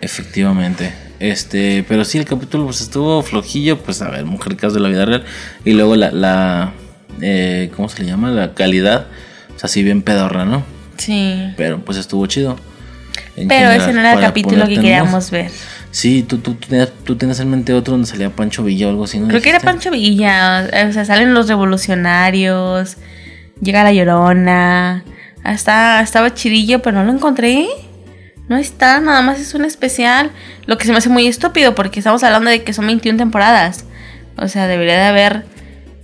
Efectivamente. 0.00 0.92
Este, 1.20 1.84
pero 1.88 2.04
sí, 2.04 2.18
el 2.18 2.24
capítulo 2.24 2.64
pues 2.64 2.80
estuvo 2.80 3.22
flojillo, 3.22 3.78
pues 3.78 4.02
a 4.02 4.10
ver, 4.10 4.24
mujer 4.24 4.56
caso 4.56 4.74
de 4.74 4.80
la 4.80 4.88
vida 4.88 5.04
real. 5.06 5.24
Y 5.64 5.72
luego 5.72 5.96
la, 5.96 6.10
la 6.10 6.72
eh, 7.20 7.70
¿cómo 7.74 7.88
se 7.88 8.02
le 8.02 8.08
llama? 8.08 8.30
La 8.30 8.54
calidad. 8.54 9.06
O 9.54 9.58
sea, 9.58 9.68
sí 9.68 9.82
bien 9.82 10.02
pedorra, 10.02 10.44
¿no? 10.44 10.64
Sí. 10.96 11.52
Pero 11.56 11.80
pues 11.80 11.98
estuvo 11.98 12.26
chido. 12.26 12.56
Pero 13.36 13.48
general, 13.48 13.80
ese 13.80 13.92
no 13.92 14.00
era 14.00 14.12
el 14.14 14.20
capítulo 14.20 14.66
que 14.66 14.74
queríamos 14.74 15.30
ver. 15.30 15.50
Sí, 15.94 16.24
tú, 16.24 16.38
tú, 16.38 16.56
tú, 17.04 17.14
tenías, 17.14 17.38
en 17.38 17.50
mente 17.50 17.72
otro 17.72 17.92
donde 17.92 18.08
salía 18.08 18.28
Pancho 18.28 18.64
Villa 18.64 18.88
o 18.88 18.90
algo 18.90 19.04
así, 19.04 19.20
¿no? 19.20 19.28
Creo 19.28 19.40
que 19.40 19.50
era? 19.50 19.60
Pancho 19.60 19.92
Villa. 19.92 20.68
O 20.88 20.92
sea, 20.92 21.04
salen 21.04 21.34
los 21.34 21.46
revolucionarios. 21.46 22.96
Llega 23.60 23.84
la 23.84 23.92
llorona. 23.92 25.04
Hasta, 25.44 26.00
estaba 26.00 26.34
chidillo, 26.34 26.82
pero 26.82 26.96
no 26.96 27.04
lo 27.04 27.12
encontré. 27.12 27.68
No 28.48 28.56
está, 28.56 28.98
nada 28.98 29.22
más 29.22 29.38
es 29.38 29.54
un 29.54 29.64
especial. 29.64 30.32
Lo 30.66 30.78
que 30.78 30.84
se 30.84 30.90
me 30.90 30.98
hace 30.98 31.10
muy 31.10 31.28
estúpido 31.28 31.76
porque 31.76 32.00
estamos 32.00 32.24
hablando 32.24 32.50
de 32.50 32.64
que 32.64 32.72
son 32.72 32.88
21 32.88 33.16
temporadas. 33.16 33.84
O 34.36 34.48
sea, 34.48 34.66
debería 34.66 34.96
de 34.96 35.04
haber 35.04 35.46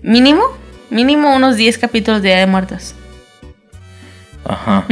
mínimo, 0.05 0.45
mínimo 0.91 1.35
unos 1.35 1.57
10 1.57 1.79
capítulos 1.79 2.23
de 2.23 2.29
Día 2.29 2.39
de 2.39 2.47
Muertos. 2.47 2.95
Ajá. 4.45 4.87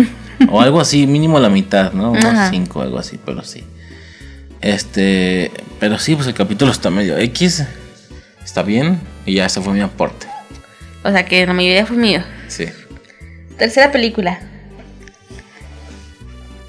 O 0.51 0.60
algo 0.60 0.81
así, 0.81 1.06
mínimo 1.06 1.39
la 1.39 1.51
mitad, 1.51 1.93
¿no? 1.93 2.10
Unos 2.10 2.24
Ajá. 2.24 2.51
cinco, 2.51 2.82
algo 2.82 2.98
así, 2.98 3.16
pero 3.24 3.44
sí. 3.44 3.64
Este, 4.60 5.51
pero 5.78 5.98
sí, 5.98 6.14
pues 6.14 6.26
el 6.26 6.35
capítulo 6.35 6.72
está 6.72 6.90
medio 6.90 7.16
X. 7.18 7.64
Está 8.44 8.62
bien. 8.62 9.01
Y 9.26 9.35
ya 9.35 9.47
ese 9.47 9.60
fue 9.60 9.72
mi 9.72 9.80
aporte. 9.80 10.26
O 11.05 11.10
sea, 11.10 11.24
que 11.24 11.47
la 11.47 11.52
mayoría 11.52 11.86
fue 11.86 11.97
mío. 11.97 12.22
Sí. 12.48 12.66
Tercera 13.56 13.93
película. 13.93 14.40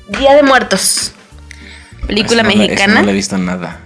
Día 0.07 0.35
de 0.35 0.43
Muertos. 0.43 1.13
Película 2.07 2.41
Esa 2.41 2.57
mexicana. 2.57 3.01
no 3.01 3.09
he 3.09 3.13
visto 3.13 3.37
nada. 3.37 3.79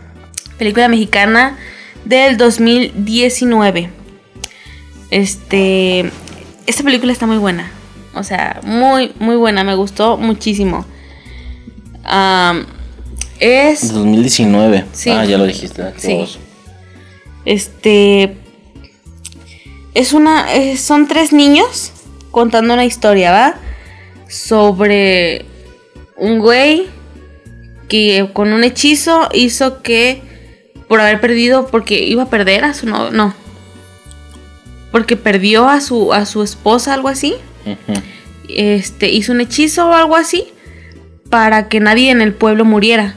Película 0.57 0.87
mexicana 0.87 1.57
del 2.05 2.37
2019. 2.37 3.89
Este. 5.11 6.11
Esta 6.65 6.83
película 6.83 7.11
está 7.11 7.27
muy 7.27 7.37
buena. 7.37 7.71
O 8.15 8.23
sea, 8.23 8.59
muy, 8.63 9.13
muy 9.19 9.35
buena. 9.35 9.63
Me 9.63 9.75
gustó 9.75 10.17
muchísimo. 10.17 10.85
Es. 13.43 13.93
2019. 13.93 14.85
Sí. 14.93 15.09
Ah, 15.09 15.25
ya 15.25 15.37
lo 15.37 15.45
dijiste. 15.45 15.83
qué 15.95 15.99
Sí. 15.99 16.39
Este. 17.45 18.37
Es 19.93 20.13
una. 20.13 20.47
son 20.77 21.07
tres 21.07 21.33
niños 21.33 21.91
contando 22.31 22.73
una 22.73 22.85
historia, 22.85 23.31
¿va? 23.31 23.55
Sobre 24.27 25.45
un 26.17 26.39
güey 26.39 26.87
que 27.89 28.29
con 28.33 28.53
un 28.53 28.63
hechizo 28.63 29.29
hizo 29.33 29.81
que. 29.81 30.21
Por 30.87 31.01
haber 31.01 31.19
perdido. 31.19 31.67
Porque 31.67 32.03
iba 32.03 32.23
a 32.23 32.29
perder 32.29 32.63
a 32.65 32.73
su 32.73 32.87
no. 32.87 33.11
No. 33.11 33.33
Porque 34.91 35.17
perdió 35.17 35.67
a 35.67 35.81
su, 35.81 36.13
a 36.13 36.25
su 36.25 36.43
esposa, 36.43 36.93
algo 36.93 37.09
así. 37.09 37.35
Este. 38.47 39.11
Hizo 39.11 39.33
un 39.33 39.41
hechizo 39.41 39.89
o 39.89 39.93
algo 39.93 40.15
así. 40.15 40.45
Para 41.29 41.67
que 41.67 41.79
nadie 41.79 42.09
en 42.11 42.21
el 42.21 42.33
pueblo 42.33 42.63
muriera. 42.63 43.15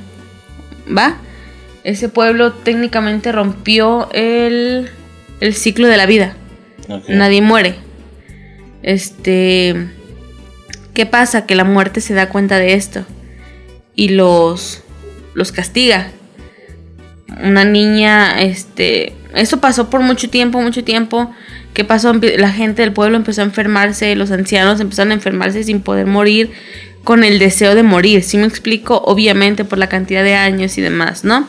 ¿Va? 0.87 1.17
Ese 1.85 2.09
pueblo 2.09 2.53
técnicamente 2.53 3.33
rompió 3.33 4.09
el, 4.13 4.91
el 5.41 5.55
ciclo 5.55 5.89
de 5.89 5.97
la 5.97 6.07
vida. 6.07 6.37
Nadie 7.09 7.43
muere. 7.43 7.77
Este. 8.83 9.89
¿Qué 10.95 11.07
pasa? 11.07 11.47
Que 11.47 11.55
la 11.55 11.65
muerte 11.65 12.01
se 12.01 12.15
da 12.15 12.29
cuenta 12.29 12.59
de 12.59 12.75
esto. 12.75 13.05
Y 13.95 14.11
los. 14.11 14.83
los 15.35 15.53
castiga. 15.53 16.09
Una 17.43 17.65
niña, 17.65 18.41
este. 18.41 19.15
Eso 19.35 19.61
pasó 19.61 19.91
por 19.91 20.01
mucho 20.01 20.31
tiempo, 20.31 20.61
mucho 20.61 20.85
tiempo. 20.85 21.31
¿Qué 21.75 21.85
pasó? 21.85 22.15
La 22.15 22.51
gente 22.51 22.83
del 22.83 22.93
pueblo 22.93 23.17
empezó 23.17 23.43
a 23.43 23.45
enfermarse, 23.45 24.17
los 24.17 24.31
ancianos 24.31 24.81
empezaron 24.81 25.11
a 25.11 25.15
enfermarse 25.15 25.63
sin 25.63 25.83
poder 25.83 26.07
morir, 26.07 26.53
con 27.07 27.23
el 27.23 27.39
deseo 27.39 27.75
de 27.75 27.85
morir. 27.85 28.23
¿Sí 28.25 28.37
me 28.37 28.47
explico? 28.47 29.01
Obviamente 29.07 29.65
por 29.65 29.79
la 29.79 29.89
cantidad 29.89 30.25
de 30.25 30.35
años 30.35 30.77
y 30.77 30.83
demás, 30.83 31.25
¿no? 31.25 31.49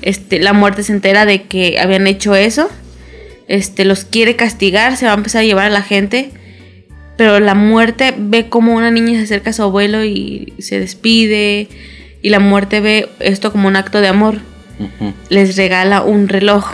Este, 0.00 0.38
la 0.38 0.52
muerte 0.52 0.84
se 0.84 0.92
entera 0.92 1.26
de 1.26 1.42
que 1.42 1.78
habían 1.78 2.06
hecho 2.06 2.34
eso 2.34 2.70
este, 3.48 3.84
los 3.84 4.04
quiere 4.04 4.34
castigar, 4.34 4.96
se 4.96 5.04
va 5.06 5.12
a 5.12 5.16
empezar 5.16 5.42
a 5.42 5.44
llevar 5.44 5.66
a 5.66 5.70
la 5.70 5.82
gente, 5.82 6.30
pero 7.18 7.40
la 7.40 7.54
muerte 7.54 8.14
ve 8.16 8.48
como 8.48 8.74
una 8.74 8.90
niña 8.90 9.18
se 9.18 9.24
acerca 9.24 9.50
a 9.50 9.52
su 9.52 9.62
abuelo 9.62 10.04
y 10.04 10.54
se 10.58 10.78
despide, 10.78 11.68
y 12.22 12.30
la 12.30 12.38
muerte 12.38 12.80
ve 12.80 13.08
esto 13.20 13.52
como 13.52 13.68
un 13.68 13.76
acto 13.76 14.00
de 14.00 14.08
amor, 14.08 14.38
les 15.28 15.56
regala 15.56 16.02
un 16.02 16.28
reloj, 16.28 16.72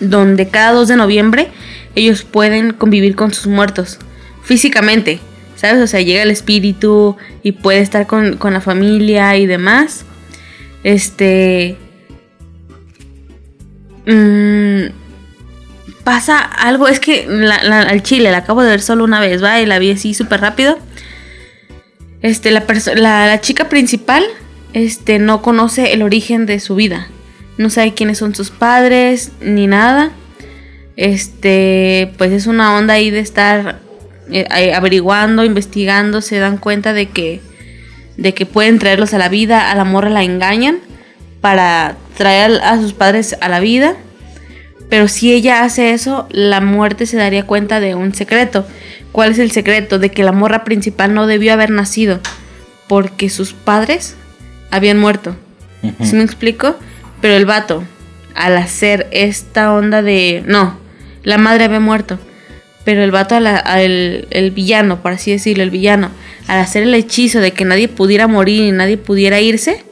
donde 0.00 0.48
cada 0.48 0.72
2 0.72 0.88
de 0.88 0.96
noviembre 0.96 1.48
ellos 1.94 2.24
pueden 2.24 2.72
convivir 2.72 3.14
con 3.14 3.32
sus 3.32 3.46
muertos, 3.46 3.98
físicamente, 4.42 5.20
¿sabes? 5.62 5.80
O 5.80 5.86
sea, 5.86 6.00
llega 6.00 6.24
el 6.24 6.32
espíritu 6.32 7.16
y 7.44 7.52
puede 7.52 7.78
estar 7.78 8.08
con, 8.08 8.36
con 8.36 8.52
la 8.52 8.60
familia 8.60 9.36
y 9.36 9.46
demás. 9.46 10.04
Este... 10.82 11.76
mm, 14.06 14.86
pasa 16.02 16.40
algo, 16.40 16.88
es 16.88 16.98
que 16.98 17.28
al 17.60 18.02
chile 18.02 18.32
la 18.32 18.38
acabo 18.38 18.62
de 18.62 18.70
ver 18.70 18.82
solo 18.82 19.04
una 19.04 19.20
vez, 19.20 19.40
va, 19.42 19.60
y 19.60 19.66
la 19.66 19.78
vi 19.78 19.92
así 19.92 20.14
súper 20.14 20.40
rápido. 20.40 20.80
Este, 22.22 22.50
la, 22.50 22.64
la 22.96 23.40
chica 23.40 23.68
principal, 23.68 24.24
este, 24.72 25.20
no 25.20 25.42
conoce 25.42 25.92
el 25.92 26.02
origen 26.02 26.44
de 26.44 26.58
su 26.58 26.74
vida. 26.74 27.06
No 27.56 27.70
sabe 27.70 27.94
quiénes 27.94 28.18
son 28.18 28.34
sus 28.34 28.50
padres, 28.50 29.30
ni 29.40 29.68
nada. 29.68 30.10
Este, 30.96 32.12
pues 32.18 32.32
es 32.32 32.48
una 32.48 32.76
onda 32.76 32.94
ahí 32.94 33.10
de 33.10 33.20
estar 33.20 33.80
eh, 34.32 34.46
eh, 34.56 34.74
averiguando, 34.74 35.44
investigando, 35.44 36.20
se 36.20 36.38
dan 36.38 36.58
cuenta 36.58 36.92
de 36.92 37.06
que 37.06 37.40
de 38.16 38.34
que 38.34 38.46
pueden 38.46 38.78
traerlos 38.78 39.14
a 39.14 39.18
la 39.18 39.28
vida, 39.28 39.70
a 39.70 39.74
la 39.74 39.84
morra 39.84 40.10
la 40.10 40.22
engañan 40.22 40.78
para 41.40 41.96
traer 42.16 42.60
a 42.62 42.76
sus 42.76 42.92
padres 42.92 43.36
a 43.40 43.48
la 43.48 43.60
vida. 43.60 43.96
Pero 44.88 45.08
si 45.08 45.32
ella 45.32 45.64
hace 45.64 45.92
eso, 45.92 46.26
la 46.30 46.60
muerte 46.60 47.06
se 47.06 47.16
daría 47.16 47.46
cuenta 47.46 47.80
de 47.80 47.94
un 47.94 48.14
secreto. 48.14 48.66
¿Cuál 49.10 49.32
es 49.32 49.38
el 49.38 49.50
secreto? 49.50 49.98
De 49.98 50.10
que 50.10 50.22
la 50.22 50.32
morra 50.32 50.64
principal 50.64 51.14
no 51.14 51.26
debió 51.26 51.52
haber 51.52 51.70
nacido 51.70 52.20
porque 52.88 53.30
sus 53.30 53.54
padres 53.54 54.16
habían 54.70 54.98
muerto. 54.98 55.34
¿Sí 56.02 56.14
me 56.14 56.22
explico? 56.22 56.76
Pero 57.20 57.34
el 57.34 57.46
vato, 57.46 57.82
al 58.34 58.56
hacer 58.56 59.08
esta 59.10 59.72
onda 59.72 60.02
de... 60.02 60.42
No, 60.46 60.78
la 61.22 61.38
madre 61.38 61.64
había 61.64 61.80
muerto. 61.80 62.18
Pero 62.84 63.04
el 63.04 63.10
vato, 63.10 63.36
al, 63.36 64.26
el 64.30 64.50
villano, 64.50 65.02
por 65.02 65.12
así 65.12 65.30
decirlo, 65.30 65.62
el 65.62 65.70
villano, 65.70 66.10
al 66.48 66.58
hacer 66.58 66.82
el 66.82 66.94
hechizo 66.94 67.40
de 67.40 67.52
que 67.52 67.64
nadie 67.64 67.88
pudiera 67.88 68.26
morir 68.26 68.64
y 68.64 68.72
nadie 68.72 68.96
pudiera 68.96 69.40
irse, 69.40 69.84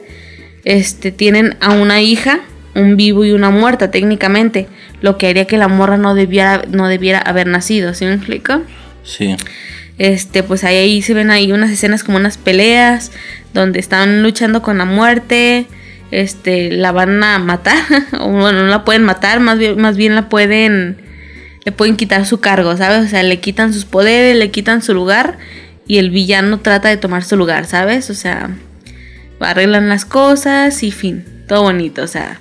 este, 0.65 1.11
tienen 1.11 1.55
a 1.61 1.71
una 1.71 2.01
hija, 2.01 2.41
un 2.75 2.97
vivo 2.97 3.25
y 3.25 3.31
una 3.31 3.49
muerta 3.49 3.91
técnicamente, 3.91 4.67
lo 5.01 5.17
que 5.17 5.27
haría 5.27 5.45
que 5.45 5.57
la 5.57 5.67
morra 5.67 5.97
no 5.97 6.15
debiera, 6.15 6.63
no 6.69 6.87
debiera 6.87 7.19
haber 7.19 7.47
nacido, 7.47 7.93
¿sí 7.93 8.05
me 8.05 8.13
explico? 8.13 8.61
Sí. 9.03 9.35
Este, 9.97 10.43
pues 10.43 10.63
ahí, 10.63 10.77
ahí 10.77 11.01
se 11.01 11.13
ven 11.13 11.31
ahí 11.31 11.51
unas 11.51 11.71
escenas 11.71 12.03
como 12.03 12.17
unas 12.17 12.37
peleas, 12.37 13.11
donde 13.53 13.79
están 13.79 14.23
luchando 14.23 14.61
con 14.61 14.77
la 14.77 14.85
muerte, 14.85 15.65
este, 16.11 16.71
la 16.71 16.91
van 16.91 17.23
a 17.23 17.39
matar, 17.39 17.77
o 18.19 18.29
bueno, 18.29 18.63
no 18.63 18.67
la 18.67 18.83
pueden 18.83 19.03
matar, 19.03 19.39
más 19.39 19.57
bien, 19.57 19.79
más 19.79 19.97
bien 19.97 20.15
la 20.15 20.29
pueden, 20.29 20.97
le 21.63 21.71
pueden 21.71 21.95
quitar 21.95 22.25
su 22.25 22.39
cargo, 22.39 22.75
¿sabes? 22.77 23.05
O 23.05 23.09
sea, 23.09 23.23
le 23.23 23.39
quitan 23.39 23.73
sus 23.73 23.85
poderes, 23.85 24.35
le 24.35 24.51
quitan 24.51 24.81
su 24.81 24.93
lugar 24.93 25.37
y 25.87 25.97
el 25.97 26.09
villano 26.09 26.59
trata 26.59 26.89
de 26.89 26.97
tomar 26.97 27.23
su 27.23 27.37
lugar, 27.37 27.65
¿sabes? 27.65 28.09
O 28.09 28.13
sea, 28.13 28.49
arreglan 29.39 29.89
las 29.89 30.05
cosas 30.05 30.83
y 30.83 30.91
fin, 30.91 31.25
todo 31.47 31.63
bonito, 31.63 32.03
o 32.03 32.07
sea, 32.07 32.39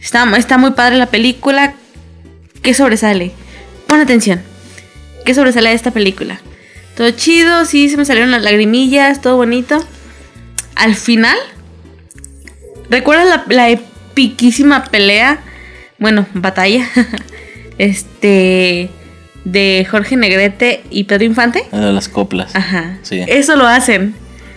está, 0.00 0.28
está 0.36 0.58
muy 0.58 0.72
padre 0.72 0.96
la 0.96 1.06
película. 1.06 1.74
¿Qué 2.62 2.74
sobresale? 2.74 3.32
Pon 3.86 4.00
atención. 4.00 4.40
¿Qué 5.24 5.34
sobresale 5.34 5.70
de 5.70 5.74
esta 5.74 5.90
película? 5.90 6.40
Todo 6.96 7.10
chido, 7.12 7.64
sí, 7.64 7.88
se 7.88 7.96
me 7.96 8.04
salieron 8.04 8.30
las 8.30 8.42
lagrimillas, 8.42 9.20
todo 9.20 9.36
bonito. 9.36 9.82
Al 10.74 10.94
final, 10.94 11.36
¿recuerdas 12.90 13.28
la, 13.28 13.44
la 13.48 13.70
epiquísima 13.70 14.84
pelea? 14.84 15.40
Bueno, 15.98 16.26
batalla. 16.34 16.88
este 17.80 18.90
de 19.44 19.86
Jorge 19.90 20.16
Negrete 20.16 20.82
y 20.90 21.04
Pedro 21.04 21.24
Infante. 21.24 21.62
De 21.72 21.92
las 21.92 22.08
coplas. 22.10 22.54
Ajá. 22.54 22.98
Sí. 23.02 23.24
Eso 23.26 23.56
lo 23.56 23.66
hacen. 23.66 24.14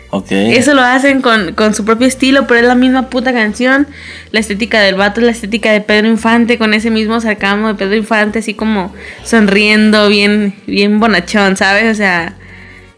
Ok. 0.09 0.31
Eso 0.31 0.73
lo 0.73 0.81
hacen 0.81 1.21
con, 1.21 1.73
su 1.73 1.85
propio 1.85 2.05
estilo, 2.05 2.45
pero 2.47 2.59
es 2.59 2.65
la 2.67 2.75
misma 2.75 3.09
puta 3.09 3.31
canción. 3.31 3.87
La 4.31 4.41
estética 4.41 4.81
del 4.81 4.95
vato 4.95 5.21
es 5.21 5.25
la 5.25 5.31
estética 5.31 5.71
de 5.71 5.79
Pedro 5.79 6.07
Infante, 6.07 6.57
con 6.57 6.73
ese 6.73 6.91
mismo 6.91 7.19
sarcasmo 7.21 7.69
de 7.69 7.75
Pedro 7.75 7.95
Infante, 7.95 8.39
así 8.39 8.53
como 8.53 8.93
sonriendo, 9.23 10.09
bien, 10.09 10.53
bien 10.67 10.99
bonachón, 10.99 11.55
¿sabes? 11.55 11.89
O 11.89 11.95
sea, 11.95 12.35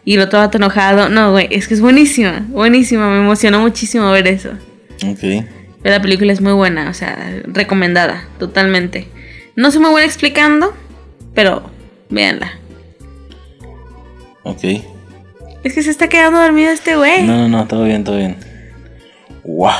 y 0.03 0.15
el 0.15 0.21
otro 0.21 0.39
vato 0.39 0.57
enojado. 0.57 1.07
No, 1.07 1.31
güey, 1.31 1.47
es 1.51 1.67
que 1.67 1.75
es 1.75 1.81
buenísima, 1.81 2.45
buenísima. 2.49 3.09
Me 3.11 3.19
emocionó 3.19 3.59
muchísimo 3.61 4.09
ver 4.11 4.27
eso. 4.27 4.49
Ok. 5.07 5.19
Pero 5.83 5.97
la 5.97 6.01
película 6.01 6.33
es 6.33 6.41
muy 6.41 6.53
buena, 6.53 6.89
o 6.89 6.93
sea, 6.95 7.41
recomendada, 7.45 8.27
totalmente. 8.39 9.07
No 9.55 9.71
soy 9.71 9.81
muy 9.81 9.91
buena 9.91 10.05
explicando, 10.05 10.73
pero 11.33 11.63
Véanla. 12.09 12.51
Ok. 14.43 14.63
Es 15.63 15.73
que 15.73 15.81
se 15.81 15.89
está 15.89 16.07
quedando 16.07 16.39
dormido 16.39 16.71
este 16.71 16.95
güey. 16.95 17.23
No, 17.23 17.35
no, 17.35 17.47
no, 17.47 17.67
todo 17.67 17.85
bien, 17.85 18.03
todo 18.03 18.17
bien. 18.17 18.37
¡Wow! 19.43 19.71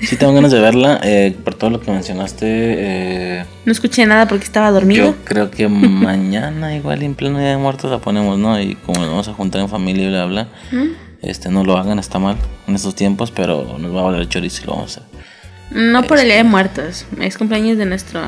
Sí 0.00 0.16
tengo 0.16 0.32
ganas 0.32 0.52
de 0.52 0.60
verla, 0.60 1.00
eh, 1.02 1.34
por 1.42 1.54
todo 1.54 1.70
lo 1.70 1.80
que 1.80 1.90
mencionaste. 1.90 2.46
Eh, 2.46 3.44
no 3.64 3.72
escuché 3.72 4.06
nada 4.06 4.28
porque 4.28 4.44
estaba 4.44 4.70
dormido. 4.70 5.06
Yo 5.06 5.14
creo 5.24 5.50
que 5.50 5.66
mañana 5.68 6.76
igual 6.76 7.02
en 7.02 7.14
pleno 7.14 7.38
día 7.38 7.48
de 7.48 7.56
muertos 7.56 7.90
la 7.90 7.98
ponemos, 7.98 8.38
¿no? 8.38 8.60
Y 8.60 8.74
como 8.74 9.00
nos 9.00 9.08
vamos 9.08 9.28
a 9.28 9.34
juntar 9.34 9.60
en 9.62 9.68
familia 9.68 10.04
y 10.04 10.08
bla, 10.08 10.26
bla, 10.26 10.48
¿Mm? 10.70 10.88
este, 11.22 11.48
no 11.48 11.64
lo 11.64 11.76
hagan, 11.76 11.98
está 11.98 12.18
mal 12.18 12.36
en 12.66 12.74
estos 12.74 12.94
tiempos, 12.94 13.30
pero 13.30 13.76
nos 13.78 13.94
va 13.94 14.00
a 14.00 14.04
valer 14.04 14.20
el 14.20 14.28
chorizo 14.28 14.62
y 14.62 14.66
lo 14.66 14.72
vamos 14.74 14.96
a 14.96 15.00
hacer. 15.00 15.07
No 15.70 16.02
por 16.04 16.18
el 16.18 16.26
día 16.26 16.36
de 16.36 16.44
muertos, 16.44 17.06
es 17.20 17.36
cumpleaños 17.36 17.76
de 17.78 17.84
nuestro, 17.84 18.22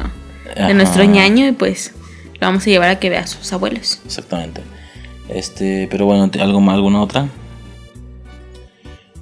de 0.56 0.74
nuestro 0.74 1.04
ñaño 1.04 1.46
y 1.46 1.52
pues 1.52 1.92
vamos 2.40 2.66
a 2.66 2.70
llevar 2.70 2.90
a 2.90 2.98
que 2.98 3.10
vea 3.10 3.20
a 3.20 3.26
sus 3.26 3.52
abuelos. 3.52 4.00
Exactamente. 4.04 4.62
Este, 5.28 5.88
pero 5.90 6.06
bueno, 6.06 6.30
¿algo 6.40 6.70
¿alguna 6.70 7.00
otra? 7.00 7.28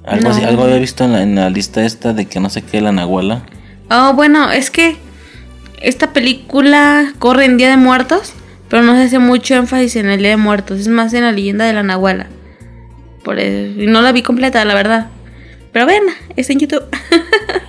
Algo, 0.05 0.31
algo 0.31 0.63
había 0.63 0.77
visto 0.77 1.03
en 1.03 1.35
la, 1.35 1.49
lista 1.49 1.85
esta 1.85 2.13
de 2.13 2.25
que 2.25 2.39
no 2.39 2.49
sé 2.49 2.63
qué, 2.63 2.81
la 2.81 2.91
Nahuala. 2.91 3.43
Oh, 3.91 4.13
bueno, 4.13 4.51
es 4.51 4.71
que 4.71 4.97
esta 5.81 6.13
película 6.13 7.13
corre 7.19 7.45
en 7.45 7.57
Día 7.57 7.69
de 7.69 7.77
Muertos, 7.77 8.33
pero 8.69 8.81
no 8.81 8.95
se 8.95 9.03
hace 9.03 9.19
mucho 9.19 9.55
énfasis 9.55 9.97
en 9.97 10.09
el 10.09 10.19
Día 10.19 10.29
de 10.29 10.37
Muertos, 10.37 10.79
es 10.79 10.87
más 10.87 11.13
en 11.13 11.23
la 11.23 11.31
leyenda 11.31 11.65
de 11.65 11.73
la 11.73 11.83
Nahuala. 11.83 12.27
Por 13.23 13.39
eso, 13.39 13.73
no 13.77 14.01
la 14.01 14.11
vi 14.11 14.23
completa, 14.23 14.65
la 14.65 14.73
verdad. 14.73 15.07
Pero 15.71 15.85
ven, 15.85 16.03
está 16.35 16.53
en 16.53 16.59
YouTube. 16.59 16.83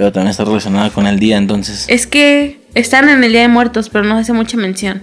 pero 0.00 0.12
también 0.12 0.30
está 0.30 0.46
relacionada 0.46 0.88
con 0.88 1.06
el 1.06 1.18
día, 1.18 1.36
entonces. 1.36 1.84
Es 1.86 2.06
que 2.06 2.58
están 2.74 3.10
en 3.10 3.22
el 3.22 3.32
Día 3.32 3.42
de 3.42 3.48
Muertos, 3.48 3.90
pero 3.90 4.02
no 4.02 4.16
hace 4.16 4.32
mucha 4.32 4.56
mención. 4.56 5.02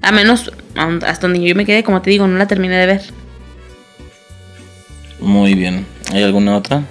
A 0.00 0.12
menos 0.12 0.52
hasta 0.76 1.26
donde 1.26 1.44
yo 1.44 1.56
me 1.56 1.66
quedé, 1.66 1.82
como 1.82 2.02
te 2.02 2.10
digo, 2.10 2.24
no 2.28 2.38
la 2.38 2.46
terminé 2.46 2.76
de 2.76 2.86
ver. 2.86 3.02
Muy 5.18 5.54
bien. 5.54 5.86
¿Hay 6.12 6.22
alguna 6.22 6.56
otra? 6.56 6.84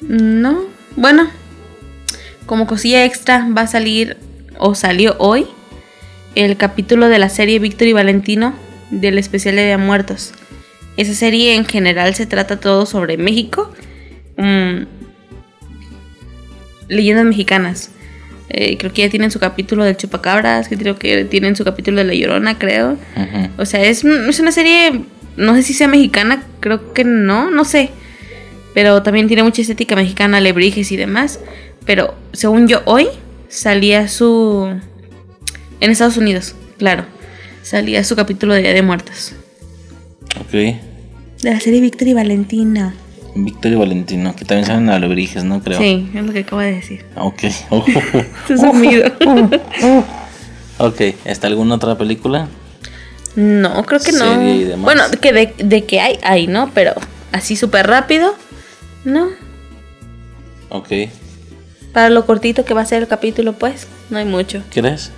No. 0.00 0.62
Bueno, 0.96 1.30
como 2.46 2.66
cosilla 2.66 3.04
extra 3.04 3.46
va 3.56 3.62
a 3.62 3.66
salir 3.68 4.16
o 4.58 4.74
salió 4.74 5.14
hoy 5.20 5.46
el 6.34 6.56
capítulo 6.56 7.08
de 7.08 7.20
la 7.20 7.28
serie 7.28 7.60
Víctor 7.60 7.86
y 7.86 7.92
Valentino 7.92 8.54
del 8.90 9.18
especial 9.18 9.54
de 9.54 9.66
Día 9.66 9.76
de 9.76 9.84
Muertos. 9.84 10.32
Esa 10.96 11.14
serie 11.14 11.54
en 11.54 11.64
general 11.64 12.16
se 12.16 12.26
trata 12.26 12.58
todo 12.58 12.86
sobre 12.86 13.18
México. 13.18 13.72
Mm, 14.36 14.99
leyendas 16.90 17.24
mexicanas. 17.24 17.90
Eh, 18.50 18.76
creo 18.76 18.92
que 18.92 19.02
ya 19.02 19.08
tienen 19.08 19.30
su 19.30 19.38
capítulo 19.38 19.84
del 19.84 19.96
Chupacabras, 19.96 20.68
que 20.68 20.76
creo 20.76 20.98
que 20.98 21.24
tienen 21.24 21.54
su 21.54 21.64
capítulo 21.64 21.98
de 21.98 22.04
La 22.04 22.14
Llorona, 22.14 22.58
creo. 22.58 22.98
O 23.56 23.64
sea, 23.64 23.82
es, 23.82 24.04
es, 24.04 24.40
una 24.40 24.50
serie, 24.50 25.04
no 25.36 25.54
sé 25.54 25.62
si 25.62 25.72
sea 25.72 25.86
mexicana, 25.86 26.42
creo 26.58 26.92
que 26.92 27.04
no, 27.04 27.50
no 27.50 27.64
sé. 27.64 27.90
Pero 28.74 29.02
también 29.02 29.28
tiene 29.28 29.44
mucha 29.44 29.62
estética 29.62 29.94
mexicana, 29.94 30.40
lebrijes 30.40 30.90
y 30.90 30.96
demás. 30.96 31.38
Pero 31.86 32.16
según 32.32 32.66
yo, 32.66 32.82
hoy 32.86 33.06
salía 33.48 34.08
su... 34.08 34.68
En 35.80 35.90
Estados 35.90 36.16
Unidos, 36.16 36.54
claro. 36.76 37.04
Salía 37.62 38.02
su 38.02 38.16
capítulo 38.16 38.54
de 38.54 38.62
Día 38.62 38.74
de 38.74 38.82
Muertos. 38.82 39.32
Ok. 40.40 40.50
De 40.50 40.78
la 41.42 41.60
serie 41.60 41.80
Víctor 41.80 42.08
y 42.08 42.14
Valentina. 42.14 42.94
Víctor 43.34 43.72
y 43.72 43.74
Valentino, 43.76 44.34
que 44.34 44.44
también 44.44 44.66
saben 44.66 44.88
alebrijes, 44.88 45.44
¿no? 45.44 45.62
Creo. 45.62 45.78
Sí, 45.78 46.10
es 46.14 46.24
lo 46.24 46.32
que 46.32 46.40
acabo 46.40 46.62
de 46.62 46.72
decir. 46.72 47.04
Ok. 47.16 47.44
ok, 50.78 51.00
¿está 51.24 51.46
alguna 51.46 51.76
otra 51.76 51.96
película? 51.96 52.48
No, 53.36 53.84
creo 53.84 54.00
que 54.00 54.12
no. 54.12 54.76
Bueno, 54.78 55.04
que 55.20 55.32
de, 55.32 55.54
de, 55.58 55.84
que 55.84 56.00
hay, 56.00 56.18
hay, 56.22 56.46
¿no? 56.46 56.70
Pero 56.74 56.94
así 57.32 57.56
súper 57.56 57.86
rápido, 57.86 58.34
no. 59.04 59.28
Ok. 60.68 60.88
Para 61.92 62.10
lo 62.10 62.26
cortito 62.26 62.64
que 62.64 62.74
va 62.74 62.82
a 62.82 62.86
ser 62.86 63.02
el 63.02 63.08
capítulo, 63.08 63.52
pues, 63.52 63.86
no 64.10 64.18
hay 64.18 64.24
mucho. 64.24 64.62
¿Crees? 64.72 65.10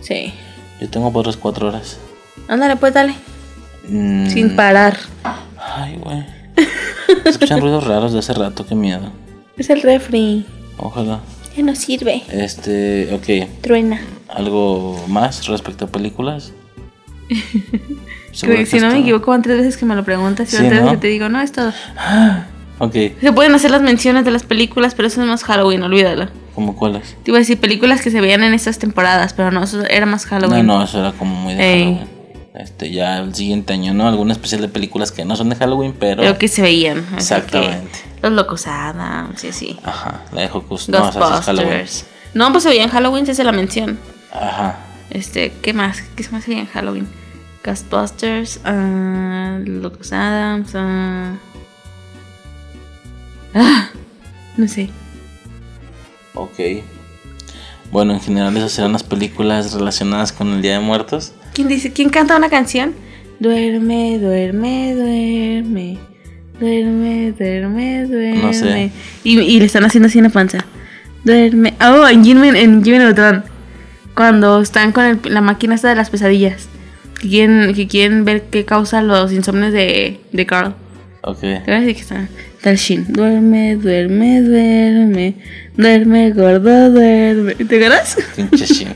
Sí. 0.00 0.32
Yo 0.80 0.90
tengo 0.90 1.12
por 1.12 1.26
las 1.26 1.36
cuatro 1.36 1.68
horas. 1.68 1.98
Ándale, 2.48 2.76
pues, 2.76 2.94
dale. 2.94 3.14
Mm. 3.88 4.28
Sin 4.28 4.56
parar. 4.56 4.98
Ay, 5.58 5.96
güey. 5.96 6.24
Escuchan 7.28 7.60
ruidos 7.60 7.84
raros 7.84 8.12
de 8.12 8.20
hace 8.20 8.32
rato, 8.32 8.64
qué 8.66 8.74
miedo. 8.74 9.10
Es 9.56 9.70
el 9.70 9.82
refri. 9.82 10.44
Ojalá. 10.78 11.20
Ya 11.56 11.62
no 11.62 11.74
sirve. 11.74 12.22
Este, 12.30 13.12
ok. 13.14 13.62
Truena. 13.62 14.00
¿Algo 14.28 15.02
más 15.08 15.46
respecto 15.46 15.86
a 15.86 15.88
películas? 15.88 16.52
si 18.32 18.78
no 18.78 18.90
me 18.90 19.00
equivoco, 19.00 19.30
van 19.30 19.42
tres 19.42 19.58
veces 19.58 19.76
que 19.76 19.84
me 19.84 19.96
lo 19.96 20.04
preguntas 20.04 20.52
y 20.52 20.56
van 20.56 20.68
tres 20.68 20.80
veces 20.80 20.96
que 20.96 21.00
te 21.00 21.08
digo, 21.08 21.28
no, 21.28 21.40
es 21.40 21.52
todo. 21.52 21.72
ok. 22.78 22.94
Se 23.20 23.32
pueden 23.32 23.54
hacer 23.54 23.70
las 23.70 23.82
menciones 23.82 24.24
de 24.24 24.30
las 24.30 24.44
películas, 24.44 24.94
pero 24.94 25.08
eso 25.08 25.20
es 25.20 25.26
más 25.26 25.42
Halloween, 25.44 25.82
olvídalo. 25.82 26.28
¿Cómo 26.54 26.76
cuáles? 26.76 27.16
Te 27.22 27.30
iba 27.30 27.38
a 27.38 27.40
decir 27.40 27.58
películas 27.58 28.02
que 28.02 28.10
se 28.10 28.20
veían 28.20 28.42
en 28.42 28.54
estas 28.54 28.78
temporadas, 28.78 29.32
pero 29.32 29.50
no, 29.50 29.64
eso 29.64 29.84
era 29.86 30.06
más 30.06 30.26
Halloween. 30.26 30.66
No, 30.66 30.78
no, 30.78 30.84
eso 30.84 31.00
era 31.00 31.12
como 31.12 31.34
muy 31.34 31.54
de 31.54 31.62
Halloween 31.62 32.15
este 32.58 32.90
ya 32.90 33.18
el 33.18 33.34
siguiente 33.34 33.72
año, 33.72 33.94
¿no? 33.94 34.08
Alguna 34.08 34.32
especial 34.32 34.60
de 34.60 34.68
películas 34.68 35.12
que 35.12 35.24
no 35.24 35.36
son 35.36 35.48
de 35.48 35.56
Halloween, 35.56 35.94
pero... 35.98 36.22
Pero 36.22 36.38
que 36.38 36.48
se 36.48 36.62
veían. 36.62 37.06
Exactamente. 37.14 37.98
Los 38.22 38.32
Locos 38.32 38.66
Adams, 38.66 39.40
sí, 39.40 39.52
sí. 39.52 39.78
Ajá, 39.84 40.22
la 40.32 40.42
de 40.42 40.50
Hocus. 40.52 40.88
No, 40.88 41.08
o 41.08 41.12
sea, 41.12 41.54
No, 42.34 42.50
pues 42.52 42.62
se 42.62 42.70
veía 42.70 42.84
en 42.84 42.90
Halloween, 42.90 43.26
se 43.26 43.32
hace 43.32 43.44
la 43.44 43.52
mención. 43.52 43.98
Ajá. 44.32 44.78
Este, 45.10 45.52
¿qué 45.62 45.72
más? 45.72 46.02
¿Qué 46.16 46.26
más 46.30 46.44
sería 46.44 46.60
en 46.60 46.66
Halloween? 46.66 47.08
Ghostbusters, 47.64 48.60
ah, 48.64 49.58
Locos 49.64 50.12
Adams, 50.12 50.70
ah, 50.74 51.34
ah, 53.54 53.88
no 54.56 54.68
sé. 54.68 54.90
Ok. 56.34 56.84
Bueno, 57.90 58.12
en 58.12 58.20
general 58.20 58.56
esas 58.56 58.72
serán 58.72 58.92
las 58.92 59.02
películas 59.02 59.72
relacionadas 59.72 60.32
con 60.32 60.48
el 60.52 60.62
Día 60.62 60.74
de 60.74 60.80
Muertos. 60.80 61.32
¿Quién 61.56 61.68
dice? 61.68 61.90
¿Quién 61.90 62.10
canta 62.10 62.36
una 62.36 62.50
canción? 62.50 62.92
Duerme, 63.40 64.18
duerme, 64.18 64.94
duerme. 64.94 65.98
Duerme, 66.60 67.32
duerme, 67.32 68.04
duerme. 68.06 68.42
No 68.42 68.52
sé. 68.52 68.90
Y, 69.24 69.38
y 69.40 69.58
le 69.58 69.64
están 69.64 69.82
haciendo 69.84 70.08
así 70.08 70.18
en 70.18 70.24
la 70.24 70.30
panza. 70.30 70.58
Duerme. 71.24 71.72
Oh, 71.80 72.06
en 72.06 72.22
Jimmy, 72.22 72.48
en 72.48 72.84
Jimmy 72.84 72.98
Neutron. 72.98 73.42
Cuando 74.14 74.60
están 74.60 74.92
con 74.92 75.04
el- 75.06 75.20
la 75.24 75.40
máquina 75.40 75.74
esta 75.74 75.88
de 75.88 75.94
las 75.96 76.10
pesadillas. 76.10 76.68
Que 77.20 77.28
quieren, 77.30 77.74
que 77.74 77.86
quieren 77.88 78.26
ver 78.26 78.42
qué 78.50 78.66
causa 78.66 79.00
los 79.00 79.32
insomnios 79.32 79.72
de, 79.72 80.20
de 80.32 80.46
Carl. 80.46 80.74
Ok. 81.22 81.40
Te 81.40 81.62
voy 81.66 81.74
a 81.74 81.80
decir 81.80 81.94
que 81.94 82.02
está. 82.02 82.28
El 82.64 82.76
Shin. 82.76 83.06
Duerme, 83.08 83.76
duerme, 83.76 84.42
duerme. 84.42 85.34
Duerme, 85.74 86.32
gordo, 86.32 86.90
duerme. 86.90 87.54
¿Te 87.54 87.76
acuerdas? 87.76 88.18
Pinche 88.36 88.66
Shin. 88.66 88.88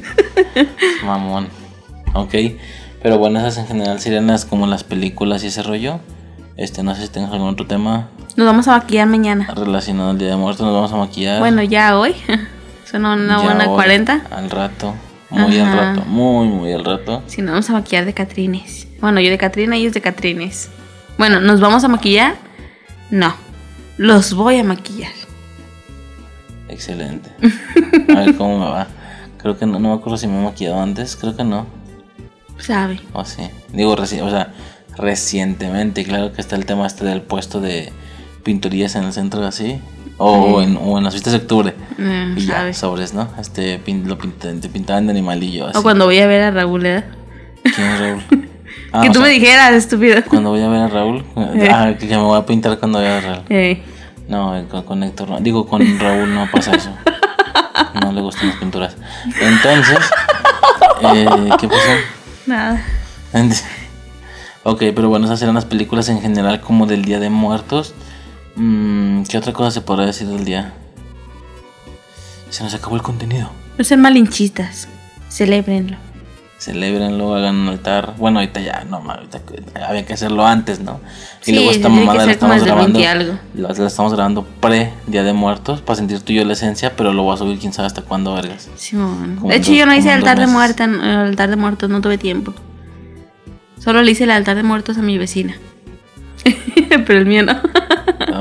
Mamón. 1.04 1.48
Ok. 2.14 2.34
Pero 3.02 3.18
bueno, 3.18 3.38
esas 3.38 3.58
en 3.58 3.66
general 3.66 4.00
serían 4.00 4.26
las 4.26 4.44
como 4.44 4.66
las 4.66 4.84
películas 4.84 5.42
y 5.44 5.46
ese 5.48 5.62
rollo. 5.62 6.00
Este, 6.56 6.82
no 6.82 6.94
sé 6.94 7.02
si 7.02 7.08
tengas 7.08 7.32
algún 7.32 7.48
otro 7.48 7.66
tema 7.66 8.10
Nos 8.36 8.46
vamos 8.46 8.68
a 8.68 8.72
maquillar 8.76 9.06
mañana. 9.06 9.48
relacionado 9.54 10.10
al 10.10 10.18
Día 10.18 10.28
de 10.28 10.36
Muertos. 10.36 10.66
Nos 10.66 10.74
vamos 10.74 10.92
a 10.92 10.96
maquillar. 10.96 11.38
Bueno, 11.38 11.62
ya 11.62 11.98
hoy. 11.98 12.14
Son 12.90 13.04
una 13.06 13.38
Ya 13.38 13.44
buena 13.44 13.68
hoy, 13.68 13.74
40. 13.74 14.22
Al 14.30 14.50
rato. 14.50 14.94
Muy 15.30 15.58
al 15.58 15.72
rato. 15.78 16.02
Muy, 16.06 16.48
muy 16.48 16.72
al 16.72 16.84
rato. 16.84 17.22
Si 17.28 17.40
nos 17.40 17.52
vamos 17.52 17.70
a 17.70 17.72
maquillar 17.74 18.04
de 18.04 18.12
Catrines. 18.12 18.88
Bueno, 19.00 19.20
yo 19.20 19.30
de 19.30 19.38
Catrina 19.38 19.76
y 19.76 19.82
ellos 19.82 19.94
de 19.94 20.00
Catrines. 20.00 20.68
Bueno, 21.16 21.40
¿nos 21.40 21.60
vamos 21.60 21.84
a 21.84 21.88
maquillar? 21.88 22.34
No. 23.10 23.32
Los 23.96 24.34
voy 24.34 24.58
a 24.58 24.64
maquillar. 24.64 25.12
Excelente. 26.68 27.30
A 28.14 28.20
ver 28.20 28.36
cómo 28.36 28.58
me 28.58 28.66
va. 28.70 28.86
Creo 29.38 29.56
que 29.58 29.66
no, 29.66 29.78
no 29.78 29.88
me 29.90 29.94
acuerdo 29.94 30.16
si 30.18 30.26
me 30.26 30.38
he 30.40 30.44
maquillado 30.44 30.80
antes. 30.80 31.16
Creo 31.16 31.36
que 31.36 31.44
no. 31.44 31.66
Sabe. 32.60 33.00
O 33.12 33.24
sí. 33.24 33.42
Digo, 33.72 33.96
reci- 33.96 34.20
o 34.22 34.30
sea, 34.30 34.52
recientemente. 34.96 36.04
Claro 36.04 36.32
que 36.32 36.40
está 36.40 36.56
el 36.56 36.66
tema 36.66 36.86
este 36.86 37.04
del 37.04 37.22
puesto 37.22 37.60
de 37.60 37.92
pinturías 38.44 38.94
en 38.94 39.04
el 39.04 39.12
centro 39.12 39.44
así. 39.46 39.80
O, 40.22 40.58
Sí. 40.60 40.64
en, 40.64 40.78
o 40.82 40.98
en 40.98 41.04
las 41.04 41.14
fiestas 41.14 41.32
de 41.32 41.38
octubre. 41.38 41.74
Mm, 41.98 42.36
Y 42.38 42.46
ya, 42.46 42.54
sabe. 42.58 42.74
sobres, 42.74 43.14
¿no? 43.14 43.28
Este, 43.40 43.78
pin- 43.82 44.04
lo 44.04 44.18
pintan- 44.18 44.60
te 44.60 44.68
pintaban 44.68 45.06
de 45.06 45.12
animalillo. 45.12 45.68
Así. 45.68 45.78
O 45.78 45.82
cuando 45.82 46.04
voy 46.04 46.18
a 46.18 46.26
ver 46.26 46.42
a 46.42 46.50
Raúl, 46.50 46.84
¿eh? 46.86 47.04
¿Quién 47.74 47.86
es 47.88 47.98
Raúl? 48.00 48.22
Ah, 48.92 49.02
que 49.02 49.08
tú 49.10 49.14
sea, 49.20 49.22
me 49.22 49.28
dijeras, 49.28 49.72
estúpido. 49.72 50.20
Cuando 50.28 50.50
voy 50.50 50.62
a 50.62 50.68
ver 50.68 50.80
a 50.82 50.88
Raúl. 50.88 51.24
Ah, 51.70 51.92
que 51.98 52.06
me 52.06 52.16
voy 52.18 52.36
a 52.38 52.44
pintar 52.44 52.76
cuando 52.78 52.98
vea 53.00 53.18
a 53.18 53.20
Raúl. 53.20 53.44
Eh, 53.48 53.82
No, 54.28 54.56
eh, 54.56 54.64
con, 54.68 54.82
con 54.82 55.02
Héctor 55.04 55.28
no. 55.30 55.38
Digo, 55.40 55.66
con 55.66 55.80
Raúl 56.00 56.34
no 56.34 56.48
pasa 56.50 56.72
eso. 56.72 56.90
No 58.02 58.12
le 58.12 58.20
gustan 58.20 58.48
las 58.48 58.56
pinturas. 58.58 58.96
Entonces, 59.40 59.98
eh, 61.02 61.26
¿qué 61.58 61.68
pasó? 61.68 61.90
Nada. 62.46 62.84
Ok, 64.62 64.82
pero 64.94 65.08
bueno, 65.08 65.26
esas 65.26 65.40
eran 65.42 65.54
las 65.54 65.64
películas 65.64 66.08
en 66.08 66.20
general 66.20 66.60
como 66.60 66.86
del 66.86 67.04
Día 67.04 67.18
de 67.18 67.30
Muertos. 67.30 67.94
Mm, 68.56 69.22
¿Qué 69.22 69.38
otra 69.38 69.52
cosa 69.52 69.70
se 69.70 69.80
podrá 69.80 70.04
decir 70.04 70.26
del 70.26 70.44
día? 70.44 70.74
Se 72.50 72.62
nos 72.62 72.74
acabó 72.74 72.96
el 72.96 73.02
contenido. 73.02 73.50
No 73.78 73.84
sean 73.84 74.00
malinchistas. 74.00 74.88
Celébrenlo. 75.30 75.96
Celébrenlo, 76.60 77.34
hagan 77.34 77.56
un 77.56 77.68
altar. 77.68 78.14
Bueno, 78.18 78.38
ahorita 78.38 78.60
ya, 78.60 78.84
no, 78.84 78.98
ahorita 78.98 79.40
había 79.88 80.04
que 80.04 80.12
hacerlo 80.12 80.46
antes, 80.46 80.78
¿no? 80.80 81.00
Sí, 81.40 81.52
y 81.52 81.54
luego 81.54 81.70
esta 81.70 81.88
mamada 81.88 82.26
la 82.26 82.32
estamos 82.32 82.58
el 82.58 82.64
grabando. 82.64 82.98
20 82.98 83.08
algo. 83.08 83.38
La, 83.54 83.68
la 83.72 83.86
estamos 83.86 84.12
grabando 84.12 84.44
pre 84.60 84.92
Día 85.06 85.22
de 85.22 85.32
Muertos 85.32 85.80
para 85.80 85.96
sentir 85.96 86.20
tú 86.20 86.32
y 86.32 86.36
yo 86.36 86.44
la 86.44 86.52
esencia, 86.52 86.94
pero 86.96 87.14
lo 87.14 87.22
voy 87.22 87.34
a 87.34 87.38
subir 87.38 87.58
quién 87.58 87.72
sabe 87.72 87.86
hasta 87.86 88.02
cuándo, 88.02 88.34
vergas. 88.34 88.66
De 88.66 88.72
hecho, 89.56 89.70
dos- 89.70 89.78
yo 89.78 89.86
no 89.86 89.94
hice 89.94 90.10
altar 90.10 90.38
de 90.38 90.46
muerta, 90.48 90.84
eh, 90.84 91.14
altar 91.28 91.48
de 91.48 91.56
muertos, 91.56 91.88
no 91.88 92.02
tuve 92.02 92.18
tiempo. 92.18 92.52
Solo 93.78 94.02
le 94.02 94.10
hice 94.10 94.24
el 94.24 94.30
altar 94.30 94.56
de 94.56 94.62
muertos 94.62 94.98
a 94.98 95.02
mi 95.02 95.16
vecina. 95.16 95.56
Pero 97.06 97.18
el 97.20 97.24
mío 97.24 97.42
no. 97.42 97.52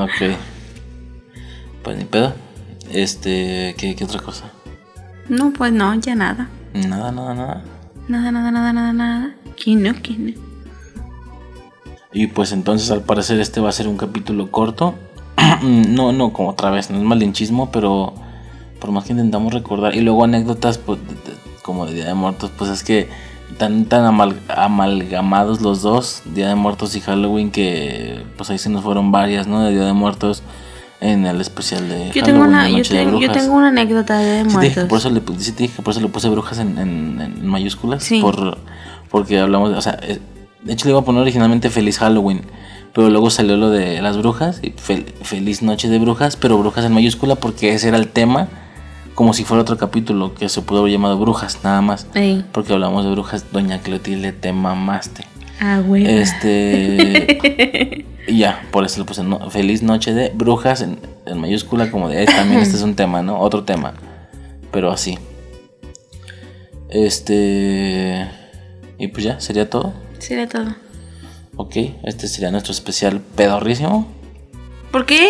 Ok. 0.04 0.36
Pues 1.84 1.98
ni 1.98 2.04
pedo. 2.04 2.34
Este, 2.92 3.76
¿qué, 3.78 3.96
qué 3.96 4.04
otra 4.04 4.20
cosa? 4.20 4.46
no, 5.30 5.52
pues 5.54 5.72
no, 5.72 5.94
ya 5.96 6.16
nada. 6.16 6.50
Nada, 6.74 7.12
nada, 7.14 7.34
nada. 7.34 7.64
Nada, 8.10 8.32
nada, 8.32 8.52
nada, 8.52 8.74
nada, 8.74 8.92
nada. 8.94 9.36
¿Quién 9.62 9.84
no? 9.84 9.94
¿Quién 10.02 10.26
no? 10.26 10.34
Y 12.12 12.28
pues 12.28 12.52
entonces 12.52 12.90
al 12.92 13.02
parecer 13.04 13.40
este 13.40 13.62
va 13.62 13.70
a 13.70 13.72
ser 13.72 13.88
un 13.88 13.96
capítulo 13.98 14.50
corto. 14.52 14.96
no, 15.64 16.12
no, 16.12 16.34
como 16.34 16.50
otra 16.50 16.72
vez, 16.72 16.90
no 16.90 16.98
es 16.98 17.04
malinchismo, 17.04 17.72
pero 17.72 18.14
por 18.82 18.92
más 18.92 19.06
que 19.06 19.12
intentamos 19.14 19.54
recordar. 19.54 19.96
Y 19.96 20.02
luego 20.02 20.24
anécdotas 20.24 20.78
pues, 20.80 21.00
como 21.62 21.86
de 21.86 21.94
Día 21.94 22.06
de 22.06 22.14
Muertos, 22.16 22.52
pues 22.58 22.72
es 22.72 22.84
que 22.84 23.10
tan, 23.60 23.86
tan 23.86 24.04
amal- 24.06 24.40
amalgamados 24.50 25.62
los 25.62 25.82
dos, 25.82 26.24
Día 26.34 26.50
de 26.50 26.56
Muertos 26.56 26.96
y 26.96 27.02
Halloween, 27.02 27.52
que 27.52 28.24
pues 28.38 28.50
ahí 28.50 28.58
se 28.58 28.70
nos 28.70 28.84
fueron 28.84 29.12
varias, 29.12 29.46
¿no? 29.48 29.62
De 29.62 29.72
Día 29.72 29.86
de 29.86 29.94
Muertos 29.94 30.42
en 31.02 31.26
el 31.26 31.40
especial 31.42 31.88
de 31.88 32.12
Yo 32.12 32.22
Halloween, 32.22 32.26
tengo, 32.26 32.42
una, 32.46 32.64
de 32.66 32.72
yo, 32.72 32.78
Noche 32.78 32.94
de 32.94 33.00
tengo, 33.00 33.12
yo 33.14 33.18
Brujas. 33.28 33.38
tengo 33.44 33.56
una 33.58 33.68
anécdota 33.70 34.18
de 34.18 34.50
Sí 34.50 34.56
te, 34.58 34.62
dije 34.66 34.86
por 34.86 34.98
eso 35.00 35.10
le, 35.10 35.22
sí 35.38 35.52
te 35.54 35.64
dije 35.64 35.76
que 35.78 35.82
por 35.82 35.92
eso 35.92 36.02
le 36.02 36.08
puse 36.10 36.30
brujas 36.30 36.60
en, 36.60 36.78
en- 36.78 37.22
en 37.22 37.48
mayúsculas. 37.48 38.04
Sí. 38.04 38.22
Por, 38.22 38.58
porque 39.10 39.40
hablamos, 39.40 39.72
de- 39.72 39.78
o 39.78 39.82
sea, 39.82 39.98
eh, 40.02 40.20
de 40.64 40.74
hecho 40.74 40.86
le 40.86 40.92
iba 40.92 41.00
a 41.00 41.04
poner 41.06 41.22
originalmente 41.22 41.70
Feliz 41.70 42.00
Halloween. 42.00 42.42
Pero 42.94 43.10
luego 43.12 43.30
salió 43.30 43.56
lo 43.56 43.70
de 43.70 44.02
las 44.02 44.18
brujas, 44.18 44.60
y 44.64 44.72
fel- 44.72 45.06
Feliz 45.22 45.62
Noche 45.62 45.90
de 45.90 46.00
Brujas, 46.00 46.36
pero 46.36 46.58
brujas 46.58 46.84
en 46.86 46.92
mayúscula 46.94 47.36
porque 47.36 47.74
ese 47.74 47.88
era 47.90 47.98
el 47.98 48.08
tema, 48.08 48.48
como 49.14 49.34
si 49.34 49.44
fuera 49.44 49.62
otro 49.62 49.78
capítulo 49.78 50.34
que 50.34 50.50
se 50.50 50.62
pudo 50.64 50.80
haber 50.80 50.92
llamado 50.94 51.18
Brujas, 51.20 51.60
nada 51.64 51.82
más. 51.82 52.08
Ey. 52.16 52.44
Porque 52.52 52.74
hablamos 52.74 53.06
de 53.06 53.12
brujas, 53.12 53.46
Doña 53.52 53.78
Clotilde, 53.80 54.32
te 54.32 54.54
mamaste. 54.54 55.24
Ah, 55.60 55.82
güey. 55.86 56.06
Este. 56.08 58.06
y 58.28 58.38
ya, 58.38 58.64
por 58.72 58.86
eso 58.86 59.00
le 59.00 59.06
puse 59.06 59.24
no- 59.24 59.50
Feliz 59.50 59.82
Noche 59.84 60.14
de 60.14 60.30
Brujas 60.34 60.82
en, 60.82 61.00
en 61.26 61.38
mayúscula, 61.40 61.92
como 61.92 62.08
de 62.10 62.24
"Eh, 62.24 62.26
también 62.26 62.62
este 62.62 62.78
es 62.78 62.82
un 62.84 62.96
tema, 62.96 63.22
¿no? 63.22 63.40
Otro 63.40 63.64
tema. 63.64 63.94
Pero 64.72 64.92
así. 64.92 65.18
Este. 66.90 68.28
Y 68.98 69.08
pues 69.10 69.24
ya, 69.24 69.40
sería 69.40 69.70
todo. 69.70 69.94
Sería 70.20 70.48
todo. 70.48 70.76
Ok, 71.56 71.76
este 72.04 72.28
sería 72.28 72.52
nuestro 72.52 72.72
especial 72.72 73.22
pedorrísimo. 73.36 74.08
¿Por 74.92 75.06
qué? 75.06 75.28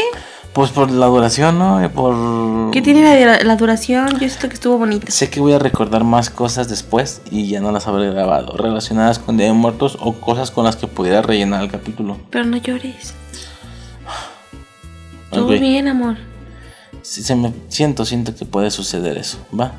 Pues 0.60 0.72
por 0.72 0.92
la 0.92 1.06
duración, 1.06 1.58
¿no? 1.58 1.90
Por. 1.94 2.72
¿Qué 2.72 2.82
tiene 2.82 3.26
la, 3.26 3.46
la 3.46 3.56
duración? 3.56 4.10
Yo 4.20 4.28
siento 4.28 4.50
que 4.50 4.56
estuvo 4.56 4.78
bonita. 4.78 5.10
Sé 5.10 5.30
que 5.30 5.40
voy 5.40 5.54
a 5.54 5.58
recordar 5.60 6.04
más 6.04 6.30
cosas 6.30 6.68
después 6.68 7.22
y 7.32 7.48
ya 7.48 7.62
no 7.62 7.72
las 7.72 7.88
habré 7.88 8.12
grabado, 8.12 8.58
relacionadas 8.58 9.20
con 9.20 9.38
Día 9.38 9.46
de 9.48 9.54
Muertos 9.54 9.98
o 10.02 10.16
cosas 10.16 10.52
con 10.52 10.66
las 10.66 10.76
que 10.76 10.86
pudiera 10.88 11.22
rellenar 11.22 11.64
el 11.64 11.72
capítulo. 11.72 12.18
Pero 12.30 12.44
no 12.44 12.58
llores. 12.58 13.14
Todo 15.32 15.46
Ok. 15.46 15.62
bien, 15.62 15.88
amor. 15.88 16.18
Sí, 17.04 17.24
se 17.24 17.38
me 17.38 17.54
siento, 17.70 18.04
siento 18.04 18.36
que 18.36 18.44
puede 18.44 18.70
suceder 18.70 19.18
eso, 19.18 19.38
¿va? 19.58 19.72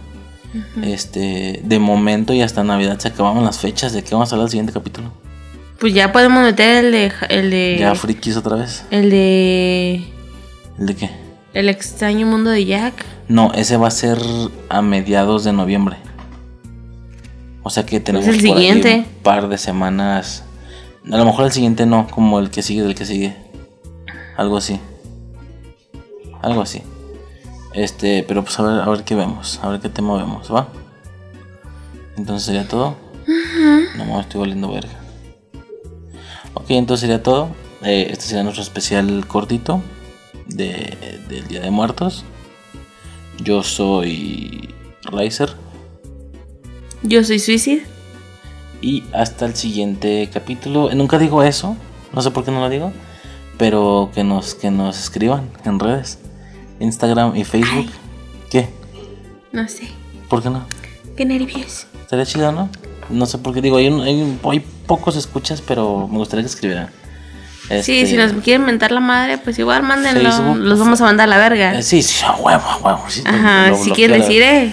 Este, 0.83 1.61
de 1.63 1.79
momento 1.79 2.33
y 2.33 2.41
hasta 2.41 2.65
Navidad 2.65 2.99
se 3.01 3.09
acababan 3.09 3.45
las 3.45 3.59
fechas 3.59 3.93
de 3.93 4.03
que 4.03 4.15
vamos 4.15 4.33
a 4.33 4.35
hablar 4.35 4.47
del 4.47 4.53
siguiente 4.53 4.73
capítulo. 4.73 5.13
Pues 5.79 5.93
ya 5.93 6.11
podemos 6.11 6.43
meter 6.43 6.87
el 6.87 6.91
de. 6.93 7.13
El 7.29 7.51
de. 7.51 7.77
Ya 7.79 7.95
frikis 7.95 8.39
otra 8.39 8.57
vez. 8.57 8.83
el 8.91 9.11
de. 9.11 10.15
¿El 10.81 10.87
de 10.87 10.97
qué? 10.97 11.11
El 11.53 11.69
extraño 11.69 12.27
mundo 12.27 12.49
de 12.49 12.65
Jack. 12.65 13.05
No, 13.29 13.53
ese 13.53 13.77
va 13.77 13.89
a 13.89 13.91
ser 13.91 14.19
a 14.71 14.81
mediados 14.81 15.45
de 15.45 15.53
noviembre. 15.53 15.99
O 17.63 17.69
sea 17.69 17.85
que 17.85 18.01
tenemos 18.01 18.27
el 18.27 18.37
por 18.37 18.57
ahí 18.57 18.65
siguiente. 18.65 18.97
un 18.97 19.23
par 19.23 19.49
de 19.51 19.59
semanas. 19.59 20.45
A 21.05 21.19
lo 21.19 21.25
mejor 21.27 21.45
el 21.45 21.53
siguiente 21.53 21.85
no, 21.85 22.07
como 22.07 22.39
el 22.39 22.51
que 22.51 22.63
sigue 22.63 22.83
del 22.83 22.95
que 22.95 23.05
sigue. 23.05 23.37
Algo 24.39 24.57
así. 24.57 24.81
Algo 26.41 26.63
así. 26.63 26.83
Este, 27.75 28.25
pero 28.27 28.43
pues 28.43 28.59
a 28.59 28.63
ver, 28.63 28.81
a 28.81 28.89
ver 28.89 29.05
qué 29.05 29.15
vemos, 29.15 29.61
a 29.63 29.69
ver 29.69 29.81
qué 29.81 29.91
tema 29.91 30.17
vemos, 30.17 30.53
¿va? 30.53 30.69
Entonces 32.17 32.47
sería 32.47 32.67
todo. 32.67 32.97
No 33.97 34.07
me 34.07 34.19
estoy 34.19 34.41
valiendo 34.41 34.73
verga. 34.73 34.99
Ok, 36.55 36.71
entonces 36.71 37.03
sería 37.03 37.23
todo. 37.23 37.51
Eh, 37.83 38.09
este 38.11 38.25
sería 38.25 38.43
nuestro 38.43 38.63
especial 38.63 39.27
cortito 39.27 39.83
de, 40.51 41.21
del 41.29 41.47
Día 41.49 41.61
de 41.61 41.71
Muertos. 41.71 42.25
Yo 43.43 43.63
soy 43.63 44.75
Riser. 45.05 45.51
Yo 47.03 47.25
soy 47.25 47.39
Suicide. 47.39 47.83
Y 48.83 49.05
hasta 49.13 49.47
el 49.47 49.55
siguiente 49.57 50.29
capítulo. 50.33 50.93
Nunca 50.95 51.19
digo 51.19 51.43
eso. 51.43 51.77
No 52.15 52.23
sé 52.23 52.31
por 52.31 52.45
qué 52.45 52.51
no 52.51 52.61
lo 52.61 52.69
digo. 52.69 52.93
Pero 53.59 54.11
que 54.15 54.25
nos, 54.25 54.55
que 54.55 54.71
nos 54.71 54.99
escriban 54.99 55.51
en 55.65 55.79
redes. 55.79 56.19
Instagram 56.81 57.37
y 57.37 57.45
Facebook. 57.45 57.91
¿Qué? 58.51 58.69
No 59.53 59.67
sé. 59.69 59.89
¿Por 60.29 60.43
qué 60.43 60.51
no? 60.51 60.65
Qué 61.17 61.25
nervios. 61.25 61.87
Estaría 62.03 62.25
chido, 62.25 62.53
¿no? 62.53 62.69
No 63.11 63.27
sé 63.27 63.39
por 63.39 63.53
qué 63.53 63.61
digo, 63.61 63.77
hay, 63.77 63.89
un- 63.89 64.01
hay, 64.03 64.39
hay 64.45 64.61
pocos 64.87 65.17
escuchas, 65.17 65.61
pero 65.61 66.07
me 66.09 66.17
gustaría 66.19 66.43
que 66.43 66.49
escribieran. 66.51 66.89
Sí, 67.71 68.01
Este, 68.01 68.07
si 68.07 68.17
nos 68.17 68.33
quieren 68.43 68.67
mentar 68.67 68.91
la 68.91 68.99
madre, 69.01 69.39
pues 69.39 69.59
igual 69.59 69.85
mándenlo. 69.85 70.29
Facebook. 70.31 70.57
Los 70.59 70.79
vamos 70.81 71.01
a 71.01 71.05
mandar 71.05 71.25
a 71.25 71.31
la 71.31 71.39
verga. 71.39 71.79
eh, 71.79 71.83
sí, 71.83 72.03
sí, 72.03 72.25
a 72.25 72.35
huevo, 72.35 72.63
a 72.69 72.77
huevo. 72.79 73.05
sí, 73.09 73.23
Ajá, 73.25 73.73
si 73.77 73.91
quieren 73.93 74.21
decir, 74.21 74.43
eh. 74.43 74.73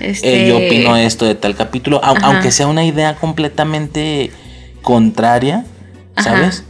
Este... 0.00 0.44
Eh, 0.44 0.48
yo 0.48 0.56
opino 0.58 0.96
esto 0.96 1.24
de 1.24 1.34
tal 1.36 1.54
capítulo, 1.54 2.00
aunque 2.02 2.50
sea 2.50 2.66
una 2.66 2.84
idea 2.84 3.14
completamente 3.16 4.30
contraria, 4.82 5.64
Ajá. 6.16 6.30
¿sabes? 6.30 6.64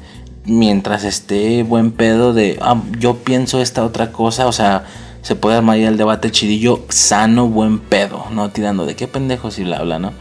Mientras 0.45 1.05
esté 1.05 1.63
buen 1.63 1.91
pedo 1.91 2.35
de, 2.35 2.59
ah, 2.61 2.77
yo 2.99 3.17
pienso 3.17 3.61
esta 3.61 3.83
otra 3.85 4.13
cosa, 4.13 4.47
o 4.47 4.53
sea, 4.53 4.85
se 5.23 5.35
puede 5.35 5.57
armar 5.57 5.77
ahí 5.77 5.85
el 5.85 5.97
debate 5.97 6.31
chidillo, 6.31 6.85
sano, 6.91 7.49
buen 7.49 7.79
pedo, 7.79 8.27
no 8.31 8.51
tirando 8.51 8.85
de 8.85 8.95
qué 8.95 9.09
pendejo 9.09 9.51
si 9.51 9.65
bla 9.65 9.83
bla, 9.83 9.99
¿no? 9.99 10.13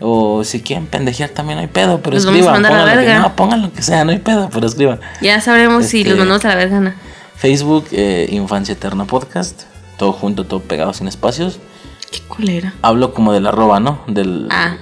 O 0.00 0.44
si 0.44 0.60
quieren 0.62 0.86
pendejear 0.86 1.30
también 1.30 1.56
no 1.56 1.62
hay 1.62 1.68
pedo, 1.68 2.00
pero 2.00 2.14
Los 2.16 2.24
vamos 2.26 2.40
a 2.40 2.40
escriban, 2.40 2.62
mandar 2.62 2.72
a 2.72 2.76
la 2.76 2.84
pongan 2.84 2.96
lo 2.96 3.06
que, 3.06 3.18
no, 3.28 3.36
pongan 3.36 3.62
lo 3.62 3.72
que 3.72 3.82
sea, 3.82 4.04
no 4.04 4.12
hay 4.12 4.18
pedo, 4.18 4.50
pero 4.52 4.66
escriban. 4.66 5.00
Ya 5.20 5.40
sabremos 5.40 5.86
si 5.86 5.98
Este- 5.98 6.10
los 6.10 6.18
mandamos 6.18 6.44
a 6.44 6.48
la 6.48 6.54
verga 6.56 6.80
no. 6.80 6.92
Facebook, 7.36 7.86
eh, 7.92 8.28
Infancia 8.30 8.72
Eterna 8.72 9.04
Podcast, 9.04 9.62
todo 9.98 10.12
junto, 10.12 10.44
todo 10.44 10.60
pegado 10.60 10.92
sin 10.92 11.08
espacios. 11.08 11.58
Qué 12.10 12.20
culera. 12.20 12.74
Hablo 12.82 13.12
como 13.14 13.32
del 13.32 13.46
arroba, 13.46 13.80
¿no? 13.80 14.00
Del, 14.06 14.48
Ah. 14.50 14.76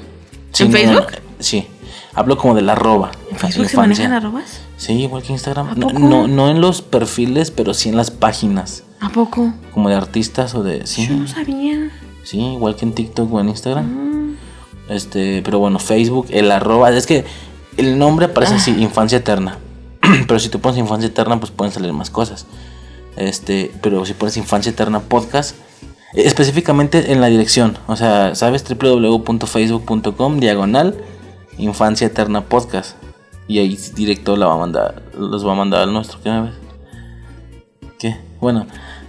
Sí, 0.53 0.65
¿En 0.65 0.73
Facebook? 0.73 1.07
no, 1.11 1.19
sí. 1.39 1.67
Hablo 2.15 2.37
como 2.37 2.55
del 2.55 2.69
arroba. 2.69 3.11
¿En 3.31 3.39
Facebook 3.39 3.69
se 3.71 3.77
manejan 3.79 4.13
arrobas? 4.13 4.61
Sí, 4.77 4.93
igual 4.93 5.23
que 5.23 5.33
Instagram. 5.33 5.69
¿A 5.71 5.75
No, 5.75 5.87
poco? 5.89 5.99
no, 5.99 6.27
no 6.29 6.51
en 6.51 6.61
los 6.61 6.83
perfiles, 6.83 7.51
pero 7.51 7.73
sí 7.73 7.89
en 7.89 7.97
las 7.97 8.11
páginas. 8.11 8.85
¿A 9.01 9.09
poco? 9.09 9.55
Como 9.73 9.89
de 9.89 9.95
artistas 9.95 10.55
o 10.55 10.63
de. 10.63 10.87
Sí, 10.87 11.07
Yo 11.09 11.15
no 11.17 11.27
sabía. 11.27 11.91
sí, 12.23 12.39
igual 12.39 12.77
que 12.77 12.85
en 12.85 12.93
TikTok 12.93 13.33
o 13.33 13.41
en 13.41 13.49
Instagram. 13.49 13.87
Mm. 13.87 14.12
Este, 14.89 15.43
pero 15.45 15.59
bueno, 15.59 15.79
Facebook, 15.79 16.27
el 16.31 16.51
arroba. 16.51 16.91
Es 16.91 17.07
que 17.07 17.25
el 17.77 17.99
nombre 17.99 18.27
aparece 18.27 18.55
Ah. 18.55 18.57
así, 18.57 18.71
Infancia 18.83 19.19
Eterna. 19.19 19.59
pero 20.27 20.39
si 20.41 20.49
tú 20.49 20.61
pones 20.61 20.79
Infancia 20.79 21.09
Eterna, 21.09 21.39
pues 21.39 21.51
pueden 21.53 21.73
salir 21.73 21.93
más 21.93 22.11
cosas. 22.11 22.47
Este, 23.17 23.71
pero 23.83 24.05
si 24.07 24.15
pones 24.15 24.37
Infancia 24.37 24.71
Eterna 24.71 25.01
Podcast, 25.01 25.57
eh, 26.15 26.23
específicamente 26.25 27.13
en 27.13 27.21
la 27.21 27.29
dirección, 27.29 27.79
o 27.87 27.97
sea, 27.97 28.35
¿sabes? 28.35 28.65
www.facebook.com 28.69 30.41
diagonal 30.41 30.97
Infancia 31.59 32.07
Eterna 32.07 32.43
Podcast. 32.43 32.97
Y 33.49 33.59
ahí 33.59 33.79
directo 33.95 34.37
la 34.37 34.47
va 34.47 34.55
a 34.55 34.59
mandar, 34.59 35.03
los 35.19 35.47
va 35.47 35.53
a 35.53 35.57
mandar 35.57 35.83
al 35.83 35.93
nuestro, 35.93 36.21
¿qué 36.23 36.31
me 36.31 36.43
ves? 36.43 36.55
¿Qué? 37.99 38.17
Bueno, 38.41 38.67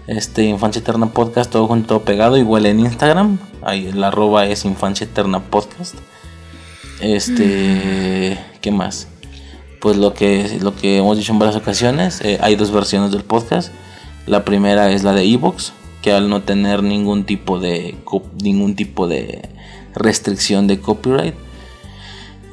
este 0.07 0.43
Infancia 0.43 0.80
Eterna 0.80 1.07
Podcast, 1.07 1.51
todo 1.51 1.67
junto, 1.67 1.88
todo 1.88 2.01
pegado, 2.01 2.38
igual 2.38 2.65
en 2.65 2.80
Instagram. 2.80 3.39
Ahí 3.61 3.88
el 3.88 4.03
arroba 4.03 4.45
es 4.45 4.65
Infancia 4.65 5.05
Eterna 5.05 5.39
Podcast. 5.39 5.95
Este, 6.99 8.38
¿qué 8.61 8.71
más? 8.71 9.07
Pues 9.80 9.97
lo 9.97 10.13
que, 10.13 10.59
lo 10.61 10.75
que 10.75 10.97
hemos 10.97 11.17
dicho 11.17 11.34
en 11.34 11.39
varias 11.39 11.57
ocasiones, 11.57 12.21
eh, 12.21 12.38
hay 12.41 12.55
dos 12.55 12.71
versiones 12.71 13.11
del 13.11 13.23
podcast. 13.23 13.71
La 14.25 14.45
primera 14.45 14.91
es 14.91 15.03
la 15.03 15.13
de 15.13 15.23
Evox, 15.23 15.73
que 16.01 16.11
al 16.13 16.30
no 16.30 16.43
tener 16.43 16.84
ningún 16.84 17.25
tipo 17.25 17.59
de 17.59 17.95
ningún 18.41 18.75
tipo 18.75 19.07
de 19.07 19.49
restricción 19.95 20.67
de 20.67 20.80
copyright, 20.80 21.35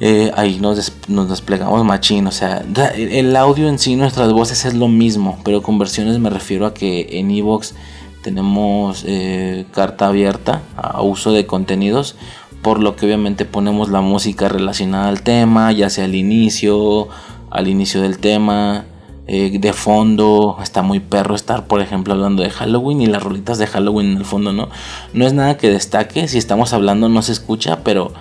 eh, 0.01 0.31
ahí 0.35 0.59
nos, 0.59 0.75
des- 0.77 0.93
nos 1.07 1.29
desplegamos 1.29 1.85
machín. 1.85 2.27
O 2.27 2.31
sea, 2.31 2.63
el 2.97 3.35
audio 3.35 3.69
en 3.69 3.77
sí, 3.79 3.95
nuestras 3.95 4.33
voces 4.33 4.65
es 4.65 4.73
lo 4.73 4.87
mismo, 4.87 5.37
pero 5.45 5.61
con 5.61 5.77
versiones 5.79 6.17
me 6.19 6.29
refiero 6.29 6.65
a 6.65 6.73
que 6.73 7.19
en 7.19 7.31
Evox 7.31 7.75
tenemos 8.23 9.03
eh, 9.07 9.65
carta 9.73 10.07
abierta 10.07 10.61
a 10.75 11.01
uso 11.01 11.31
de 11.31 11.45
contenidos, 11.45 12.15
por 12.61 12.79
lo 12.79 12.95
que 12.95 13.05
obviamente 13.05 13.45
ponemos 13.45 13.89
la 13.89 14.01
música 14.01 14.49
relacionada 14.49 15.07
al 15.09 15.21
tema, 15.23 15.71
ya 15.71 15.89
sea 15.89 16.05
al 16.05 16.15
inicio, 16.15 17.07
al 17.49 17.67
inicio 17.67 18.01
del 18.01 18.17
tema. 18.19 18.85
eh, 19.27 19.57
de 19.59 19.71
fondo 19.73 20.57
está 20.63 20.81
muy 20.81 20.99
perro 20.99 21.35
estar 21.35 21.67
por 21.67 21.79
ejemplo 21.79 22.13
hablando 22.13 22.41
de 22.43 22.49
Halloween 22.49 23.01
y 23.01 23.05
las 23.05 23.21
rolitas 23.23 23.59
de 23.59 23.67
Halloween 23.67 24.11
en 24.13 24.17
el 24.17 24.25
fondo 24.25 24.51
no 24.51 24.67
no 25.13 25.25
es 25.27 25.33
nada 25.33 25.57
que 25.57 25.69
destaque 25.69 26.27
si 26.27 26.37
estamos 26.39 26.73
hablando 26.73 27.07
no 27.07 27.21
se 27.21 27.31
escucha 27.31 27.81
pero 27.83 28.11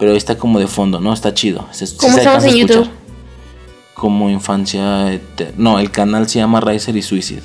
pero 0.00 0.12
está 0.16 0.36
como 0.36 0.58
de 0.58 0.66
fondo, 0.66 0.98
¿no? 1.00 1.12
Está 1.12 1.32
chido. 1.34 1.68
Se- 1.70 1.96
¿Cómo 1.96 2.12
se 2.14 2.18
estamos 2.20 2.42
en 2.44 2.50
escuchar. 2.56 2.76
YouTube? 2.78 2.90
Como 3.94 4.30
infancia. 4.30 5.12
Eter- 5.12 5.52
No, 5.56 5.78
el 5.78 5.90
canal 5.92 6.28
se 6.28 6.38
llama 6.40 6.60
Riser 6.60 6.96
y 6.96 7.02
Suicide. 7.02 7.42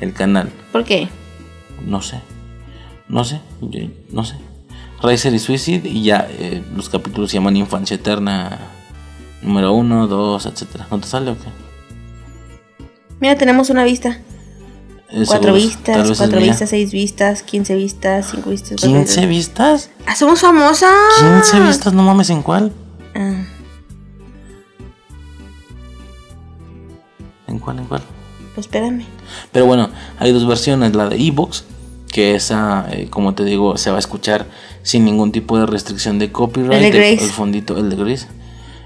El 0.00 0.12
canal. 0.12 0.50
¿Por 0.72 0.84
qué? 0.84 1.08
No 1.86 2.02
sé. 2.02 2.20
No 3.08 3.24
sé. 3.24 3.40
yo- 3.60 3.88
No 4.10 4.24
sé. 4.24 4.34
Riser 5.02 5.32
y 5.34 5.38
Suicide 5.38 5.88
y 5.88 6.02
ya 6.02 6.26
eh, 6.28 6.62
los 6.76 6.88
capítulos 6.88 7.30
se 7.30 7.36
llaman 7.38 7.56
Infancia 7.56 7.94
Eterna. 7.94 8.58
Número 9.42 9.72
uno, 9.72 10.06
dos, 10.06 10.46
etcétera. 10.46 10.86
¿No 10.90 10.98
te 11.00 11.06
sale 11.08 11.30
o 11.30 11.34
qué? 11.38 11.48
Mira, 13.20 13.36
tenemos 13.36 13.70
una 13.70 13.84
vista. 13.84 14.18
Eh, 15.12 15.24
Cuatro 15.26 15.52
vistas, 15.52 16.16
cuatro 16.16 16.40
vistas, 16.40 16.70
seis 16.70 16.90
vistas, 16.90 17.42
quince 17.42 17.74
vistas, 17.74 18.28
cinco 18.30 18.48
vistas. 18.48 18.82
¿15 18.82 19.28
vistas? 19.28 19.90
¡Ah, 20.06 20.16
somos 20.16 20.40
famosas! 20.40 20.90
¿15 21.20 21.66
vistas? 21.66 21.92
No 21.92 22.02
mames, 22.02 22.30
¿en 22.30 22.42
cuál? 22.42 22.72
Ah, 23.14 23.44
¿En 27.46 27.58
cuál? 27.58 27.78
¿En 27.80 27.84
cuál? 27.84 28.02
pues 28.54 28.66
espérame. 28.66 29.04
Pero 29.50 29.66
bueno, 29.66 29.90
hay 30.18 30.32
dos 30.32 30.46
versiones, 30.46 30.94
la 30.94 31.08
de 31.08 31.16
Evox, 31.16 31.64
que 32.10 32.34
esa, 32.34 32.86
eh, 32.90 33.08
como 33.10 33.34
te 33.34 33.44
digo, 33.44 33.76
se 33.76 33.90
va 33.90 33.96
a 33.96 34.00
escuchar 34.00 34.46
sin 34.82 35.04
ningún 35.04 35.30
tipo 35.30 35.58
de 35.58 35.66
restricción 35.66 36.18
de 36.18 36.32
copyright. 36.32 36.72
El 36.84 36.92
de 36.92 36.98
Grace. 36.98 37.24
el 37.24 37.30
fondito, 37.30 37.76
el 37.76 37.90
de. 37.90 38.18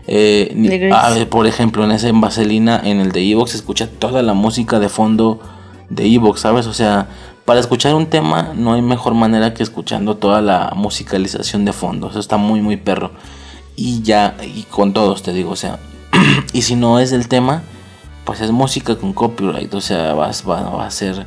Eh, 0.09 0.91
ah, 0.93 1.15
eh, 1.17 1.27
por 1.27 1.47
ejemplo, 1.47 1.85
en 1.85 1.93
ese 1.93 2.09
en 2.09 2.21
Vaselina, 2.21 2.81
en 2.85 3.01
el 3.01 3.13
de 3.13 3.29
Evox, 3.31 3.53
se 3.53 3.57
escucha 3.57 3.89
toda 3.89 4.23
la 4.23 4.35
música 4.35 4.79
de 4.79 4.89
fondo 4.89 5.41
de 5.89 6.07
Evox, 6.07 6.41
¿sabes? 6.41 6.67
O 6.67 6.73
sea, 6.73 7.09
para 7.45 7.61
escuchar 7.61 7.95
un 7.95 8.07
tema 8.07 8.53
no 8.55 8.75
hay 8.75 8.83
mejor 8.83 9.15
manera 9.15 9.55
que 9.55 9.63
escuchando 9.63 10.17
toda 10.17 10.41
la 10.41 10.73
musicalización 10.75 11.65
de 11.65 11.73
fondo. 11.73 12.11
Eso 12.11 12.21
está 12.21 12.37
muy, 12.37 12.61
muy 12.61 12.77
perro. 12.77 13.13
Y 13.77 14.03
ya, 14.03 14.37
y 14.43 14.63
con 14.65 14.93
todos 14.93 15.23
te 15.23 15.33
digo, 15.33 15.51
o 15.51 15.57
sea, 15.57 15.79
y 16.53 16.63
si 16.63 16.77
no 16.77 16.99
es 16.99 17.11
del 17.11 17.29
tema, 17.29 17.63
pues 18.25 18.41
es 18.41 18.51
música 18.51 18.97
con 18.97 19.13
copyright, 19.13 19.73
o 19.75 19.81
sea, 19.81 20.15
vas, 20.15 20.45
va, 20.49 20.63
va 20.71 20.87
a 20.87 20.91
ser 20.91 21.27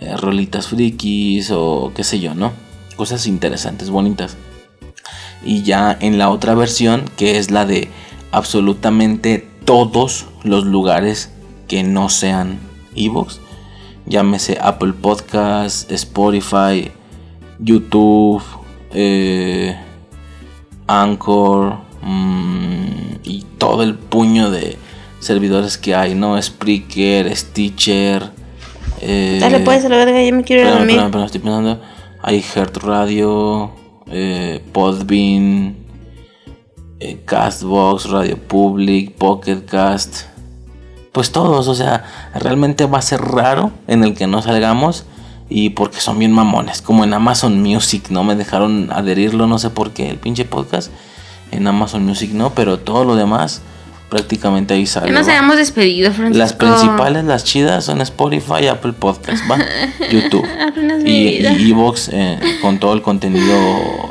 eh, 0.00 0.16
rolitas 0.16 0.66
frikis 0.66 1.50
o 1.52 1.92
qué 1.94 2.02
sé 2.02 2.18
yo, 2.18 2.34
¿no? 2.34 2.52
Cosas 2.96 3.26
interesantes, 3.26 3.90
bonitas. 3.90 4.36
Y 5.44 5.62
ya 5.62 5.96
en 6.00 6.18
la 6.18 6.30
otra 6.30 6.54
versión, 6.54 7.04
que 7.16 7.38
es 7.38 7.50
la 7.50 7.64
de 7.64 7.90
absolutamente 8.32 9.48
todos 9.64 10.26
los 10.42 10.64
lugares 10.64 11.30
que 11.68 11.84
no 11.84 12.08
sean 12.08 12.58
Evox, 12.96 13.40
llámese 14.06 14.58
Apple 14.60 14.92
Podcast, 14.92 15.90
Spotify, 15.90 16.90
YouTube, 17.58 18.42
eh, 18.92 19.76
Anchor 20.86 21.78
mm, 22.02 23.16
y 23.24 23.44
todo 23.58 23.82
el 23.82 23.94
puño 23.94 24.50
de 24.50 24.76
servidores 25.20 25.78
que 25.78 25.94
hay, 25.94 26.14
¿no? 26.14 26.40
Spreaker, 26.40 27.34
Stitcher. 27.34 28.30
Eh, 29.00 29.38
Dale, 29.40 29.60
pues 29.60 29.84
a 29.84 29.88
la 29.88 29.96
verga, 29.96 30.22
ya 30.22 30.32
me 30.32 30.44
quiero 30.44 30.62
ir 30.62 30.68
a 30.68 30.78
dormir. 30.78 30.96
espérame, 30.98 31.24
estoy 31.24 31.40
pensando. 31.40 31.80
Hay 32.22 32.42
Heart 32.42 32.76
Radio, 32.78 33.70
eh, 34.10 34.62
Podbean, 34.72 35.76
eh, 37.00 37.20
Castbox, 37.24 38.08
Radio 38.10 38.38
Public, 38.38 39.12
Pocket 39.12 39.64
Cast. 39.66 40.33
Pues 41.14 41.30
todos, 41.30 41.68
o 41.68 41.76
sea, 41.76 42.02
realmente 42.34 42.86
va 42.86 42.98
a 42.98 43.02
ser 43.02 43.20
raro 43.20 43.70
en 43.86 44.02
el 44.02 44.14
que 44.14 44.26
no 44.26 44.42
salgamos. 44.42 45.06
Y 45.48 45.70
porque 45.70 46.00
son 46.00 46.18
bien 46.18 46.32
mamones, 46.32 46.82
como 46.82 47.04
en 47.04 47.12
Amazon 47.12 47.62
Music, 47.62 48.06
no 48.08 48.24
me 48.24 48.34
dejaron 48.34 48.90
adherirlo, 48.90 49.46
no 49.46 49.58
sé 49.58 49.70
por 49.70 49.92
qué, 49.92 50.10
el 50.10 50.16
pinche 50.16 50.44
podcast. 50.44 50.90
En 51.52 51.68
Amazon 51.68 52.04
Music 52.04 52.30
no, 52.32 52.50
pero 52.50 52.80
todo 52.80 53.04
lo 53.04 53.14
demás 53.14 53.62
prácticamente 54.08 54.74
ahí 54.74 54.86
sale. 54.86 55.08
Ya 55.08 55.12
nos 55.12 55.28
¿va? 55.28 55.32
hayamos 55.32 55.56
despedido, 55.56 56.12
Francisco. 56.12 56.38
Las 56.38 56.52
principales, 56.54 57.24
las 57.24 57.44
chidas, 57.44 57.84
son 57.84 58.00
Spotify, 58.00 58.66
Apple 58.68 58.94
Podcast, 58.94 59.48
¿va? 59.48 59.58
YouTube. 60.10 60.44
Y, 61.06 61.44
Evox 61.70 62.08
eh, 62.12 62.40
con 62.60 62.80
todo 62.80 62.94
el 62.94 63.02
contenido 63.02 63.56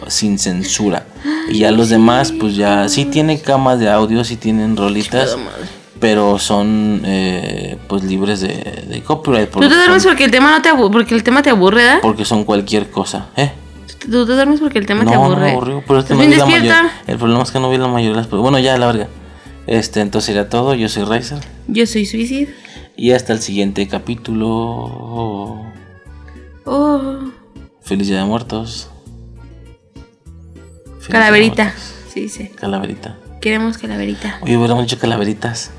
sin 0.07 0.39
censura. 0.39 1.05
Y 1.49 1.59
ya 1.59 1.71
los 1.71 1.89
demás, 1.89 2.31
pues 2.31 2.55
ya 2.55 2.87
sí 2.87 3.05
tienen 3.05 3.39
camas 3.39 3.79
de 3.79 3.89
audio, 3.89 4.23
sí 4.23 4.37
tienen 4.37 4.77
rolitas. 4.77 5.35
Pero 6.03 6.37
son 6.37 7.01
eh, 7.05 7.77
pues 7.87 8.03
libres 8.03 8.41
de, 8.41 8.49
de 8.89 9.01
copyright. 9.03 9.49
Tú 9.49 9.61
te 9.61 9.69
duermes 9.69 10.03
son, 10.03 10.09
porque 10.11 10.25
el 10.25 10.31
tema 10.31 10.51
no 10.51 10.61
te 10.61 10.67
aburre, 10.67 10.91
porque 10.91 11.15
el 11.15 11.23
tema 11.23 11.41
te 11.41 11.49
aburre, 11.49 11.77
¿verdad? 11.77 11.99
porque 12.01 12.25
son 12.25 12.43
cualquier 12.43 12.89
cosa, 12.89 13.27
¿eh? 13.37 13.53
Tú 14.11 14.25
te 14.25 14.33
duermes 14.33 14.59
porque 14.59 14.79
el 14.79 14.85
tema 14.85 15.05
No, 15.05 15.11
te 15.11 15.15
no 15.15 15.23
aburre. 15.23 15.41
me 15.45 15.51
aburrió, 15.51 15.83
pero 15.87 15.99
es 15.99 16.05
que 16.05 16.11
¿Estás 16.11 16.27
no 16.27 16.33
vi 16.33 16.37
la 16.37 16.59
mayor- 16.59 16.91
El 17.07 17.17
problema 17.17 17.43
es 17.43 17.51
que 17.51 17.59
no 17.61 17.69
vi 17.69 17.77
la 17.77 17.87
mayoría 17.87 18.21
de 18.21 18.27
las 18.29 18.29
Bueno, 18.29 18.59
ya, 18.59 18.77
la 18.77 18.87
verga. 18.87 19.07
Este, 19.65 20.01
entonces 20.01 20.31
era 20.35 20.49
todo. 20.49 20.73
Yo 20.73 20.89
soy 20.89 21.05
Riser. 21.05 21.37
Yo 21.69 21.87
soy 21.87 22.05
Suicid. 22.05 22.49
Y 22.97 23.11
hasta 23.11 23.31
el 23.31 23.39
siguiente 23.39 23.87
capítulo. 23.87 24.49
Oh. 26.65 27.19
Feliz 27.81 28.09
Día 28.09 28.17
de 28.17 28.25
Muertos. 28.25 28.89
Calaverita. 31.09 31.73
Sí, 32.13 32.27
sí. 32.27 32.49
Calaverita. 32.49 33.15
Queremos 33.39 33.77
calaverita. 33.77 34.39
Oye, 34.41 34.57
hubiéramos 34.57 34.83
dicho 34.83 34.99
calaveritas. 34.99 35.71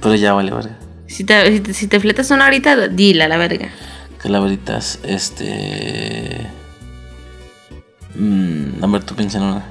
Pero 0.00 0.14
ya 0.14 0.32
vale, 0.32 0.50
verga. 0.52 0.78
Si 1.06 1.24
te, 1.24 1.52
si 1.52 1.60
te, 1.60 1.74
si 1.74 1.86
te 1.88 2.00
fletas 2.00 2.30
una 2.30 2.44
ahorita, 2.44 2.88
dila 2.88 3.28
la 3.28 3.36
verga. 3.36 3.68
Calaveritas, 4.18 4.98
este. 5.04 6.46
Mm, 8.14 8.82
a 8.82 8.86
ver, 8.88 9.04
tú 9.04 9.14
piensa 9.14 9.38
en 9.38 9.44
una. 9.44 9.62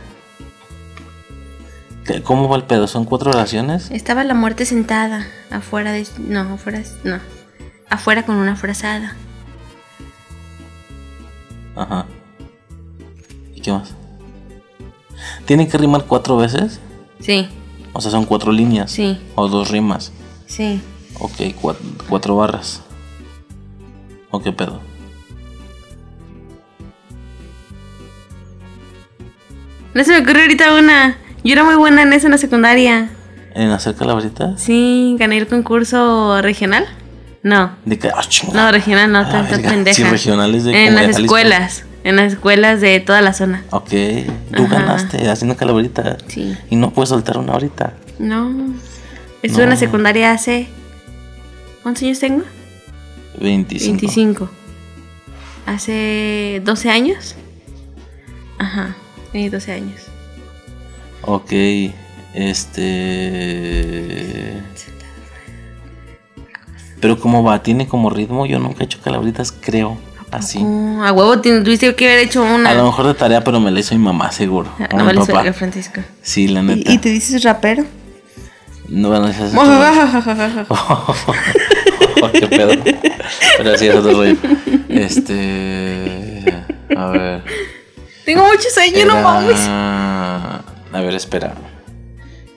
¿Qué- 2.06 2.22
¿Cómo 2.24 2.48
va 2.48 2.56
el 2.58 2.64
pedo? 2.64 2.88
¿Son 2.88 3.06
cuatro 3.06 3.32
oraciones? 3.32 3.92
Estaba 3.92 4.24
la 4.24 4.34
muerte 4.34 4.66
sentada 4.66 5.28
afuera 5.52 5.92
de... 5.92 6.08
No, 6.20 6.40
afuera... 6.54 6.82
No. 7.04 7.20
Afuera 7.90 8.26
con 8.26 8.36
una 8.38 8.56
frazada. 8.56 9.16
Ajá. 11.76 12.06
¿Y 13.54 13.62
qué 13.62 13.72
más? 13.72 13.94
¿Tienen 15.46 15.70
que 15.70 15.78
rimar 15.78 16.06
cuatro 16.06 16.38
veces? 16.38 16.80
Sí, 17.20 17.48
O 17.94 18.00
sea, 18.02 18.12
son 18.12 18.26
cuatro 18.26 18.52
líneas. 18.52 18.92
sí, 18.92 19.20
O 19.36 19.48
dos 19.50 19.70
rimas. 19.70 20.12
Sí. 20.48 20.82
Ok, 21.20 21.38
cua- 21.62 21.76
cuatro 22.10 22.36
barras. 22.36 22.82
¿O 24.32 24.40
qué 24.42 24.52
pedo? 24.52 24.82
No 29.94 30.04
se 30.04 30.12
me 30.12 30.20
ocurre 30.20 30.42
ahorita 30.44 30.76
una. 30.76 31.18
Yo 31.44 31.54
era 31.54 31.64
muy 31.64 31.76
buena 31.76 32.04
en 32.04 32.14
eso 32.14 32.28
en 32.28 32.32
la 32.32 32.38
secundaria. 32.38 33.10
¿En 33.56 33.70
hacer 33.72 33.96
calaveritas? 33.96 34.62
Sí, 34.62 35.16
gané 35.18 35.38
el 35.38 35.48
concurso 35.48 36.42
regional. 36.42 36.86
No, 37.44 37.72
De 37.86 37.98
que. 37.98 38.10
¡Ah, 38.10 38.22
no, 38.54 38.72
regional 38.72 39.12
no, 39.12 39.20
Ah, 39.20 39.30
tan, 39.30 39.44
tan 39.48 39.52
verga. 39.62 39.70
pendeja. 39.70 39.96
Sí, 39.96 40.04
regionales 40.04 40.64
de 40.66 40.86
En 40.88 40.96
de 40.96 41.08
las 41.08 41.18
escuelas, 41.18 41.84
en 42.04 42.16
las 42.18 42.34
escuelas 42.34 42.82
de 42.82 43.00
toda 43.00 43.22
la 43.22 43.34
zona. 43.34 43.64
Ok, 43.72 43.90
tú 44.56 44.64
Ajá. 44.66 44.74
ganaste 44.80 45.30
haciendo 45.30 45.56
calaverita. 45.56 46.18
Sí. 46.28 46.56
Y 46.70 46.76
no 46.76 46.92
puedes 46.92 47.10
soltar 47.10 47.38
una 47.38 47.54
ahorita. 47.54 47.94
No. 48.20 48.52
Estuve 49.42 49.64
en 49.64 49.70
la 49.70 49.76
secundaria 49.76 50.32
hace. 50.32 50.68
¿Cuántos 51.84 52.04
años 52.04 52.20
tengo? 52.20 52.44
25. 53.40 53.92
25. 54.02 54.50
Hace 55.66 56.62
12 56.64 56.90
años. 56.90 57.36
Ajá, 58.58 58.96
tenía 59.32 59.50
12 59.50 59.72
años. 59.72 60.02
Ok, 61.22 61.52
este. 62.34 62.94
Pero 67.00 67.20
¿cómo 67.20 67.44
va? 67.44 67.62
¿Tiene 67.62 67.88
como 67.88 68.10
ritmo? 68.10 68.46
Yo 68.46 68.60
nunca 68.60 68.82
he 68.82 68.86
hecho 68.86 69.00
calaveritas, 69.04 69.52
creo. 69.52 69.98
Así. 70.32 70.60
A 70.60 71.14
huevo 71.14 71.40
tuviste 71.40 71.96
que 71.96 72.06
haber 72.06 72.26
hecho 72.26 72.44
una. 72.44 72.72
A 72.72 72.74
lo 72.74 72.86
mejor 72.86 73.08
de 73.08 73.14
tarea, 73.14 73.44
pero 73.44 73.60
me 73.60 73.72
la 73.72 73.80
hizo 73.80 73.96
mi 73.96 74.04
mamá, 74.04 74.32
seguro. 74.32 74.70
Ah, 74.80 74.88
no 74.96 75.06
mi 75.06 75.14
papá. 75.26 75.54
Francisco. 75.54 76.02
Sí, 76.22 76.48
la 76.48 76.64
neta. 76.64 76.92
¿Y, 76.92 76.96
y 76.96 76.98
te 76.98 77.10
dices 77.10 77.44
rapero? 77.44 77.86
No, 78.90 79.10
bueno, 79.10 79.28
es 79.28 79.38
rollo. 79.54 80.66
Oh, 80.70 81.16
qué 82.34 82.48
pedo. 82.48 82.72
Pero 83.58 83.78
sí, 83.78 83.88
es 83.88 83.96
otro 83.96 84.12
rollo. 84.14 84.36
Este. 84.90 86.44
A 86.96 87.08
ver. 87.08 87.44
Tengo 88.26 88.46
mucho 88.46 88.70
sueño, 88.74 89.06
no 89.06 89.14
Era- 89.14 89.22
mames. 89.24 89.60
A 89.60 90.64
ver, 91.02 91.14
espera. 91.16 91.54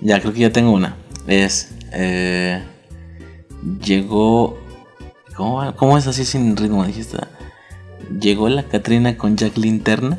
Ya, 0.01 0.21
creo 0.21 0.33
que 0.33 0.41
ya 0.41 0.51
tengo 0.53 0.71
una. 0.73 0.97
Es. 1.27 1.73
Eh, 1.93 2.63
llegó. 3.83 4.59
¿cómo? 5.37 5.75
¿Cómo 5.77 5.99
es 5.99 6.07
así 6.07 6.25
sin 6.25 6.57
ritmo? 6.57 6.85
Dijiste. 6.87 7.19
Llegó 8.21 8.49
la 8.49 8.63
Catrina 8.65 9.17
con 9.17 9.37
Jack 9.37 9.57
Linterna. 9.57 10.19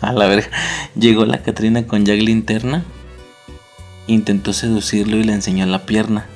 A 0.00 0.12
la 0.12 0.26
verga. 0.26 0.48
Llegó 0.96 1.24
la 1.26 1.38
Catrina 1.42 1.86
con 1.86 2.04
Jack 2.04 2.20
Linterna. 2.20 2.84
Intentó 4.08 4.52
seducirlo 4.52 5.16
y 5.18 5.22
le 5.22 5.32
enseñó 5.34 5.64
la 5.66 5.86
pierna. 5.86 6.26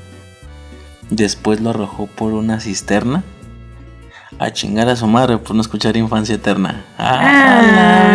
Después 1.11 1.61
lo 1.61 1.71
arrojó 1.71 2.07
por 2.07 2.33
una 2.35 2.61
cisterna. 2.61 3.25
A 4.39 4.51
chingar 4.53 4.89
a 4.89 4.97
su 4.97 5.07
madre 5.07 5.39
por 5.39 5.55
no 5.55 5.61
escuchar 5.63 5.97
infancia 5.97 6.35
eterna. 6.37 6.85
¡Ah, 6.99 8.13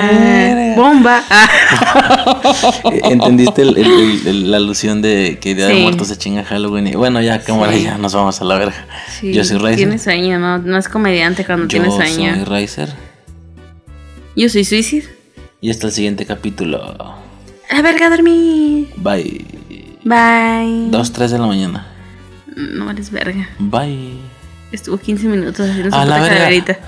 la 0.56 0.76
bomba. 0.76 1.22
¿Entendiste 3.04 3.62
el- 3.62 3.78
el- 3.78 3.86
el- 3.92 4.28
el- 4.28 4.52
la 4.52 4.58
alusión 4.58 5.02
de 5.02 5.38
que 5.40 5.54
Día 5.56 5.68
de. 5.68 5.82
Muertos 5.84 6.08
se 6.08 6.18
chinga 6.18 6.44
Halloween? 6.44 6.88
Y 6.88 6.96
bueno, 6.96 7.22
ya, 7.22 7.40
cámara, 7.44 7.74
Sí. 7.74 7.84
ya 7.84 7.98
nos 7.98 8.14
vamos 8.14 8.40
a 8.42 8.46
la 8.46 8.58
verga. 8.58 8.86
Sí, 9.20 9.32
Yo 9.34 9.44
soy 9.44 9.58
Riser. 9.58 9.76
Tiene 9.78 10.00
sueño, 10.00 10.40
no, 10.40 10.58
no 10.58 10.78
es 10.78 10.90
comediante 10.90 11.46
cuando 11.46 11.66
Yo 11.66 11.70
tiene 11.82 11.92
sueño. 11.92 12.36
soy 12.36 12.44
Riser. 12.46 12.90
Yo 14.36 14.50
soy 14.50 14.66
suicid. 14.66 15.04
Y 15.62 15.70
hasta 15.72 15.88
el 15.88 15.94
siguiente 15.94 16.26
capítulo. 16.26 17.16
A 17.70 17.82
verga, 17.82 18.10
dormir. 18.10 18.88
Bye. 18.98 19.46
Bye. 20.04 20.90
2, 20.90 21.12
3 21.14 21.32
de 21.32 21.38
la 21.40 21.48
mañana. 21.48 21.88
No 22.56 22.86
vales 22.86 23.12
verga. 23.12 23.50
Bye. 23.60 24.18
Estuvo 24.72 24.98
15 24.98 25.28
minutos 25.28 25.70
haciendo 25.70 25.96
A 25.96 26.04
su 26.04 26.10
la 26.10 26.20
verga. 26.20 26.80